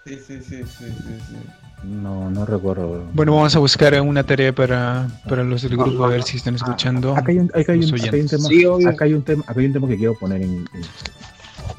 Sí, 0.05 0.19
sí, 0.19 0.43
sí, 0.43 0.63
sí, 0.65 0.93
sí, 0.99 1.62
No, 1.83 2.29
no 2.29 2.45
recuerdo. 2.45 3.03
Bueno, 3.13 3.35
vamos 3.35 3.55
a 3.55 3.59
buscar 3.59 3.99
una 4.01 4.23
tarea 4.23 4.53
para, 4.53 5.07
para 5.27 5.43
los 5.43 5.61
del 5.61 5.77
grupo 5.77 6.05
a 6.05 6.07
ver 6.07 6.23
si 6.23 6.37
están 6.37 6.55
escuchando. 6.55 7.15
Acá 7.15 7.31
hay 7.31 7.39
un, 7.39 7.51
acá 7.53 7.73
hay 7.73 7.79
un, 7.79 7.93
acá 7.93 8.15
hay 8.15 8.21
un 8.21 8.27
tema, 8.27 8.89
acá 8.89 9.05
hay 9.05 9.13
un 9.13 9.23
tema, 9.23 9.43
acá 9.47 9.59
hay 9.59 9.65
un 9.65 9.73
tema 9.73 9.87
que 9.87 9.97
quiero 9.97 10.15
poner 10.15 10.41
en, 10.41 10.65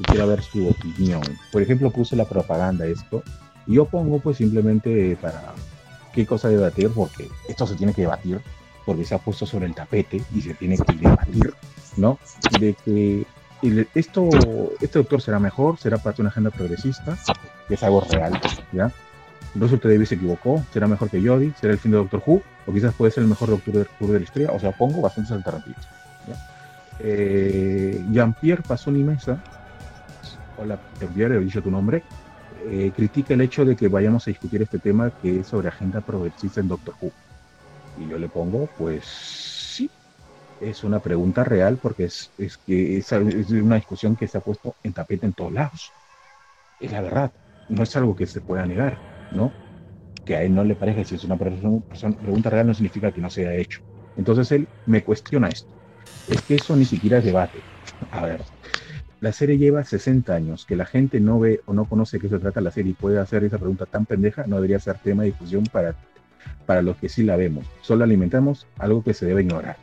quiero 0.03 0.27
ver 0.27 0.41
su 0.41 0.67
opinión. 0.67 1.21
Por 1.51 1.61
ejemplo, 1.61 1.89
puse 1.89 2.15
la 2.15 2.25
propaganda 2.25 2.85
esto 2.85 3.23
y 3.67 3.75
yo 3.75 3.85
pongo 3.85 4.19
pues 4.19 4.37
simplemente 4.37 5.17
para 5.21 5.53
qué 6.13 6.25
cosa 6.25 6.49
debatir 6.49 6.89
porque 6.91 7.27
esto 7.49 7.65
se 7.65 7.75
tiene 7.75 7.93
que 7.93 8.03
debatir 8.03 8.39
porque 8.85 9.03
se 9.03 9.15
ha 9.15 9.17
puesto 9.17 9.45
sobre 9.45 9.65
el 9.65 9.73
tapete 9.73 10.21
y 10.33 10.41
se 10.41 10.53
tiene 10.53 10.77
que 10.77 10.93
debatir, 10.93 11.53
¿no? 11.97 12.19
De 12.59 12.75
que 12.85 13.25
esto, 13.95 14.29
este 14.79 14.99
doctor 14.99 15.21
será 15.21 15.39
mejor, 15.39 15.79
será 15.79 15.97
parte 15.97 16.17
de 16.17 16.23
una 16.23 16.29
agenda 16.29 16.51
progresista, 16.51 17.17
que 17.67 17.73
es 17.73 17.83
algo 17.83 18.01
real, 18.01 18.39
¿ya? 18.71 18.91
Russell 19.55 19.79
Davis 19.81 20.09
se 20.09 20.15
equivocó, 20.15 20.63
será 20.73 20.87
mejor 20.87 21.09
que 21.09 21.25
Jody, 21.25 21.53
será 21.59 21.73
el 21.73 21.79
fin 21.79 21.91
de 21.91 21.97
Doctor 21.97 22.21
Who, 22.25 22.41
o 22.65 22.73
quizás 22.73 22.93
puede 22.93 23.11
ser 23.11 23.23
el 23.23 23.29
mejor 23.29 23.49
Doctor 23.49 23.73
de, 23.73 24.07
de 24.07 24.19
la 24.19 24.23
historia, 24.23 24.51
o 24.51 24.59
sea, 24.59 24.71
pongo 24.71 25.01
bastantes 25.01 25.31
alternativas. 25.31 25.87
Eh, 26.99 28.01
Jean-Pierre 28.11 28.63
Pasoni 28.63 29.03
Mesa, 29.03 29.41
hola 30.57 30.79
Jean-Pierre, 30.99 31.35
he 31.35 31.39
dicho 31.39 31.61
tu 31.61 31.69
nombre, 31.69 32.03
eh, 32.67 32.91
critica 32.95 33.33
el 33.33 33.41
hecho 33.41 33.65
de 33.65 33.75
que 33.75 33.87
vayamos 33.87 34.27
a 34.27 34.31
discutir 34.31 34.61
este 34.61 34.79
tema 34.79 35.11
que 35.21 35.41
es 35.41 35.47
sobre 35.47 35.67
agenda 35.67 36.01
progresista 36.01 36.61
en 36.61 36.67
Doctor 36.67 36.95
Who. 37.01 37.11
Y 37.99 38.09
yo 38.09 38.17
le 38.17 38.27
pongo, 38.27 38.67
pues 38.77 39.05
sí, 39.05 39.89
es 40.61 40.83
una 40.83 40.99
pregunta 40.99 41.43
real 41.43 41.77
porque 41.81 42.05
es, 42.05 42.31
es 42.37 42.57
que 42.57 42.97
es, 42.97 43.11
una 43.11 43.75
discusión 43.75 44.15
que 44.15 44.27
se 44.27 44.37
ha 44.37 44.41
puesto 44.41 44.75
en 44.83 44.93
tapete 44.93 45.25
en 45.25 45.33
todos 45.33 45.53
lados. 45.53 45.91
Es 46.79 46.91
la 46.91 47.01
verdad, 47.01 47.31
no 47.69 47.83
es 47.83 47.95
algo 47.95 48.15
que 48.15 48.25
se 48.25 48.41
pueda 48.41 48.65
negar, 48.65 48.97
¿no? 49.31 49.51
Que 50.25 50.35
a 50.35 50.43
él 50.43 50.55
no 50.55 50.63
le 50.63 50.75
parezca 50.75 51.03
si 51.03 51.15
es 51.15 51.23
una 51.23 51.37
pregunta 51.37 52.49
real 52.49 52.67
no 52.67 52.73
significa 52.73 53.11
que 53.11 53.21
no 53.21 53.29
se 53.29 53.41
haya 53.41 53.55
hecho. 53.55 53.81
Entonces 54.17 54.51
él 54.51 54.67
me 54.85 55.03
cuestiona 55.03 55.47
esto. 55.47 55.69
Es 56.29 56.41
que 56.41 56.55
eso 56.55 56.75
ni 56.75 56.85
siquiera 56.85 57.19
es 57.19 57.25
debate. 57.25 57.59
A 58.11 58.25
ver, 58.25 58.41
la 59.21 59.31
serie 59.31 59.57
lleva 59.57 59.83
60 59.83 60.33
años. 60.33 60.65
Que 60.65 60.75
la 60.75 60.85
gente 60.85 61.19
no 61.19 61.39
ve 61.39 61.61
o 61.65 61.73
no 61.73 61.85
conoce 61.85 62.17
de 62.17 62.21
qué 62.21 62.29
se 62.29 62.39
trata 62.39 62.61
la 62.61 62.71
serie 62.71 62.91
y 62.91 62.95
puede 62.95 63.19
hacer 63.19 63.43
esa 63.43 63.57
pregunta 63.57 63.85
tan 63.85 64.05
pendeja 64.05 64.45
no 64.47 64.55
debería 64.55 64.79
ser 64.79 64.97
tema 64.99 65.23
de 65.23 65.29
discusión 65.29 65.63
para 65.71 65.95
para 66.65 66.81
los 66.81 66.97
que 66.97 67.09
sí 67.09 67.23
la 67.23 67.35
vemos. 67.35 67.65
Solo 67.81 68.03
alimentamos 68.03 68.67
algo 68.77 69.03
que 69.03 69.13
se 69.13 69.25
debe 69.25 69.41
ignorar. 69.41 69.77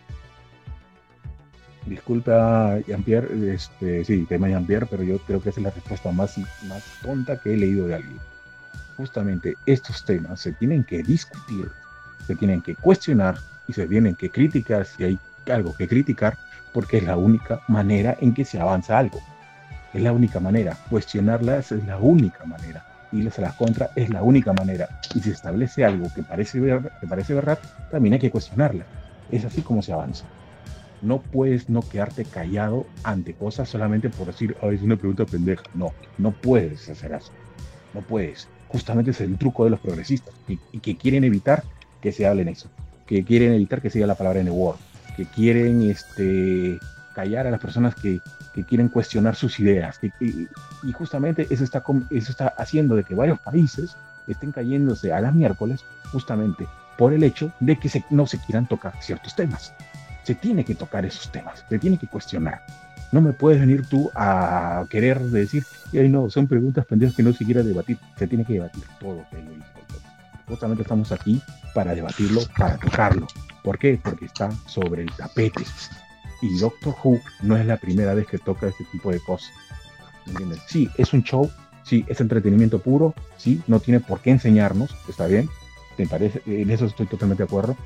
Disculpa, 1.87 2.79
Jean-Pierre, 2.87 3.55
este, 3.55 4.05
sí, 4.05 4.25
tema 4.29 4.49
Jean-Pierre, 4.49 4.87
pero 4.89 5.03
yo 5.03 5.19
creo 5.19 5.43
que 5.43 5.51
esa 5.51 5.61
es 5.61 5.65
la 5.65 5.71
respuesta 5.71 6.13
más, 6.13 6.39
más 6.69 6.85
tonta 7.03 7.41
que 7.41 7.55
he 7.55 7.57
leído 7.57 7.89
de 7.89 7.97
alguien. 7.97 8.19
Justamente 8.97 9.57
estos 9.67 10.05
temas 10.05 10.41
se 10.41 10.53
tienen 10.53 10.85
que 10.85 11.03
discutir, 11.03 11.71
se 12.27 12.37
tienen 12.37 12.63
que 12.63 12.75
cuestionar 12.75 13.39
y 13.67 13.73
se 13.73 13.87
tienen 13.87 14.15
que 14.15 14.31
criticar 14.31 14.87
si 14.87 15.05
hay 15.05 15.19
algo 15.51 15.75
que 15.75 15.89
criticar, 15.89 16.37
porque 16.73 16.99
es 16.99 17.05
la 17.05 17.17
única 17.17 17.61
manera 17.69 18.17
en 18.21 18.35
que 18.35 18.45
se 18.45 18.61
avanza 18.61 18.99
algo. 18.99 19.21
Es 19.93 20.03
la 20.03 20.13
única 20.13 20.41
manera. 20.41 20.77
Cuestionarlas 20.89 21.73
es 21.73 21.85
la 21.87 21.99
única 21.99 22.45
manera 22.45 22.85
irles 23.13 23.39
a 23.39 23.43
las 23.43 23.55
contra 23.55 23.91
es 23.95 24.11
la 24.11 24.23
única 24.23 24.53
manera. 24.53 24.89
Y 25.15 25.21
si 25.21 25.29
se 25.29 25.31
establece 25.33 25.85
algo 25.85 26.13
que 26.15 26.23
parece, 26.23 26.61
que 26.61 27.07
parece 27.07 27.35
verdad, 27.35 27.59
también 27.91 28.15
hay 28.15 28.21
que 28.21 28.31
cuestionarla. 28.31 28.85
Es 29.31 29.45
así 29.45 29.63
como 29.63 29.83
se 29.83 29.93
avanza. 29.93 30.27
No 31.03 31.21
puedes 31.21 31.69
no 31.69 31.81
quedarte 31.83 32.25
callado 32.25 32.87
ante 33.03 33.35
cosas 33.35 33.69
solamente 33.69 34.09
por 34.09 34.29
decir, 34.29 34.57
es 34.63 34.83
una 34.83 34.97
pregunta 34.97 35.25
pendeja. 35.25 35.63
No, 35.75 35.93
no 36.19 36.33
puedes 36.33 36.89
hacer 36.89 37.13
eso. 37.13 37.33
No 37.93 38.01
puedes. 38.03 38.49
Justamente 38.73 39.11
es 39.11 39.21
el 39.21 39.37
truco 39.37 39.65
de 39.65 39.71
los 39.71 39.81
progresistas 39.81 40.35
y, 40.49 40.57
que 40.79 40.97
quieren 40.97 41.25
evitar 41.25 41.63
que 42.01 42.11
se 42.11 42.27
hable 42.27 42.43
en 42.43 42.49
eso. 42.49 42.69
Que 43.07 43.23
quieren 43.25 43.53
evitar 43.53 43.83
que 43.83 43.91
se 43.91 43.99
diga 43.99 44.07
la 44.07 44.15
palabra 44.15 44.41
en 44.41 44.47
el 44.47 44.53
Word. 44.53 44.79
Que 45.17 45.27
quieren 45.27 45.83
este, 45.91 46.79
callar 47.15 47.47
a 47.47 47.51
las 47.51 47.61
personas 47.61 47.95
que, 47.95 48.21
que 48.55 48.65
quieren 48.65 48.89
cuestionar 48.89 49.37
sus 49.37 49.59
ideas. 49.61 50.01
Y, 50.21 50.49
justamente 50.93 51.47
eso 51.51 51.65
está, 51.65 51.83
eso 52.11 52.31
está 52.31 52.49
haciendo 52.49 52.97
de 52.97 53.05
que 53.05 53.15
varios 53.15 53.39
países 53.41 53.97
estén 54.27 54.53
cayéndose 54.53 55.13
a 55.13 55.21
las 55.21 55.35
miércoles 55.35 55.85
justamente 56.11 56.67
por 56.97 57.13
el 57.13 57.23
hecho 57.23 57.53
de 57.61 57.79
que 57.79 58.05
no 58.11 58.27
se 58.27 58.39
quieran 58.39 58.67
tocar 58.67 58.95
ciertos 59.01 59.35
temas. 59.35 59.75
Se 60.23 60.35
tiene 60.35 60.65
que 60.65 60.75
tocar 60.75 61.05
esos 61.05 61.31
temas, 61.33 61.65
se 61.69 61.79
tiene 61.79 61.99
que 61.99 62.07
cuestionar. 62.07 62.63
No 63.13 63.21
me 63.21 63.33
puedes 63.33 63.61
venir 63.61 63.87
tú 63.87 64.11
a 64.15 64.87
querer 64.89 65.21
decir, 65.21 65.65
y 65.93 65.99
no, 66.09 66.31
son 66.31 66.49
preguntas 66.49 66.87
pendientes 66.87 67.17
que 67.17 67.23
no 67.23 67.33
se 67.33 67.45
quiera 67.45 67.63
debatir. 67.63 67.99
Se 68.19 68.27
tiene 68.27 68.45
que 68.45 68.55
debatir 68.55 68.83
todo, 68.99 69.25
Justamente 70.49 70.83
estamos 70.83 71.13
aquí 71.13 71.41
para 71.75 71.95
debatirlo, 71.95 72.43
para 72.59 72.77
tocarlo. 72.79 73.27
¿Por 73.63 73.79
qué? 73.79 73.99
Porque 74.03 74.25
está 74.25 74.51
sobre 74.67 75.03
el 75.03 75.13
tapete 75.13 75.63
y 76.43 76.59
Doctor 76.59 76.95
Who 77.03 77.21
no 77.43 77.57
es 77.57 77.65
la 77.65 77.77
primera 77.77 78.13
vez 78.15 78.27
que 78.27 78.39
toca 78.39 78.67
este 78.67 78.85
tipo 78.93 79.11
de 79.11 79.21
cosas. 79.21 79.51
¿Entiendes? 80.27 80.61
Sí, 80.67 80.91
es 80.99 81.13
un 81.13 81.23
show, 81.23 81.51
sí, 81.85 82.05
es 82.09 82.21
entretenimiento 82.21 82.81
puro, 82.81 83.15
sí, 83.37 83.63
no 83.67 83.81
tiene 83.81 84.01
por 84.01 84.21
qué 84.21 84.31
enseñarnos, 84.31 84.95
está 85.09 85.27
bien, 85.27 85.49
¿te 85.97 86.07
parece? 86.07 86.43
En 86.47 86.71
eso 86.71 86.87
estoy 86.87 87.07
totalmente 87.07 87.43
de 87.43 87.47
acuerdo, 87.47 87.77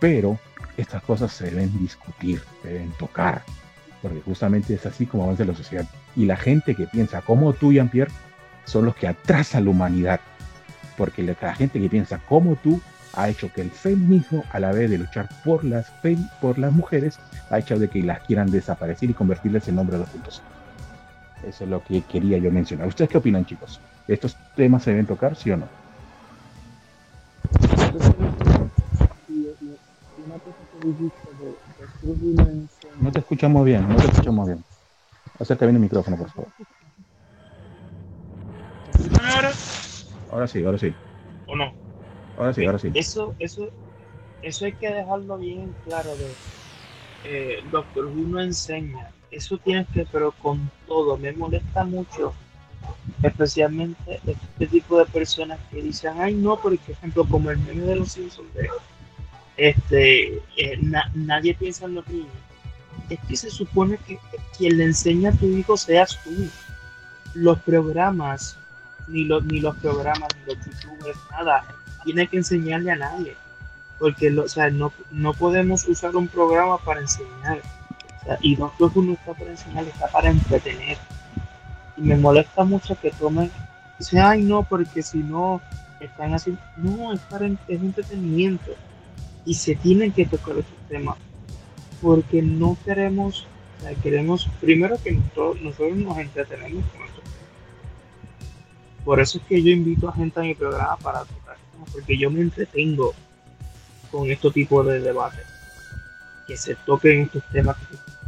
pero 0.00 0.38
estas 0.76 1.02
cosas 1.02 1.32
se 1.32 1.46
deben 1.46 1.78
discutir, 1.78 2.42
se 2.62 2.68
deben 2.68 2.90
tocar, 2.92 3.42
porque 4.02 4.20
justamente 4.20 4.74
es 4.74 4.86
así 4.86 5.06
como 5.06 5.24
avanza 5.24 5.44
la 5.44 5.54
sociedad. 5.54 5.86
Y 6.16 6.26
la 6.26 6.36
gente 6.36 6.74
que 6.74 6.86
piensa 6.86 7.20
como 7.22 7.52
tú, 7.52 7.72
Jean-Pierre, 7.72 8.12
son 8.64 8.84
los 8.84 8.94
que 8.96 9.08
atrasan 9.08 9.64
la 9.64 9.70
humanidad, 9.70 10.20
porque 10.96 11.22
la 11.22 11.54
gente 11.54 11.80
que 11.80 11.88
piensa 11.88 12.18
como 12.28 12.56
tú 12.56 12.80
ha 13.14 13.28
hecho 13.28 13.50
que 13.52 13.62
el 13.62 13.70
feminismo, 13.70 14.44
a 14.52 14.60
la 14.60 14.72
vez 14.72 14.90
de 14.90 14.98
luchar 14.98 15.28
por 15.44 15.64
las, 15.64 15.90
por 16.40 16.58
las 16.58 16.72
mujeres, 16.72 17.18
ha 17.50 17.58
hecho 17.58 17.78
de 17.78 17.88
que 17.88 18.02
las 18.02 18.20
quieran 18.20 18.50
desaparecer 18.50 19.10
y 19.10 19.14
convertirles 19.14 19.66
en 19.68 19.76
los 19.76 19.86
puntos. 19.86 20.42
Eso 21.46 21.64
es 21.64 21.70
lo 21.70 21.82
que 21.82 22.02
quería 22.02 22.38
yo 22.38 22.50
mencionar. 22.50 22.88
¿Ustedes 22.88 23.10
qué 23.10 23.18
opinan, 23.18 23.46
chicos? 23.46 23.80
¿Estos 24.06 24.36
temas 24.54 24.82
se 24.82 24.90
deben 24.90 25.06
tocar, 25.06 25.36
sí 25.36 25.50
o 25.50 25.56
no? 25.56 25.66
No 33.00 33.12
te 33.12 33.20
escuchamos 33.20 33.64
bien, 33.64 33.88
no 33.88 33.96
te 33.96 34.06
escuchamos 34.06 34.46
bien. 34.46 34.64
Acerca 35.38 35.66
bien 35.66 35.76
el 35.76 35.82
micrófono, 35.82 36.16
por 36.16 36.30
favor. 36.30 36.52
ahora? 39.38 39.52
Ahora 40.30 40.48
sí, 40.48 40.64
ahora 40.64 40.78
sí. 40.78 40.94
¿O 41.46 41.56
no? 41.56 41.74
Ahora 42.36 42.52
sí, 42.52 42.64
ahora 42.64 42.78
sí. 42.78 42.90
Eso, 42.94 43.34
eso, 43.38 43.68
eso 44.42 44.64
hay 44.64 44.72
que 44.72 44.90
dejarlo 44.90 45.38
bien 45.38 45.74
claro 45.84 46.16
de 46.16 46.34
eh, 47.24 47.62
Doctor 47.70 48.06
Who 48.06 48.26
no 48.26 48.40
enseña. 48.40 49.10
Eso 49.30 49.58
tiene 49.58 49.86
que, 49.92 50.06
pero 50.10 50.32
con 50.32 50.70
todo. 50.86 51.16
Me 51.16 51.32
molesta 51.32 51.84
mucho, 51.84 52.34
especialmente 53.22 54.20
este 54.26 54.66
tipo 54.66 54.98
de 54.98 55.06
personas 55.06 55.60
que 55.70 55.82
dicen, 55.82 56.14
ay 56.18 56.34
no, 56.34 56.56
por 56.56 56.74
ejemplo, 56.74 57.24
como 57.28 57.50
el 57.50 57.58
meme 57.58 57.82
de 57.82 57.96
los 57.96 58.12
Simpsons, 58.12 58.48
este, 59.58 60.36
eh, 60.56 60.78
nadie 61.14 61.54
piensa 61.54 61.84
en 61.84 61.96
los 61.96 62.08
niños. 62.08 62.32
Es 63.10 63.18
que 63.28 63.36
se 63.36 63.50
supone 63.50 63.98
que 64.06 64.18
quien 64.56 64.78
le 64.78 64.84
enseña 64.84 65.30
a 65.30 65.32
tu 65.32 65.46
hijo 65.46 65.76
seas 65.76 66.18
tú. 66.22 66.30
Los 67.34 67.58
programas, 67.60 68.56
ni 69.08 69.24
los, 69.24 69.44
ni 69.44 69.60
los 69.60 69.76
programas, 69.76 70.28
ni 70.36 70.54
los 70.54 70.64
youtubers, 70.64 71.18
nada 71.30 71.64
tiene 72.04 72.26
que 72.28 72.38
enseñarle 72.38 72.92
a 72.92 72.96
nadie. 72.96 73.34
Porque 73.98 74.30
o 74.38 74.48
sea, 74.48 74.70
no, 74.70 74.92
no 75.10 75.34
podemos 75.34 75.86
usar 75.88 76.14
un 76.14 76.28
programa 76.28 76.78
para 76.78 77.00
enseñar. 77.00 77.60
O 78.20 78.24
sea, 78.24 78.38
y 78.40 78.56
no 78.56 78.72
no 78.78 79.12
está 79.12 79.34
para 79.34 79.50
enseñar, 79.50 79.84
está 79.84 80.06
para 80.08 80.30
entretener. 80.30 80.98
Y 81.96 82.02
me 82.02 82.16
molesta 82.16 82.62
mucho 82.62 82.96
que 83.00 83.10
tomen, 83.10 83.50
dicen, 83.98 84.20
ay 84.20 84.42
no, 84.42 84.62
porque 84.62 85.02
si 85.02 85.18
no 85.18 85.60
están 85.98 86.32
así. 86.34 86.56
No, 86.76 87.12
es 87.12 87.20
para 87.22 87.46
es 87.46 87.58
entretenimiento. 87.68 88.72
Y 89.44 89.54
se 89.54 89.74
tienen 89.74 90.12
que 90.12 90.26
tocar 90.26 90.56
esos 90.56 90.88
temas. 90.88 91.16
Porque 92.02 92.42
no 92.42 92.76
queremos, 92.84 93.46
queremos 94.02 94.48
primero 94.60 94.96
que 95.02 95.12
nosotros, 95.12 95.60
nosotros 95.62 95.96
nos 95.96 96.18
entretenemos 96.18 96.84
con 96.92 97.02
esto. 97.02 97.22
Por 99.04 99.20
eso 99.20 99.38
es 99.38 99.44
que 99.44 99.62
yo 99.62 99.70
invito 99.70 100.08
a 100.08 100.12
gente 100.12 100.38
a 100.38 100.42
mi 100.42 100.54
programa 100.54 100.96
para 100.98 101.24
tocar 101.24 101.48
porque 101.92 102.16
yo 102.16 102.30
me 102.30 102.40
entretengo 102.40 103.14
con 104.10 104.30
este 104.30 104.50
tipo 104.50 104.82
de 104.82 105.00
debates. 105.00 105.46
Que 106.46 106.56
se 106.56 106.74
toquen 106.74 107.22
estos 107.22 107.44
temas, 107.52 107.76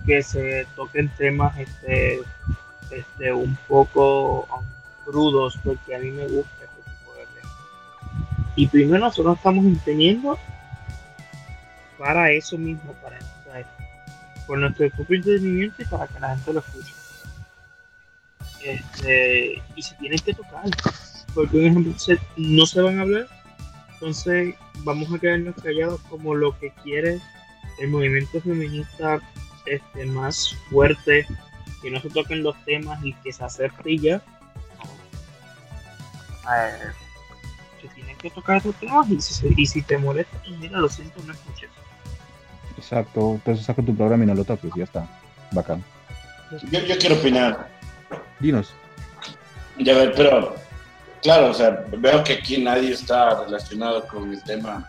que 0.06 0.22
se 0.22 0.66
toquen 0.76 1.08
temas 1.16 1.58
este, 1.58 2.20
este, 2.90 3.32
un 3.32 3.56
poco 3.68 4.46
crudos, 5.04 5.58
porque 5.64 5.94
a 5.94 5.98
mí 5.98 6.10
me 6.10 6.26
gusta 6.26 6.64
este 6.64 6.90
tipo 6.90 7.12
de 7.14 7.40
temas. 7.40 7.56
Y 8.56 8.66
primero 8.66 9.06
nosotros 9.06 9.36
estamos 9.36 9.64
entendiendo 9.64 10.38
para 12.00 12.32
eso 12.32 12.56
mismo, 12.56 12.94
para 12.94 13.18
por 14.46 14.58
nuestro 14.58 14.88
propio 14.90 15.16
entendimiento 15.16 15.82
y 15.82 15.84
para 15.84 16.08
que 16.08 16.18
la 16.18 16.30
gente 16.30 16.54
lo 16.54 16.60
escuche. 16.60 16.94
Este, 18.64 19.62
y 19.76 19.82
se 19.82 19.94
tienen 19.96 20.18
que 20.18 20.32
tocar, 20.32 20.64
porque 21.34 21.58
un 21.58 21.66
ejemplo, 21.66 21.94
no 22.36 22.66
se 22.66 22.80
van 22.80 22.98
a 22.98 23.02
hablar, 23.02 23.28
entonces 23.92 24.54
vamos 24.78 25.12
a 25.12 25.18
quedarnos 25.18 25.54
callados 25.62 26.00
como 26.08 26.34
lo 26.34 26.58
que 26.58 26.72
quiere 26.82 27.20
el 27.78 27.88
movimiento 27.88 28.40
feminista 28.40 29.20
este, 29.66 30.06
más 30.06 30.56
fuerte, 30.70 31.26
que 31.82 31.90
no 31.90 32.00
se 32.00 32.08
toquen 32.08 32.42
los 32.42 32.56
temas 32.64 32.98
y 33.04 33.12
que 33.12 33.32
se 33.32 33.44
acepte 33.44 33.92
y 33.92 33.98
ya. 33.98 34.22
Eh, 36.56 36.92
se 37.82 37.88
tienen 37.88 38.16
que 38.16 38.30
tocar 38.30 38.56
esos 38.56 38.74
temas 38.76 39.08
y 39.10 39.20
si, 39.20 39.54
y 39.54 39.66
si 39.66 39.82
te 39.82 39.98
molesta, 39.98 40.36
mira, 40.58 40.78
lo 40.78 40.88
siento, 40.88 41.22
no 41.24 41.34
escuches. 41.34 41.70
Exacto, 42.80 43.32
entonces 43.34 43.66
saca 43.66 43.82
tu 43.82 43.94
programa 43.94 44.24
y 44.24 44.26
no 44.26 44.34
lo 44.34 44.42
toques, 44.42 44.70
ya 44.74 44.84
está. 44.84 45.06
Bacán. 45.52 45.84
Yo, 46.70 46.80
yo 46.80 46.96
quiero 46.98 47.16
opinar. 47.16 47.68
Dinos. 48.38 48.72
Ya 49.78 49.94
ver, 49.94 50.14
pero 50.16 50.56
claro, 51.22 51.50
o 51.50 51.54
sea, 51.54 51.84
veo 51.98 52.24
que 52.24 52.34
aquí 52.34 52.56
nadie 52.56 52.92
está 52.92 53.44
relacionado 53.44 54.06
con 54.08 54.32
el 54.32 54.42
tema 54.44 54.88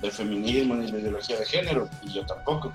del 0.00 0.10
feminismo 0.10 0.74
ni 0.74 0.90
la 0.90 0.98
ideología 0.98 1.38
de 1.38 1.46
género, 1.46 1.88
y 2.02 2.12
yo 2.12 2.26
tampoco. 2.26 2.72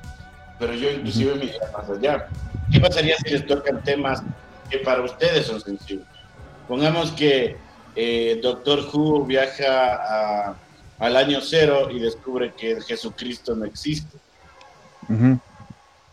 Pero 0.60 0.74
yo 0.74 0.92
inclusive 0.92 1.36
me 1.36 1.46
iría 1.46 1.60
más 1.78 1.90
allá. 1.90 2.28
¿Qué 2.72 2.80
pasaría 2.80 3.18
si 3.18 3.32
les 3.32 3.46
tocan 3.46 3.84
temas 3.84 4.24
que 4.70 4.78
para 4.78 5.02
ustedes 5.02 5.46
son 5.48 5.60
sensibles? 5.60 6.08
Pongamos 6.70 7.12
que 7.12 7.58
eh, 7.98 8.40
Doctor 8.42 8.88
Who 8.94 9.26
viaja 9.26 10.56
al 11.00 11.18
año 11.18 11.42
cero 11.42 11.90
y 11.92 12.00
descubre 12.00 12.54
que 12.54 12.80
Jesucristo 12.82 13.56
no 13.56 13.66
existe. 13.66 14.23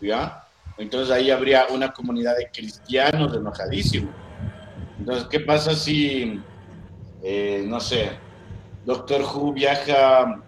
¿Ya? 0.01 0.45
Entonces 0.79 1.15
ahí 1.15 1.31
habría 1.31 1.67
una 1.71 1.93
comunidad 1.93 2.37
de 2.37 2.49
cristianos 2.53 3.37
enojadísimos. 3.37 4.15
Entonces, 4.99 5.27
¿qué 5.31 5.41
pasa 5.41 5.75
si 5.75 6.41
eh, 7.23 7.65
no 7.67 7.81
sé, 7.81 8.11
Doctor 8.85 9.23
Who 9.23 9.53
viaja 9.53 10.43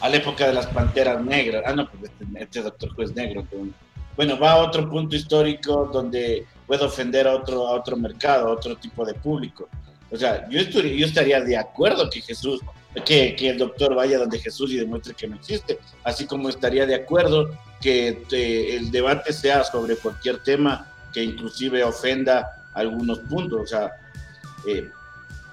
a 0.00 0.08
la 0.08 0.16
época 0.16 0.46
de 0.46 0.54
las 0.54 0.66
panteras 0.68 1.22
negras. 1.22 1.62
Ah, 1.66 1.74
no, 1.74 1.88
pues 1.90 2.04
este, 2.04 2.42
este 2.42 2.62
Doctor 2.62 2.90
Who 2.96 3.02
es 3.02 3.14
negro. 3.14 3.46
bueno, 4.16 4.38
va 4.38 4.52
a 4.52 4.56
otro 4.56 4.88
punto 4.88 5.14
histórico 5.14 5.90
donde 5.92 6.46
puede 6.66 6.84
ofender 6.84 7.26
a 7.26 7.34
otro, 7.34 7.68
a 7.68 7.72
otro 7.72 7.96
mercado, 7.96 8.48
a 8.48 8.52
otro 8.52 8.76
tipo 8.76 9.04
de 9.04 9.14
público. 9.14 9.68
O 10.10 10.16
sea, 10.16 10.48
yo, 10.48 10.60
yo 10.62 11.06
estaría 11.06 11.40
de 11.40 11.56
acuerdo 11.56 12.08
que 12.08 12.20
Jesús, 12.20 12.60
que, 13.04 13.36
que, 13.36 13.50
el 13.50 13.58
doctor 13.58 13.94
vaya 13.94 14.18
donde 14.18 14.38
Jesús 14.38 14.70
y 14.72 14.76
demuestre 14.76 15.14
que 15.14 15.28
no 15.28 15.36
existe, 15.36 15.78
así 16.04 16.26
como 16.26 16.48
estaría 16.48 16.86
de 16.86 16.94
acuerdo 16.94 17.50
que 17.80 18.24
eh, 18.30 18.76
el 18.76 18.90
debate 18.90 19.32
sea 19.32 19.64
sobre 19.64 19.96
cualquier 19.96 20.42
tema 20.42 20.86
que 21.12 21.24
inclusive 21.24 21.82
ofenda 21.82 22.64
algunos 22.74 23.20
puntos. 23.20 23.60
O 23.62 23.66
sea, 23.66 23.92
eh, 24.66 24.90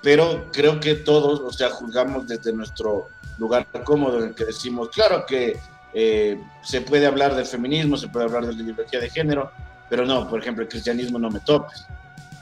pero 0.01 0.49
creo 0.51 0.79
que 0.79 0.95
todos, 0.95 1.39
o 1.39 1.51
sea, 1.51 1.69
juzgamos 1.69 2.27
desde 2.27 2.53
nuestro 2.53 3.09
lugar 3.37 3.67
cómodo 3.83 4.19
en 4.19 4.29
el 4.29 4.35
que 4.35 4.45
decimos, 4.45 4.89
claro 4.89 5.25
que 5.25 5.57
eh, 5.93 6.39
se 6.63 6.81
puede 6.81 7.05
hablar 7.05 7.35
del 7.35 7.45
feminismo, 7.45 7.97
se 7.97 8.07
puede 8.07 8.25
hablar 8.25 8.45
de 8.45 8.53
la 8.53 8.61
ideología 8.61 8.99
de 8.99 9.09
género, 9.09 9.51
pero 9.89 10.05
no, 10.05 10.29
por 10.29 10.41
ejemplo, 10.41 10.63
el 10.63 10.69
cristianismo 10.69 11.17
no 11.17 11.29
me 11.29 11.39
topes. 11.39 11.85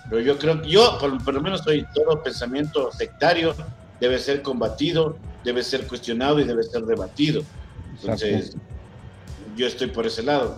Pero 0.10 0.22
yo 0.22 0.38
creo 0.38 0.62
que 0.62 0.70
yo, 0.70 0.98
por, 1.00 1.34
lo 1.34 1.42
menos, 1.42 1.62
soy 1.62 1.86
todo 1.94 2.22
pensamiento 2.22 2.92
sectario, 2.92 3.56
debe 4.00 4.20
ser 4.20 4.42
combatido, 4.42 5.18
debe 5.44 5.64
ser 5.64 5.88
cuestionado 5.88 6.40
y 6.40 6.44
debe 6.44 6.64
ser 6.64 6.84
debatido. 6.84 7.44
Entonces, 8.02 8.56
yo 9.56 9.68
estoy 9.68 9.88
por 9.88 10.06
ese 10.06 10.24
lado. 10.24 10.58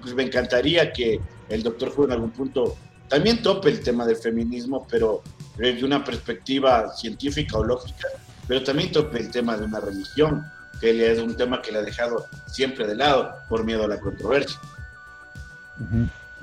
Pues 0.00 0.14
me 0.14 0.22
encantaría 0.22 0.92
que 0.92 1.20
el 1.48 1.62
doctor 1.62 1.90
Juan 1.90 2.08
en 2.08 2.12
algún 2.12 2.30
punto 2.30 2.76
también 3.08 3.42
tope 3.42 3.68
el 3.68 3.80
tema 3.80 4.06
del 4.06 4.16
feminismo, 4.16 4.86
pero 4.90 5.22
desde 5.58 5.84
una 5.84 6.02
perspectiva 6.02 6.94
científica 6.94 7.58
o 7.58 7.64
lógica, 7.64 8.08
pero 8.48 8.62
también 8.62 8.90
tope 8.90 9.18
el 9.18 9.30
tema 9.30 9.56
de 9.56 9.66
una 9.66 9.80
religión, 9.80 10.46
que 10.80 11.12
es 11.12 11.18
un 11.18 11.36
tema 11.36 11.60
que 11.60 11.72
le 11.72 11.78
ha 11.78 11.82
dejado 11.82 12.26
siempre 12.46 12.86
de 12.86 12.96
lado 12.96 13.34
por 13.48 13.64
miedo 13.64 13.84
a 13.84 13.88
la 13.88 14.00
controversia. 14.00 14.58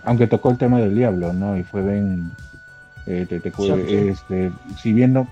Aunque 0.04 0.28
tocó 0.28 0.52
el 0.52 0.58
tema 0.58 0.80
del 0.80 0.96
diablo, 0.96 1.34
¿no? 1.34 1.58
Y 1.58 1.64
fue 1.64 1.82
bien, 1.82 2.32
eh, 3.08 3.26
este, 4.12 4.52
si 4.80 4.94
bien 4.94 5.14
no, 5.14 5.28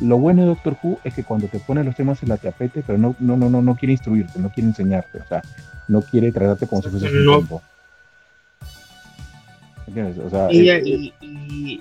lo 0.00 0.18
bueno 0.18 0.42
de 0.42 0.48
Doctor 0.48 0.76
Who 0.82 0.98
es 1.04 1.14
que 1.14 1.24
cuando 1.24 1.48
te 1.48 1.58
pone 1.60 1.84
los 1.84 1.94
temas 1.94 2.22
en 2.22 2.30
la 2.30 2.36
tapete, 2.36 2.82
pero 2.86 2.98
no, 2.98 3.14
no, 3.18 3.36
no, 3.36 3.50
no, 3.50 3.62
no 3.62 3.76
quiere 3.76 3.92
instruirte, 3.92 4.38
no 4.38 4.50
quiere 4.50 4.68
enseñarte, 4.68 5.18
o 5.18 5.26
sea, 5.26 5.42
no 5.88 6.02
quiere 6.02 6.32
tratarte 6.32 6.66
como 6.66 6.82
si 6.82 6.88
fuese 6.90 7.06
un 7.06 7.24
tiempo 7.24 7.62
y, 10.50 11.80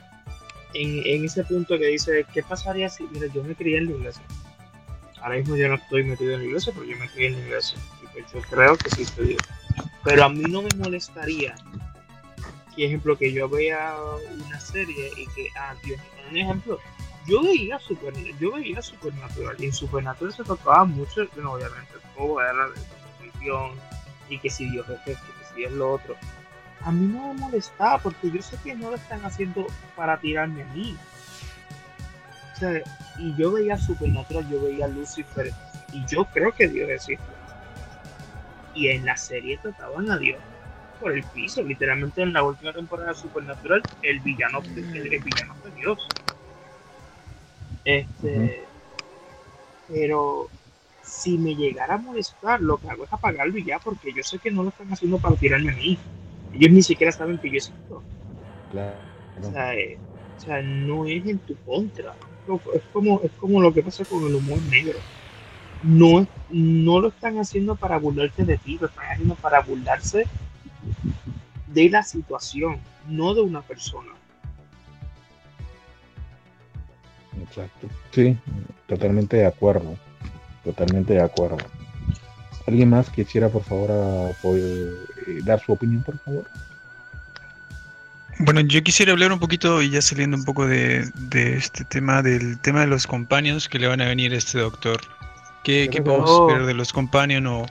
en, 0.74 1.26
ese 1.26 1.44
punto 1.44 1.78
que 1.78 1.88
dice, 1.88 2.26
¿qué 2.34 2.44
pasaría 2.44 2.90
si, 2.90 3.04
mira, 3.12 3.28
yo 3.34 3.44
me 3.44 3.56
crié 3.56 3.78
en 3.78 3.86
la 3.86 3.92
iglesia? 3.92 4.24
Ahora 5.22 5.36
mismo 5.36 5.56
yo 5.56 5.68
no 5.68 5.76
estoy 5.76 6.04
metido 6.04 6.34
en 6.34 6.40
la 6.40 6.46
iglesia, 6.46 6.72
pero 6.74 6.86
yo 6.86 6.98
me 6.98 7.10
crié 7.10 7.28
en 7.28 7.34
la 7.34 7.40
iglesia. 7.40 7.78
Y 8.04 8.08
pues 8.08 8.32
yo 8.34 8.42
creo 8.50 8.78
que 8.78 8.90
sí 8.92 9.02
estoy 9.02 9.38
Pero 10.04 10.24
a 10.24 10.30
mí 10.30 10.44
no 10.50 10.62
me 10.62 10.70
molestaría, 10.78 11.56
que 12.76 12.86
ejemplo, 12.86 13.18
que 13.18 13.34
yo 13.34 13.50
vea 13.50 13.96
una 14.46 14.60
serie 14.60 15.10
y 15.18 15.26
que, 15.34 15.48
ah, 15.60 15.76
Dios, 15.84 16.00
un 16.30 16.38
ejemplo, 16.38 16.80
yo 17.30 17.44
veía 17.44 17.80
super, 17.80 18.14
yo 18.40 18.54
veía 18.54 18.82
Supernatural 18.82 19.56
y 19.60 19.66
en 19.66 19.74
Supernatural 19.74 20.34
se 20.34 20.44
tocaba 20.44 20.86
mucho, 20.86 21.22
obviamente 21.22 21.94
todo 22.16 22.42
era 22.42 22.68
de 22.70 22.82
religión 23.20 23.72
y 24.28 24.40
que 24.40 24.50
si 24.50 24.70
Dios 24.70 24.88
es 24.90 25.00
esto, 25.08 25.26
que 25.40 25.56
si 25.56 25.64
es 25.64 25.72
lo 25.72 25.94
otro 25.94 26.16
a 26.84 26.92
mí 26.92 27.08
no 27.08 27.34
me 27.34 27.40
molestaba 27.42 27.98
porque 27.98 28.32
yo 28.32 28.42
sé 28.42 28.58
que 28.64 28.76
no 28.76 28.90
lo 28.90 28.96
están 28.96 29.24
haciendo 29.26 29.68
para 29.96 30.18
tirarme 30.18 30.64
a 30.64 30.66
mí. 30.68 30.96
O 32.54 32.60
sea, 32.60 32.82
y 33.18 33.36
yo 33.36 33.52
veía 33.52 33.78
Supernatural, 33.78 34.50
yo 34.50 34.62
veía 34.62 34.88
Lucifer, 34.88 35.52
y 35.94 36.06
yo 36.06 36.26
creo 36.26 36.52
que 36.54 36.68
Dios 36.68 36.90
existe. 36.90 37.24
Y 38.74 38.90
en 38.90 39.06
la 39.06 39.18
serie 39.18 39.58
trataban 39.58 40.10
a 40.12 40.18
Dios 40.18 40.40
por 41.00 41.12
el 41.14 41.24
piso, 41.24 41.64
literalmente 41.64 42.22
en 42.22 42.34
la 42.34 42.44
última 42.44 42.74
temporada 42.74 43.10
de 43.10 43.16
Supernatural, 43.16 43.82
el 44.02 44.20
villano, 44.20 44.62
el, 44.76 45.20
villano 45.22 45.56
fue 45.62 45.72
Dios. 45.72 46.08
Este, 47.86 48.66
pero 49.88 50.48
si 51.02 51.38
me 51.38 51.56
llegara 51.56 51.96
a 51.96 51.98
molestar, 51.98 52.62
lo 52.62 52.78
que 52.78 52.90
hago 52.90 53.06
es 53.06 53.14
apagarlo 53.14 53.58
y 53.58 53.64
ya, 53.64 53.80
porque 53.80 54.14
yo 54.14 54.24
sé 54.24 54.38
que 54.40 54.52
no 54.52 54.64
lo 54.64 54.70
están 54.70 54.92
haciendo 54.92 55.18
para 55.18 55.36
tirarme 55.36 55.72
a 55.72 55.76
mí 55.76 55.98
ellos 56.54 56.72
ni 56.72 56.84
siquiera 56.84 57.12
saben 57.12 57.38
que 57.38 57.50
yo 57.50 57.58
existo. 57.58 58.04
Claro. 58.72 58.98
O, 59.42 59.52
sea, 59.52 59.76
eh, 59.76 59.98
o 60.38 60.42
sea, 60.42 60.62
no 60.62 61.06
es 61.06 61.26
en 61.26 61.40
tu 61.40 61.56
contra. 61.66 62.16
Es 62.74 62.82
como, 62.92 63.22
es 63.22 63.32
como 63.40 63.62
lo 63.62 63.74
que 63.74 63.84
pasa 63.84 64.04
con 64.06 64.26
el 64.26 64.36
humor 64.36 64.60
negro. 64.64 64.98
No, 65.84 66.28
no 66.50 67.00
lo 67.00 67.10
están 67.10 67.38
haciendo 67.38 67.76
para 67.76 68.00
burlarse 68.00 68.44
de 68.44 68.58
ti, 68.58 68.78
lo 68.80 68.88
están 68.88 69.06
haciendo 69.12 69.36
para 69.36 69.62
burlarse 69.62 70.26
de 71.68 71.90
la 71.90 72.04
situación, 72.04 72.80
no 73.08 73.34
de 73.34 73.42
una 73.42 73.62
persona. 73.62 74.12
Exacto. 77.42 77.88
Sí, 78.12 78.38
totalmente 78.88 79.38
de 79.38 79.46
acuerdo. 79.46 79.98
Totalmente 80.64 81.14
de 81.14 81.22
acuerdo. 81.22 81.58
¿Alguien 82.68 82.90
más 82.90 83.10
quisiera, 83.10 83.50
por 83.50 83.64
favor, 83.64 83.90
eh, 84.56 85.42
dar 85.44 85.60
su 85.60 85.72
opinión, 85.72 86.04
por 86.04 86.20
favor? 86.20 86.46
Bueno, 88.40 88.62
yo 88.62 88.82
quisiera 88.84 89.12
hablar 89.12 89.34
un 89.34 89.40
poquito, 89.40 89.82
y 89.82 89.90
ya 89.90 90.02
saliendo 90.02 90.38
un 90.38 90.46
poco 90.46 90.66
de, 90.66 91.12
este 91.34 91.84
tema, 91.84 92.22
del 92.22 92.60
tema 92.60 92.82
de 92.82 92.88
los 92.88 93.06
compañeros 93.08 93.68
que 93.68 93.80
le 93.80 93.88
van 93.88 94.02
a 94.02 94.06
venir 94.06 94.34
a 94.34 94.38
este 94.38 94.60
doctor. 94.60 95.02
¿Qué, 95.64 95.90
¿qué 95.92 96.02
podemos 96.02 96.30
esperar 96.30 96.66
de 96.66 96.74
los 96.74 96.94
compañeros 96.94 97.52
o 97.52 97.66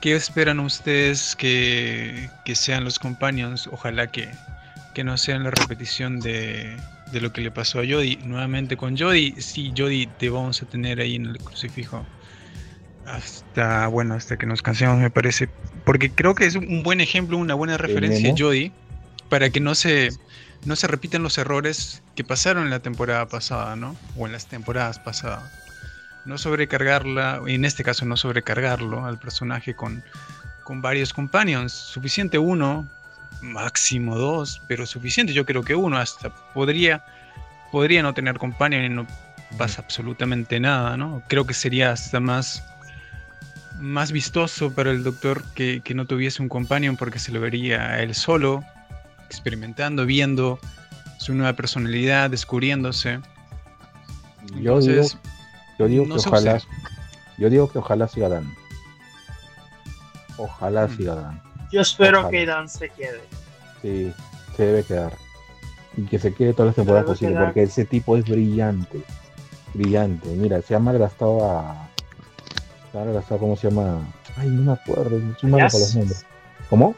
qué 0.00 0.16
esperan 0.16 0.60
ustedes 0.60 1.36
que, 1.36 2.30
sean 2.54 2.84
los 2.84 2.98
compañeros? 2.98 3.68
Ojalá 3.70 4.06
que, 4.06 4.30
que 4.94 5.04
no 5.04 5.18
sean 5.18 5.44
la 5.44 5.50
repetición 5.50 6.20
de, 6.20 6.76
de 7.12 7.20
lo 7.20 7.32
que 7.32 7.40
le 7.40 7.50
pasó 7.50 7.80
a 7.80 7.82
Jody. 7.82 8.16
Nuevamente 8.24 8.76
con 8.76 8.96
Jody, 8.96 9.34
sí, 9.38 9.72
Jody, 9.76 10.06
te 10.06 10.28
vamos 10.30 10.62
a 10.62 10.66
tener 10.66 11.00
ahí 11.00 11.16
en 11.16 11.26
el 11.26 11.38
crucifijo 11.38 12.04
hasta 13.06 13.86
bueno 13.86 14.14
hasta 14.14 14.36
que 14.36 14.46
nos 14.46 14.62
cansemos 14.62 14.98
me 14.98 15.10
parece 15.10 15.48
porque 15.84 16.10
creo 16.10 16.34
que 16.34 16.44
es 16.44 16.56
un 16.56 16.82
buen 16.82 17.00
ejemplo 17.00 17.38
una 17.38 17.54
buena 17.54 17.76
referencia 17.78 18.34
Jody 18.36 18.72
para 19.28 19.48
que 19.50 19.60
no 19.60 19.76
se 19.76 20.10
no 20.66 20.76
se 20.76 20.88
repiten 20.88 21.22
los 21.22 21.38
errores 21.38 22.02
que 22.14 22.24
pasaron 22.24 22.64
en 22.64 22.70
la 22.70 22.80
temporada 22.80 23.26
pasada, 23.28 23.76
¿no? 23.76 23.96
O 24.16 24.26
en 24.26 24.32
las 24.32 24.46
temporadas 24.46 24.98
pasadas. 24.98 25.50
No 26.24 26.38
sobrecargarla, 26.38 27.40
en 27.46 27.64
este 27.64 27.84
caso 27.84 28.04
no 28.04 28.16
sobrecargarlo 28.16 29.06
al 29.06 29.18
personaje 29.18 29.74
con, 29.74 30.02
con 30.64 30.82
varios 30.82 31.12
companions. 31.12 31.72
Suficiente 31.72 32.38
uno, 32.38 32.90
máximo 33.42 34.16
dos, 34.16 34.62
pero 34.66 34.86
suficiente 34.86 35.32
yo 35.32 35.44
creo 35.46 35.62
que 35.62 35.74
uno. 35.74 35.98
Hasta 35.98 36.30
podría, 36.54 37.04
podría 37.72 38.02
no 38.02 38.14
tener 38.14 38.38
companion 38.38 38.84
y 38.84 38.88
no 38.88 39.06
pasa 39.58 39.82
absolutamente 39.82 40.60
nada, 40.60 40.96
¿no? 40.96 41.22
Creo 41.28 41.46
que 41.46 41.54
sería 41.54 41.92
hasta 41.92 42.20
más 42.20 42.62
más 43.80 44.12
vistoso 44.12 44.72
para 44.72 44.90
el 44.90 45.02
doctor 45.02 45.42
que, 45.54 45.82
no 45.94 46.06
tuviese 46.06 46.42
un 46.42 46.48
companion 46.48 46.96
porque 46.96 47.18
se 47.18 47.32
lo 47.32 47.40
vería 47.40 47.90
a 47.90 48.02
él 48.02 48.14
solo, 48.14 48.64
experimentando, 49.26 50.06
viendo 50.06 50.58
su 51.18 51.34
nueva 51.34 51.52
personalidad, 51.54 52.30
descubriéndose. 52.30 53.20
yo 54.60 54.80
digo, 54.80 55.02
yo 55.78 55.86
digo 55.86 56.04
que 56.06 56.12
ojalá, 56.12 56.60
yo 57.38 57.50
digo 57.50 57.70
que 57.70 57.78
ojalá 57.78 58.08
siga 58.08 58.28
Dan. 58.28 58.54
Ojalá 60.38 60.86
mm. 60.86 60.96
siga 60.96 61.14
Dan. 61.14 61.45
Yo 61.70 61.80
espero 61.80 62.28
que 62.30 62.46
Dan 62.46 62.68
se 62.68 62.88
quede. 62.90 63.20
Sí, 63.82 64.12
se 64.56 64.62
debe 64.64 64.82
quedar. 64.82 65.12
Y 65.96 66.02
que 66.02 66.18
se 66.18 66.34
quede 66.34 66.52
todas 66.52 66.68
las 66.68 66.76
temporadas 66.76 67.06
posibles, 67.06 67.38
porque 67.42 67.62
ese 67.62 67.84
tipo 67.84 68.16
es 68.16 68.24
brillante. 68.24 69.02
Brillante. 69.74 70.28
Mira, 70.28 70.60
se 70.62 70.74
ha 70.74 70.78
malgastado 70.78 71.44
a, 71.44 71.88
¿cómo 73.28 73.56
se 73.56 73.68
llama? 73.68 74.00
Ay, 74.36 74.48
no 74.48 74.62
me 74.62 74.72
acuerdo, 74.72 75.18
soy 75.38 75.50
malo 75.50 75.66
para 75.66 75.78
los 75.78 75.94
nombres. 75.94 76.26
¿Cómo? 76.68 76.94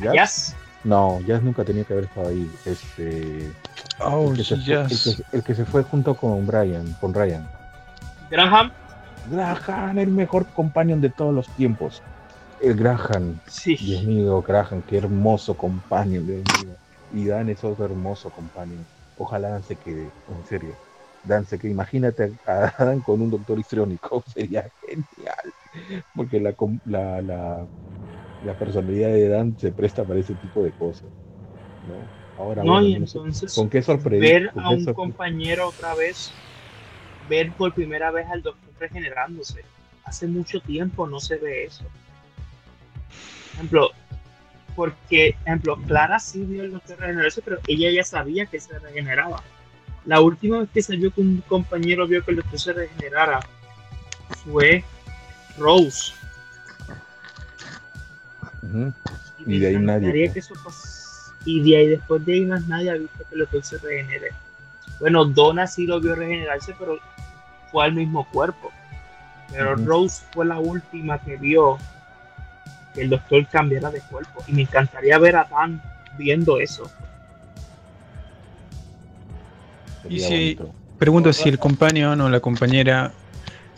¿Jazz? 0.00 0.54
No, 0.84 1.20
Jazz 1.26 1.42
nunca 1.42 1.64
tenía 1.64 1.84
que 1.84 1.92
haber 1.92 2.04
estado 2.04 2.28
ahí. 2.28 2.50
Este, 2.64 3.50
oh, 4.00 4.30
el, 4.30 4.36
que 4.36 4.44
fue, 4.44 5.24
el, 5.32 5.42
que, 5.42 5.54
se 5.54 5.64
fue 5.64 5.82
junto 5.82 6.14
con 6.14 6.46
Brian, 6.46 6.96
con 7.00 7.12
Ryan. 7.12 7.48
Graham. 8.30 8.70
Graham, 9.30 9.98
el 9.98 10.08
mejor 10.08 10.46
companion 10.46 11.00
de 11.00 11.10
todos 11.10 11.34
los 11.34 11.48
tiempos. 11.56 12.02
El 12.60 12.74
Graham. 12.74 13.40
Sí. 13.46 13.76
Dios 13.76 14.04
mío, 14.04 14.42
Graham, 14.42 14.82
qué 14.82 14.98
hermoso 14.98 15.56
companion, 15.56 16.26
Dios 16.26 16.42
mío. 16.64 16.74
Y 17.12 17.26
Dan 17.26 17.48
es 17.48 17.64
otro 17.64 17.84
hermoso 17.84 18.30
companion. 18.30 18.84
Ojalá 19.16 19.60
se 19.62 19.76
quede, 19.76 20.02
en 20.02 20.46
serio. 20.48 20.74
Dance, 21.24 21.58
que 21.58 21.68
imagínate 21.68 22.32
a 22.46 22.72
Adam 22.78 23.00
con 23.00 23.20
un 23.20 23.30
doctor 23.30 23.58
histriónico, 23.58 24.22
sería 24.32 24.70
genial, 24.86 25.52
porque 26.14 26.40
la, 26.40 26.54
la, 26.86 27.66
la, 28.44 28.54
personalidad 28.58 29.08
de 29.08 29.28
Dan 29.28 29.58
se 29.58 29.72
presta 29.72 30.04
para 30.04 30.20
ese 30.20 30.34
tipo 30.34 30.62
de 30.62 30.70
cosas. 30.70 31.04
¿no? 31.88 32.42
Ahora, 32.42 32.62
no, 32.62 32.80
y 32.80 32.94
entonces, 32.94 33.52
¿con 33.54 33.68
qué 33.68 33.82
sorpresa? 33.82 34.20
Ver 34.20 34.52
a 34.54 34.70
un 34.70 34.84
compañero 34.94 35.68
otra 35.68 35.94
vez, 35.94 36.30
ver 37.28 37.52
por 37.52 37.74
primera 37.74 38.12
vez 38.12 38.28
al 38.28 38.42
doctor 38.42 38.72
regenerándose. 38.78 39.64
Hace 40.04 40.28
mucho 40.28 40.60
tiempo 40.60 41.06
no 41.06 41.18
se 41.18 41.36
ve 41.36 41.64
eso. 41.64 41.84
Ejemplo, 43.58 43.90
porque, 44.76 45.36
ejemplo, 45.44 45.76
Clara 45.86 46.20
sí 46.20 46.44
vio 46.44 46.62
el 46.62 46.72
doctor 46.72 46.98
regenerarse, 47.00 47.42
pero 47.42 47.58
ella 47.66 47.90
ya 47.90 48.04
sabía 48.04 48.46
que 48.46 48.60
se 48.60 48.78
regeneraba. 48.78 49.42
La 50.06 50.20
última 50.20 50.60
vez 50.60 50.68
que 50.72 50.82
salió 50.82 51.12
con 51.12 51.26
un 51.26 51.40
compañero 51.42 52.06
vio 52.06 52.24
que 52.24 52.30
el 52.30 52.36
doctor 52.38 52.60
se 52.60 52.72
regenerara 52.72 53.40
fue 54.44 54.84
Rose. 55.58 56.12
y, 59.46 59.58
de 59.58 59.66
ahí 59.66 59.76
nadie. 59.78 60.32
y 61.44 61.70
de 61.70 61.76
ahí 61.76 61.88
después 61.88 62.24
de 62.24 62.34
ahí 62.34 62.46
más 62.46 62.66
nadie 62.68 62.90
ha 62.90 62.94
visto 62.94 63.18
que 63.18 63.34
el 63.34 63.40
doctor 63.40 63.64
se 63.64 63.78
regenere. 63.78 64.30
Bueno, 65.00 65.24
Donna 65.24 65.66
sí 65.66 65.86
lo 65.86 66.00
vio 66.00 66.14
regenerarse, 66.14 66.74
pero 66.78 66.98
fue 67.72 67.84
al 67.84 67.94
mismo 67.94 68.28
cuerpo. 68.30 68.70
Pero 69.50 69.74
Rose 69.76 70.22
fue 70.32 70.46
la 70.46 70.60
última 70.60 71.18
que 71.18 71.36
vio 71.36 71.78
que 72.98 73.04
el 73.04 73.10
doctor 73.10 73.46
cambiara 73.46 73.90
de 73.90 74.00
cuerpo. 74.00 74.42
Y 74.48 74.52
me 74.52 74.62
encantaría 74.62 75.18
ver 75.18 75.36
a 75.36 75.44
Dan 75.44 75.80
viendo 76.18 76.58
eso. 76.58 76.90
Y 80.08 80.20
si, 80.20 80.58
pregunto 80.98 81.32
si 81.32 81.48
el 81.48 81.58
compañero 81.58 82.12
o 82.12 82.28
la 82.28 82.40
compañera, 82.40 83.12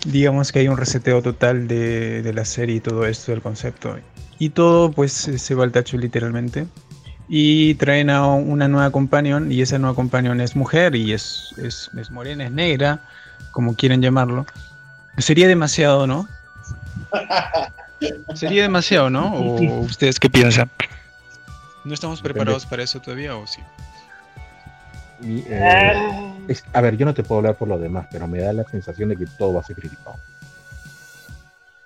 digamos 0.06 0.52
que 0.52 0.60
hay 0.60 0.68
un 0.68 0.76
reseteo 0.76 1.22
total 1.22 1.68
de, 1.68 2.30
la 2.34 2.44
serie 2.44 2.76
y 2.76 2.80
todo 2.80 3.04
esto, 3.04 3.32
del 3.32 3.42
concepto, 3.42 3.98
y 4.38 4.50
todo 4.50 4.90
pues 4.90 5.12
se 5.12 5.54
va 5.54 5.64
al 5.64 5.72
tacho 5.72 5.98
literalmente, 5.98 6.66
y 7.28 7.74
traen 7.74 8.10
a 8.10 8.26
una 8.26 8.68
nueva 8.68 8.90
companion, 8.90 9.52
y 9.52 9.60
esa 9.60 9.78
nueva 9.78 9.94
companion 9.94 10.40
es 10.40 10.56
mujer, 10.56 10.94
y 10.94 11.12
es, 11.12 11.54
es, 11.58 11.90
es 11.98 12.10
morena, 12.10 12.44
es 12.44 12.52
negra, 12.52 13.02
como 13.52 13.74
quieren 13.74 14.00
llamarlo, 14.00 14.46
sería 15.18 15.48
demasiado, 15.48 16.06
¿no? 16.06 16.28
Sería 18.34 18.62
demasiado, 18.62 19.10
¿no? 19.10 19.34
¿O 19.34 19.80
ustedes 19.80 20.18
qué 20.18 20.30
piensan? 20.30 20.70
¿No 21.84 21.94
estamos 21.94 22.20
preparados 22.20 22.66
para 22.66 22.82
eso 22.82 23.00
todavía 23.00 23.36
o 23.36 23.46
sí? 23.46 23.60
Eh, 25.22 26.32
a 26.72 26.80
ver, 26.80 26.96
yo 26.96 27.04
no 27.04 27.14
te 27.14 27.22
puedo 27.22 27.40
hablar 27.40 27.56
por 27.56 27.68
lo 27.68 27.78
demás, 27.78 28.06
pero 28.10 28.26
me 28.26 28.40
da 28.40 28.52
la 28.52 28.64
sensación 28.64 29.10
de 29.10 29.16
que 29.16 29.26
todo 29.26 29.54
va 29.54 29.60
a 29.60 29.64
ser 29.64 29.76
criticado. 29.76 30.16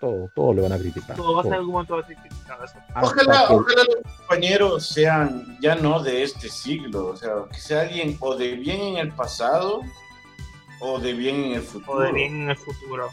Todo, 0.01 0.31
todo 0.35 0.53
lo 0.53 0.63
van 0.63 0.73
a 0.73 0.79
criticar. 0.79 1.17
Todo 1.17 1.35
va 1.35 1.41
a 1.41 1.45
ser 1.45 1.55
algún 1.55 1.73
momento 1.73 1.95
va 1.95 2.03
a 2.03 2.07
ser 2.07 2.17
criticado. 2.17 2.65
Ojalá, 3.01 3.47
ojalá 3.51 3.83
los 3.85 4.13
compañeros 4.19 4.87
sean 4.87 5.59
ya 5.61 5.75
no 5.77 6.03
de 6.03 6.23
este 6.23 6.49
siglo, 6.49 7.07
o 7.07 7.17
sea, 7.17 7.31
que 7.51 7.59
sea 7.59 7.83
alguien 7.83 8.17
o 8.21 8.37
de 8.37 8.55
bien 8.55 8.81
en 8.81 8.97
el 8.99 9.13
pasado 9.13 9.81
o 10.81 10.99
de 10.99 11.13
bien 11.15 11.37
en 11.45 11.53
el 11.55 11.63
futuro. 11.63 11.99
O 11.99 12.01
de 12.03 12.13
bien 12.13 12.43
en 12.43 12.51
el 12.51 12.57
futuro. 12.57 13.09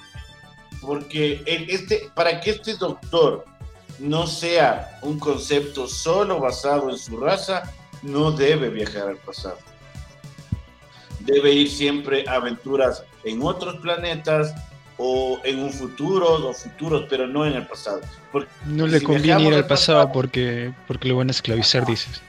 Porque 0.81 1.43
el, 1.45 1.69
este, 1.69 2.09
para 2.13 2.41
que 2.41 2.51
este 2.51 2.75
doctor 2.75 3.45
no 3.99 4.25
sea 4.27 4.99
un 5.03 5.19
concepto 5.19 5.87
solo 5.87 6.39
basado 6.39 6.89
en 6.89 6.97
su 6.97 7.17
raza, 7.17 7.71
no 8.01 8.31
debe 8.31 8.69
viajar 8.69 9.09
al 9.09 9.17
pasado 9.17 9.57
debe 11.25 11.51
ir 11.53 11.69
siempre 11.69 12.25
a 12.27 12.35
aventuras 12.35 13.03
en 13.23 13.41
otros 13.43 13.77
planetas 13.77 14.53
o 14.97 15.39
en 15.43 15.59
un 15.59 15.71
futuro 15.71 16.47
o 16.47 16.53
futuros, 16.53 17.05
pero 17.09 17.27
no 17.27 17.45
en 17.45 17.53
el 17.53 17.67
pasado. 17.67 18.01
no 18.65 18.87
le 18.87 19.01
conviene 19.01 19.43
ir 19.43 19.53
al 19.53 19.65
pasado, 19.65 20.11
porque, 20.11 20.73
porque 20.87 21.07
lo 21.07 21.17
van 21.17 21.29
a 21.29 21.31
esclavizar, 21.31 21.85
dices. 21.85 22.21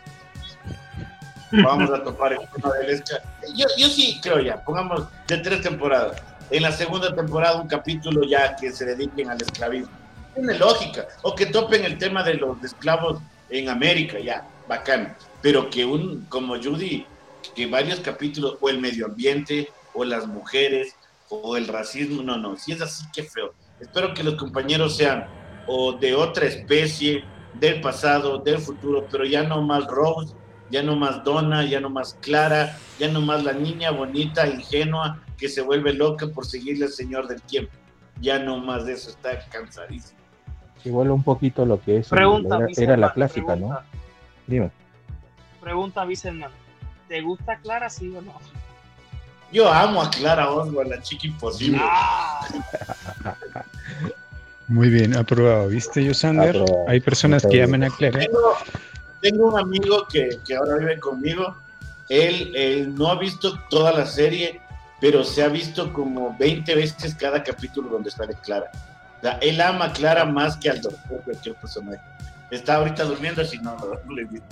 Vamos 1.50 1.90
a 1.90 2.02
topar 2.02 2.32
el 2.32 2.38
tema 2.54 2.72
del 2.76 3.02
yo, 3.54 3.66
yo 3.76 3.88
sí 3.88 4.18
creo 4.22 4.40
ya, 4.40 4.64
pongamos 4.64 5.06
de 5.26 5.36
tres 5.38 5.60
temporadas. 5.60 6.22
En 6.52 6.62
la 6.62 6.70
segunda 6.70 7.14
temporada 7.14 7.60
un 7.60 7.66
capítulo 7.66 8.24
ya 8.24 8.54
que 8.56 8.70
se 8.72 8.84
dediquen 8.84 9.30
al 9.30 9.40
esclavismo. 9.40 9.90
Tiene 10.34 10.58
lógica. 10.58 11.08
O 11.22 11.34
que 11.34 11.46
topen 11.46 11.84
el 11.84 11.96
tema 11.96 12.22
de 12.22 12.34
los 12.34 12.62
esclavos 12.62 13.22
en 13.48 13.70
América, 13.70 14.18
ya, 14.18 14.46
bacán. 14.68 15.16
Pero 15.40 15.70
que 15.70 15.86
un, 15.86 16.26
como 16.28 16.62
Judy, 16.62 17.06
que 17.54 17.66
varios 17.66 18.00
capítulos, 18.00 18.58
o 18.60 18.68
el 18.68 18.78
medio 18.78 19.06
ambiente, 19.06 19.70
o 19.94 20.04
las 20.04 20.26
mujeres, 20.26 20.94
o 21.30 21.56
el 21.56 21.68
racismo, 21.68 22.22
no, 22.22 22.36
no, 22.36 22.56
si 22.58 22.72
es 22.72 22.82
así, 22.82 23.06
qué 23.14 23.22
feo. 23.22 23.54
Espero 23.80 24.12
que 24.12 24.22
los 24.22 24.34
compañeros 24.34 24.96
sean 24.96 25.26
o 25.66 25.92
de 25.92 26.14
otra 26.14 26.44
especie, 26.44 27.24
del 27.54 27.80
pasado, 27.80 28.38
del 28.38 28.58
futuro, 28.58 29.06
pero 29.10 29.24
ya 29.24 29.42
no 29.42 29.62
más 29.62 29.86
Rose, 29.86 30.34
ya 30.70 30.82
no 30.82 30.96
más 30.96 31.24
Donna, 31.24 31.64
ya 31.64 31.80
no 31.80 31.90
más 31.90 32.16
Clara, 32.20 32.78
ya 32.98 33.08
no 33.08 33.20
más 33.20 33.44
la 33.44 33.52
niña 33.52 33.90
bonita, 33.90 34.46
ingenua, 34.46 35.22
que 35.42 35.48
se 35.48 35.60
vuelve 35.60 35.92
loca 35.92 36.28
por 36.28 36.46
seguirle 36.46 36.84
al 36.84 36.92
Señor 36.92 37.26
del 37.26 37.42
tiempo. 37.42 37.72
Ya 38.20 38.38
no 38.38 38.58
más 38.58 38.86
de 38.86 38.92
eso, 38.92 39.10
está 39.10 39.40
cansadísimo. 39.48 40.20
Igual 40.84 41.10
un 41.10 41.24
poquito 41.24 41.66
lo 41.66 41.80
que 41.80 41.96
es 41.96 42.12
era, 42.12 42.96
la 42.96 43.12
clásica, 43.12 43.56
¿no? 43.56 43.76
Dime. 44.46 44.70
Pregunta, 45.60 46.04
Vicente 46.04 46.46
¿Te 47.08 47.20
gusta 47.22 47.56
Clara, 47.58 47.90
sí 47.90 48.14
o 48.16 48.22
no? 48.22 48.34
Yo 49.50 49.68
amo 49.68 50.00
a 50.00 50.10
Clara 50.10 50.48
Oswald, 50.48 50.90
la 50.90 51.02
chica 51.02 51.26
imposible. 51.26 51.80
Ah. 51.82 52.46
Muy 54.68 54.90
bien, 54.90 55.16
aprobado. 55.16 55.66
¿Viste, 55.66 56.04
Yosander? 56.04 56.64
Hay 56.86 57.00
personas 57.00 57.44
que 57.44 57.64
aman 57.64 57.82
a 57.82 57.90
Clara. 57.90 58.20
Tengo, 59.20 59.48
un 59.48 59.58
amigo 59.58 60.06
que, 60.08 60.38
ahora 60.56 60.76
vive 60.76 61.00
conmigo. 61.00 61.56
Él, 62.08 62.94
no 62.94 63.08
ha 63.08 63.18
visto 63.18 63.58
toda 63.68 63.92
la 63.92 64.06
serie, 64.06 64.61
pero 65.02 65.24
se 65.24 65.42
ha 65.42 65.48
visto 65.48 65.92
como 65.92 66.36
20 66.38 66.76
veces 66.76 67.16
cada 67.16 67.42
capítulo 67.42 67.90
donde 67.90 68.08
sale 68.08 68.34
Clara. 68.34 68.70
O 69.18 69.20
sea, 69.20 69.32
él 69.42 69.60
ama 69.60 69.86
a 69.86 69.92
Clara 69.92 70.24
más 70.24 70.56
que 70.56 70.70
al 70.70 70.80
doctor, 70.80 71.20
cualquier 71.24 71.56
personaje. 71.56 72.00
Está 72.52 72.76
ahorita 72.76 73.02
durmiendo, 73.02 73.44
si 73.44 73.58
no, 73.58 73.76
no 73.76 74.14
le 74.14 74.22
invito. 74.22 74.46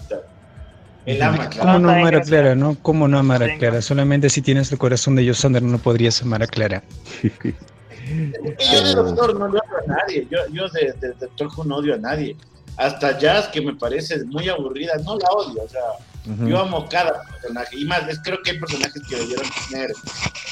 El 1.07 1.23
ama, 1.23 1.49
¿Cómo 1.57 1.79
no 1.79 1.91
amar 1.91 2.17
a 2.17 2.21
Clara, 2.23 2.57
no? 2.57 2.77
¿Cómo 2.83 3.07
no 3.07 3.17
amar 3.17 3.45
a 3.45 3.59
Clara? 3.59 3.81
Solamente 3.81 4.29
si 4.29 4.43
tienes 4.43 4.73
el 4.73 4.79
corazón 4.79 5.15
de 5.15 5.25
Yosander 5.25 5.63
no 5.63 5.79
podrías 5.79 6.21
amar 6.21 6.43
a 6.43 6.49
Clara. 6.49 6.83
yo 7.23 8.85
de 8.85 8.95
doctor 8.97 9.39
no 9.39 9.47
le 9.47 9.61
odio 9.61 9.79
a 9.85 9.87
nadie. 9.87 10.27
Yo, 10.29 10.39
yo 10.53 10.69
de, 10.71 10.95
de, 11.01 11.15
doctor 11.21 11.65
no 11.65 11.77
odio 11.77 11.95
a 11.95 11.99
nadie. 11.99 12.37
Hasta 12.77 13.17
Jazz, 13.21 13.47
que 13.49 13.61
me 13.61 13.77
parece 13.77 14.25
muy 14.25 14.49
aburrida, 14.49 14.95
no 15.05 15.17
la 15.17 15.29
odio. 15.29 15.63
O 15.63 15.69
sea, 15.69 15.81
Yo 16.25 16.61
amo 16.61 16.87
cada 16.89 17.23
personaje. 17.23 17.79
Y 17.79 17.85
más, 17.87 18.03
creo 18.23 18.43
que 18.43 18.53
hay 18.53 18.61
personajes 18.61 19.03
que 19.09 19.17
debieron 19.17 19.47
tener 19.69 19.91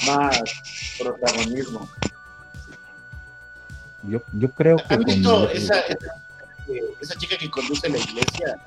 más 0.06 0.40
protagonismo. 0.98 1.88
Yo, 4.04 4.22
yo 4.32 4.50
creo 4.50 4.76
que. 4.76 4.94
¿Han 4.94 5.02
visto 5.02 5.50
esa, 5.50 5.80
esa, 7.00 7.14
chica 7.16 7.36
que 7.36 7.50
conduce 7.50 7.88
la 7.88 7.98
iglesia? 7.98 8.58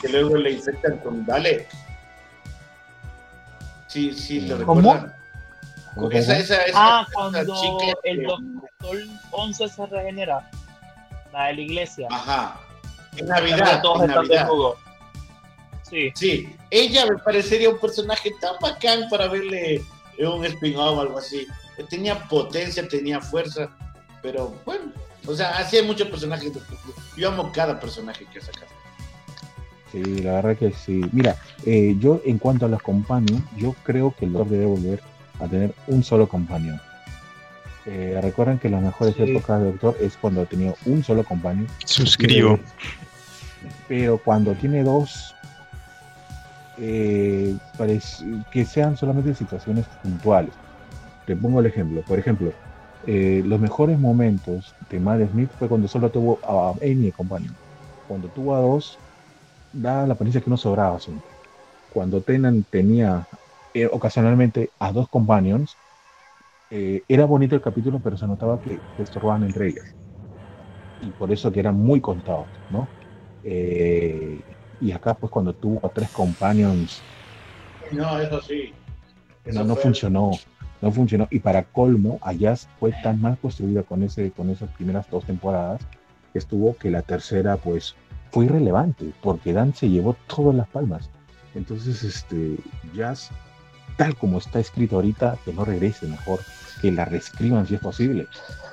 Que 0.00 0.08
luego 0.08 0.36
le 0.36 0.52
infectan 0.52 0.98
con 0.98 1.24
Dalek. 1.24 1.68
Sí, 3.86 4.12
sí, 4.12 4.40
lo 4.42 4.58
recuerdan. 4.58 5.14
Esa, 6.10 6.36
esa, 6.36 6.62
esa, 6.64 7.00
ah, 7.00 7.08
cuando 7.10 7.40
chica 7.40 7.98
el 8.02 8.24
doctor 8.24 8.98
11 9.30 9.68
se 9.68 9.86
regenera. 9.86 10.50
La 11.32 11.46
de 11.46 11.54
la 11.54 11.60
iglesia. 11.62 12.08
Ajá. 12.10 12.60
En 13.16 13.26
Navidad. 13.26 13.82
En 14.02 14.06
Navidad. 14.08 14.48
Sí. 15.88 16.10
sí, 16.14 16.56
ella 16.70 17.06
me 17.06 17.18
parecería 17.18 17.70
un 17.70 17.78
personaje 17.78 18.32
tan 18.40 18.54
bacán 18.60 19.08
para 19.08 19.28
verle 19.28 19.82
un 20.18 20.44
spin-off 20.44 20.98
o 20.98 21.00
algo 21.00 21.18
así. 21.18 21.46
Tenía 21.88 22.26
potencia, 22.28 22.88
tenía 22.88 23.20
fuerza, 23.20 23.70
pero 24.22 24.54
bueno, 24.64 24.92
o 25.26 25.34
sea, 25.34 25.58
así 25.58 25.76
hay 25.76 25.86
muchos 25.86 26.08
personajes. 26.08 26.52
Yo 27.16 27.28
amo 27.28 27.52
cada 27.52 27.78
personaje 27.78 28.26
que 28.32 28.40
sacado. 28.40 28.66
Sí, 29.92 30.02
la 30.22 30.34
verdad 30.34 30.56
que 30.56 30.72
sí. 30.72 31.02
Mira, 31.12 31.36
eh, 31.64 31.96
yo 31.98 32.20
en 32.24 32.38
cuanto 32.38 32.66
a 32.66 32.68
los 32.68 32.82
companions, 32.82 33.42
yo 33.56 33.74
creo 33.84 34.14
que 34.18 34.24
el 34.24 34.32
Lord 34.32 34.48
debe 34.48 34.66
volver 34.66 35.02
a 35.40 35.46
tener 35.46 35.74
un 35.86 36.02
solo 36.02 36.28
companion. 36.28 36.80
Eh, 37.86 38.18
recuerden 38.20 38.58
que 38.58 38.68
las 38.68 38.82
mejores 38.82 39.14
épocas 39.16 39.60
de 39.60 39.66
Doctor 39.66 39.96
es 40.00 40.16
cuando 40.16 40.42
ha 40.42 40.46
tenido 40.46 40.76
un 40.86 41.04
solo 41.04 41.24
companion. 41.24 41.68
Suscribo. 41.84 42.58
pero 43.86 44.18
cuando 44.18 44.54
tiene 44.54 44.82
dos, 44.82 45.35
eh, 46.76 47.58
que 48.50 48.64
sean 48.66 48.96
solamente 48.96 49.34
situaciones 49.34 49.88
puntuales. 50.00 50.60
Te 51.26 51.36
pongo 51.36 51.60
el 51.60 51.66
ejemplo. 51.66 52.02
Por 52.04 52.18
ejemplo, 52.18 52.56
eh, 53.02 53.42
los 53.44 53.60
mejores 53.60 53.98
momentos 53.98 54.76
de 54.88 55.00
Matt 55.00 55.30
Smith 55.30 55.52
fue 55.58 55.68
cuando 55.68 55.88
solo 55.88 56.10
tuvo 56.10 56.40
a 56.44 56.72
Amy 56.82 57.12
compañero. 57.12 57.54
Cuando 58.06 58.30
tuvo 58.30 58.54
a 58.56 58.60
dos, 58.60 59.02
da 59.72 60.06
la 60.06 60.14
apariencia 60.14 60.40
que 60.42 60.50
no 60.50 60.56
sobraba 60.56 61.00
siempre. 61.00 61.30
Cuando 61.88 62.22
Tenan 62.22 62.64
tenía 62.70 63.28
eh, 63.74 63.86
ocasionalmente 63.86 64.72
a 64.78 64.92
dos 64.92 65.08
companions, 65.08 65.78
era 66.70 67.26
bonito 67.26 67.54
el 67.54 67.60
capítulo, 67.62 68.00
pero 68.00 68.16
se 68.16 68.26
notaba 68.26 68.60
que 68.60 68.82
se 68.96 69.02
estorbaban 69.02 69.44
entre 69.44 69.68
ellas. 69.68 69.96
Y 70.98 71.12
por 71.12 71.32
eso 71.32 71.52
que 71.52 71.60
eran 71.60 71.76
muy 71.76 72.00
contados, 72.00 72.48
¿no? 72.68 72.92
Y 74.80 74.92
acá 74.92 75.14
pues 75.14 75.30
cuando 75.30 75.52
tuvo 75.52 75.84
a 75.86 75.90
tres 75.90 76.10
companions. 76.10 77.02
No 77.92 78.18
eso 78.18 78.40
sí. 78.40 78.72
No, 79.44 79.76
funcionó 79.76 80.32
no 80.80 80.92
funcionó. 80.92 81.28
Y 81.30 81.40
para 81.40 81.64
colmo 81.64 82.18
allá 82.22 82.54
fue 82.78 82.92
tan 83.02 83.20
mal 83.20 83.38
construida 83.40 83.82
con 83.82 84.02
ese 84.02 84.30
con 84.32 84.50
esas 84.50 84.70
primeras 84.70 85.08
dos 85.10 85.24
temporadas 85.24 85.80
que 86.32 86.38
estuvo 86.38 86.76
que 86.76 86.90
la 86.90 87.02
tercera 87.02 87.56
pues 87.56 87.94
fue 88.30 88.46
irrelevante 88.46 89.12
porque 89.22 89.52
Dan 89.52 89.74
se 89.74 89.88
llevó 89.88 90.16
todas 90.26 90.54
las 90.54 90.68
palmas. 90.68 91.10
Entonces 91.54 92.02
este 92.02 92.56
Jazz 92.94 93.30
tal 93.96 94.14
como 94.16 94.38
está 94.38 94.60
escrito 94.60 94.96
ahorita 94.96 95.38
que 95.44 95.52
no 95.52 95.64
regrese 95.64 96.06
mejor 96.06 96.40
que 96.82 96.92
la 96.92 97.04
reescriban 97.04 97.66
si 97.66 97.76
es 97.76 97.80
posible. 97.80 98.26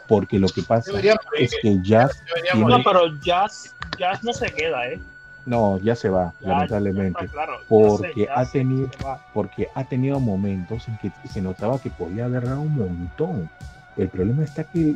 Porque 0.09 0.37
lo 0.37 0.49
que 0.49 0.63
pasa 0.63 0.91
es 1.39 1.55
que 1.61 1.79
Jazz 1.81 2.21
no 2.55 2.83
pero 2.83 3.19
Jazz 3.21 3.73
Jazz 3.97 4.23
no 4.23 4.33
se 4.33 4.47
queda 4.47 4.87
eh 4.87 4.99
no, 5.45 5.77
ya 5.79 5.95
se 5.95 6.09
va, 6.09 6.33
lamentablemente. 6.39 7.29
porque 7.67 8.27
ha 8.33 8.45
tenido, 8.45 8.89
porque 9.33 9.67
ha 9.75 9.83
tenido 9.83 10.19
momentos 10.19 10.87
en 10.87 10.97
que 10.97 11.11
se 11.29 11.41
notaba 11.41 11.79
que 11.79 11.89
podía 11.89 12.25
haber 12.25 12.45
dado 12.45 12.61
un 12.61 12.75
montón. 12.75 13.49
El 13.97 14.09
problema 14.09 14.43
está 14.43 14.63
que, 14.63 14.95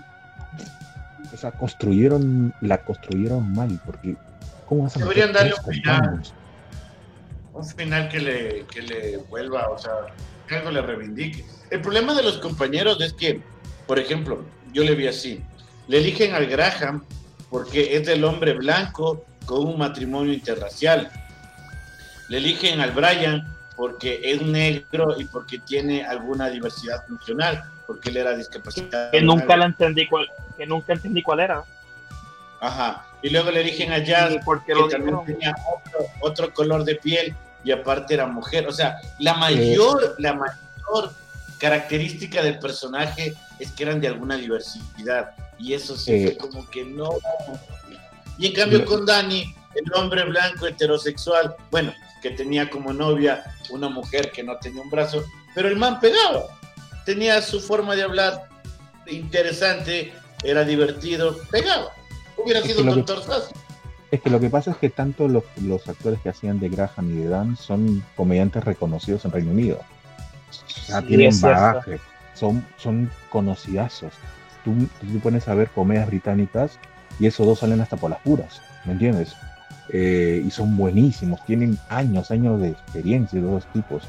o 1.34 1.38
sea, 1.38 1.52
construyeron, 1.52 2.54
la 2.62 2.78
construyeron 2.80 3.52
mal, 3.54 3.80
porque 3.86 4.16
¿cómo 4.66 4.84
vas 4.84 4.96
a 4.96 5.00
Deberían 5.00 5.34
darle 5.34 5.54
un 5.54 5.74
final. 5.74 6.22
Un 7.54 7.66
final 7.66 8.10
que 8.10 8.20
le, 8.20 8.66
que 8.66 8.82
le 8.82 9.18
vuelva, 9.18 9.70
o 9.70 9.78
sea, 9.78 9.92
que 10.48 10.56
algo 10.56 10.72
le 10.72 10.82
reivindique. 10.82 11.44
El 11.70 11.82
problema 11.82 12.14
de 12.14 12.24
los 12.24 12.38
compañeros 12.38 13.02
es 13.02 13.14
que, 13.14 13.42
por 13.86 14.00
ejemplo, 14.00 14.44
yo 14.72 14.84
le 14.84 14.96
vi 14.96 15.08
así, 15.08 15.44
le 15.88 15.98
eligen 15.98 16.34
al 16.34 16.46
Graham 16.46 17.04
porque 17.50 17.96
es 17.96 18.06
del 18.06 18.24
hombre 18.24 18.54
blanco 18.54 19.26
con 19.48 19.66
un 19.66 19.80
matrimonio 19.80 20.32
interracial. 20.32 21.10
Le 22.28 22.38
eligen 22.38 22.80
al 22.82 22.92
Brian 22.92 23.48
porque 23.76 24.20
es 24.24 24.42
negro 24.42 25.16
y 25.18 25.26
porque 25.26 25.58
tiene 25.60 26.06
alguna 26.06 26.50
diversidad 26.50 27.06
funcional, 27.08 27.64
porque 27.88 28.10
él 28.10 28.18
era 28.18 28.36
discapacitado. 28.36 29.12
Que 29.12 29.22
nunca 29.22 29.58
la 29.58 29.66
entendí 29.66 30.06
cuál, 30.08 30.28
que 30.56 30.68
nunca 30.68 30.94
entendí 30.94 31.24
cuál 31.24 31.40
era. 31.40 31.64
Ajá. 32.60 33.06
Y 33.22 33.30
luego 33.30 33.50
le 33.50 33.62
eligen 33.62 33.92
a 33.92 34.00
Jazz 34.00 34.36
porque 34.44 34.74
que 34.74 34.90
también 34.90 35.18
tenía 35.26 35.56
otro, 36.20 36.54
color 36.54 36.84
de 36.84 36.96
piel 36.96 37.36
y 37.64 37.72
aparte 37.72 38.16
era 38.16 38.28
mujer. 38.28 38.68
O 38.68 38.72
sea, 38.72 38.98
la 39.20 39.36
mayor, 39.36 40.16
la 40.20 40.34
mayor 40.34 41.14
característica 41.58 42.42
del 42.42 42.60
personaje 42.60 43.34
es 43.60 43.72
que 43.72 43.84
eran 43.84 44.02
de 44.02 44.08
alguna 44.08 44.36
diversidad. 44.36 45.32
Y 45.58 45.74
eso 45.74 45.96
sí 45.96 46.24
fue 46.24 46.38
como 46.38 46.70
que 46.70 46.84
no, 46.84 47.10
y 48.38 48.48
en 48.48 48.54
cambio 48.54 48.86
con 48.86 49.06
Dani, 49.06 49.54
el 49.76 49.94
hombre 49.94 50.24
blanco 50.26 50.68
heterosexual, 50.68 51.56
bueno, 51.72 51.94
que 52.22 52.32
tenía 52.32 52.70
como 52.70 52.94
novia 52.94 53.44
una 53.70 53.90
mujer 53.90 54.32
que 54.32 54.44
no 54.44 54.58
tenía 54.58 54.82
un 54.82 54.90
brazo, 54.90 55.24
pero 55.54 55.68
el 55.68 55.76
man 55.76 56.00
pegaba. 56.00 56.46
Tenía 57.06 57.42
su 57.42 57.60
forma 57.60 57.96
de 57.96 58.04
hablar 58.04 58.50
interesante, 59.08 60.14
era 60.44 60.64
divertido, 60.64 61.38
pegaba. 61.52 61.92
Hubiera 62.38 62.62
sido 62.62 62.82
un 62.82 62.90
doctor 62.90 63.24
fácil. 63.24 63.56
Es 64.12 64.22
que 64.22 64.30
lo 64.30 64.40
que 64.40 64.50
pasa 64.50 64.72
es 64.72 64.78
que 64.78 64.90
tanto 64.90 65.28
los, 65.28 65.44
actores 65.88 66.20
que 66.22 66.30
hacían 66.30 66.60
de 66.60 66.70
Graham 66.70 67.12
y 67.12 67.24
de 67.24 67.28
Dan 67.28 67.58
son 67.58 68.04
comediantes 68.16 68.64
reconocidos 68.64 69.26
en 69.26 69.32
Reino 69.32 69.52
Unido. 69.52 69.82
O 70.96 71.02
tienen 71.04 71.40
bagaje, 71.42 72.00
son, 72.34 72.66
son 72.78 73.12
conocidazos. 73.30 74.14
Tú, 74.64 74.74
tú 75.02 75.20
pones 75.20 75.48
a 75.48 75.56
ver 75.56 75.70
comedias 75.70 76.08
británicas 76.08 76.80
y 77.20 77.28
esos 77.28 77.46
dos 77.46 77.60
salen 77.60 77.82
hasta 77.82 77.98
por 77.98 78.10
las 78.10 78.20
puras, 78.20 78.62
¿me 78.86 78.94
entiendes? 78.94 79.36
Eh, 79.90 80.44
y 80.46 80.52
son 80.52 80.76
buenísimos, 80.76 81.44
tienen 81.46 81.78
años, 81.90 82.32
años 82.32 82.62
de 82.62 82.70
experiencia 82.70 83.40
de 83.40 83.48
dos 83.48 83.66
tipos. 83.68 84.04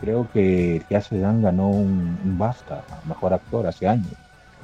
Creo 0.00 0.28
que 0.32 0.82
que 0.88 0.96
hace 0.96 1.18
Dan 1.18 1.42
ganó 1.42 1.68
un, 1.68 2.36
BAFTA, 2.38 2.84
mejor 3.08 3.34
actor, 3.34 3.66
hace 3.66 3.88
años. 3.88 4.12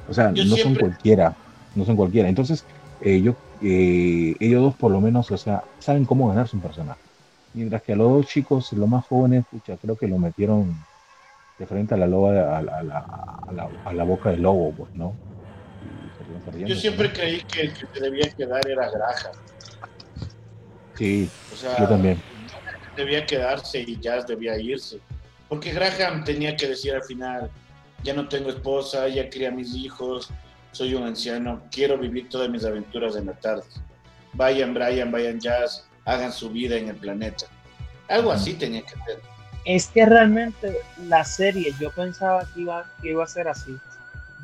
O 0.07 0.13
sea, 0.13 0.31
no 0.31 0.55
son 0.55 0.75
cualquiera, 0.75 1.33
no 1.75 1.85
son 1.85 1.95
cualquiera. 1.95 2.29
Entonces, 2.29 2.63
eh, 3.01 3.21
yo, 3.21 3.35
eh, 3.61 4.35
ellos 4.39 4.61
dos 4.61 4.75
por 4.75 4.91
lo 4.91 5.01
menos, 5.01 5.31
o 5.31 5.37
sea, 5.37 5.63
saben 5.79 6.05
cómo 6.05 6.27
ganarse 6.29 6.55
un 6.55 6.61
personaje. 6.61 7.01
Mientras 7.53 7.81
que 7.81 7.93
a 7.93 7.95
los 7.95 8.09
dos 8.09 8.27
chicos, 8.27 8.71
los 8.73 8.89
más 8.89 9.05
jóvenes, 9.05 9.43
escucha, 9.43 9.77
creo 9.81 9.95
que 9.95 10.07
lo 10.07 10.17
metieron 10.17 10.73
de 11.59 11.65
frente 11.65 11.93
a 11.93 11.97
la 11.97 12.07
loba, 12.07 12.57
a 12.57 12.61
la, 12.61 13.05
a 13.85 13.93
la 13.93 14.03
boca 14.03 14.31
del 14.31 14.41
lobo, 14.41 14.71
pues, 14.71 14.89
¿no? 14.95 15.13
Yo 16.57 16.75
siempre 16.75 17.11
creí 17.11 17.41
que 17.41 17.61
el 17.61 17.73
que 17.73 17.85
se 17.93 17.99
debía 17.99 18.29
quedar 18.31 18.67
era 18.67 18.89
Graham. 18.89 19.35
Sí, 20.95 21.29
yo 21.79 21.87
también. 21.87 22.21
Debía 22.95 23.25
quedarse 23.25 23.79
y 23.79 23.99
Jazz 23.99 24.27
debía 24.27 24.57
irse. 24.57 24.99
Porque 25.49 25.71
Graham 25.71 26.23
tenía 26.23 26.55
que 26.55 26.67
decir 26.67 26.93
al 26.93 27.03
final, 27.03 27.49
ya 28.03 28.13
no 28.13 28.27
tengo 28.27 28.49
esposa, 28.49 29.07
ya 29.07 29.29
crié 29.29 29.47
a 29.47 29.51
mis 29.51 29.73
hijos, 29.75 30.29
soy 30.71 30.93
un 30.93 31.03
anciano, 31.03 31.61
quiero 31.71 31.97
vivir 31.97 32.29
todas 32.29 32.49
mis 32.49 32.65
aventuras 32.65 33.15
en 33.15 33.27
la 33.27 33.33
tarde. 33.33 33.63
Vayan 34.33 34.73
Brian, 34.73 35.11
vayan 35.11 35.39
Jazz, 35.39 35.85
hagan 36.05 36.31
su 36.31 36.49
vida 36.49 36.75
en 36.75 36.89
el 36.89 36.95
planeta. 36.95 37.45
Algo 38.09 38.31
así 38.31 38.53
tenía 38.53 38.81
que 38.81 38.93
ser. 39.05 39.21
Es 39.65 39.87
que 39.87 40.05
realmente 40.05 40.77
la 41.07 41.23
serie 41.23 41.73
yo 41.79 41.89
pensaba 41.91 42.45
que 42.53 42.61
iba, 42.61 42.91
que 43.01 43.11
iba 43.11 43.23
a 43.23 43.27
ser 43.27 43.47
así 43.47 43.71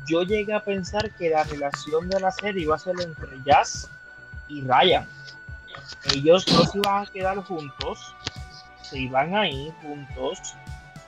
yo 0.06 0.22
llegué 0.22 0.52
a 0.54 0.64
pensar 0.64 1.10
que 1.12 1.30
la 1.30 1.44
relación 1.44 2.08
de 2.08 2.20
la 2.20 2.30
serie 2.30 2.62
iba 2.62 2.76
a 2.76 2.78
ser 2.78 2.94
entre 3.00 3.42
Jazz 3.44 3.88
y 4.48 4.62
Ryan. 4.62 5.06
Ellos 6.14 6.46
no 6.52 6.64
se 6.64 6.78
iban 6.78 7.02
a 7.02 7.06
quedar 7.06 7.36
juntos, 7.44 8.14
se 8.82 8.98
iban 8.98 9.34
a 9.34 9.48
ir 9.48 9.72
juntos 9.82 10.54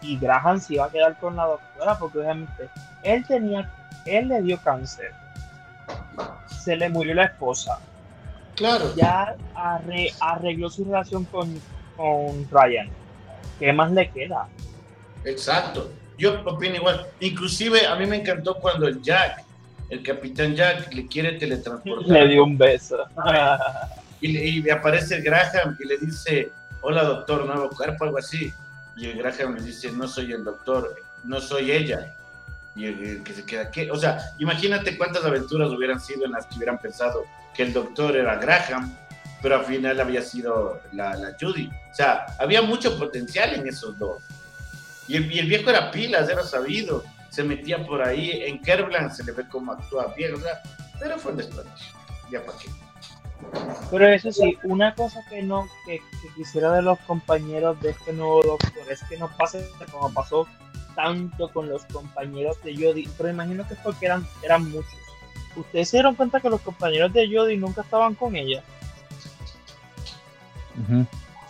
y 0.01 0.19
Graham 0.19 0.61
se 0.61 0.75
iba 0.75 0.87
a 0.87 0.91
quedar 0.91 1.19
con 1.19 1.37
la 1.37 1.47
doctora 1.47 1.99
porque 1.99 2.19
obviamente 2.19 2.69
él 3.03 3.25
tenía, 3.27 3.71
él 4.05 4.29
le 4.29 4.43
dio 4.43 4.59
cáncer, 4.59 5.13
se 6.49 6.77
le 6.77 6.89
murió 6.89 7.15
la 7.15 7.25
esposa. 7.25 7.79
Claro. 8.55 8.95
Ya 8.95 9.37
arregló 10.21 10.69
su 10.71 10.85
relación 10.85 11.25
con, 11.25 11.61
con 11.97 12.49
Ryan. 12.51 12.89
¿Qué 13.59 13.73
más 13.73 13.91
le 13.93 14.11
queda? 14.11 14.49
Exacto. 15.25 15.91
Yo 16.19 16.41
opino 16.45 16.77
igual. 16.77 17.07
Inclusive 17.21 17.87
a 17.87 17.97
mí 17.97 18.07
me 18.07 18.17
encantó 18.17 18.55
cuando 18.55 18.87
el 18.87 19.01
Jack, 19.03 19.45
el 19.91 20.03
capitán 20.03 20.55
Jack, 20.55 20.93
le 20.93 21.07
quiere 21.07 21.33
teletransportar. 21.33 22.09
Le 22.09 22.29
dio 22.29 22.45
un 22.45 22.57
beso. 22.57 22.99
y, 24.21 24.63
le, 24.63 24.73
aparece 24.73 25.17
el 25.17 25.23
Graham 25.23 25.77
y 25.79 25.87
le 25.87 25.99
dice, 25.99 26.51
hola 26.81 27.05
doctor, 27.05 27.45
nuevo 27.45 27.71
cuerpo, 27.71 28.05
algo 28.05 28.19
así. 28.19 28.53
Y 28.97 29.07
el 29.07 29.19
Graham 29.19 29.57
le 29.57 29.63
dice, 29.63 29.91
no 29.93 30.07
soy 30.07 30.33
el 30.33 30.45
doctor, 30.45 30.95
no 31.25 31.41
soy 31.41 31.73
ella. 31.73 32.15
Y 32.75 32.87
el, 32.87 33.23
que 33.23 33.33
se 33.33 33.45
queda, 33.45 33.71
¿qué? 33.71 33.91
O 33.91 33.97
sea, 33.97 34.19
imagínate 34.39 34.97
cuántas 34.97 35.25
aventuras 35.25 35.71
hubieran 35.71 36.01
sido 36.01 36.25
en 36.25 36.33
las 36.33 36.47
que 36.47 36.57
hubieran 36.57 36.79
pensado 36.79 37.25
que 37.55 37.65
el 37.65 37.73
doctor 37.73 38.17
era 38.17 38.37
Graham, 38.37 38.97
pero 39.43 39.57
al 39.57 39.65
final 39.65 40.01
había 40.01 40.23
sido 40.23 40.81
la, 40.93 41.15
la 41.17 41.37
Judy. 41.39 41.69
O 41.91 41.95
sea, 41.95 42.27
había 42.39 42.63
mucho 42.63 42.99
potencial 42.99 43.55
en 43.55 43.67
esos 43.67 43.99
dos. 43.99 44.23
Y 45.09 45.17
el, 45.17 45.25
viejo 45.25 45.71
era 45.71 45.91
pilas, 45.91 46.29
era 46.29 46.43
sabido. 46.43 47.05
Se 47.31 47.43
metía 47.43 47.85
por 47.85 48.03
ahí. 48.03 48.31
En 48.45 48.61
Kerbland 48.63 49.13
se 49.13 49.25
le 49.25 49.33
ve 49.33 49.45
cómo 49.49 49.73
actúa 49.73 50.13
bien. 50.17 50.35
O 50.35 50.39
sea, 50.39 50.63
pero 50.99 51.19
fue 51.19 51.33
un 51.33 51.39
desperdicio. 51.39 51.93
Ya 52.31 52.45
para 52.45 52.59
qué. 52.59 52.69
Pero 53.91 54.09
eso 54.09 54.33
sí, 54.33 54.57
una 54.65 54.95
cosa 54.95 55.21
que 55.29 55.43
no 55.43 55.69
que, 55.87 56.01
quisiera 56.37 56.73
de 56.73 56.83
los 56.83 56.99
compañeros 57.01 57.81
de 57.81 57.91
este 57.91 58.13
nuevo 58.13 58.43
doctor 58.43 58.91
es 58.91 59.03
que 59.05 59.19
no 59.19 59.29
pase 59.37 59.69
como 59.91 60.13
pasó 60.13 60.47
tanto 60.95 61.51
con 61.51 61.69
los 61.69 61.85
compañeros 61.87 62.63
de 62.63 62.75
Jodie, 62.75 63.09
pero 63.17 63.31
imagino 63.31 63.67
que 63.67 63.75
es 63.75 63.81
porque 63.81 64.07
eran, 64.07 64.27
eran 64.43 64.71
muchos. 64.71 64.95
¿Ustedes 65.57 65.89
se 65.89 65.99
dieron 65.99 66.15
cuenta 66.15 66.41
que 66.41 66.49
los 66.49 66.61
compañeros 66.61 67.13
de 67.13 67.29
Jodie 67.31 67.57
nunca 67.57 67.83
estaban 67.83 68.15
con 68.15 68.37
ella? 68.37 68.63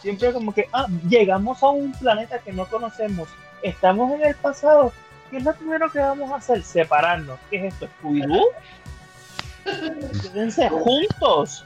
Siempre 0.01 0.33
como 0.33 0.53
que, 0.53 0.69
ah, 0.73 0.87
llegamos 1.09 1.63
a 1.63 1.69
un 1.69 1.93
planeta 1.93 2.39
que 2.41 2.53
no 2.53 2.67
conocemos, 2.67 3.29
estamos 3.63 4.13
en 4.13 4.25
el 4.25 4.35
pasado, 4.37 4.93
¿qué 5.31 5.39
es 5.39 5.45
lo 5.45 5.55
primero 5.55 5.91
que 5.91 5.99
vamos 5.99 6.31
a 6.31 6.37
hacer? 6.37 6.63
Separarnos. 6.63 7.39
¿Qué 7.51 7.67
es 7.67 7.75
esto? 7.75 7.89
¿Scooby-Doo? 8.01 8.47
Quédense 10.23 10.69
juntos. 10.69 11.65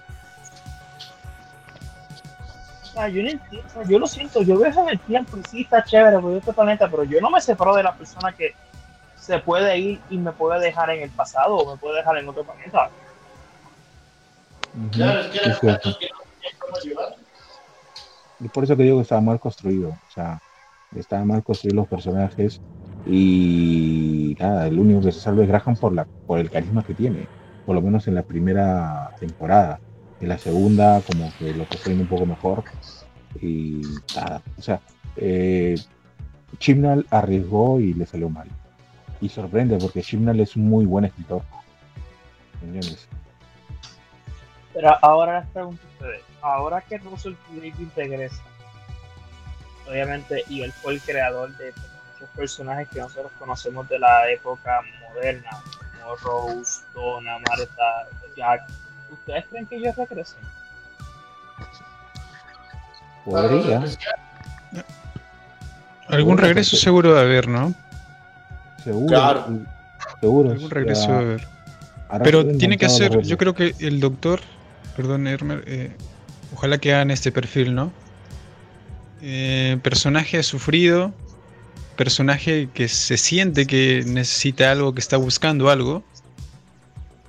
yo 2.95 3.23
no 3.23 3.29
entiendo, 3.29 3.83
yo 3.89 3.99
lo 3.99 4.07
siento, 4.07 4.43
yo 4.43 4.59
veo 4.59 4.73
en 4.83 4.89
el 4.89 4.99
tiempo 5.01 5.37
y 5.37 5.43
sí 5.51 5.61
está 5.63 5.85
chévere 5.85 6.19
por 6.19 6.33
este 6.33 6.53
planeta, 6.53 6.89
pero 6.91 7.05
yo 7.05 7.21
no 7.21 7.31
me 7.31 7.41
separo 7.41 7.75
de 7.75 7.83
la 7.83 7.95
persona 7.95 8.33
que 8.33 8.55
se 9.19 9.39
puede 9.39 9.77
ir 9.79 10.01
y 10.09 10.17
me 10.17 10.33
puede 10.33 10.61
dejar 10.61 10.91
en 10.91 11.03
el 11.03 11.11
pasado 11.11 11.57
o 11.57 11.71
me 11.73 11.79
puede 11.79 11.97
dejar 11.99 12.17
en 12.19 12.29
otro 12.29 12.45
planeta. 12.45 12.91
Claro, 14.93 15.21
es 15.21 15.27
que 15.59 15.69
era 15.69 15.79
que 15.79 16.09
llevar. 16.85 17.17
Y 18.41 18.49
por 18.49 18.65
eso 18.65 18.77
que 18.77 18.83
digo 18.83 18.97
que 18.97 19.03
estaba 19.03 19.21
mal 19.21 19.41
construido. 19.41 19.91
O 19.91 20.13
sea, 20.15 20.41
estaban 21.01 21.29
mal 21.29 21.43
construidos 21.43 21.77
los 21.77 21.89
personajes. 21.89 22.61
Y 23.07 24.37
nada, 24.41 24.67
el 24.67 24.79
único 24.79 25.01
que 25.01 25.13
se 25.13 25.21
salva 25.21 25.43
es 25.43 25.49
Graham 25.49 25.77
por, 25.77 25.93
la, 25.93 26.05
por 26.05 26.39
el 26.39 26.51
carisma 26.51 26.83
que 26.83 26.95
tiene. 26.95 27.27
Por 27.65 27.75
lo 27.75 27.83
menos 27.83 28.09
en 28.09 28.15
la 28.15 28.23
primera 28.23 29.13
temporada. 29.19 29.81
En 30.21 30.29
la 30.29 30.39
segunda, 30.39 31.03
como 31.07 31.31
que 31.39 31.53
lo 31.53 31.67
construyen 31.67 32.01
un 32.01 32.07
poco 32.07 32.27
mejor. 32.27 32.65
Y 33.41 33.83
nada, 34.15 34.43
o 34.59 34.63
sea, 34.63 34.81
eh, 35.17 35.77
arriesgó 37.11 37.81
y 37.81 37.95
le 37.95 38.07
salió 38.07 38.29
mal. 38.29 38.49
Y 39.21 39.29
sorprende 39.29 39.79
porque 39.79 40.03
Chimnal 40.03 40.41
es 40.41 40.57
un 40.57 40.69
muy 40.69 40.85
buen 40.85 41.05
escritor. 41.05 41.43
¿Entiendes? 42.63 43.09
Pero 44.75 44.95
ahora 45.03 45.41
les 45.41 45.49
pregunto 45.51 45.83
a 45.83 45.93
ustedes, 45.95 46.23
ahora 46.43 46.81
que 46.83 46.99
Russell 46.99 47.35
David 47.51 47.75
regresa, 47.97 48.43
obviamente, 49.89 50.45
y 50.49 50.63
él 50.63 50.73
fue 50.73 50.95
el 50.95 51.01
creador 51.01 51.51
de 51.57 51.73
muchos 52.13 52.29
personajes 52.37 52.89
que 52.89 53.01
nosotros 53.01 53.33
conocemos 53.39 53.89
de 53.89 53.99
la 53.99 54.31
época 54.31 54.81
moderna, 55.09 55.51
como 56.01 56.17
Rose, 56.17 56.81
Donna, 56.95 57.39
Marta, 57.49 58.09
Jack, 58.37 58.63
¿ustedes 59.11 59.45
creen 59.51 59.67
que 59.67 59.77
ellos 59.77 59.97
regresen? 59.97 60.41
Podría. 63.25 63.83
Algún 66.09 66.39
regreso 66.39 66.77
seguro 66.77 67.15
de 67.15 67.21
haber, 67.21 67.49
¿no? 67.49 67.75
Seguro. 68.85 69.07
Claro. 69.09 69.47
Seguro. 70.21 70.51
Algún 70.53 70.71
regreso 70.71 71.11
de 71.11 71.19
haber. 71.19 71.49
Pero 72.23 72.47
tiene 72.57 72.79
que 72.79 72.89
ser, 72.89 73.21
yo 73.23 73.37
creo 73.37 73.53
que 73.55 73.75
el 73.81 73.99
doctor 73.99 74.41
perdón, 74.97 75.27
Hermer, 75.27 75.63
eh, 75.67 75.91
ojalá 76.55 76.79
que 76.79 76.95
hagan 76.95 77.11
este 77.11 77.31
perfil, 77.31 77.75
¿no? 77.75 77.93
Eh, 79.23 79.79
personaje 79.83 80.43
sufrido, 80.43 81.13
personaje 81.97 82.69
que 82.73 82.89
se 82.89 83.17
siente 83.17 83.67
que 83.67 84.05
necesita 84.07 84.71
algo, 84.71 84.95
que 84.95 85.01
está 85.01 85.17
buscando 85.17 85.71
algo, 85.71 86.05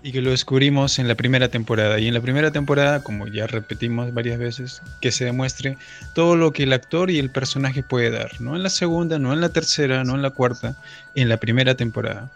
y 0.03 0.11
que 0.11 0.21
lo 0.21 0.31
descubrimos 0.31 0.99
en 0.99 1.07
la 1.07 1.15
primera 1.15 1.49
temporada. 1.49 1.99
Y 1.99 2.07
en 2.07 2.13
la 2.13 2.21
primera 2.21 2.51
temporada, 2.51 3.03
como 3.03 3.27
ya 3.27 3.47
repetimos 3.47 4.13
varias 4.13 4.37
veces, 4.37 4.81
que 5.01 5.11
se 5.11 5.25
demuestre 5.25 5.77
todo 6.15 6.35
lo 6.35 6.53
que 6.53 6.63
el 6.63 6.73
actor 6.73 7.11
y 7.11 7.19
el 7.19 7.29
personaje 7.29 7.83
puede 7.83 8.11
dar. 8.11 8.39
No 8.39 8.55
en 8.55 8.63
la 8.63 8.69
segunda, 8.69 9.19
no 9.19 9.33
en 9.33 9.41
la 9.41 9.49
tercera, 9.49 10.03
no 10.03 10.15
en 10.15 10.21
la 10.21 10.29
cuarta, 10.29 10.81
en 11.15 11.29
la 11.29 11.37
primera 11.37 11.75
temporada. 11.75 12.31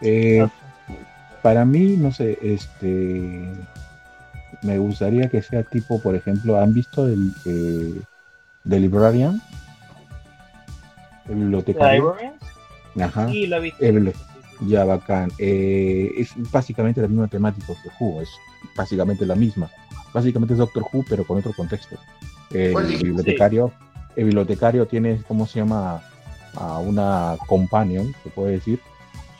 eh, 0.00 0.46
para 1.42 1.64
mí, 1.64 1.96
no 1.98 2.12
sé, 2.12 2.38
este 2.40 3.50
me 4.62 4.78
gustaría 4.78 5.28
que 5.28 5.42
sea 5.42 5.62
tipo, 5.62 6.00
por 6.00 6.14
ejemplo, 6.14 6.60
¿han 6.60 6.72
visto 6.72 7.06
el 7.06 7.32
eh, 7.44 8.00
The 8.68 8.80
Librarian? 8.80 9.40
El 11.28 11.36
bibliotecario. 11.36 12.16
Ajá. 13.00 13.28
Sí, 13.28 13.46
lo 13.46 13.56
he 13.56 13.60
visto. 13.60 13.84
ya, 14.66 14.84
bacán. 14.84 15.30
Eh, 15.38 16.10
es 16.16 16.32
básicamente 16.50 17.00
la 17.00 17.08
misma 17.08 17.28
temática 17.28 17.74
que 17.82 17.90
Who, 17.98 18.22
es 18.22 18.28
básicamente 18.76 19.26
la 19.26 19.34
misma. 19.34 19.70
Básicamente 20.12 20.54
es 20.54 20.58
Doctor 20.58 20.84
Who, 20.92 21.04
pero 21.08 21.24
con 21.24 21.38
otro 21.38 21.52
contexto. 21.52 21.96
El 22.50 22.74
bibliotecario, 22.98 23.72
el 24.14 24.26
bibliotecario 24.26 24.86
tiene, 24.86 25.22
¿cómo 25.26 25.46
se 25.46 25.60
llama? 25.60 26.02
A 26.54 26.78
una 26.78 27.36
companion, 27.46 28.14
se 28.22 28.28
puede 28.28 28.52
decir, 28.52 28.78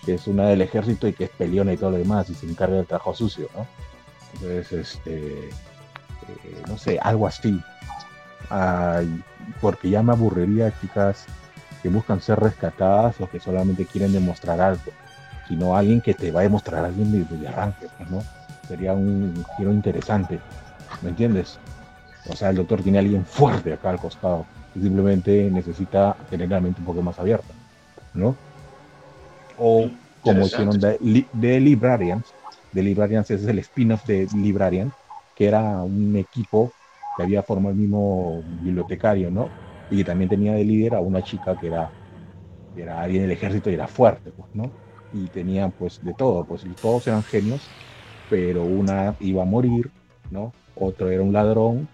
que 0.04 0.14
es 0.14 0.26
una 0.26 0.48
del 0.48 0.62
ejército 0.62 1.06
y 1.06 1.12
que 1.12 1.24
es 1.24 1.30
peleona 1.30 1.74
y 1.74 1.76
todo 1.76 1.90
lo 1.90 1.98
demás 1.98 2.30
y 2.30 2.34
se 2.34 2.46
encarga 2.46 2.76
del 2.76 2.86
trabajo 2.86 3.14
sucio, 3.14 3.50
¿no? 3.54 3.66
Entonces, 4.34 4.72
este, 4.72 5.48
eh, 5.48 6.62
no 6.68 6.78
sé, 6.78 6.98
algo 7.00 7.26
así. 7.26 7.60
porque 9.60 9.90
ya 9.90 10.02
me 10.02 10.12
aburriría 10.12 10.72
chicas 10.80 11.26
que 11.82 11.88
buscan 11.88 12.20
ser 12.20 12.38
rescatadas 12.38 13.20
o 13.20 13.28
que 13.28 13.40
solamente 13.40 13.86
quieren 13.86 14.12
demostrar 14.12 14.60
algo, 14.60 14.92
sino 15.48 15.76
alguien 15.76 16.00
que 16.00 16.14
te 16.14 16.30
va 16.30 16.40
a 16.40 16.42
demostrar 16.44 16.84
alguien 16.84 17.10
desde 17.12 17.48
arranque, 17.48 17.88
pues, 17.96 18.10
¿no? 18.10 18.22
Sería 18.68 18.92
un 18.92 19.44
giro 19.56 19.72
interesante, 19.72 20.38
¿me 21.02 21.10
entiendes? 21.10 21.58
O 22.28 22.36
sea, 22.36 22.50
el 22.50 22.56
doctor 22.56 22.82
tiene 22.82 22.98
a 22.98 23.00
alguien 23.00 23.24
fuerte 23.24 23.72
acá 23.72 23.90
al 23.90 23.98
costado 23.98 24.46
y 24.74 24.80
simplemente 24.80 25.50
necesita 25.50 26.16
tener 26.30 26.48
la 26.48 26.60
mente 26.60 26.80
un 26.80 26.86
poco 26.86 27.02
más 27.02 27.18
abierta, 27.18 27.52
¿no? 28.14 28.36
o 29.58 29.90
como 30.22 30.46
hicieron 30.46 30.78
de, 30.78 31.26
de, 31.32 31.60
Librarians. 31.60 32.32
De 32.72 32.82
Librarians 32.82 33.30
es 33.30 33.46
el 33.46 33.58
spin-off 33.58 34.06
de 34.06 34.26
Librarian, 34.34 34.92
que 35.36 35.46
era 35.46 35.82
un 35.82 36.16
equipo 36.16 36.72
que 37.16 37.22
había 37.22 37.42
formado 37.42 37.72
el 37.72 37.76
mismo 37.76 38.42
bibliotecario, 38.62 39.30
¿no? 39.30 39.48
Y 39.90 39.98
que 39.98 40.04
también 40.04 40.30
tenía 40.30 40.54
de 40.54 40.64
líder 40.64 40.94
a 40.94 41.00
una 41.00 41.22
chica 41.22 41.58
que 41.58 41.66
era, 41.66 41.90
que 42.74 42.82
era 42.82 43.00
alguien 43.00 43.22
del 43.22 43.32
ejército 43.32 43.70
y 43.70 43.74
era 43.74 43.86
fuerte, 43.86 44.30
pues, 44.30 44.48
¿no? 44.54 44.70
Y 45.12 45.26
tenían 45.26 45.72
pues 45.72 46.02
de 46.02 46.14
todo, 46.14 46.44
pues 46.44 46.64
todos 46.80 47.06
eran 47.06 47.22
genios, 47.22 47.60
pero 48.30 48.64
una 48.64 49.14
iba 49.20 49.42
a 49.42 49.46
morir, 49.46 49.90
¿no? 50.30 50.52
Otro 50.74 51.10
era 51.10 51.22
un 51.22 51.34
ladrón, 51.34 51.86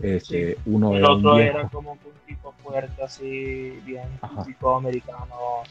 este, 0.00 0.56
uno 0.64 0.92
el 0.92 0.98
era 0.98 1.10
otro 1.10 1.38
era 1.38 1.68
como 1.68 1.92
un 1.92 1.98
tipo 2.26 2.52
fuerte 2.62 3.02
así, 3.02 3.78
bien, 3.84 4.08
un 4.22 4.44
tipo 4.44 4.74
americano, 4.74 5.62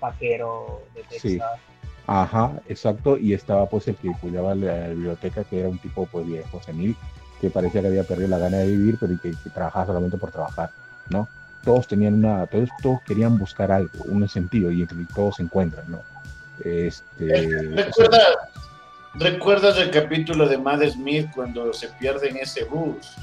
vaquero 0.00 0.82
de 0.94 1.02
Texas. 1.02 1.60
Ajá, 2.06 2.52
exacto, 2.68 3.16
y 3.16 3.32
estaba 3.32 3.66
pues 3.66 3.86
el 3.88 3.96
que 3.96 4.12
cuidaba 4.20 4.54
la, 4.54 4.88
biblioteca, 4.88 5.44
que 5.44 5.60
era 5.60 5.68
un 5.68 5.78
tipo 5.78 6.06
pues 6.06 6.26
viejo, 6.26 6.60
senil, 6.62 6.96
que 7.40 7.50
parecía 7.50 7.80
que 7.80 7.86
había 7.88 8.04
perdido 8.04 8.28
la 8.28 8.38
gana 8.38 8.58
de 8.58 8.66
vivir, 8.66 8.96
pero 9.00 9.18
que, 9.20 9.32
trabajaba 9.52 9.86
solamente 9.86 10.18
por 10.18 10.30
trabajar, 10.30 10.70
¿no? 11.10 11.28
Todos 11.64 11.86
tenían 11.86 12.14
una, 12.14 12.46
todos, 12.46 12.68
todos 12.82 13.00
querían 13.06 13.38
buscar 13.38 13.70
algo, 13.70 14.04
un 14.06 14.28
sentido, 14.28 14.72
y 14.72 14.82
entre 14.82 14.98
todos 15.14 15.36
se 15.36 15.42
encuentran, 15.42 15.84
¿no? 15.88 16.00
Este, 16.64 17.70
¿Recuerdas, 17.74 18.36
¿Recuerdas 19.14 19.78
el 19.78 19.90
capítulo 19.90 20.48
de 20.48 20.56
Mad 20.56 20.82
Smith 20.88 21.28
cuando 21.34 21.72
se 21.72 21.88
pierde 21.88 22.30
en 22.30 22.38
ese 22.38 22.64
bus? 22.64 23.14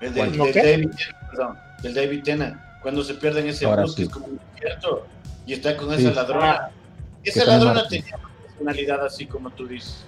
El 0.00 0.14
de, 0.14 0.52
David, 0.52 0.90
perdón, 1.30 1.58
el 1.82 1.94
David 1.94 2.22
Tennant 2.24 2.60
cuando 2.80 3.04
se 3.04 3.14
pierde 3.14 3.40
en 3.40 3.48
ese 3.48 3.66
bus 3.66 3.94
que 3.94 4.02
es 4.02 4.08
como 4.08 4.26
un 4.26 4.40
desierto 4.54 5.06
y 5.46 5.54
está 5.54 5.76
con 5.76 5.92
esa 5.92 6.10
ladrona. 6.10 6.50
Ah, 6.50 6.70
esa 7.22 7.44
ladrona 7.44 7.86
tenía 7.88 8.16
una 8.16 8.28
personalidad 8.42 9.06
así 9.06 9.26
como 9.26 9.50
tú 9.50 9.66
dices. 9.66 10.04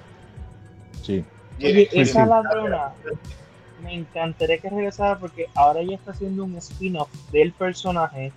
Sí. 1.02 1.24
Oye, 1.58 1.88
esa 1.92 2.26
ladrona 2.26 2.92
me 3.82 3.94
encantaría 3.94 4.58
que 4.58 4.70
regresara 4.70 5.18
porque 5.18 5.46
ahora 5.54 5.80
ella 5.80 5.96
está 5.96 6.12
haciendo 6.12 6.44
un 6.44 6.56
spin-off 6.56 7.10
del 7.30 7.52
personaje 7.52 8.32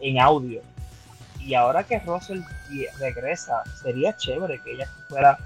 en 0.00 0.20
audio. 0.20 0.62
Y 1.40 1.54
ahora 1.54 1.82
que 1.82 1.98
Russell 1.98 2.40
regresa, 3.00 3.62
sería 3.82 4.16
chévere 4.16 4.60
que 4.60 4.74
ella 4.74 4.88
fuera 5.08 5.38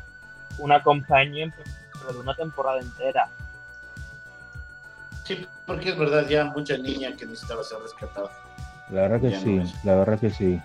una 0.59 0.83
compañía, 0.83 1.47
de 1.47 2.19
una 2.19 2.35
temporada 2.35 2.81
entera. 2.81 3.28
Sí, 5.24 5.47
porque 5.66 5.89
es 5.91 5.99
verdad, 5.99 6.28
ya 6.28 6.45
mucha 6.45 6.77
niña 6.77 7.16
que 7.16 7.27
necesitaba 7.27 7.65
ser 7.65 7.78
rescatada. 7.81 8.31
La 8.91 9.09
verdad 9.09 9.20
que 9.20 9.37
sí, 9.41 9.62
la 9.83 9.97
verdad 9.97 10.20
que 10.20 10.31
sí. 10.31 10.61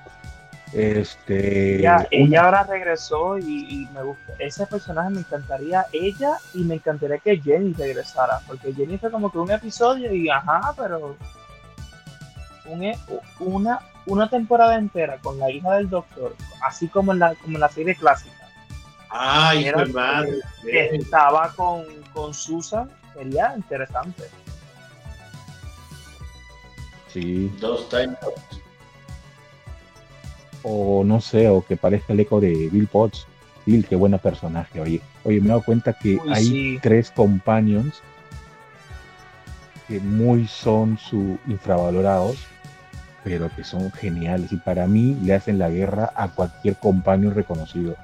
Este. 0.73 1.79
Ella, 2.11 2.43
ahora 2.43 2.63
regresó 2.63 3.37
y, 3.37 3.87
me 3.93 4.03
gusta. 4.03 4.33
Ese 4.39 4.65
personaje 4.65 5.09
me 5.09 5.19
encantaría 5.19 5.85
ella 5.91 6.37
y 6.53 6.63
me 6.63 6.75
encantaría 6.75 7.17
que 7.17 7.41
Jenny 7.41 7.73
regresara. 7.73 8.39
Porque 8.47 8.73
Jenny 8.73 8.97
fue 8.97 9.11
como 9.11 9.31
que 9.31 9.37
un 9.37 9.51
episodio 9.51 10.13
y 10.13 10.29
ajá, 10.29 10.73
pero. 10.77 11.17
E, 12.65 12.97
una, 13.39 13.79
una 14.05 14.29
temporada 14.29 14.77
entera 14.77 15.17
con 15.17 15.37
la 15.39 15.51
hija 15.51 15.73
del 15.73 15.89
doctor, 15.89 16.35
así 16.65 16.87
como 16.87 17.11
en 17.11 17.19
la, 17.19 17.35
como 17.35 17.57
en 17.57 17.61
la 17.61 17.69
serie 17.69 17.95
clásica. 17.95 18.47
Ay, 19.09 19.65
Era, 19.65 19.85
madre. 19.87 20.39
Que 20.63 20.95
estaba 20.95 21.51
con, 21.53 21.83
con 22.13 22.33
Susan, 22.33 22.89
sería 23.13 23.53
interesante. 23.57 24.23
Sí. 27.09 27.51
Dos 27.59 27.89
times 27.89 28.17
o 30.63 31.03
no 31.03 31.21
sé, 31.21 31.47
o 31.49 31.65
que 31.65 31.77
parezca 31.77 32.13
el 32.13 32.19
eco 32.19 32.39
de 32.39 32.69
Bill 32.71 32.87
Potts. 32.87 33.25
Bill, 33.65 33.85
qué 33.85 33.95
buena 33.95 34.17
personaje, 34.17 34.79
oye. 34.79 35.01
Oye, 35.23 35.39
me 35.39 35.45
he 35.45 35.49
dado 35.49 35.63
cuenta 35.63 35.93
que 35.93 36.19
hay 36.29 36.79
tres 36.81 37.11
companions 37.11 38.01
que 39.87 39.99
muy 39.99 40.47
son 40.47 40.97
su 40.97 41.37
infravalorados, 41.47 42.37
pero 43.23 43.49
que 43.55 43.63
son 43.63 43.91
geniales. 43.91 44.51
Y 44.51 44.57
para 44.57 44.87
mí 44.87 45.15
le 45.21 45.33
hacen 45.33 45.59
la 45.59 45.69
guerra 45.69 46.11
a 46.15 46.29
cualquier 46.29 46.75
companion 46.75 47.35
reconocido. 47.35 47.95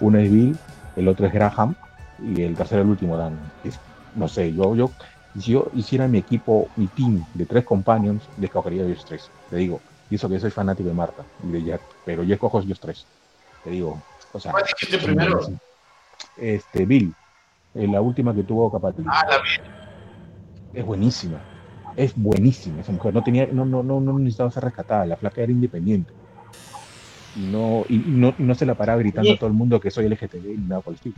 Uno 0.00 0.18
es 0.18 0.30
Bill, 0.30 0.56
el 0.96 1.08
otro 1.08 1.26
es 1.26 1.32
Graham, 1.32 1.74
y 2.22 2.42
el 2.42 2.54
tercero 2.54 2.82
el 2.82 2.88
último 2.88 3.16
Dan. 3.16 3.38
no 4.14 4.28
sé, 4.28 4.52
yo, 4.52 4.74
yo, 4.74 4.90
si 5.38 5.52
yo 5.52 5.70
hiciera 5.74 6.08
mi 6.08 6.18
equipo, 6.18 6.68
mi 6.76 6.88
team 6.88 7.24
de 7.34 7.46
tres 7.46 7.64
companions, 7.64 8.28
le 8.38 8.46
escogería 8.46 8.82
a 8.82 8.86
ellos 8.86 9.04
tres. 9.04 9.30
Te 9.50 9.56
digo, 9.56 9.80
y 10.10 10.14
eso 10.14 10.28
que 10.28 10.38
soy 10.38 10.50
fanático 10.50 10.88
de 10.88 10.94
Marta 10.94 11.24
y 11.42 11.50
de 11.50 11.64
Jack, 11.64 11.80
pero 12.04 12.22
yo 12.22 12.34
escojo 12.34 12.60
ellos 12.60 12.80
tres. 12.80 13.06
Te 13.64 13.70
digo, 13.70 14.00
o 14.32 14.40
sea. 14.40 14.52
¿Cuál 14.52 14.64
dijiste 14.64 14.98
primero? 14.98 15.40
Este, 16.36 16.84
Bill, 16.84 17.14
eh, 17.74 17.88
la 17.88 18.00
última 18.00 18.34
que 18.34 18.42
tuvo 18.42 18.70
Capatilla. 18.70 19.08
Ah, 19.10 19.26
la 19.28 19.42
Bill. 19.42 19.60
Es 20.74 20.84
buenísima. 20.84 21.40
Es 21.96 22.12
buenísima 22.14 22.82
esa 22.82 22.92
mujer. 22.92 23.14
No 23.14 23.24
tenía, 23.24 23.48
no, 23.50 23.64
no, 23.64 23.82
no, 23.82 24.00
no 24.00 24.18
necesitaba 24.18 24.50
ser 24.50 24.64
rescatada. 24.64 25.06
La 25.06 25.16
flaca 25.16 25.40
era 25.40 25.50
independiente. 25.50 26.12
Y 27.34 27.40
no, 27.46 27.84
y 27.88 27.98
no, 27.98 28.34
no 28.38 28.54
se 28.54 28.66
la 28.66 28.74
paraba 28.74 28.98
gritando 28.98 29.32
a 29.32 29.36
todo 29.36 29.48
el 29.48 29.54
mundo 29.54 29.80
que 29.80 29.90
soy 29.90 30.08
LGTB 30.08 30.54
y 30.54 30.58
nada 30.58 30.82
por 30.82 30.92
el 30.92 30.96
estilo. 30.96 31.16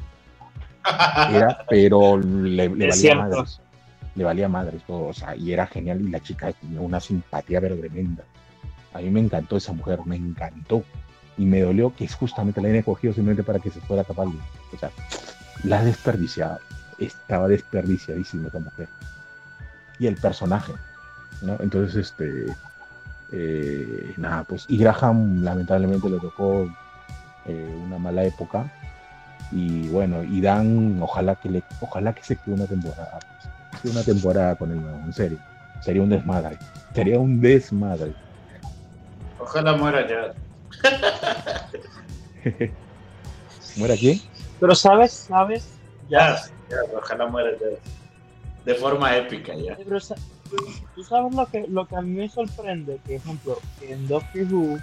Era, 1.32 1.65
pero 1.69 2.16
le, 2.16 2.69
le 2.69 2.89
valía 2.89 3.15
madres. 3.15 3.60
Le 4.15 4.24
valía 4.24 4.48
madres 4.48 4.82
todo. 4.85 5.09
O 5.09 5.12
sea, 5.12 5.36
y 5.36 5.52
era 5.52 5.66
genial. 5.66 6.01
Y 6.01 6.09
la 6.09 6.20
chica 6.20 6.52
tenía 6.52 6.81
una 6.81 6.98
simpatía 6.98 7.60
pero 7.60 7.77
tremenda. 7.77 8.24
A 8.98 9.02
mí 9.02 9.10
me 9.10 9.20
encantó 9.20 9.56
esa 9.56 9.72
mujer, 9.72 10.00
me 10.04 10.16
encantó. 10.16 10.84
Y 11.36 11.44
me 11.46 11.60
dolió 11.60 11.94
que 11.94 12.08
justamente 12.08 12.60
la 12.60 12.66
hayan 12.66 12.80
escogido 12.80 13.14
simplemente 13.14 13.44
para 13.44 13.60
que 13.60 13.70
se 13.70 13.80
fuera 13.80 14.02
capaz. 14.02 14.24
O 14.24 14.78
sea, 14.78 14.90
la 15.62 15.78
ha 15.78 15.84
desperdiciado. 15.84 16.58
Estaba 16.98 17.46
desperdiciadísima 17.46 18.48
esa 18.48 18.58
mujer. 18.58 18.88
Y 20.00 20.08
el 20.08 20.16
personaje, 20.16 20.72
¿no? 21.42 21.56
Entonces, 21.60 21.94
este. 21.94 22.46
Eh, 23.30 24.14
nada, 24.16 24.42
pues. 24.44 24.64
Y 24.68 24.78
Graham, 24.78 25.44
lamentablemente, 25.44 26.10
le 26.10 26.18
tocó 26.18 26.68
eh, 27.46 27.80
una 27.84 27.98
mala 27.98 28.24
época. 28.24 28.72
Y 29.52 29.88
bueno, 29.88 30.24
y 30.24 30.40
Dan, 30.40 30.98
ojalá 31.00 31.36
que 31.36 31.48
le, 31.48 31.62
ojalá 31.80 32.12
que 32.12 32.24
se 32.24 32.34
quede 32.34 32.56
una 32.56 32.66
temporada. 32.66 33.20
Pues, 33.80 33.94
una 33.94 34.02
temporada 34.02 34.56
con 34.56 34.72
él, 34.72 34.80
en 35.04 35.12
serio. 35.12 35.38
Sería 35.80 36.02
un 36.02 36.08
desmadre. 36.08 36.58
Sería 36.94 37.20
un 37.20 37.40
desmadre. 37.40 38.12
Ojalá 39.48 39.72
muera 39.74 40.06
ya. 40.06 40.34
¿Muera 43.76 43.96
quién? 43.96 44.20
Pero 44.60 44.74
sabes, 44.74 45.10
sabes, 45.12 45.66
ya. 46.10 46.38
ojalá 46.94 47.26
muera 47.28 47.52
ya. 47.52 47.78
De 48.66 48.74
forma 48.74 49.16
épica 49.16 49.54
ya. 49.54 49.78
tú 50.94 51.02
sabes 51.02 51.34
lo 51.34 51.46
que, 51.46 51.66
lo 51.66 51.86
que 51.86 51.96
a 51.96 52.02
mí 52.02 52.18
me 52.18 52.28
sorprende, 52.28 53.00
que 53.06 53.14
ejemplo, 53.16 53.58
en 53.80 54.06
Doctor 54.06 54.42
Who, 54.52 54.78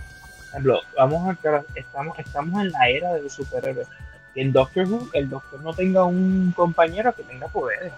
ejemplo, 0.49 0.79
vamos 0.97 1.29
a 1.29 1.63
estamos, 1.75 2.17
estamos 2.17 2.59
en 2.59 2.71
la 2.71 2.89
era 2.89 3.13
de 3.13 3.21
los 3.21 3.33
superhéroes. 3.33 3.87
Que 4.33 4.41
en 4.41 4.51
Doctor 4.51 4.87
Who 4.87 5.09
el 5.13 5.29
doctor 5.29 5.61
no 5.61 5.75
tenga 5.75 6.05
un 6.05 6.51
compañero 6.55 7.13
que 7.13 7.21
tenga 7.21 7.47
poderes 7.49 7.93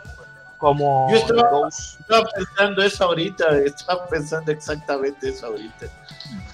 como 0.57 1.07
yo 1.11 1.17
estaba, 1.17 1.67
estaba, 1.69 2.29
pensando 2.35 2.83
eso 2.83 3.03
ahorita, 3.03 3.57
estaba 3.59 4.07
pensando 4.07 4.51
exactamente 4.51 5.29
eso 5.29 5.47
ahorita. 5.47 5.87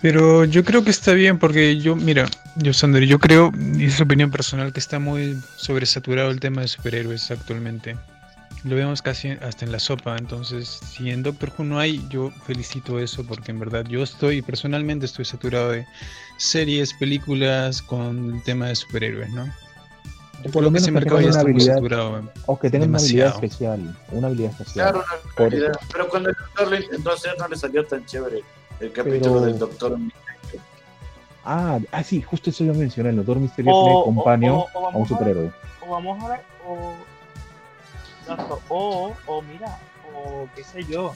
Pero 0.02 0.46
yo 0.46 0.64
creo 0.64 0.84
que 0.84 0.90
está 0.90 1.14
bien 1.14 1.40
porque 1.40 1.78
yo, 1.78 1.96
mira, 1.96 2.28
yo 2.56 2.74
Sander, 2.74 3.06
yo 3.06 3.20
creo, 3.20 3.52
y 3.76 3.86
es 3.86 4.02
opinión 4.02 4.32
personal, 4.32 4.74
que 4.74 4.80
está 4.80 5.00
muy 5.00 5.40
sobresaturado 5.56 6.30
el 6.30 6.40
tema 6.40 6.62
de 6.62 6.68
superhéroes 6.68 7.32
actualmente. 7.32 7.98
Lo 8.64 8.76
vemos 8.76 9.02
casi 9.02 9.32
hasta 9.32 9.66
en 9.66 9.74
la 9.74 9.80
sopa, 9.80 10.16
entonces 10.18 10.80
si 10.86 11.10
en 11.10 11.24
Doctor 11.24 11.52
Who 11.58 11.66
no 11.66 11.80
hay, 11.80 12.06
yo 12.10 12.32
felicito 12.46 13.00
eso 13.00 13.26
porque 13.26 13.52
en 13.52 13.60
verdad 13.60 13.86
yo 13.86 14.04
estoy, 14.04 14.42
personalmente 14.42 15.06
estoy 15.06 15.26
saturado 15.26 15.72
de 15.72 15.86
series, 16.38 16.94
películas 16.94 17.82
con 17.82 18.36
el 18.36 18.44
tema 18.44 18.68
de 18.68 18.76
superhéroes, 18.76 19.30
¿no? 19.32 19.52
O 20.46 20.52
por 20.52 20.64
lo 20.64 20.72
menos 20.72 20.88
que 20.88 21.00
tengan 21.00 21.26
una 21.26 21.40
habilidad, 21.40 22.24
o 22.46 22.60
que 22.60 22.70
tengan 22.70 22.90
una 22.90 23.00
habilidad 23.00 23.28
especial, 23.30 23.96
una 24.12 24.28
habilidad 24.28 24.52
especial. 24.52 24.92
Claro, 24.92 25.06
una 25.38 25.46
habilidad, 25.46 25.80
pero 25.92 26.10
cuando 26.10 26.30
el 26.30 26.36
doctor 26.36 26.68
lo 26.70 26.76
intentó 26.78 27.12
hacer 27.12 27.36
no 27.40 27.48
le 27.48 27.56
salió 27.56 27.86
tan 27.86 28.06
chévere 28.06 28.44
el 28.80 28.92
capítulo 28.92 29.42
del 29.42 29.58
Doctor 29.58 29.98
Misterio. 29.98 30.62
Ah, 31.46 31.80
ah, 31.92 32.04
sí, 32.04 32.22
justo 32.22 32.50
eso 32.50 32.64
yo 32.64 32.74
mencioné, 32.74 33.10
el 33.10 33.18
Doctor 33.18 33.38
Misterio 33.38 33.72
tiene 33.84 34.04
compañero 34.04 34.66
a 34.74 34.98
un 34.98 35.08
superhéroe. 35.08 35.52
o 35.86 35.92
vamos 35.92 36.24
a 36.24 36.30
ver, 36.30 36.42
o, 36.68 36.94
o, 38.70 39.14
o 39.28 39.42
mira, 39.42 39.78
o 40.16 40.48
qué 40.56 40.64
sé 40.64 40.84
yo, 40.84 41.14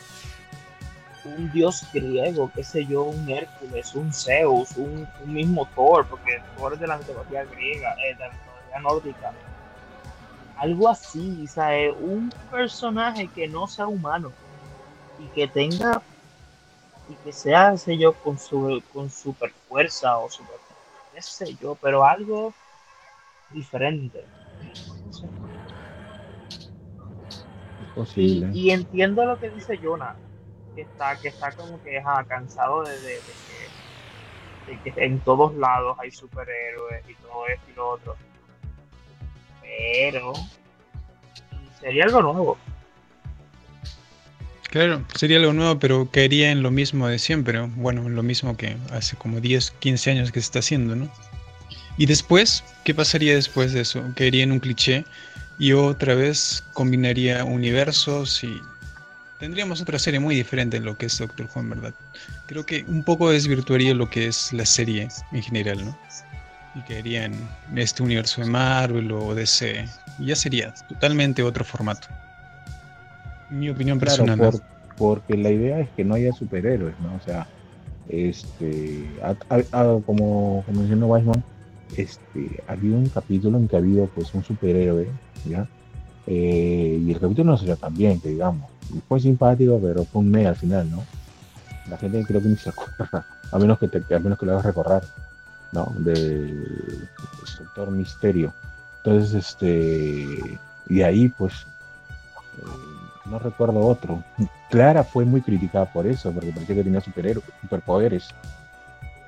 un 1.35 1.51
dios 1.51 1.85
griego, 1.93 2.51
qué 2.55 2.63
sé 2.63 2.85
yo, 2.85 3.03
un 3.03 3.29
Hércules, 3.29 3.93
un 3.95 4.13
Zeus, 4.13 4.75
un, 4.77 5.07
un 5.23 5.33
mismo 5.33 5.67
Thor, 5.75 6.05
porque 6.07 6.41
Thor 6.57 6.73
es 6.73 6.79
de 6.79 6.87
la 6.87 6.97
mitología 6.97 7.43
griega, 7.45 7.95
eh, 8.05 8.13
de 8.15 8.27
la 8.27 8.29
nórdica. 8.79 9.33
Algo 10.57 10.89
así, 10.89 11.43
o 11.43 11.47
sea, 11.47 11.69
un 11.99 12.33
personaje 12.49 13.27
que 13.27 13.47
no 13.47 13.67
sea 13.67 13.87
humano 13.87 14.31
y 15.19 15.27
que 15.27 15.47
tenga 15.47 16.01
y 17.09 17.13
que 17.15 17.31
sea, 17.31 17.77
sé 17.77 17.97
yo, 17.97 18.13
con 18.13 18.37
su 18.37 18.81
con 18.93 19.09
super 19.09 19.51
fuerza 19.69 20.17
o 20.17 20.29
super, 20.29 20.57
sé 21.19 21.55
yo, 21.55 21.75
pero 21.75 22.03
algo 22.03 22.53
diferente. 23.51 24.25
Posible. 27.95 28.51
Y, 28.53 28.69
entiendo 28.69 29.25
lo 29.25 29.39
que 29.39 29.49
dice 29.49 29.79
Jonah, 29.81 30.15
que 30.75 30.81
está, 30.81 31.17
que 31.17 31.29
está 31.29 31.51
como 31.53 31.81
que 31.81 32.03
cansado 32.27 32.83
de, 32.83 32.99
de, 32.99 33.19
que, 34.83 34.93
en 35.03 35.19
todos 35.21 35.55
lados 35.55 35.97
hay 35.99 36.11
superhéroes 36.11 37.09
y 37.09 37.15
todo 37.15 37.47
esto 37.47 37.71
y 37.71 37.73
lo 37.73 37.89
otro. 37.89 38.15
Pero 39.77 40.33
sería 41.79 42.05
algo 42.05 42.21
nuevo. 42.21 42.57
Claro, 44.69 45.03
sería 45.15 45.37
algo 45.37 45.53
nuevo, 45.53 45.79
pero 45.79 46.09
caería 46.11 46.51
en 46.51 46.61
lo 46.61 46.71
mismo 46.71 47.07
de 47.07 47.19
siempre, 47.19 47.61
bueno, 47.61 48.05
en 48.05 48.15
lo 48.15 48.23
mismo 48.23 48.57
que 48.57 48.75
hace 48.91 49.15
como 49.15 49.39
10, 49.39 49.71
15 49.79 50.11
años 50.11 50.31
que 50.31 50.41
se 50.41 50.45
está 50.45 50.59
haciendo, 50.59 50.95
¿no? 50.95 51.09
Y 51.97 52.05
después, 52.05 52.63
¿qué 52.83 52.93
pasaría 52.93 53.33
después 53.33 53.73
de 53.73 53.81
eso? 53.81 54.03
Caería 54.15 54.43
en 54.43 54.51
un 54.51 54.59
cliché 54.59 55.05
y 55.57 55.71
otra 55.71 56.13
vez 56.15 56.63
combinaría 56.73 57.43
universos 57.43 58.43
y 58.43 58.61
tendríamos 59.39 59.81
otra 59.81 59.97
serie 59.97 60.19
muy 60.19 60.35
diferente 60.35 60.77
en 60.77 60.85
lo 60.85 60.97
que 60.97 61.07
es 61.07 61.17
Doctor 61.17 61.49
Who, 61.55 61.63
¿verdad? 61.63 61.93
Creo 62.47 62.65
que 62.65 62.83
un 62.87 63.03
poco 63.03 63.31
desvirtuaría 63.31 63.93
lo 63.93 64.09
que 64.09 64.27
es 64.27 64.51
la 64.53 64.65
serie 64.65 65.07
en 65.31 65.41
general, 65.41 65.83
¿no? 65.85 65.97
Y 66.77 66.81
caería 66.81 67.25
en 67.25 67.33
este 67.75 68.03
universo 68.03 68.41
de 68.41 68.47
Marvel 68.47 69.11
o 69.11 69.33
DC. 69.33 69.85
Y 70.19 70.27
ya 70.27 70.35
sería 70.35 70.73
totalmente 70.87 71.41
otro 71.41 71.65
formato. 71.65 72.07
Mi 73.49 73.69
opinión 73.69 73.99
personal. 73.99 74.61
porque 74.97 75.37
la 75.37 75.49
idea 75.49 75.79
es 75.79 75.89
que 75.95 76.03
no 76.03 76.15
haya 76.15 76.31
superhéroes, 76.33 76.99
¿no? 76.99 77.15
O 77.15 77.19
sea, 77.25 77.47
este, 78.09 79.05
como, 80.05 80.63
como 80.65 80.79
mencionó 80.79 81.07
Weisman, 81.07 81.43
este, 81.95 82.63
ha 82.67 82.73
habido 82.73 82.97
un 82.97 83.09
capítulo 83.09 83.57
en 83.57 83.67
que 83.67 83.75
ha 83.75 83.79
habido 83.79 84.07
pues 84.07 84.33
un 84.33 84.43
superhéroe, 84.43 85.07
¿ya? 85.45 85.67
Eh, 86.25 87.01
y 87.01 87.11
el 87.11 87.19
capítulo 87.19 87.51
no 87.51 87.57
salió 87.57 87.77
tan 87.77 87.93
bien, 87.93 88.19
que 88.19 88.29
digamos. 88.29 88.69
Fue 89.07 89.19
simpático, 89.19 89.79
pero 89.81 90.03
fue 90.03 90.21
un 90.21 90.29
mega 90.29 90.49
al 90.49 90.55
final, 90.55 90.89
¿no? 90.91 91.03
La 91.89 91.97
gente 91.97 92.23
creo 92.25 92.41
que 92.41 92.49
ni 92.49 92.57
se 92.57 92.69
acuerda, 92.69 93.25
a 93.51 93.59
menos 93.59 93.79
que, 93.79 93.87
te, 93.87 94.13
a 94.13 94.19
menos 94.19 94.37
que 94.37 94.45
lo 94.45 94.53
hagas 94.53 94.65
recorrer, 94.65 95.03
¿no? 95.71 95.93
Del 95.97 97.09
Doctor 97.57 97.91
Misterio. 97.91 98.53
Entonces, 98.97 99.33
este, 99.33 100.59
Y 100.89 101.01
ahí, 101.01 101.29
pues, 101.29 101.53
eh, 102.57 103.25
no 103.25 103.39
recuerdo 103.39 103.79
otro. 103.79 104.23
Clara 104.69 105.03
fue 105.03 105.25
muy 105.25 105.41
criticada 105.41 105.85
por 105.85 106.07
eso, 106.07 106.31
porque 106.31 106.51
parecía 106.51 106.75
que 106.75 106.83
tenía 106.83 107.01
superhéroes, 107.01 107.45
superpoderes. 107.61 108.29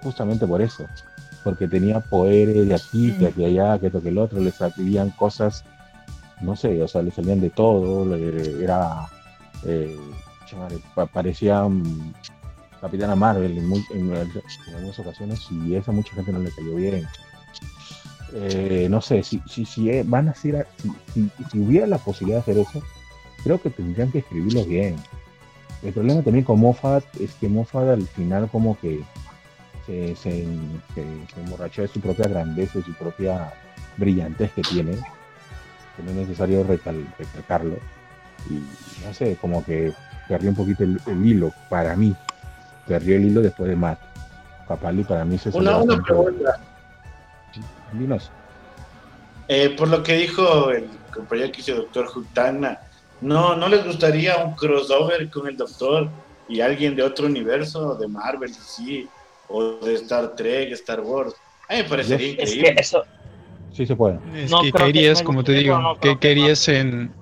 Justamente 0.02 0.48
por 0.48 0.62
eso. 0.62 0.86
Porque 1.44 1.68
tenía 1.68 2.00
poderes 2.00 2.68
de 2.68 2.76
aquí, 2.76 3.12
de 3.12 3.46
allá, 3.46 3.78
que 3.80 3.88
esto, 3.88 4.02
que 4.02 4.10
el 4.10 4.18
otro, 4.18 4.40
le 4.40 4.52
salían 4.52 5.10
cosas, 5.12 5.64
no 6.42 6.56
sé, 6.56 6.82
o 6.82 6.88
sea, 6.88 7.02
le 7.02 7.12
salían 7.12 7.42
de 7.42 7.50
todo, 7.50 8.16
era, 8.16 9.08
eh, 9.64 9.98
parecía 11.14 11.66
Capitana 12.82 13.16
Marvel 13.16 13.58
en, 13.58 14.14
algunas 14.14 15.00
ocasiones 15.00 15.48
y 15.52 15.76
esa 15.76 15.92
mucha 15.92 16.14
gente 16.14 16.32
no 16.32 16.40
le 16.40 16.52
cayó 16.52 16.76
bien. 16.76 17.08
Eh, 18.34 18.88
no 18.90 19.02
sé, 19.02 19.24
si, 19.24 19.42
si, 19.48 19.66
si 19.66 19.90
eh, 19.90 20.04
van 20.06 20.30
a 20.30 20.36
ser, 20.36 20.68
si, 21.14 21.30
si, 21.52 21.60
hubiera 21.60 21.88
la 21.88 21.98
posibilidad 21.98 22.38
de 22.38 22.52
hacer 22.52 22.58
eso, 22.60 22.84
creo 23.44 23.60
que 23.60 23.70
tendrían 23.70 24.12
que 24.12 24.20
escribirlo 24.20 24.64
bien. 24.66 24.96
El 25.82 25.94
problema 25.94 26.22
también 26.22 26.46
con 26.46 26.60
Moffat 26.60 27.04
es 27.20 27.34
que 27.36 27.50
Moffat 27.50 27.90
al 27.90 28.08
final 28.08 28.50
como 28.50 28.78
que 28.80 29.02
se, 29.86 30.16
se, 30.16 30.46
emborrachó 31.38 31.82
de 31.82 31.88
su 31.88 32.00
propia 32.00 32.28
grandeza 32.28 32.80
y 32.80 32.84
su 32.84 32.94
propia 32.94 33.54
brillantez 33.98 34.52
que 34.52 34.62
tiene, 34.62 34.92
que 34.92 36.04
no 36.04 36.12
es 36.12 36.18
necesario 36.18 36.64
recalcarlo. 36.64 37.78
Y 38.50 38.62
no 39.06 39.14
sé, 39.14 39.38
como 39.42 39.66
que 39.66 39.92
perdió 40.28 40.52
un 40.52 40.56
poquito 40.56 40.84
el 40.84 41.26
hilo 41.26 41.52
para 41.70 41.96
mí 41.96 42.16
perdió 42.90 43.16
el 43.16 43.26
hilo 43.26 43.42
después 43.42 43.70
de 43.70 43.76
Matt. 43.76 44.00
Papali 44.68 45.04
para 45.04 45.24
mí 45.24 45.38
se 45.38 45.50
Una, 45.50 45.78
una 45.78 46.02
pregunta. 46.02 46.60
Dinos. 47.94 48.32
Eh, 49.48 49.70
por 49.78 49.88
lo 49.88 50.04
que 50.04 50.14
dijo 50.14 50.72
el 50.72 50.88
compañero 51.14 51.52
que 51.52 51.62
hizo 51.62 51.76
Doctor 51.76 52.08
Jutana, 52.08 52.80
¿no, 53.22 53.56
¿no 53.56 53.68
les 53.68 53.86
gustaría 53.86 54.38
un 54.38 54.56
crossover 54.56 55.30
con 55.30 55.48
el 55.48 55.56
Doctor 55.56 56.10
y 56.48 56.62
alguien 56.62 56.96
de 56.96 57.04
otro 57.04 57.28
universo, 57.28 57.96
de 57.96 58.08
Marvel, 58.08 58.54
sí, 58.54 59.08
o 59.48 59.78
de 59.86 59.96
Star 59.96 60.36
Trek, 60.36 60.72
Star 60.74 61.02
Wars? 61.02 61.34
A 61.68 61.76
mí 61.76 61.84
me 61.84 61.90
parecería 61.90 62.32
increíble. 62.32 62.76
eso... 62.78 63.04
Sí 63.72 63.86
se 63.86 63.96
puede. 63.96 64.20
Es 64.36 64.52
que 64.52 64.72
querías, 64.72 65.22
como 65.22 65.44
te 65.44 65.52
digo, 65.54 65.98
que 66.02 66.18
querías 66.18 66.68
en 66.68 67.14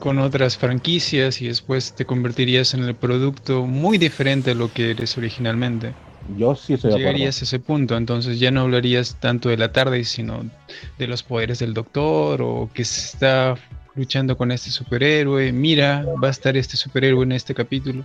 con 0.00 0.18
otras 0.18 0.56
franquicias 0.56 1.40
y 1.40 1.46
después 1.46 1.92
te 1.94 2.04
convertirías 2.04 2.74
en 2.74 2.82
el 2.84 2.94
producto 2.96 3.66
muy 3.66 3.98
diferente 3.98 4.50
a 4.50 4.54
lo 4.54 4.72
que 4.72 4.90
eres 4.90 5.16
originalmente. 5.16 5.92
Yo 6.36 6.54
sí 6.54 6.74
estoy 6.74 6.92
Llegarías 6.94 7.40
a 7.40 7.44
ese 7.44 7.58
punto, 7.58 7.96
entonces 7.96 8.40
ya 8.40 8.50
no 8.50 8.62
hablarías 8.62 9.16
tanto 9.20 9.48
de 9.48 9.56
la 9.56 9.72
tarde, 9.72 10.04
sino 10.04 10.44
de 10.98 11.06
los 11.06 11.22
poderes 11.22 11.60
del 11.60 11.74
doctor 11.74 12.42
o 12.42 12.70
que 12.72 12.84
se 12.84 13.12
está 13.12 13.56
luchando 13.94 14.36
con 14.36 14.50
este 14.52 14.70
superhéroe. 14.70 15.52
Mira, 15.52 16.04
va 16.22 16.28
a 16.28 16.30
estar 16.30 16.56
este 16.56 16.76
superhéroe 16.76 17.22
en 17.24 17.32
este 17.32 17.54
capítulo. 17.54 18.04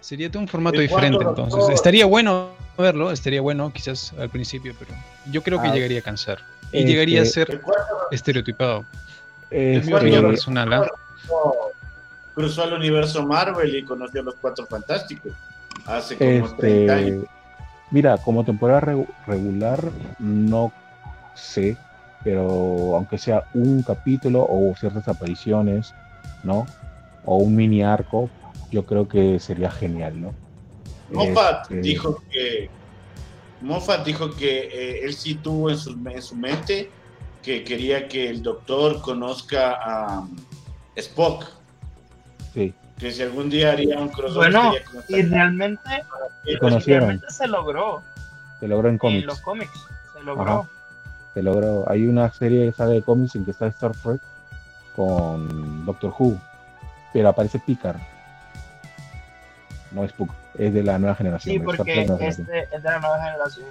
Sería 0.00 0.30
todo 0.30 0.42
un 0.42 0.48
formato 0.48 0.80
diferente, 0.80 1.24
entonces. 1.24 1.68
Estaría 1.70 2.06
bueno 2.06 2.50
verlo, 2.76 3.10
estaría 3.10 3.40
bueno 3.40 3.72
quizás 3.72 4.12
al 4.18 4.30
principio, 4.30 4.74
pero 4.78 4.92
yo 5.30 5.42
creo 5.42 5.60
que 5.60 5.68
ah, 5.68 5.74
llegaría 5.74 5.98
a 6.00 6.02
cansar. 6.02 6.38
Y 6.72 6.84
llegaría 6.84 7.20
a 7.20 7.22
este, 7.24 7.46
ser 7.46 7.60
estereotipado. 8.10 8.84
es 9.50 9.84
mi 9.86 9.92
opinión 9.92 10.26
personal. 10.26 10.72
¿ah? 10.72 10.86
Cruzó 12.34 12.62
al 12.62 12.74
universo 12.74 13.26
Marvel 13.26 13.74
y 13.74 13.84
conoció 13.84 14.20
a 14.20 14.24
los 14.24 14.34
Cuatro 14.36 14.66
Fantásticos 14.66 15.32
hace 15.86 16.16
como 16.16 16.54
30 16.54 16.56
este, 16.56 16.90
años. 16.90 17.24
Mira, 17.90 18.18
como 18.18 18.44
temporada 18.44 18.96
regular, 19.26 19.82
no 20.18 20.72
sé, 21.34 21.76
pero 22.22 22.96
aunque 22.96 23.16
sea 23.16 23.44
un 23.54 23.82
capítulo 23.82 24.46
o 24.48 24.74
ciertas 24.78 25.08
apariciones, 25.08 25.94
¿no? 26.42 26.66
O 27.24 27.38
un 27.38 27.56
mini 27.56 27.82
arco, 27.82 28.28
yo 28.70 28.84
creo 28.84 29.08
que 29.08 29.38
sería 29.38 29.70
genial, 29.70 30.20
¿no? 30.20 30.34
Moffat 31.10 31.62
este, 31.62 31.80
dijo 31.80 32.22
que 32.30 32.68
Moffat 33.62 34.04
dijo 34.04 34.30
que 34.30 34.60
eh, 34.60 35.04
él 35.04 35.14
sí 35.14 35.36
tuvo 35.36 35.70
en 35.70 35.78
su, 35.78 35.98
en 36.08 36.22
su 36.22 36.36
mente 36.36 36.90
que 37.42 37.64
quería 37.64 38.08
que 38.08 38.28
el 38.28 38.42
doctor 38.42 39.00
conozca 39.00 39.78
a, 39.80 40.28
Spock. 41.00 41.46
Sí. 42.52 42.74
Que 42.98 43.12
si 43.12 43.22
algún 43.22 43.48
día 43.48 43.72
haría 43.72 43.98
un 43.98 44.08
crossover. 44.08 44.52
Bueno, 44.52 44.72
y 45.08 45.22
realmente, 45.22 46.04
realmente 46.84 47.26
se 47.30 47.46
logró. 47.46 48.02
Se 48.58 48.66
logró 48.66 48.88
en 48.88 48.98
cómics. 48.98 49.20
En 49.22 49.26
los 49.26 49.40
cómics, 49.40 49.86
se 50.12 50.22
logró. 50.22 50.68
Se 51.34 51.42
logró. 51.42 51.84
Hay 51.88 52.06
una 52.06 52.32
serie 52.32 52.72
de 52.72 53.02
cómics 53.02 53.36
en 53.36 53.44
que 53.44 53.52
está 53.52 53.68
Star 53.68 53.92
Trek 53.92 54.20
con 54.96 55.86
Doctor 55.86 56.12
Who, 56.18 56.40
pero 57.12 57.28
aparece 57.28 57.60
Picard. 57.60 58.00
No 59.92 60.04
es 60.04 60.10
Spock, 60.10 60.30
es 60.58 60.74
de 60.74 60.82
la 60.82 60.98
nueva 60.98 61.14
generación. 61.14 61.54
Sí, 61.54 61.60
porque 61.60 62.02
este 62.02 62.68
es 62.72 62.82
de 62.82 62.90
la 62.90 62.98
nueva 62.98 63.24
generación. 63.24 63.68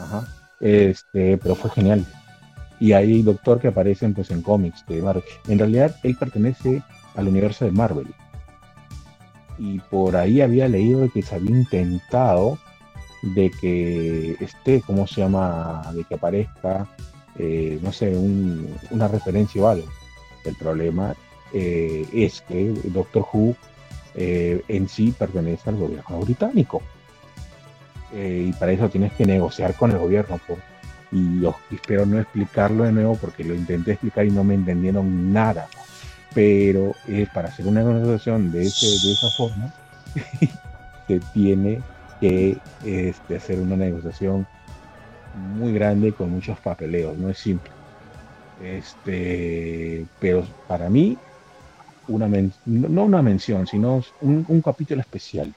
Ajá. 0.00 0.24
Este, 0.58 1.38
pero 1.38 1.54
fue 1.54 1.70
genial 1.70 2.04
y 2.80 2.92
hay 2.92 3.22
Doctor 3.22 3.60
que 3.60 3.68
aparecen 3.68 4.14
pues 4.14 4.30
en 4.30 4.42
cómics 4.42 4.84
de 4.86 5.00
Marvel. 5.00 5.24
En 5.48 5.58
realidad 5.58 5.96
él 6.02 6.16
pertenece 6.16 6.82
al 7.14 7.28
universo 7.28 7.64
de 7.64 7.70
Marvel. 7.70 8.08
Y 9.58 9.78
por 9.78 10.16
ahí 10.16 10.40
había 10.40 10.68
leído 10.68 11.08
que 11.12 11.22
se 11.22 11.36
había 11.36 11.50
intentado 11.50 12.58
de 13.22 13.50
que 13.50 14.36
esté, 14.40 14.82
¿cómo 14.82 15.06
se 15.06 15.20
llama? 15.20 15.82
De 15.94 16.04
que 16.04 16.14
aparezca, 16.14 16.86
eh, 17.38 17.78
no 17.80 17.92
sé, 17.92 18.14
una 18.90 19.08
referencia 19.08 19.62
o 19.62 19.68
algo. 19.68 19.86
El 20.44 20.56
problema 20.56 21.14
eh, 21.52 22.06
es 22.12 22.42
que 22.42 22.74
Doctor 22.84 23.24
Who 23.32 23.54
eh, 24.14 24.62
en 24.68 24.88
sí 24.88 25.14
pertenece 25.16 25.70
al 25.70 25.76
gobierno 25.76 26.20
británico. 26.20 26.82
y 28.12 28.52
para 28.52 28.72
eso 28.72 28.88
tienes 28.88 29.12
que 29.14 29.24
negociar 29.24 29.74
con 29.74 29.90
el 29.90 29.98
gobierno. 29.98 30.38
Por, 30.46 30.58
y 31.14 31.46
espero 31.70 32.04
no 32.04 32.18
explicarlo 32.18 32.82
de 32.84 32.92
nuevo 32.92 33.16
porque 33.16 33.44
lo 33.44 33.54
intenté 33.54 33.92
explicar 33.92 34.26
y 34.26 34.32
no 34.32 34.42
me 34.42 34.54
entendieron 34.54 35.32
nada. 35.32 35.68
Pero 36.34 36.94
eh, 37.06 37.28
para 37.32 37.48
hacer 37.48 37.66
una 37.66 37.84
negociación 37.84 38.50
de, 38.50 38.66
ese, 38.66 39.06
de 39.06 39.12
esa 39.12 39.30
forma, 39.30 39.72
se 41.06 41.20
tiene 41.32 41.80
que 42.20 42.58
este, 42.84 43.36
hacer 43.36 43.60
una 43.60 43.76
negociación 43.76 44.44
muy 45.56 45.72
grande 45.72 46.12
con 46.12 46.30
muchos 46.30 46.58
papeleos, 46.58 47.16
no 47.16 47.30
es 47.30 47.38
simple. 47.38 47.70
Este, 48.62 50.04
pero 50.18 50.44
para 50.66 50.90
mí, 50.90 51.16
una 52.08 52.28
no 52.66 53.04
una 53.04 53.22
mención, 53.22 53.68
sino 53.68 54.02
un 54.20 54.62
capítulo 54.62 55.00
especial 55.00 55.54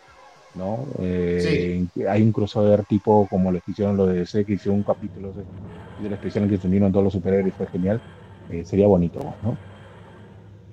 ¿no? 0.58 0.86
Eh, 1.00 1.86
hay 2.10 2.22
un 2.22 2.32
crossover 2.32 2.84
tipo 2.86 3.28
como 3.30 3.52
lo 3.52 3.62
que 3.62 3.72
hicieron 3.72 3.96
los 3.96 4.10
de 4.10 4.16
DC, 4.16 4.46
que 4.46 4.54
hicieron 4.54 4.80
un 4.80 4.84
capítulo 4.84 5.32
de, 5.32 5.44
de 6.02 6.10
la 6.10 6.16
especial 6.16 6.46
en 6.46 6.50
que 6.50 6.58
se 6.58 6.68
unieron 6.68 6.92
todos 6.92 7.04
los 7.04 7.14
superhéroes, 7.14 7.54
fue 7.54 7.68
genial. 7.68 8.02
Eh, 8.50 8.66
sería 8.66 8.88
bonito, 8.88 9.20
¿no? 9.44 9.58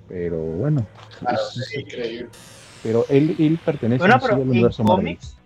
Pero 0.09 0.39
bueno. 0.39 0.87
increíble. 1.77 2.29
Pero 2.83 3.05
él, 3.09 3.35
él 3.39 3.59
pertenece 3.65 4.05
al 4.05 4.39
universo 4.39 4.85
cómics, 4.85 5.37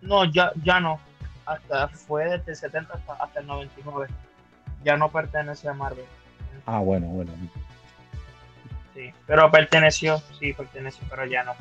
No, 0.00 0.24
ya, 0.24 0.52
ya 0.62 0.80
no. 0.80 1.00
Hasta 1.44 1.88
fue 1.88 2.24
desde 2.28 2.52
el 2.52 2.56
70 2.56 2.94
hasta, 2.94 3.12
hasta 3.14 3.40
el 3.40 3.46
99. 3.46 4.06
Ya 4.84 4.96
no 4.96 5.10
pertenece 5.10 5.68
a 5.68 5.74
Marvel. 5.74 6.04
Ah, 6.66 6.80
bueno, 6.80 7.06
bueno 7.06 7.32
pero 9.26 9.50
perteneció, 9.50 10.22
sí, 10.38 10.52
perteneció, 10.52 11.04
pero 11.08 11.26
ya 11.26 11.44
no. 11.44 11.54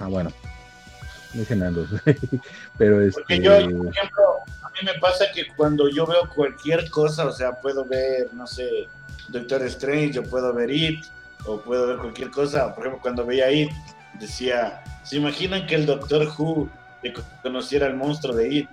Ah, 0.00 0.06
bueno. 0.08 0.32
Nando. 1.56 1.86
pero 2.78 3.02
es 3.02 3.14
Porque 3.14 3.40
yo, 3.40 3.52
por 3.52 3.64
ejemplo, 3.64 4.22
a 4.62 4.70
mí 4.70 4.78
me 4.84 5.00
pasa 5.00 5.24
que 5.34 5.46
cuando 5.56 5.88
yo 5.88 6.06
veo 6.06 6.28
cualquier 6.34 6.90
cosa, 6.90 7.26
o 7.26 7.32
sea, 7.32 7.52
puedo 7.52 7.84
ver, 7.84 8.32
no 8.34 8.46
sé, 8.46 8.86
Doctor 9.28 9.62
Strange, 9.62 10.18
o 10.18 10.22
puedo 10.22 10.52
ver 10.52 10.70
It, 10.70 11.04
o 11.46 11.60
puedo 11.60 11.86
ver 11.86 11.96
cualquier 11.98 12.30
cosa. 12.30 12.74
Por 12.74 12.84
ejemplo, 12.84 13.00
cuando 13.00 13.24
veía 13.24 13.50
It, 13.50 13.70
decía, 14.20 14.82
¿se 15.04 15.16
imaginan 15.16 15.66
que 15.66 15.76
el 15.76 15.86
Doctor 15.86 16.28
Who 16.36 16.68
le 17.02 17.14
conociera 17.42 17.86
al 17.86 17.96
monstruo 17.96 18.34
de 18.34 18.48
It? 18.54 18.68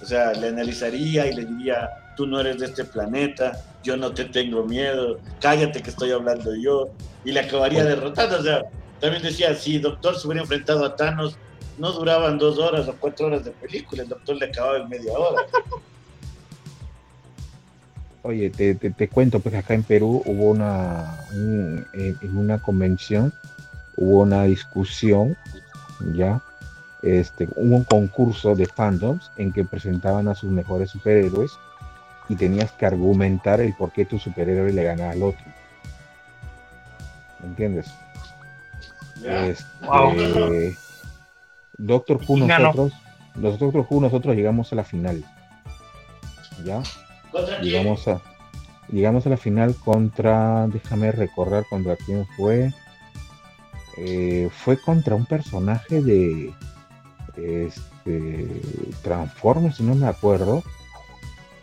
O 0.00 0.06
sea, 0.06 0.32
le 0.32 0.48
analizaría 0.48 1.26
y 1.26 1.34
le 1.34 1.44
diría, 1.44 1.90
tú 2.16 2.26
no 2.26 2.40
eres 2.40 2.58
de 2.58 2.66
este 2.66 2.84
planeta, 2.84 3.52
yo 3.82 3.96
no 3.96 4.12
te 4.12 4.24
tengo 4.26 4.64
miedo, 4.64 5.18
cállate 5.40 5.82
que 5.82 5.90
estoy 5.90 6.10
hablando 6.12 6.54
yo, 6.54 6.90
y 7.24 7.32
le 7.32 7.40
acabaría 7.40 7.84
derrotando. 7.84 8.38
O 8.38 8.42
sea, 8.42 8.62
también 9.00 9.22
decía, 9.22 9.54
si 9.54 9.78
Doctor 9.78 10.18
se 10.18 10.26
hubiera 10.26 10.42
enfrentado 10.42 10.84
a 10.84 10.96
Thanos, 10.96 11.36
no 11.78 11.92
duraban 11.92 12.38
dos 12.38 12.58
horas 12.58 12.86
o 12.88 12.94
cuatro 12.94 13.26
horas 13.26 13.44
de 13.44 13.50
película, 13.52 14.02
el 14.02 14.08
Doctor 14.08 14.36
le 14.36 14.46
acababa 14.46 14.78
en 14.78 14.88
media 14.88 15.12
hora. 15.12 15.42
Oye, 18.24 18.50
te, 18.50 18.74
te, 18.74 19.08
cuento, 19.08 19.40
pues 19.40 19.54
acá 19.56 19.74
en 19.74 19.82
Perú 19.82 20.22
hubo 20.24 20.50
una, 20.50 21.18
en 21.32 22.36
una 22.36 22.62
convención, 22.62 23.32
hubo 23.96 24.20
una 24.20 24.44
discusión, 24.44 25.36
ya, 26.14 26.40
este, 27.02 27.48
hubo 27.56 27.76
un 27.76 27.84
concurso 27.84 28.54
de 28.54 28.66
fandoms 28.66 29.32
en 29.36 29.52
que 29.52 29.64
presentaban 29.64 30.28
a 30.28 30.36
sus 30.36 30.50
mejores 30.50 30.90
superhéroes 30.90 31.50
y 32.28 32.36
tenías 32.36 32.72
que 32.72 32.86
argumentar 32.86 33.60
el 33.60 33.74
por 33.74 33.92
qué 33.92 34.04
tu 34.04 34.18
superhéroe 34.18 34.72
le 34.72 34.84
ganaba 34.84 35.12
al 35.12 35.22
otro. 35.22 35.44
¿Me 37.40 37.48
entiendes? 37.48 37.92
Este, 39.24 40.76
Doctor 41.78 42.20
Who 42.26 42.38
nosotros, 42.38 42.92
los 43.34 43.58
Doctor 43.58 43.86
Who 43.88 44.00
nosotros 44.00 44.36
llegamos 44.36 44.72
a 44.72 44.76
la 44.76 44.84
final. 44.84 45.24
¿Ya? 46.64 46.82
Llegamos 47.60 48.06
a, 48.08 48.20
llegamos 48.88 49.26
a 49.26 49.30
la 49.30 49.36
final 49.36 49.74
contra, 49.74 50.66
déjame 50.68 51.12
recordar 51.12 51.64
contra 51.68 51.96
quién 51.96 52.26
fue. 52.36 52.72
Eh, 53.98 54.48
fue 54.50 54.78
contra 54.78 55.14
un 55.14 55.26
personaje 55.26 56.00
de 56.00 56.52
este, 57.36 58.60
Transformers, 59.02 59.76
si 59.76 59.82
no 59.82 59.94
me 59.94 60.06
acuerdo, 60.06 60.62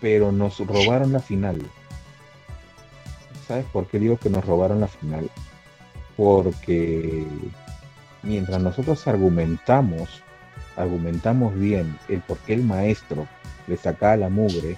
pero 0.01 0.31
nos 0.31 0.59
robaron 0.59 1.13
la 1.13 1.19
final. 1.19 1.61
¿Sabes 3.47 3.65
por 3.71 3.87
qué 3.87 3.99
digo 3.99 4.17
que 4.17 4.29
nos 4.29 4.45
robaron 4.45 4.79
la 4.79 4.87
final? 4.87 5.29
Porque 6.15 7.25
mientras 8.23 8.61
nosotros 8.61 9.07
argumentamos, 9.07 10.21
argumentamos 10.77 11.55
bien 11.55 11.97
el 12.07 12.21
por 12.21 12.37
qué 12.39 12.53
el 12.53 12.63
maestro 12.63 13.27
le 13.67 13.77
sacaba 13.77 14.17
la 14.17 14.29
mugre 14.29 14.77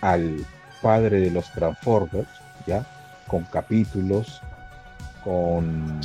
al 0.00 0.44
padre 0.82 1.20
de 1.20 1.30
los 1.30 1.50
Transformers, 1.52 2.28
¿ya? 2.66 2.86
Con 3.28 3.44
capítulos, 3.44 4.42
con, 5.24 6.00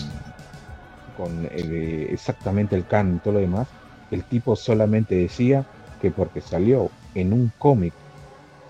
con 1.18 1.48
eh, 1.52 2.08
exactamente 2.12 2.76
el 2.76 2.86
todo 2.86 3.34
lo 3.34 3.40
demás, 3.40 3.68
el 4.12 4.24
tipo 4.24 4.56
solamente 4.56 5.16
decía 5.16 5.66
que 6.02 6.12
porque 6.12 6.42
salió 6.42 6.90
en 7.16 7.34
un 7.34 7.52
cómic 7.58 7.94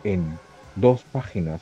en 0.08 0.40
dos 0.76 1.04
páginas, 1.12 1.62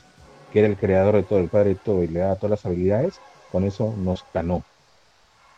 que 0.52 0.60
era 0.60 0.68
el 0.68 0.76
creador 0.76 1.16
de 1.16 1.22
todo, 1.24 1.40
el 1.40 1.48
padre 1.48 1.70
de 1.70 1.74
todo, 1.76 2.02
y 2.02 2.08
le 2.08 2.20
daba 2.20 2.36
todas 2.36 2.52
las 2.52 2.66
habilidades, 2.66 3.20
con 3.50 3.64
eso 3.64 3.92
nos 3.98 4.24
ganó. 4.32 4.62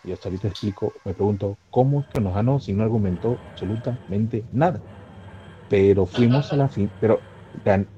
Y 0.04 0.12
hasta 0.12 0.28
ahorita 0.28 0.48
explico, 0.48 0.92
me 1.04 1.12
pregunto, 1.12 1.58
¿cómo 1.70 2.04
que 2.12 2.20
nos 2.20 2.34
ganó 2.34 2.60
si 2.60 2.72
no 2.72 2.82
argumentó 2.82 3.36
absolutamente 3.52 4.42
nada? 4.52 4.80
Pero 5.68 6.06
fuimos 6.06 6.52
a 6.52 6.56
la 6.56 6.68
fin, 6.68 6.90
pero 7.00 7.20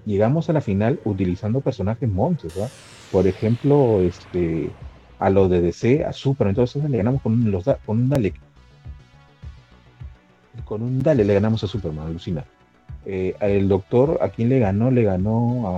llegamos 0.04 0.50
a 0.50 0.52
la 0.54 0.60
final 0.60 0.98
utilizando 1.04 1.60
personajes 1.60 2.08
monstruos. 2.08 2.70
Por 3.12 3.26
ejemplo, 3.26 4.00
este, 4.00 4.70
a 5.20 5.30
lo 5.30 5.48
de 5.48 5.60
DC, 5.60 6.04
a 6.04 6.12
Super, 6.12 6.48
entonces 6.48 6.82
le 6.88 6.96
ganamos 6.96 7.22
con 7.22 7.34
un, 7.34 7.50
los, 7.50 7.64
con 7.86 7.98
un 7.98 8.08
Dalek. 8.08 8.34
Con 10.64 10.82
un 10.82 11.00
Dalek 11.00 11.26
le 11.26 11.34
ganamos 11.34 11.62
a 11.62 11.68
Superman, 11.68 12.06
alucina. 12.08 12.44
Eh, 13.06 13.34
el 13.40 13.68
doctor, 13.68 14.18
¿a 14.20 14.28
quién 14.28 14.48
le 14.48 14.58
ganó? 14.58 14.90
Le 14.90 15.04
ganó 15.04 15.68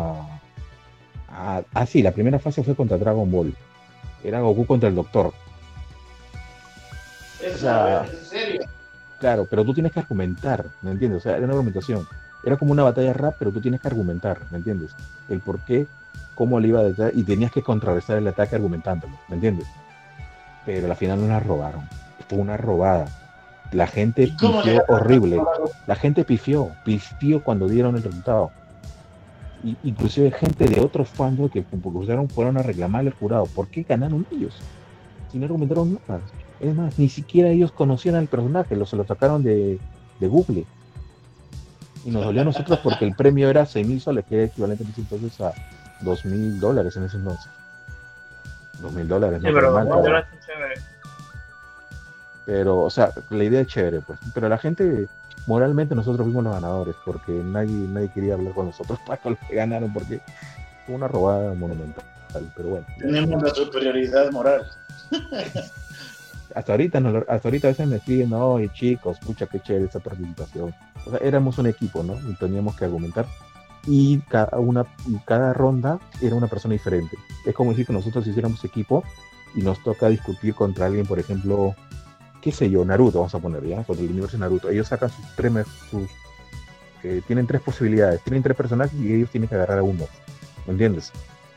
a, 1.28 1.57
a, 1.57 1.62
Ah, 1.74 1.86
sí, 1.86 2.03
la 2.03 2.12
primera 2.12 2.39
fase 2.39 2.62
fue 2.62 2.74
contra 2.74 2.99
Dragon 2.99 3.31
Ball. 3.31 3.55
Era 4.24 4.40
Goku 4.40 4.66
contra 4.66 4.89
el 4.89 4.94
doctor. 4.94 5.32
¿En 8.11 8.24
serio? 8.24 8.62
Claro, 9.19 9.47
pero 9.49 9.65
tú 9.65 9.73
tienes 9.73 9.93
que 9.93 10.01
argumentar, 10.01 10.66
¿me 10.82 10.90
entiendes? 10.90 11.19
O 11.19 11.23
sea, 11.23 11.36
era 11.36 11.44
una 11.44 11.55
argumentación. 11.55 12.07
Era 12.44 12.57
como 12.57 12.73
una 12.73 12.82
batalla 12.82 13.12
rap, 13.12 13.36
pero 13.39 13.53
tú 13.53 13.61
tienes 13.61 13.81
que 13.81 13.89
argumentar, 13.89 14.40
¿me 14.51 14.59
entiendes? 14.59 14.93
El 15.28 15.40
por 15.40 15.61
qué, 15.61 15.86
cómo 16.35 16.59
le 16.59 16.69
iba 16.69 16.81
a 16.81 16.85
detrás, 16.85 17.12
y 17.15 17.23
tenías 17.23 17.53
que 17.53 17.62
contrarrestar 17.62 18.19
el 18.19 18.27
ataque 18.27 18.57
argumentándolo, 18.57 19.16
¿me 19.28 19.36
entiendes? 19.36 19.69
Pero 20.66 20.90
al 20.90 20.97
final 20.97 21.20
no 21.20 21.28
la 21.28 21.39
robaron. 21.39 21.89
Fue 22.28 22.39
una 22.39 22.57
robada. 22.57 23.07
La 23.73 23.86
gente 23.86 24.28
pifió 24.39 24.85
horrible. 24.89 25.43
La 25.86 25.97
gente 25.97 26.24
pifió, 26.24 26.70
pifió 26.85 27.43
cuando 27.43 27.69
dieron 27.69 27.97
el 27.97 28.03
resultado. 28.03 28.51
Y, 29.65 29.77
inclusive 29.82 30.31
gente 30.31 30.66
de 30.66 30.81
otros 30.81 31.09
fans 31.09 31.39
que 31.53 31.65
usaron 31.82 32.28
fueron 32.28 32.59
a 32.59 32.62
reclamarle 32.62 33.11
al 33.11 33.16
jurado. 33.16 33.47
¿Por 33.47 33.69
qué 33.69 33.82
ganaron 33.82 34.27
ellos? 34.31 34.61
Si 35.31 35.39
no 35.39 35.47
argumentaron 35.47 35.99
nada. 36.07 36.20
Es 36.61 36.74
más, 36.74 36.99
ni 36.99 37.09
siquiera 37.09 37.49
ellos 37.49 37.73
conocían 37.73 38.15
al 38.15 38.28
personaje, 38.28 38.77
lo, 38.77 38.86
se 38.86 38.97
lo 38.97 39.05
sacaron 39.05 39.43
de, 39.43 39.81
de 40.20 40.28
Google. 40.28 40.65
Y 42.05 42.11
nos 42.11 42.24
dolió 42.24 42.43
a 42.43 42.44
nosotros 42.44 42.78
porque 42.82 43.05
el 43.05 43.15
premio 43.15 43.49
era 43.49 43.65
6 43.65 43.86
mil 43.86 44.01
soles, 44.01 44.24
que 44.27 44.44
es 44.44 44.51
equivalente 44.51 44.85
entonces 44.97 45.40
a 45.40 45.53
2 46.03 46.24
mil 46.27 46.61
dólares 46.61 46.97
en 46.97 47.05
ese 47.05 47.16
entonces. 47.16 47.51
2 48.81 48.93
mil 48.93 49.09
dólares, 49.09 49.40
no 49.43 49.53
pero, 49.53 49.73
pero, 52.44 52.81
o 52.81 52.90
sea, 52.90 53.12
la 53.31 53.44
idea 53.44 53.60
es 53.60 53.69
chévere, 53.69 54.01
pues. 54.01 54.19
Pero 54.35 54.48
la 54.48 54.59
gente, 54.59 55.06
moralmente, 55.47 55.94
nosotros 55.94 56.24
fuimos 56.24 56.44
los 56.44 56.55
ganadores, 56.55 56.97
porque 57.05 57.32
nadie, 57.32 57.73
nadie 57.89 58.10
quería 58.12 58.35
hablar 58.35 58.52
con 58.55 58.66
nosotros 58.66 58.98
para 59.06 59.20
los 59.24 59.39
que 59.39 59.55
ganaron, 59.55 59.93
porque 59.93 60.20
fue 60.86 60.94
una 60.94 61.09
robada 61.09 61.55
monumental. 61.55 62.05
Pero 62.56 62.69
bueno. 62.70 62.86
Tenemos 62.98 63.43
la 63.43 63.51
superioridad 63.51 64.31
moral. 64.32 64.66
hasta 66.55 66.73
ahorita, 66.73 67.01
no, 67.01 67.24
hasta 67.28 67.48
ahorita 67.48 67.69
a 67.69 67.70
veces 67.70 67.86
me 67.86 67.97
escriben, 67.97 68.31
no, 68.31 68.60
y 68.60 68.69
chicos, 68.70 69.19
pucha, 69.20 69.47
qué 69.47 69.60
chévere 69.60 69.86
esa 69.86 70.01
participación. 70.01 70.74
O 71.06 71.10
sea, 71.10 71.19
éramos 71.20 71.59
un 71.59 71.66
equipo, 71.66 72.02
¿no? 72.02 72.14
Y 72.28 72.35
teníamos 72.35 72.77
que 72.77 72.85
argumentar. 72.85 73.27
Y 73.86 74.20
cada, 74.20 74.59
una, 74.59 74.86
cada 75.24 75.52
ronda 75.52 75.98
era 76.20 76.35
una 76.35 76.47
persona 76.47 76.73
diferente. 76.73 77.16
Es 77.44 77.55
como 77.55 77.70
decir 77.70 77.86
que 77.86 77.93
nosotros 77.93 78.27
hiciéramos 78.27 78.64
equipo 78.64 79.02
y 79.55 79.62
nos 79.62 79.82
toca 79.82 80.09
discutir 80.09 80.55
contra 80.55 80.86
alguien, 80.86 81.06
por 81.06 81.19
ejemplo, 81.19 81.74
qué 82.43 82.52
sé 82.52 82.69
yo, 82.69 82.85
Naruto, 82.85 83.20
vamos 83.20 83.35
a 83.35 83.39
poner, 83.39 83.64
¿ya? 83.64 83.85
Contra 83.85 84.05
el 84.05 84.10
universo 84.10 84.36
de 84.36 84.40
Naruto. 84.40 84.69
Ellos 84.69 84.89
sacan 84.89 85.09
sus 85.09 85.24
tres, 85.35 85.52
sus, 85.90 86.10
eh, 87.05 87.23
tienen 87.27 87.47
tres 87.47 87.62
posibilidades, 87.62 88.20
tienen 88.23 88.43
tres 88.43 88.56
personajes 88.56 88.93
y 89.01 89.14
ellos 89.14 89.31
tienen 89.31 89.48
que 89.48 89.55
agarrar 89.55 89.78
a 89.78 89.82
uno. 89.82 90.06
¿Me 90.66 90.73
entiendes? 90.73 91.12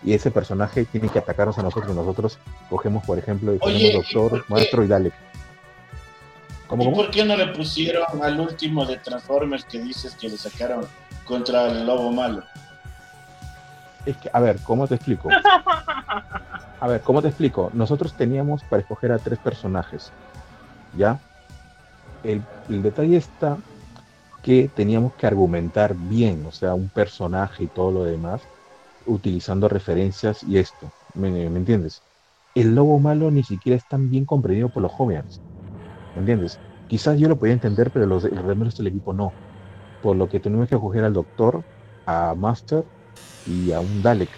y 0.06 0.14
ese 0.14 0.30
personaje 0.30 0.86
tiene 0.86 1.10
que 1.10 1.20
atacarnos 1.20 1.58
a 1.58 1.64
nosotros. 1.64 1.96
Nosotros 1.96 2.38
cogemos, 2.70 3.04
por 3.04 3.18
ejemplo, 3.18 3.52
el 3.52 3.94
doctor, 3.94 4.46
maestro 4.48 4.84
y 4.84 4.88
Dalek. 4.88 5.14
¿Cómo, 6.68 6.84
¿Y 6.84 6.96
por 6.96 7.12
qué 7.12 7.26
no 7.26 7.36
le 7.36 7.48
pusieron 7.48 8.06
al 8.22 8.40
último 8.40 8.86
de 8.86 8.98
Transformers 8.98 9.66
que 9.66 9.80
dices 9.80 10.16
que 10.16 10.30
le 10.30 10.38
sacaron 10.38 10.86
contra 11.26 11.68
el 11.68 11.86
lobo 11.86 12.12
malo? 12.12 12.44
Es 14.06 14.16
que, 14.18 14.30
a 14.32 14.40
ver, 14.40 14.60
¿cómo 14.64 14.88
te 14.88 14.96
explico? 14.96 15.30
A 16.80 16.88
ver, 16.88 17.02
¿cómo 17.02 17.22
te 17.22 17.30
explico? 17.30 17.72
Nosotros 17.74 18.14
teníamos 18.14 18.62
para 18.66 18.82
escoger 18.82 19.12
a 19.12 19.18
tres 19.18 19.40
personajes, 19.40 20.12
¿ya? 20.98 21.20
El, 22.24 22.42
el 22.70 22.82
detalle 22.82 23.18
está 23.18 23.58
que 24.46 24.70
teníamos 24.76 25.14
que 25.16 25.26
argumentar 25.26 25.96
bien, 25.96 26.46
o 26.46 26.52
sea, 26.52 26.76
un 26.76 26.88
personaje 26.90 27.64
y 27.64 27.68
todo 27.68 27.92
lo 27.92 28.04
demás, 28.04 28.44
utilizando 29.08 29.68
referencias 29.68 30.44
y 30.44 30.60
esto, 30.60 30.92
¿me, 31.16 31.46
entiendes? 31.46 32.04
El 32.54 32.76
lobo 32.76 33.00
malo 33.00 33.32
ni 33.32 33.42
siquiera 33.42 33.76
es 33.76 33.84
tan 33.88 34.08
bien 34.08 34.24
comprendido 34.24 34.70
por 34.70 34.84
los 34.84 34.92
jóvenes, 34.92 35.42
¿me 36.14 36.20
entiendes? 36.20 36.60
Quizás 36.88 37.18
yo 37.18 37.28
lo 37.28 37.38
podía 37.38 37.54
entender, 37.54 37.90
pero 37.90 38.06
los, 38.06 38.22
remeros 38.22 38.78
del 38.78 38.86
equipo 38.86 39.14
no. 39.14 39.34
Por 40.04 40.16
lo 40.16 40.30
que 40.30 40.40
tuvimos 40.40 40.70
que 40.70 40.76
acoger 40.76 41.04
al 41.04 41.14
doctor, 41.14 41.64
a 42.06 42.36
Master 42.36 42.84
y 43.48 43.72
a 43.72 43.80
un 43.80 44.04
Dalek. 44.04 44.30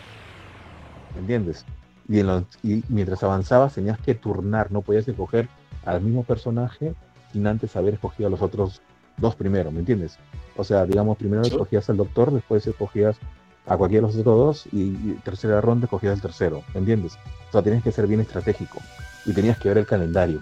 ¿Me 1.15 1.19
entiendes? 1.19 1.65
Y, 2.07 2.21
y 2.63 2.81
mientras 2.87 3.21
avanzabas 3.23 3.75
tenías 3.75 3.99
que 3.99 4.15
turnar, 4.15 4.71
no 4.71 4.81
podías 4.81 5.05
escoger 5.05 5.49
al 5.87 6.01
mismo 6.01 6.23
personaje 6.23 6.93
sin 7.31 7.47
antes 7.47 7.75
haber 7.75 7.95
escogido 7.95 8.27
a 8.27 8.29
los 8.29 8.41
otros 8.41 8.81
dos 9.17 9.35
primero, 9.35 9.71
¿me 9.71 9.79
entiendes? 9.79 10.17
O 10.55 10.63
sea, 10.63 10.85
digamos, 10.85 11.17
primero 11.17 11.41
escogías 11.43 11.89
al 11.89 11.97
doctor, 11.97 12.31
después 12.31 12.65
escogías 12.67 13.17
a 13.65 13.77
cualquiera 13.77 14.07
de 14.07 14.13
los 14.13 14.19
otros 14.19 14.37
dos 14.37 14.73
y, 14.73 14.91
tercera 15.23 15.61
ronda 15.61 15.87
cogías 15.87 16.15
el 16.15 16.21
tercero, 16.21 16.63
¿me 16.73 16.79
entiendes? 16.79 17.17
O 17.49 17.51
sea, 17.51 17.61
tienes 17.61 17.83
que 17.83 17.91
ser 17.91 18.07
bien 18.07 18.21
estratégico 18.21 18.79
y 19.25 19.33
tenías 19.33 19.57
que 19.57 19.69
ver 19.69 19.79
el 19.79 19.85
calendario, 19.85 20.41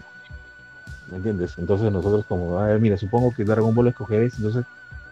¿me 1.11 1.17
entiendes? 1.17 1.57
Entonces 1.57 1.91
nosotros 1.91 2.26
como, 2.26 2.59
a 2.59 2.67
ver, 2.67 2.80
mira, 2.80 2.97
supongo 2.97 3.34
que 3.34 3.43
Dragon 3.43 3.73
Ball 3.73 3.88
escogeréis, 3.88 4.35
entonces 4.38 4.65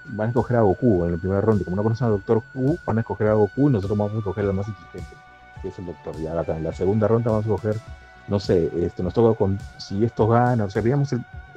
van 0.05 0.27
a 0.27 0.29
escoger 0.29 0.57
a 0.57 0.61
Goku 0.61 1.05
en 1.05 1.13
la 1.13 1.17
primera 1.17 1.41
ronda, 1.41 1.63
como 1.63 1.75
una 1.75 1.83
persona 1.83 2.11
Doctor 2.11 2.43
Q, 2.53 2.77
van 2.85 2.97
a 2.97 3.01
escoger 3.01 3.27
a 3.27 3.33
Goku 3.33 3.69
y 3.69 3.73
nosotros 3.73 3.97
vamos 3.97 4.15
a 4.15 4.17
escoger 4.17 4.45
al 4.45 4.53
más 4.53 4.67
inteligente, 4.67 5.15
que 5.61 5.67
es 5.69 5.79
el 5.79 5.85
Doctor. 5.85 6.15
Ya 6.17 6.55
en 6.55 6.63
la 6.63 6.73
segunda 6.73 7.07
ronda 7.07 7.31
vamos 7.31 7.45
a 7.45 7.49
escoger, 7.49 7.77
no 8.27 8.39
sé, 8.39 8.69
este, 8.81 9.03
nos 9.03 9.13
toca 9.13 9.37
con 9.37 9.59
si 9.77 10.03
esto 10.03 10.27
gana, 10.27 10.65
o 10.65 10.69
sea, 10.69 10.81
el, 10.81 10.93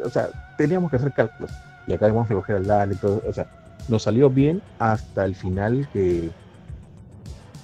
o 0.04 0.10
sea, 0.10 0.28
teníamos 0.56 0.90
que 0.90 0.96
hacer 0.96 1.12
cálculos. 1.12 1.50
Y 1.86 1.92
acá 1.92 2.06
vamos 2.08 2.28
a 2.28 2.34
escoger 2.34 2.56
al 2.56 2.66
Dale 2.66 2.94
y 2.94 2.96
todo, 2.96 3.22
o 3.26 3.32
sea, 3.32 3.46
nos 3.88 4.02
salió 4.02 4.28
bien 4.28 4.60
hasta 4.78 5.24
el 5.24 5.34
final 5.34 5.88
que 5.92 6.30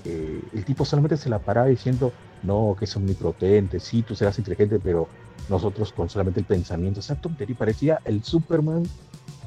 el 0.04 0.64
tipo 0.64 0.84
solamente 0.84 1.16
se 1.16 1.28
la 1.28 1.38
paraba 1.38 1.68
diciendo, 1.68 2.12
no, 2.42 2.76
que 2.78 2.84
es 2.86 2.96
omnipotente, 2.96 3.80
sí, 3.80 4.02
tú 4.02 4.14
serás 4.14 4.38
inteligente, 4.38 4.78
pero 4.82 5.08
nosotros 5.48 5.92
con 5.92 6.08
solamente 6.08 6.40
el 6.40 6.46
pensamiento, 6.46 7.00
esa 7.00 7.14
tontería, 7.14 7.56
parecía 7.56 8.00
el 8.04 8.22
Superman, 8.22 8.84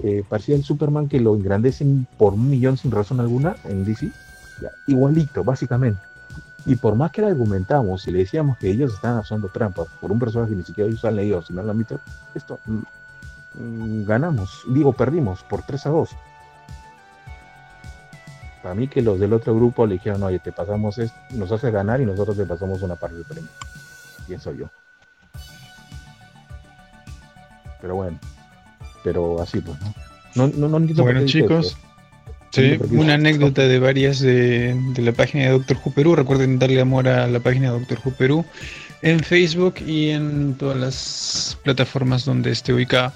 eh, 0.03 0.23
parecía 0.27 0.55
el 0.55 0.63
Superman 0.63 1.07
que 1.07 1.19
lo 1.19 1.35
engrandecen 1.35 2.07
por 2.17 2.33
un 2.33 2.49
millón 2.49 2.77
sin 2.77 2.91
razón 2.91 3.19
alguna 3.19 3.55
en 3.65 3.85
DC, 3.85 4.09
igualito, 4.87 5.43
básicamente. 5.43 5.99
Y 6.65 6.75
por 6.75 6.95
más 6.95 7.11
que 7.11 7.21
le 7.21 7.27
argumentamos 7.27 8.07
y 8.07 8.11
le 8.11 8.19
decíamos 8.19 8.57
que 8.57 8.69
ellos 8.69 8.93
estaban 8.93 9.19
haciendo 9.19 9.49
trampas 9.49 9.87
por 10.01 10.11
un 10.11 10.17
personaje 10.17 10.51
que 10.51 10.57
ni 10.57 10.63
siquiera 10.63 10.89
ellos 10.89 11.05
han 11.05 11.15
leído, 11.15 11.41
sino 11.43 11.61
han 11.61 11.77
visto, 11.77 11.99
esto 12.33 12.59
mm, 12.65 12.81
mm, 13.63 14.05
ganamos, 14.05 14.63
digo, 14.69 14.91
perdimos 14.91 15.43
por 15.43 15.61
3 15.61 15.85
a 15.85 15.89
2 15.89 16.09
Para 18.63 18.73
mí 18.73 18.87
que 18.87 19.03
los 19.03 19.19
del 19.19 19.33
otro 19.33 19.53
grupo 19.55 19.85
le 19.85 19.93
dijeron, 19.93 20.23
oye, 20.23 20.39
te 20.39 20.51
pasamos 20.51 20.97
esto, 20.97 21.17
nos 21.31 21.51
hace 21.51 21.69
ganar 21.69 22.01
y 22.01 22.05
nosotros 22.05 22.35
te 22.35 22.45
pasamos 22.45 22.81
una 22.81 22.95
parte 22.95 23.17
del 23.17 23.25
premio. 23.25 23.49
Pienso 24.25 24.51
yo. 24.51 24.67
Pero 27.79 27.95
bueno, 27.95 28.17
pero 29.03 29.39
así 29.39 29.61
pues, 29.61 29.77
¿no? 29.81 29.93
No, 30.47 30.67
no, 30.67 30.79
no 30.79 31.03
bueno, 31.03 31.25
chicos. 31.25 31.77
Sí, 32.55 32.79
una 32.91 33.15
anécdota 33.15 33.67
de 33.67 33.79
varias 33.79 34.19
de, 34.19 34.75
la 34.97 35.11
página 35.11 35.43
de 35.43 35.49
Doctor 35.51 35.77
Who 35.83 35.91
Perú. 35.91 36.15
Recuerden 36.15 36.57
darle 36.57 36.79
amor 36.79 37.07
a 37.07 37.27
la 37.27 37.41
página 37.41 37.71
de 37.71 37.79
Doctor 37.79 37.99
Who 38.03 38.11
Perú 38.11 38.45
en 39.01 39.19
Facebook 39.19 39.75
y 39.85 40.11
en 40.11 40.55
todas 40.57 40.77
las 40.77 41.57
plataformas 41.63 42.23
donde 42.23 42.51
esté 42.51 42.71
ubicada. 42.71 43.13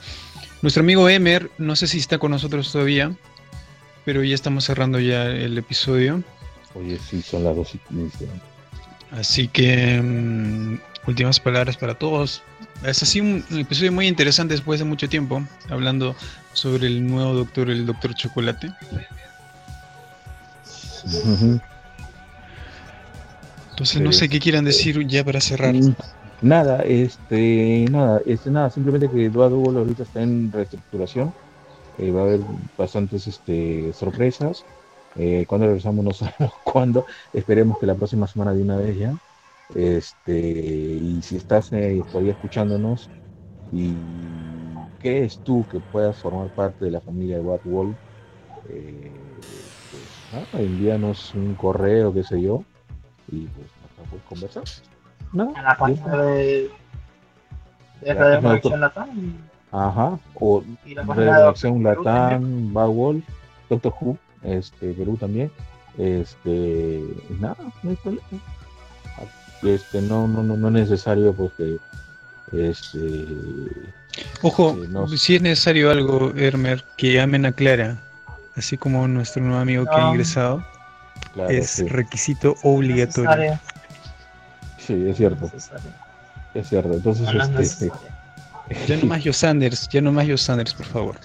Nuestro 0.61 0.83
amigo 0.83 1.07
Emer, 1.07 1.49
no 1.57 1.77
sé 1.77 1.87
si 1.87 1.99
está 1.99 2.17
con 2.17 2.31
nosotros 2.31 2.69
todavía, 2.69 3.15
pero 4.03 4.23
ya 4.23 4.35
estamos 4.35 4.65
cerrando 4.65 4.99
ya 4.99 5.27
el 5.27 5.57
episodio. 5.57 6.21
Oye, 6.73 6.99
sí, 6.99 7.21
son 7.21 7.45
las 7.45 7.55
dos 7.55 7.75
y 7.75 7.77
quince. 7.77 8.27
Así 9.11 9.47
que 9.47 10.01
mm, 10.01 10.79
últimas 11.07 11.39
palabras 11.39 11.77
para 11.77 11.95
todos. 11.95 12.43
Es 12.85 13.01
así 13.03 13.21
un, 13.21 13.43
episodio 13.51 13.91
muy 13.91 14.07
interesante 14.07 14.53
después 14.53 14.79
de 14.79 14.85
mucho 14.85 15.09
tiempo, 15.09 15.41
hablando 15.69 16.15
sobre 16.53 16.87
el 16.87 17.07
nuevo 17.07 17.33
doctor, 17.33 17.69
el 17.69 17.85
doctor 17.85 18.13
Chocolate. 18.13 18.69
Entonces 23.71 24.01
no 24.01 24.11
sé 24.11 24.29
qué 24.29 24.39
quieran 24.39 24.65
decir 24.65 25.05
ya 25.07 25.23
para 25.23 25.39
cerrar. 25.39 25.73
Mm, 25.73 25.95
nada, 26.41 26.81
este, 26.83 27.85
nada, 27.89 28.21
este, 28.25 28.51
nada, 28.51 28.69
simplemente 28.69 29.09
que 29.09 29.25
Eduardo 29.25 29.57
ahorita 29.57 30.03
está 30.03 30.21
en 30.21 30.51
reestructuración. 30.51 31.33
Eh, 31.97 32.11
va 32.11 32.21
a 32.21 32.23
haber 32.23 32.41
bastantes 32.77 33.27
este, 33.27 33.93
sorpresas. 33.93 34.65
Eh, 35.15 35.45
cuando 35.47 35.67
regresamos 35.67 36.05
no 36.05 36.11
sabemos 36.13 36.53
cuándo. 36.63 37.05
Esperemos 37.33 37.77
que 37.79 37.85
la 37.85 37.95
próxima 37.95 38.27
semana 38.27 38.53
de 38.53 38.61
una 38.61 38.77
vez 38.77 38.97
ya. 38.97 39.15
Este, 39.75 40.39
y 40.39 41.21
si 41.21 41.35
estás 41.35 41.71
eh, 41.71 42.01
todavía 42.11 42.31
escuchándonos 42.31 43.09
y 43.71 43.93
crees 44.99 45.39
tú 45.43 45.65
que 45.69 45.79
puedas 45.79 46.17
formar 46.17 46.49
parte 46.53 46.85
de 46.85 46.91
la 46.91 47.01
familia 47.01 47.37
de 47.37 47.43
Bad 47.43 47.61
Wolf, 47.63 47.95
eh, 48.69 49.11
pues, 50.31 50.63
envíanos 50.63 51.33
un 51.35 51.55
correo, 51.55 52.13
qué 52.13 52.23
sé 52.23 52.41
yo, 52.41 52.63
y 53.31 53.47
pues 53.47 53.67
puedes 54.09 54.25
conversar. 54.25 54.63
¿No? 55.33 55.53
En 55.55 55.63
la 55.63 55.77
página 55.77 56.17
de, 56.17 56.71
de 58.01 58.13
Redacción 58.13 58.79
Latam. 58.79 59.37
Ajá, 59.71 60.19
o 60.35 60.63
Redacción 60.85 61.83
Latam, 61.83 62.73
Bad 62.73 62.87
Wolf, 62.87 63.25
Doctor 63.69 63.93
Who, 63.99 64.17
este, 64.43 64.93
Perú 64.93 65.17
también. 65.17 65.51
Este, 65.97 67.03
nada, 67.39 67.57
no 67.83 67.89
hay 67.89 67.95
problema 67.97 68.21
este 69.63 70.01
no 70.01 70.27
no 70.27 70.43
no, 70.43 70.55
no 70.55 70.67
es 70.67 70.73
necesario 70.73 71.33
porque 71.33 71.77
este 72.51 73.27
ojo 74.41 74.77
si 75.15 75.35
es 75.35 75.41
necesario 75.41 75.91
algo 75.91 76.33
Hermer 76.35 76.83
que 76.97 77.13
llamen 77.13 77.45
a 77.45 77.51
Clara 77.51 78.01
así 78.59 78.77
como 78.77 79.07
nuestro 79.07 79.43
nuevo 79.43 79.59
amigo 79.59 79.85
que 79.85 79.95
ha 79.95 80.09
ingresado 80.09 80.63
es 81.49 81.89
requisito 81.89 82.55
obligatorio. 82.63 83.59
Sí 84.77 85.09
es 85.09 85.17
cierto. 85.17 85.51
Es 86.53 86.69
cierto. 86.69 86.93
Entonces 86.93 87.27
este 87.59 87.91
ya 88.87 88.97
no 88.97 89.05
más 89.07 89.23
yo 89.23 89.33
Sanders 89.33 89.89
ya 89.89 90.01
no 90.01 90.11
más 90.11 90.27
yo 90.27 90.37
Sanders 90.37 90.73
por 90.73 90.85
favor. 90.85 91.15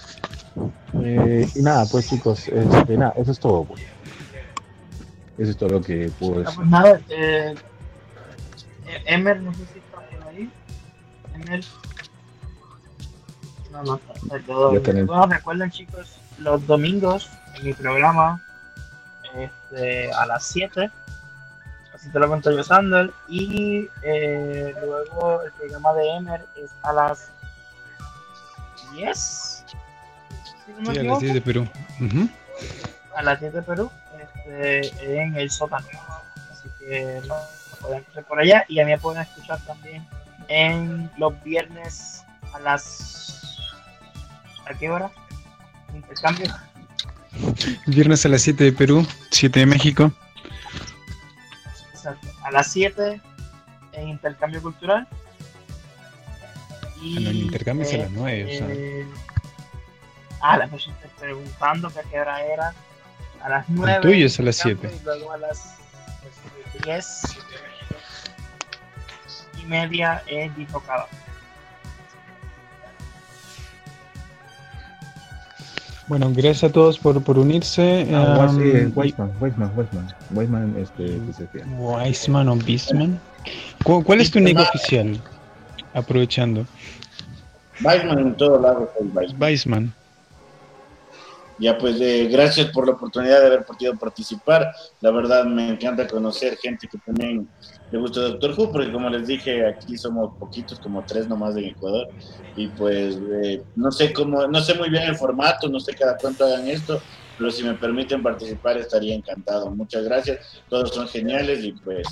Eh, 1.03 1.47
y 1.53 1.61
nada 1.61 1.85
pues 1.91 2.09
chicos 2.09 2.47
este, 2.47 2.97
nada 2.97 3.13
eso 3.17 3.31
es 3.31 3.39
todo 3.39 3.65
pues. 3.65 3.81
eso 5.37 5.51
es 5.51 5.57
todo 5.57 5.69
lo 5.69 5.81
que 5.81 6.09
puedo 6.17 6.39
decir. 6.39 6.55
pues 6.55 6.67
nada 6.67 6.99
eh 7.09 7.53
Emer, 9.05 9.41
no 9.41 9.53
sé 9.53 9.65
si 9.73 9.79
está 9.79 9.99
por 9.99 10.27
ahí. 10.27 10.49
Emer. 11.33 11.63
No, 13.71 13.83
no, 13.83 13.95
está. 13.95 15.03
Bueno, 15.05 15.27
recuerden 15.27 15.71
chicos, 15.71 16.17
los 16.39 16.65
domingos 16.67 17.29
en 17.55 17.65
mi 17.65 17.73
programa, 17.73 18.41
este, 19.35 20.11
a 20.13 20.25
las 20.25 20.43
7, 20.45 20.89
así 21.93 22.09
te 22.09 22.19
lo 22.19 22.27
cuento 22.27 22.51
yo, 22.51 22.63
Sander, 22.63 23.11
y 23.27 23.89
eh, 24.01 24.75
luego 24.81 25.43
el 25.43 25.51
programa 25.53 25.93
de 25.93 26.09
Emer 26.15 26.45
es 26.55 26.71
a 26.83 26.93
las 26.93 27.29
10. 28.93 29.65
sí, 30.85 30.99
a 30.99 31.03
las 31.03 31.19
10 31.19 31.33
de 31.33 31.41
Perú. 31.41 31.67
A 33.15 33.23
las 33.23 33.39
10 33.39 33.53
de 33.53 33.61
Perú, 33.61 33.91
este, 34.19 35.21
en 35.21 35.35
el 35.35 35.49
sótano. 35.49 35.87
Así 36.51 36.69
que 36.79 37.21
no 37.27 37.35
pueden 37.81 38.05
por 38.27 38.39
allá 38.39 38.65
y 38.67 38.79
a 38.79 38.85
mí 38.85 38.91
me 38.91 38.97
pueden 38.97 39.21
escuchar 39.21 39.59
también 39.61 40.05
en 40.47 41.09
los 41.17 41.41
viernes 41.43 42.23
a 42.53 42.59
las 42.59 43.59
¿a 44.65 44.73
qué 44.73 44.89
hora? 44.89 45.11
Intercambio 45.97 46.53
viernes 47.85 48.25
a 48.25 48.29
las 48.29 48.41
7 48.41 48.63
de 48.63 48.71
Perú 48.71 49.05
7 49.31 49.59
de 49.59 49.65
México 49.65 50.11
Exacto. 51.91 52.27
a 52.43 52.51
las 52.51 52.71
7 52.71 53.21
en 53.93 54.09
intercambio 54.09 54.61
cultural 54.61 55.07
y 57.01 57.27
el 57.27 57.35
intercambio 57.37 57.85
es 57.85 57.93
a 57.93 57.97
las 57.97 58.11
9 58.11 58.45
o 58.45 58.57
sea. 58.57 58.67
Eh, 58.69 59.05
ah 60.41 60.57
la 60.57 60.65
estoy 60.65 60.93
preguntando 61.19 61.91
qué 62.09 62.19
hora 62.19 62.43
era 62.45 62.73
a 63.41 63.49
las 63.49 63.69
9 63.69 63.95
el 63.95 64.01
tuyo 64.01 64.25
es 64.25 64.39
a 64.39 64.43
las 64.43 64.55
7 64.57 64.89
y 65.01 65.03
luego 65.03 65.31
a 65.31 65.37
las 65.37 65.75
10 66.83 67.35
media 69.65 70.23
es 70.27 70.55
dislocada. 70.55 71.07
Bueno, 76.07 76.31
gracias 76.31 76.65
a 76.65 76.71
todos 76.71 76.99
por, 76.99 77.23
por 77.23 77.39
unirse. 77.39 78.07
Ah, 78.13 78.47
um, 78.47 78.57
sí, 78.57 78.91
Weisman, 78.95 79.31
Weisman, 79.39 79.71
Weisman, 79.75 80.07
Weisman, 80.31 80.75
este, 80.77 81.19
Weisman 81.79 82.49
o 82.49 82.55
Bisman. 82.55 83.19
¿Cuál, 83.83 84.21
es 84.21 84.29
tu 84.29 84.39
nick 84.39 84.59
oficial? 84.59 85.19
Aprovechando. 85.93 86.65
Weisman 87.83 88.19
en 88.19 88.35
todo 88.35 88.59
lado. 88.59 88.91
Weisman. 89.39 89.93
Ya 91.57 91.77
pues 91.77 91.99
eh, 92.01 92.27
gracias 92.29 92.67
por 92.71 92.85
la 92.85 92.93
oportunidad 92.93 93.39
de 93.39 93.47
haber 93.47 93.65
podido 93.65 93.95
participar. 93.95 94.73
La 94.99 95.11
verdad 95.11 95.45
me 95.45 95.69
encanta 95.69 96.07
conocer 96.07 96.57
gente 96.57 96.87
que 96.87 96.97
también 96.97 97.47
le 97.91 97.99
gusta 97.99 98.21
Doctor 98.21 98.53
Who, 98.57 98.71
porque 98.71 98.91
como 98.91 99.09
les 99.09 99.27
dije, 99.27 99.65
aquí 99.65 99.97
somos 99.97 100.35
poquitos, 100.37 100.79
como 100.79 101.05
tres 101.05 101.29
nomás 101.29 101.55
en 101.55 101.65
Ecuador. 101.65 102.09
Y 102.57 102.67
pues 102.67 103.17
eh, 103.43 103.63
no 103.75 103.91
sé 103.91 104.11
cómo, 104.11 104.47
no 104.47 104.59
sé 104.61 104.73
muy 104.73 104.89
bien 104.89 105.03
el 105.03 105.15
formato, 105.15 105.69
no 105.69 105.79
sé 105.79 105.93
cada 105.93 106.17
cuánto 106.17 106.45
hagan 106.45 106.67
esto, 106.67 107.01
pero 107.37 107.49
si 107.51 107.63
me 107.63 107.73
permiten 107.75 108.21
participar 108.21 108.77
estaría 108.77 109.15
encantado. 109.15 109.71
Muchas 109.71 110.03
gracias, 110.03 110.61
todos 110.69 110.93
son 110.93 111.07
geniales 111.07 111.63
y 111.63 111.71
pues... 111.71 112.05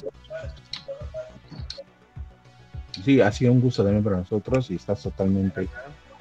Sí, 3.04 3.20
ha 3.20 3.32
sido 3.32 3.52
un 3.52 3.60
gusto 3.60 3.84
también 3.84 4.04
para 4.04 4.18
nosotros 4.18 4.72
y 4.72 4.76
estás 4.76 5.02
totalmente 5.04 5.68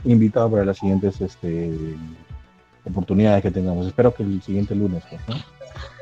invitado 0.05 0.51
para 0.51 0.65
las 0.65 0.79
siguientes 0.79 1.21
este, 1.21 1.71
oportunidades 2.85 3.43
que 3.43 3.51
tengamos. 3.51 3.87
Espero 3.87 4.15
que 4.15 4.23
el 4.23 4.43
siguiente 4.43 4.75
lunes, 4.75 5.03
pues, 5.09 5.21
¿no? 5.29 5.37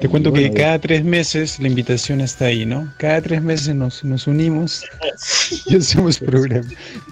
Te 0.00 0.08
cuento 0.08 0.32
que 0.32 0.50
cada 0.50 0.78
tres 0.78 1.04
meses 1.04 1.60
la 1.60 1.68
invitación 1.68 2.20
está 2.20 2.46
ahí, 2.46 2.64
¿no? 2.64 2.90
Cada 2.98 3.20
tres 3.20 3.42
meses 3.42 3.74
nos, 3.74 4.02
nos 4.02 4.26
unimos 4.26 4.82
y 5.66 5.76
hacemos 5.76 6.18
programa. 6.18 6.66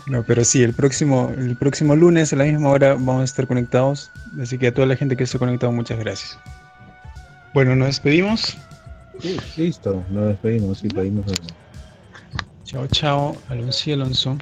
No, 0.07 0.25
pero 0.25 0.43
sí, 0.43 0.63
el 0.63 0.73
próximo, 0.73 1.31
el 1.37 1.57
próximo 1.57 1.95
lunes 1.95 2.33
a 2.33 2.37
la 2.37 2.45
misma 2.45 2.71
hora 2.71 2.95
vamos 2.95 3.21
a 3.21 3.25
estar 3.25 3.47
conectados. 3.47 4.11
Así 4.41 4.57
que 4.57 4.69
a 4.69 4.75
toda 4.75 4.87
la 4.87 4.97
gente 4.97 5.17
que 5.17 5.25
esté 5.25 5.39
conectado, 5.39 5.71
muchas 5.73 5.99
gracias. 5.99 6.39
Bueno, 7.53 7.77
nos 7.77 7.89
despedimos. 7.89 8.57
Sí, 9.21 9.37
listo, 9.57 10.03
nos 10.11 10.29
despedimos, 10.29 10.79
sí, 10.79 10.89
pedimos. 10.89 11.27
Chao, 12.65 12.87
chao, 12.87 13.37
Alonso 13.49 13.91
y 13.91 13.93
Alonso. 13.93 14.39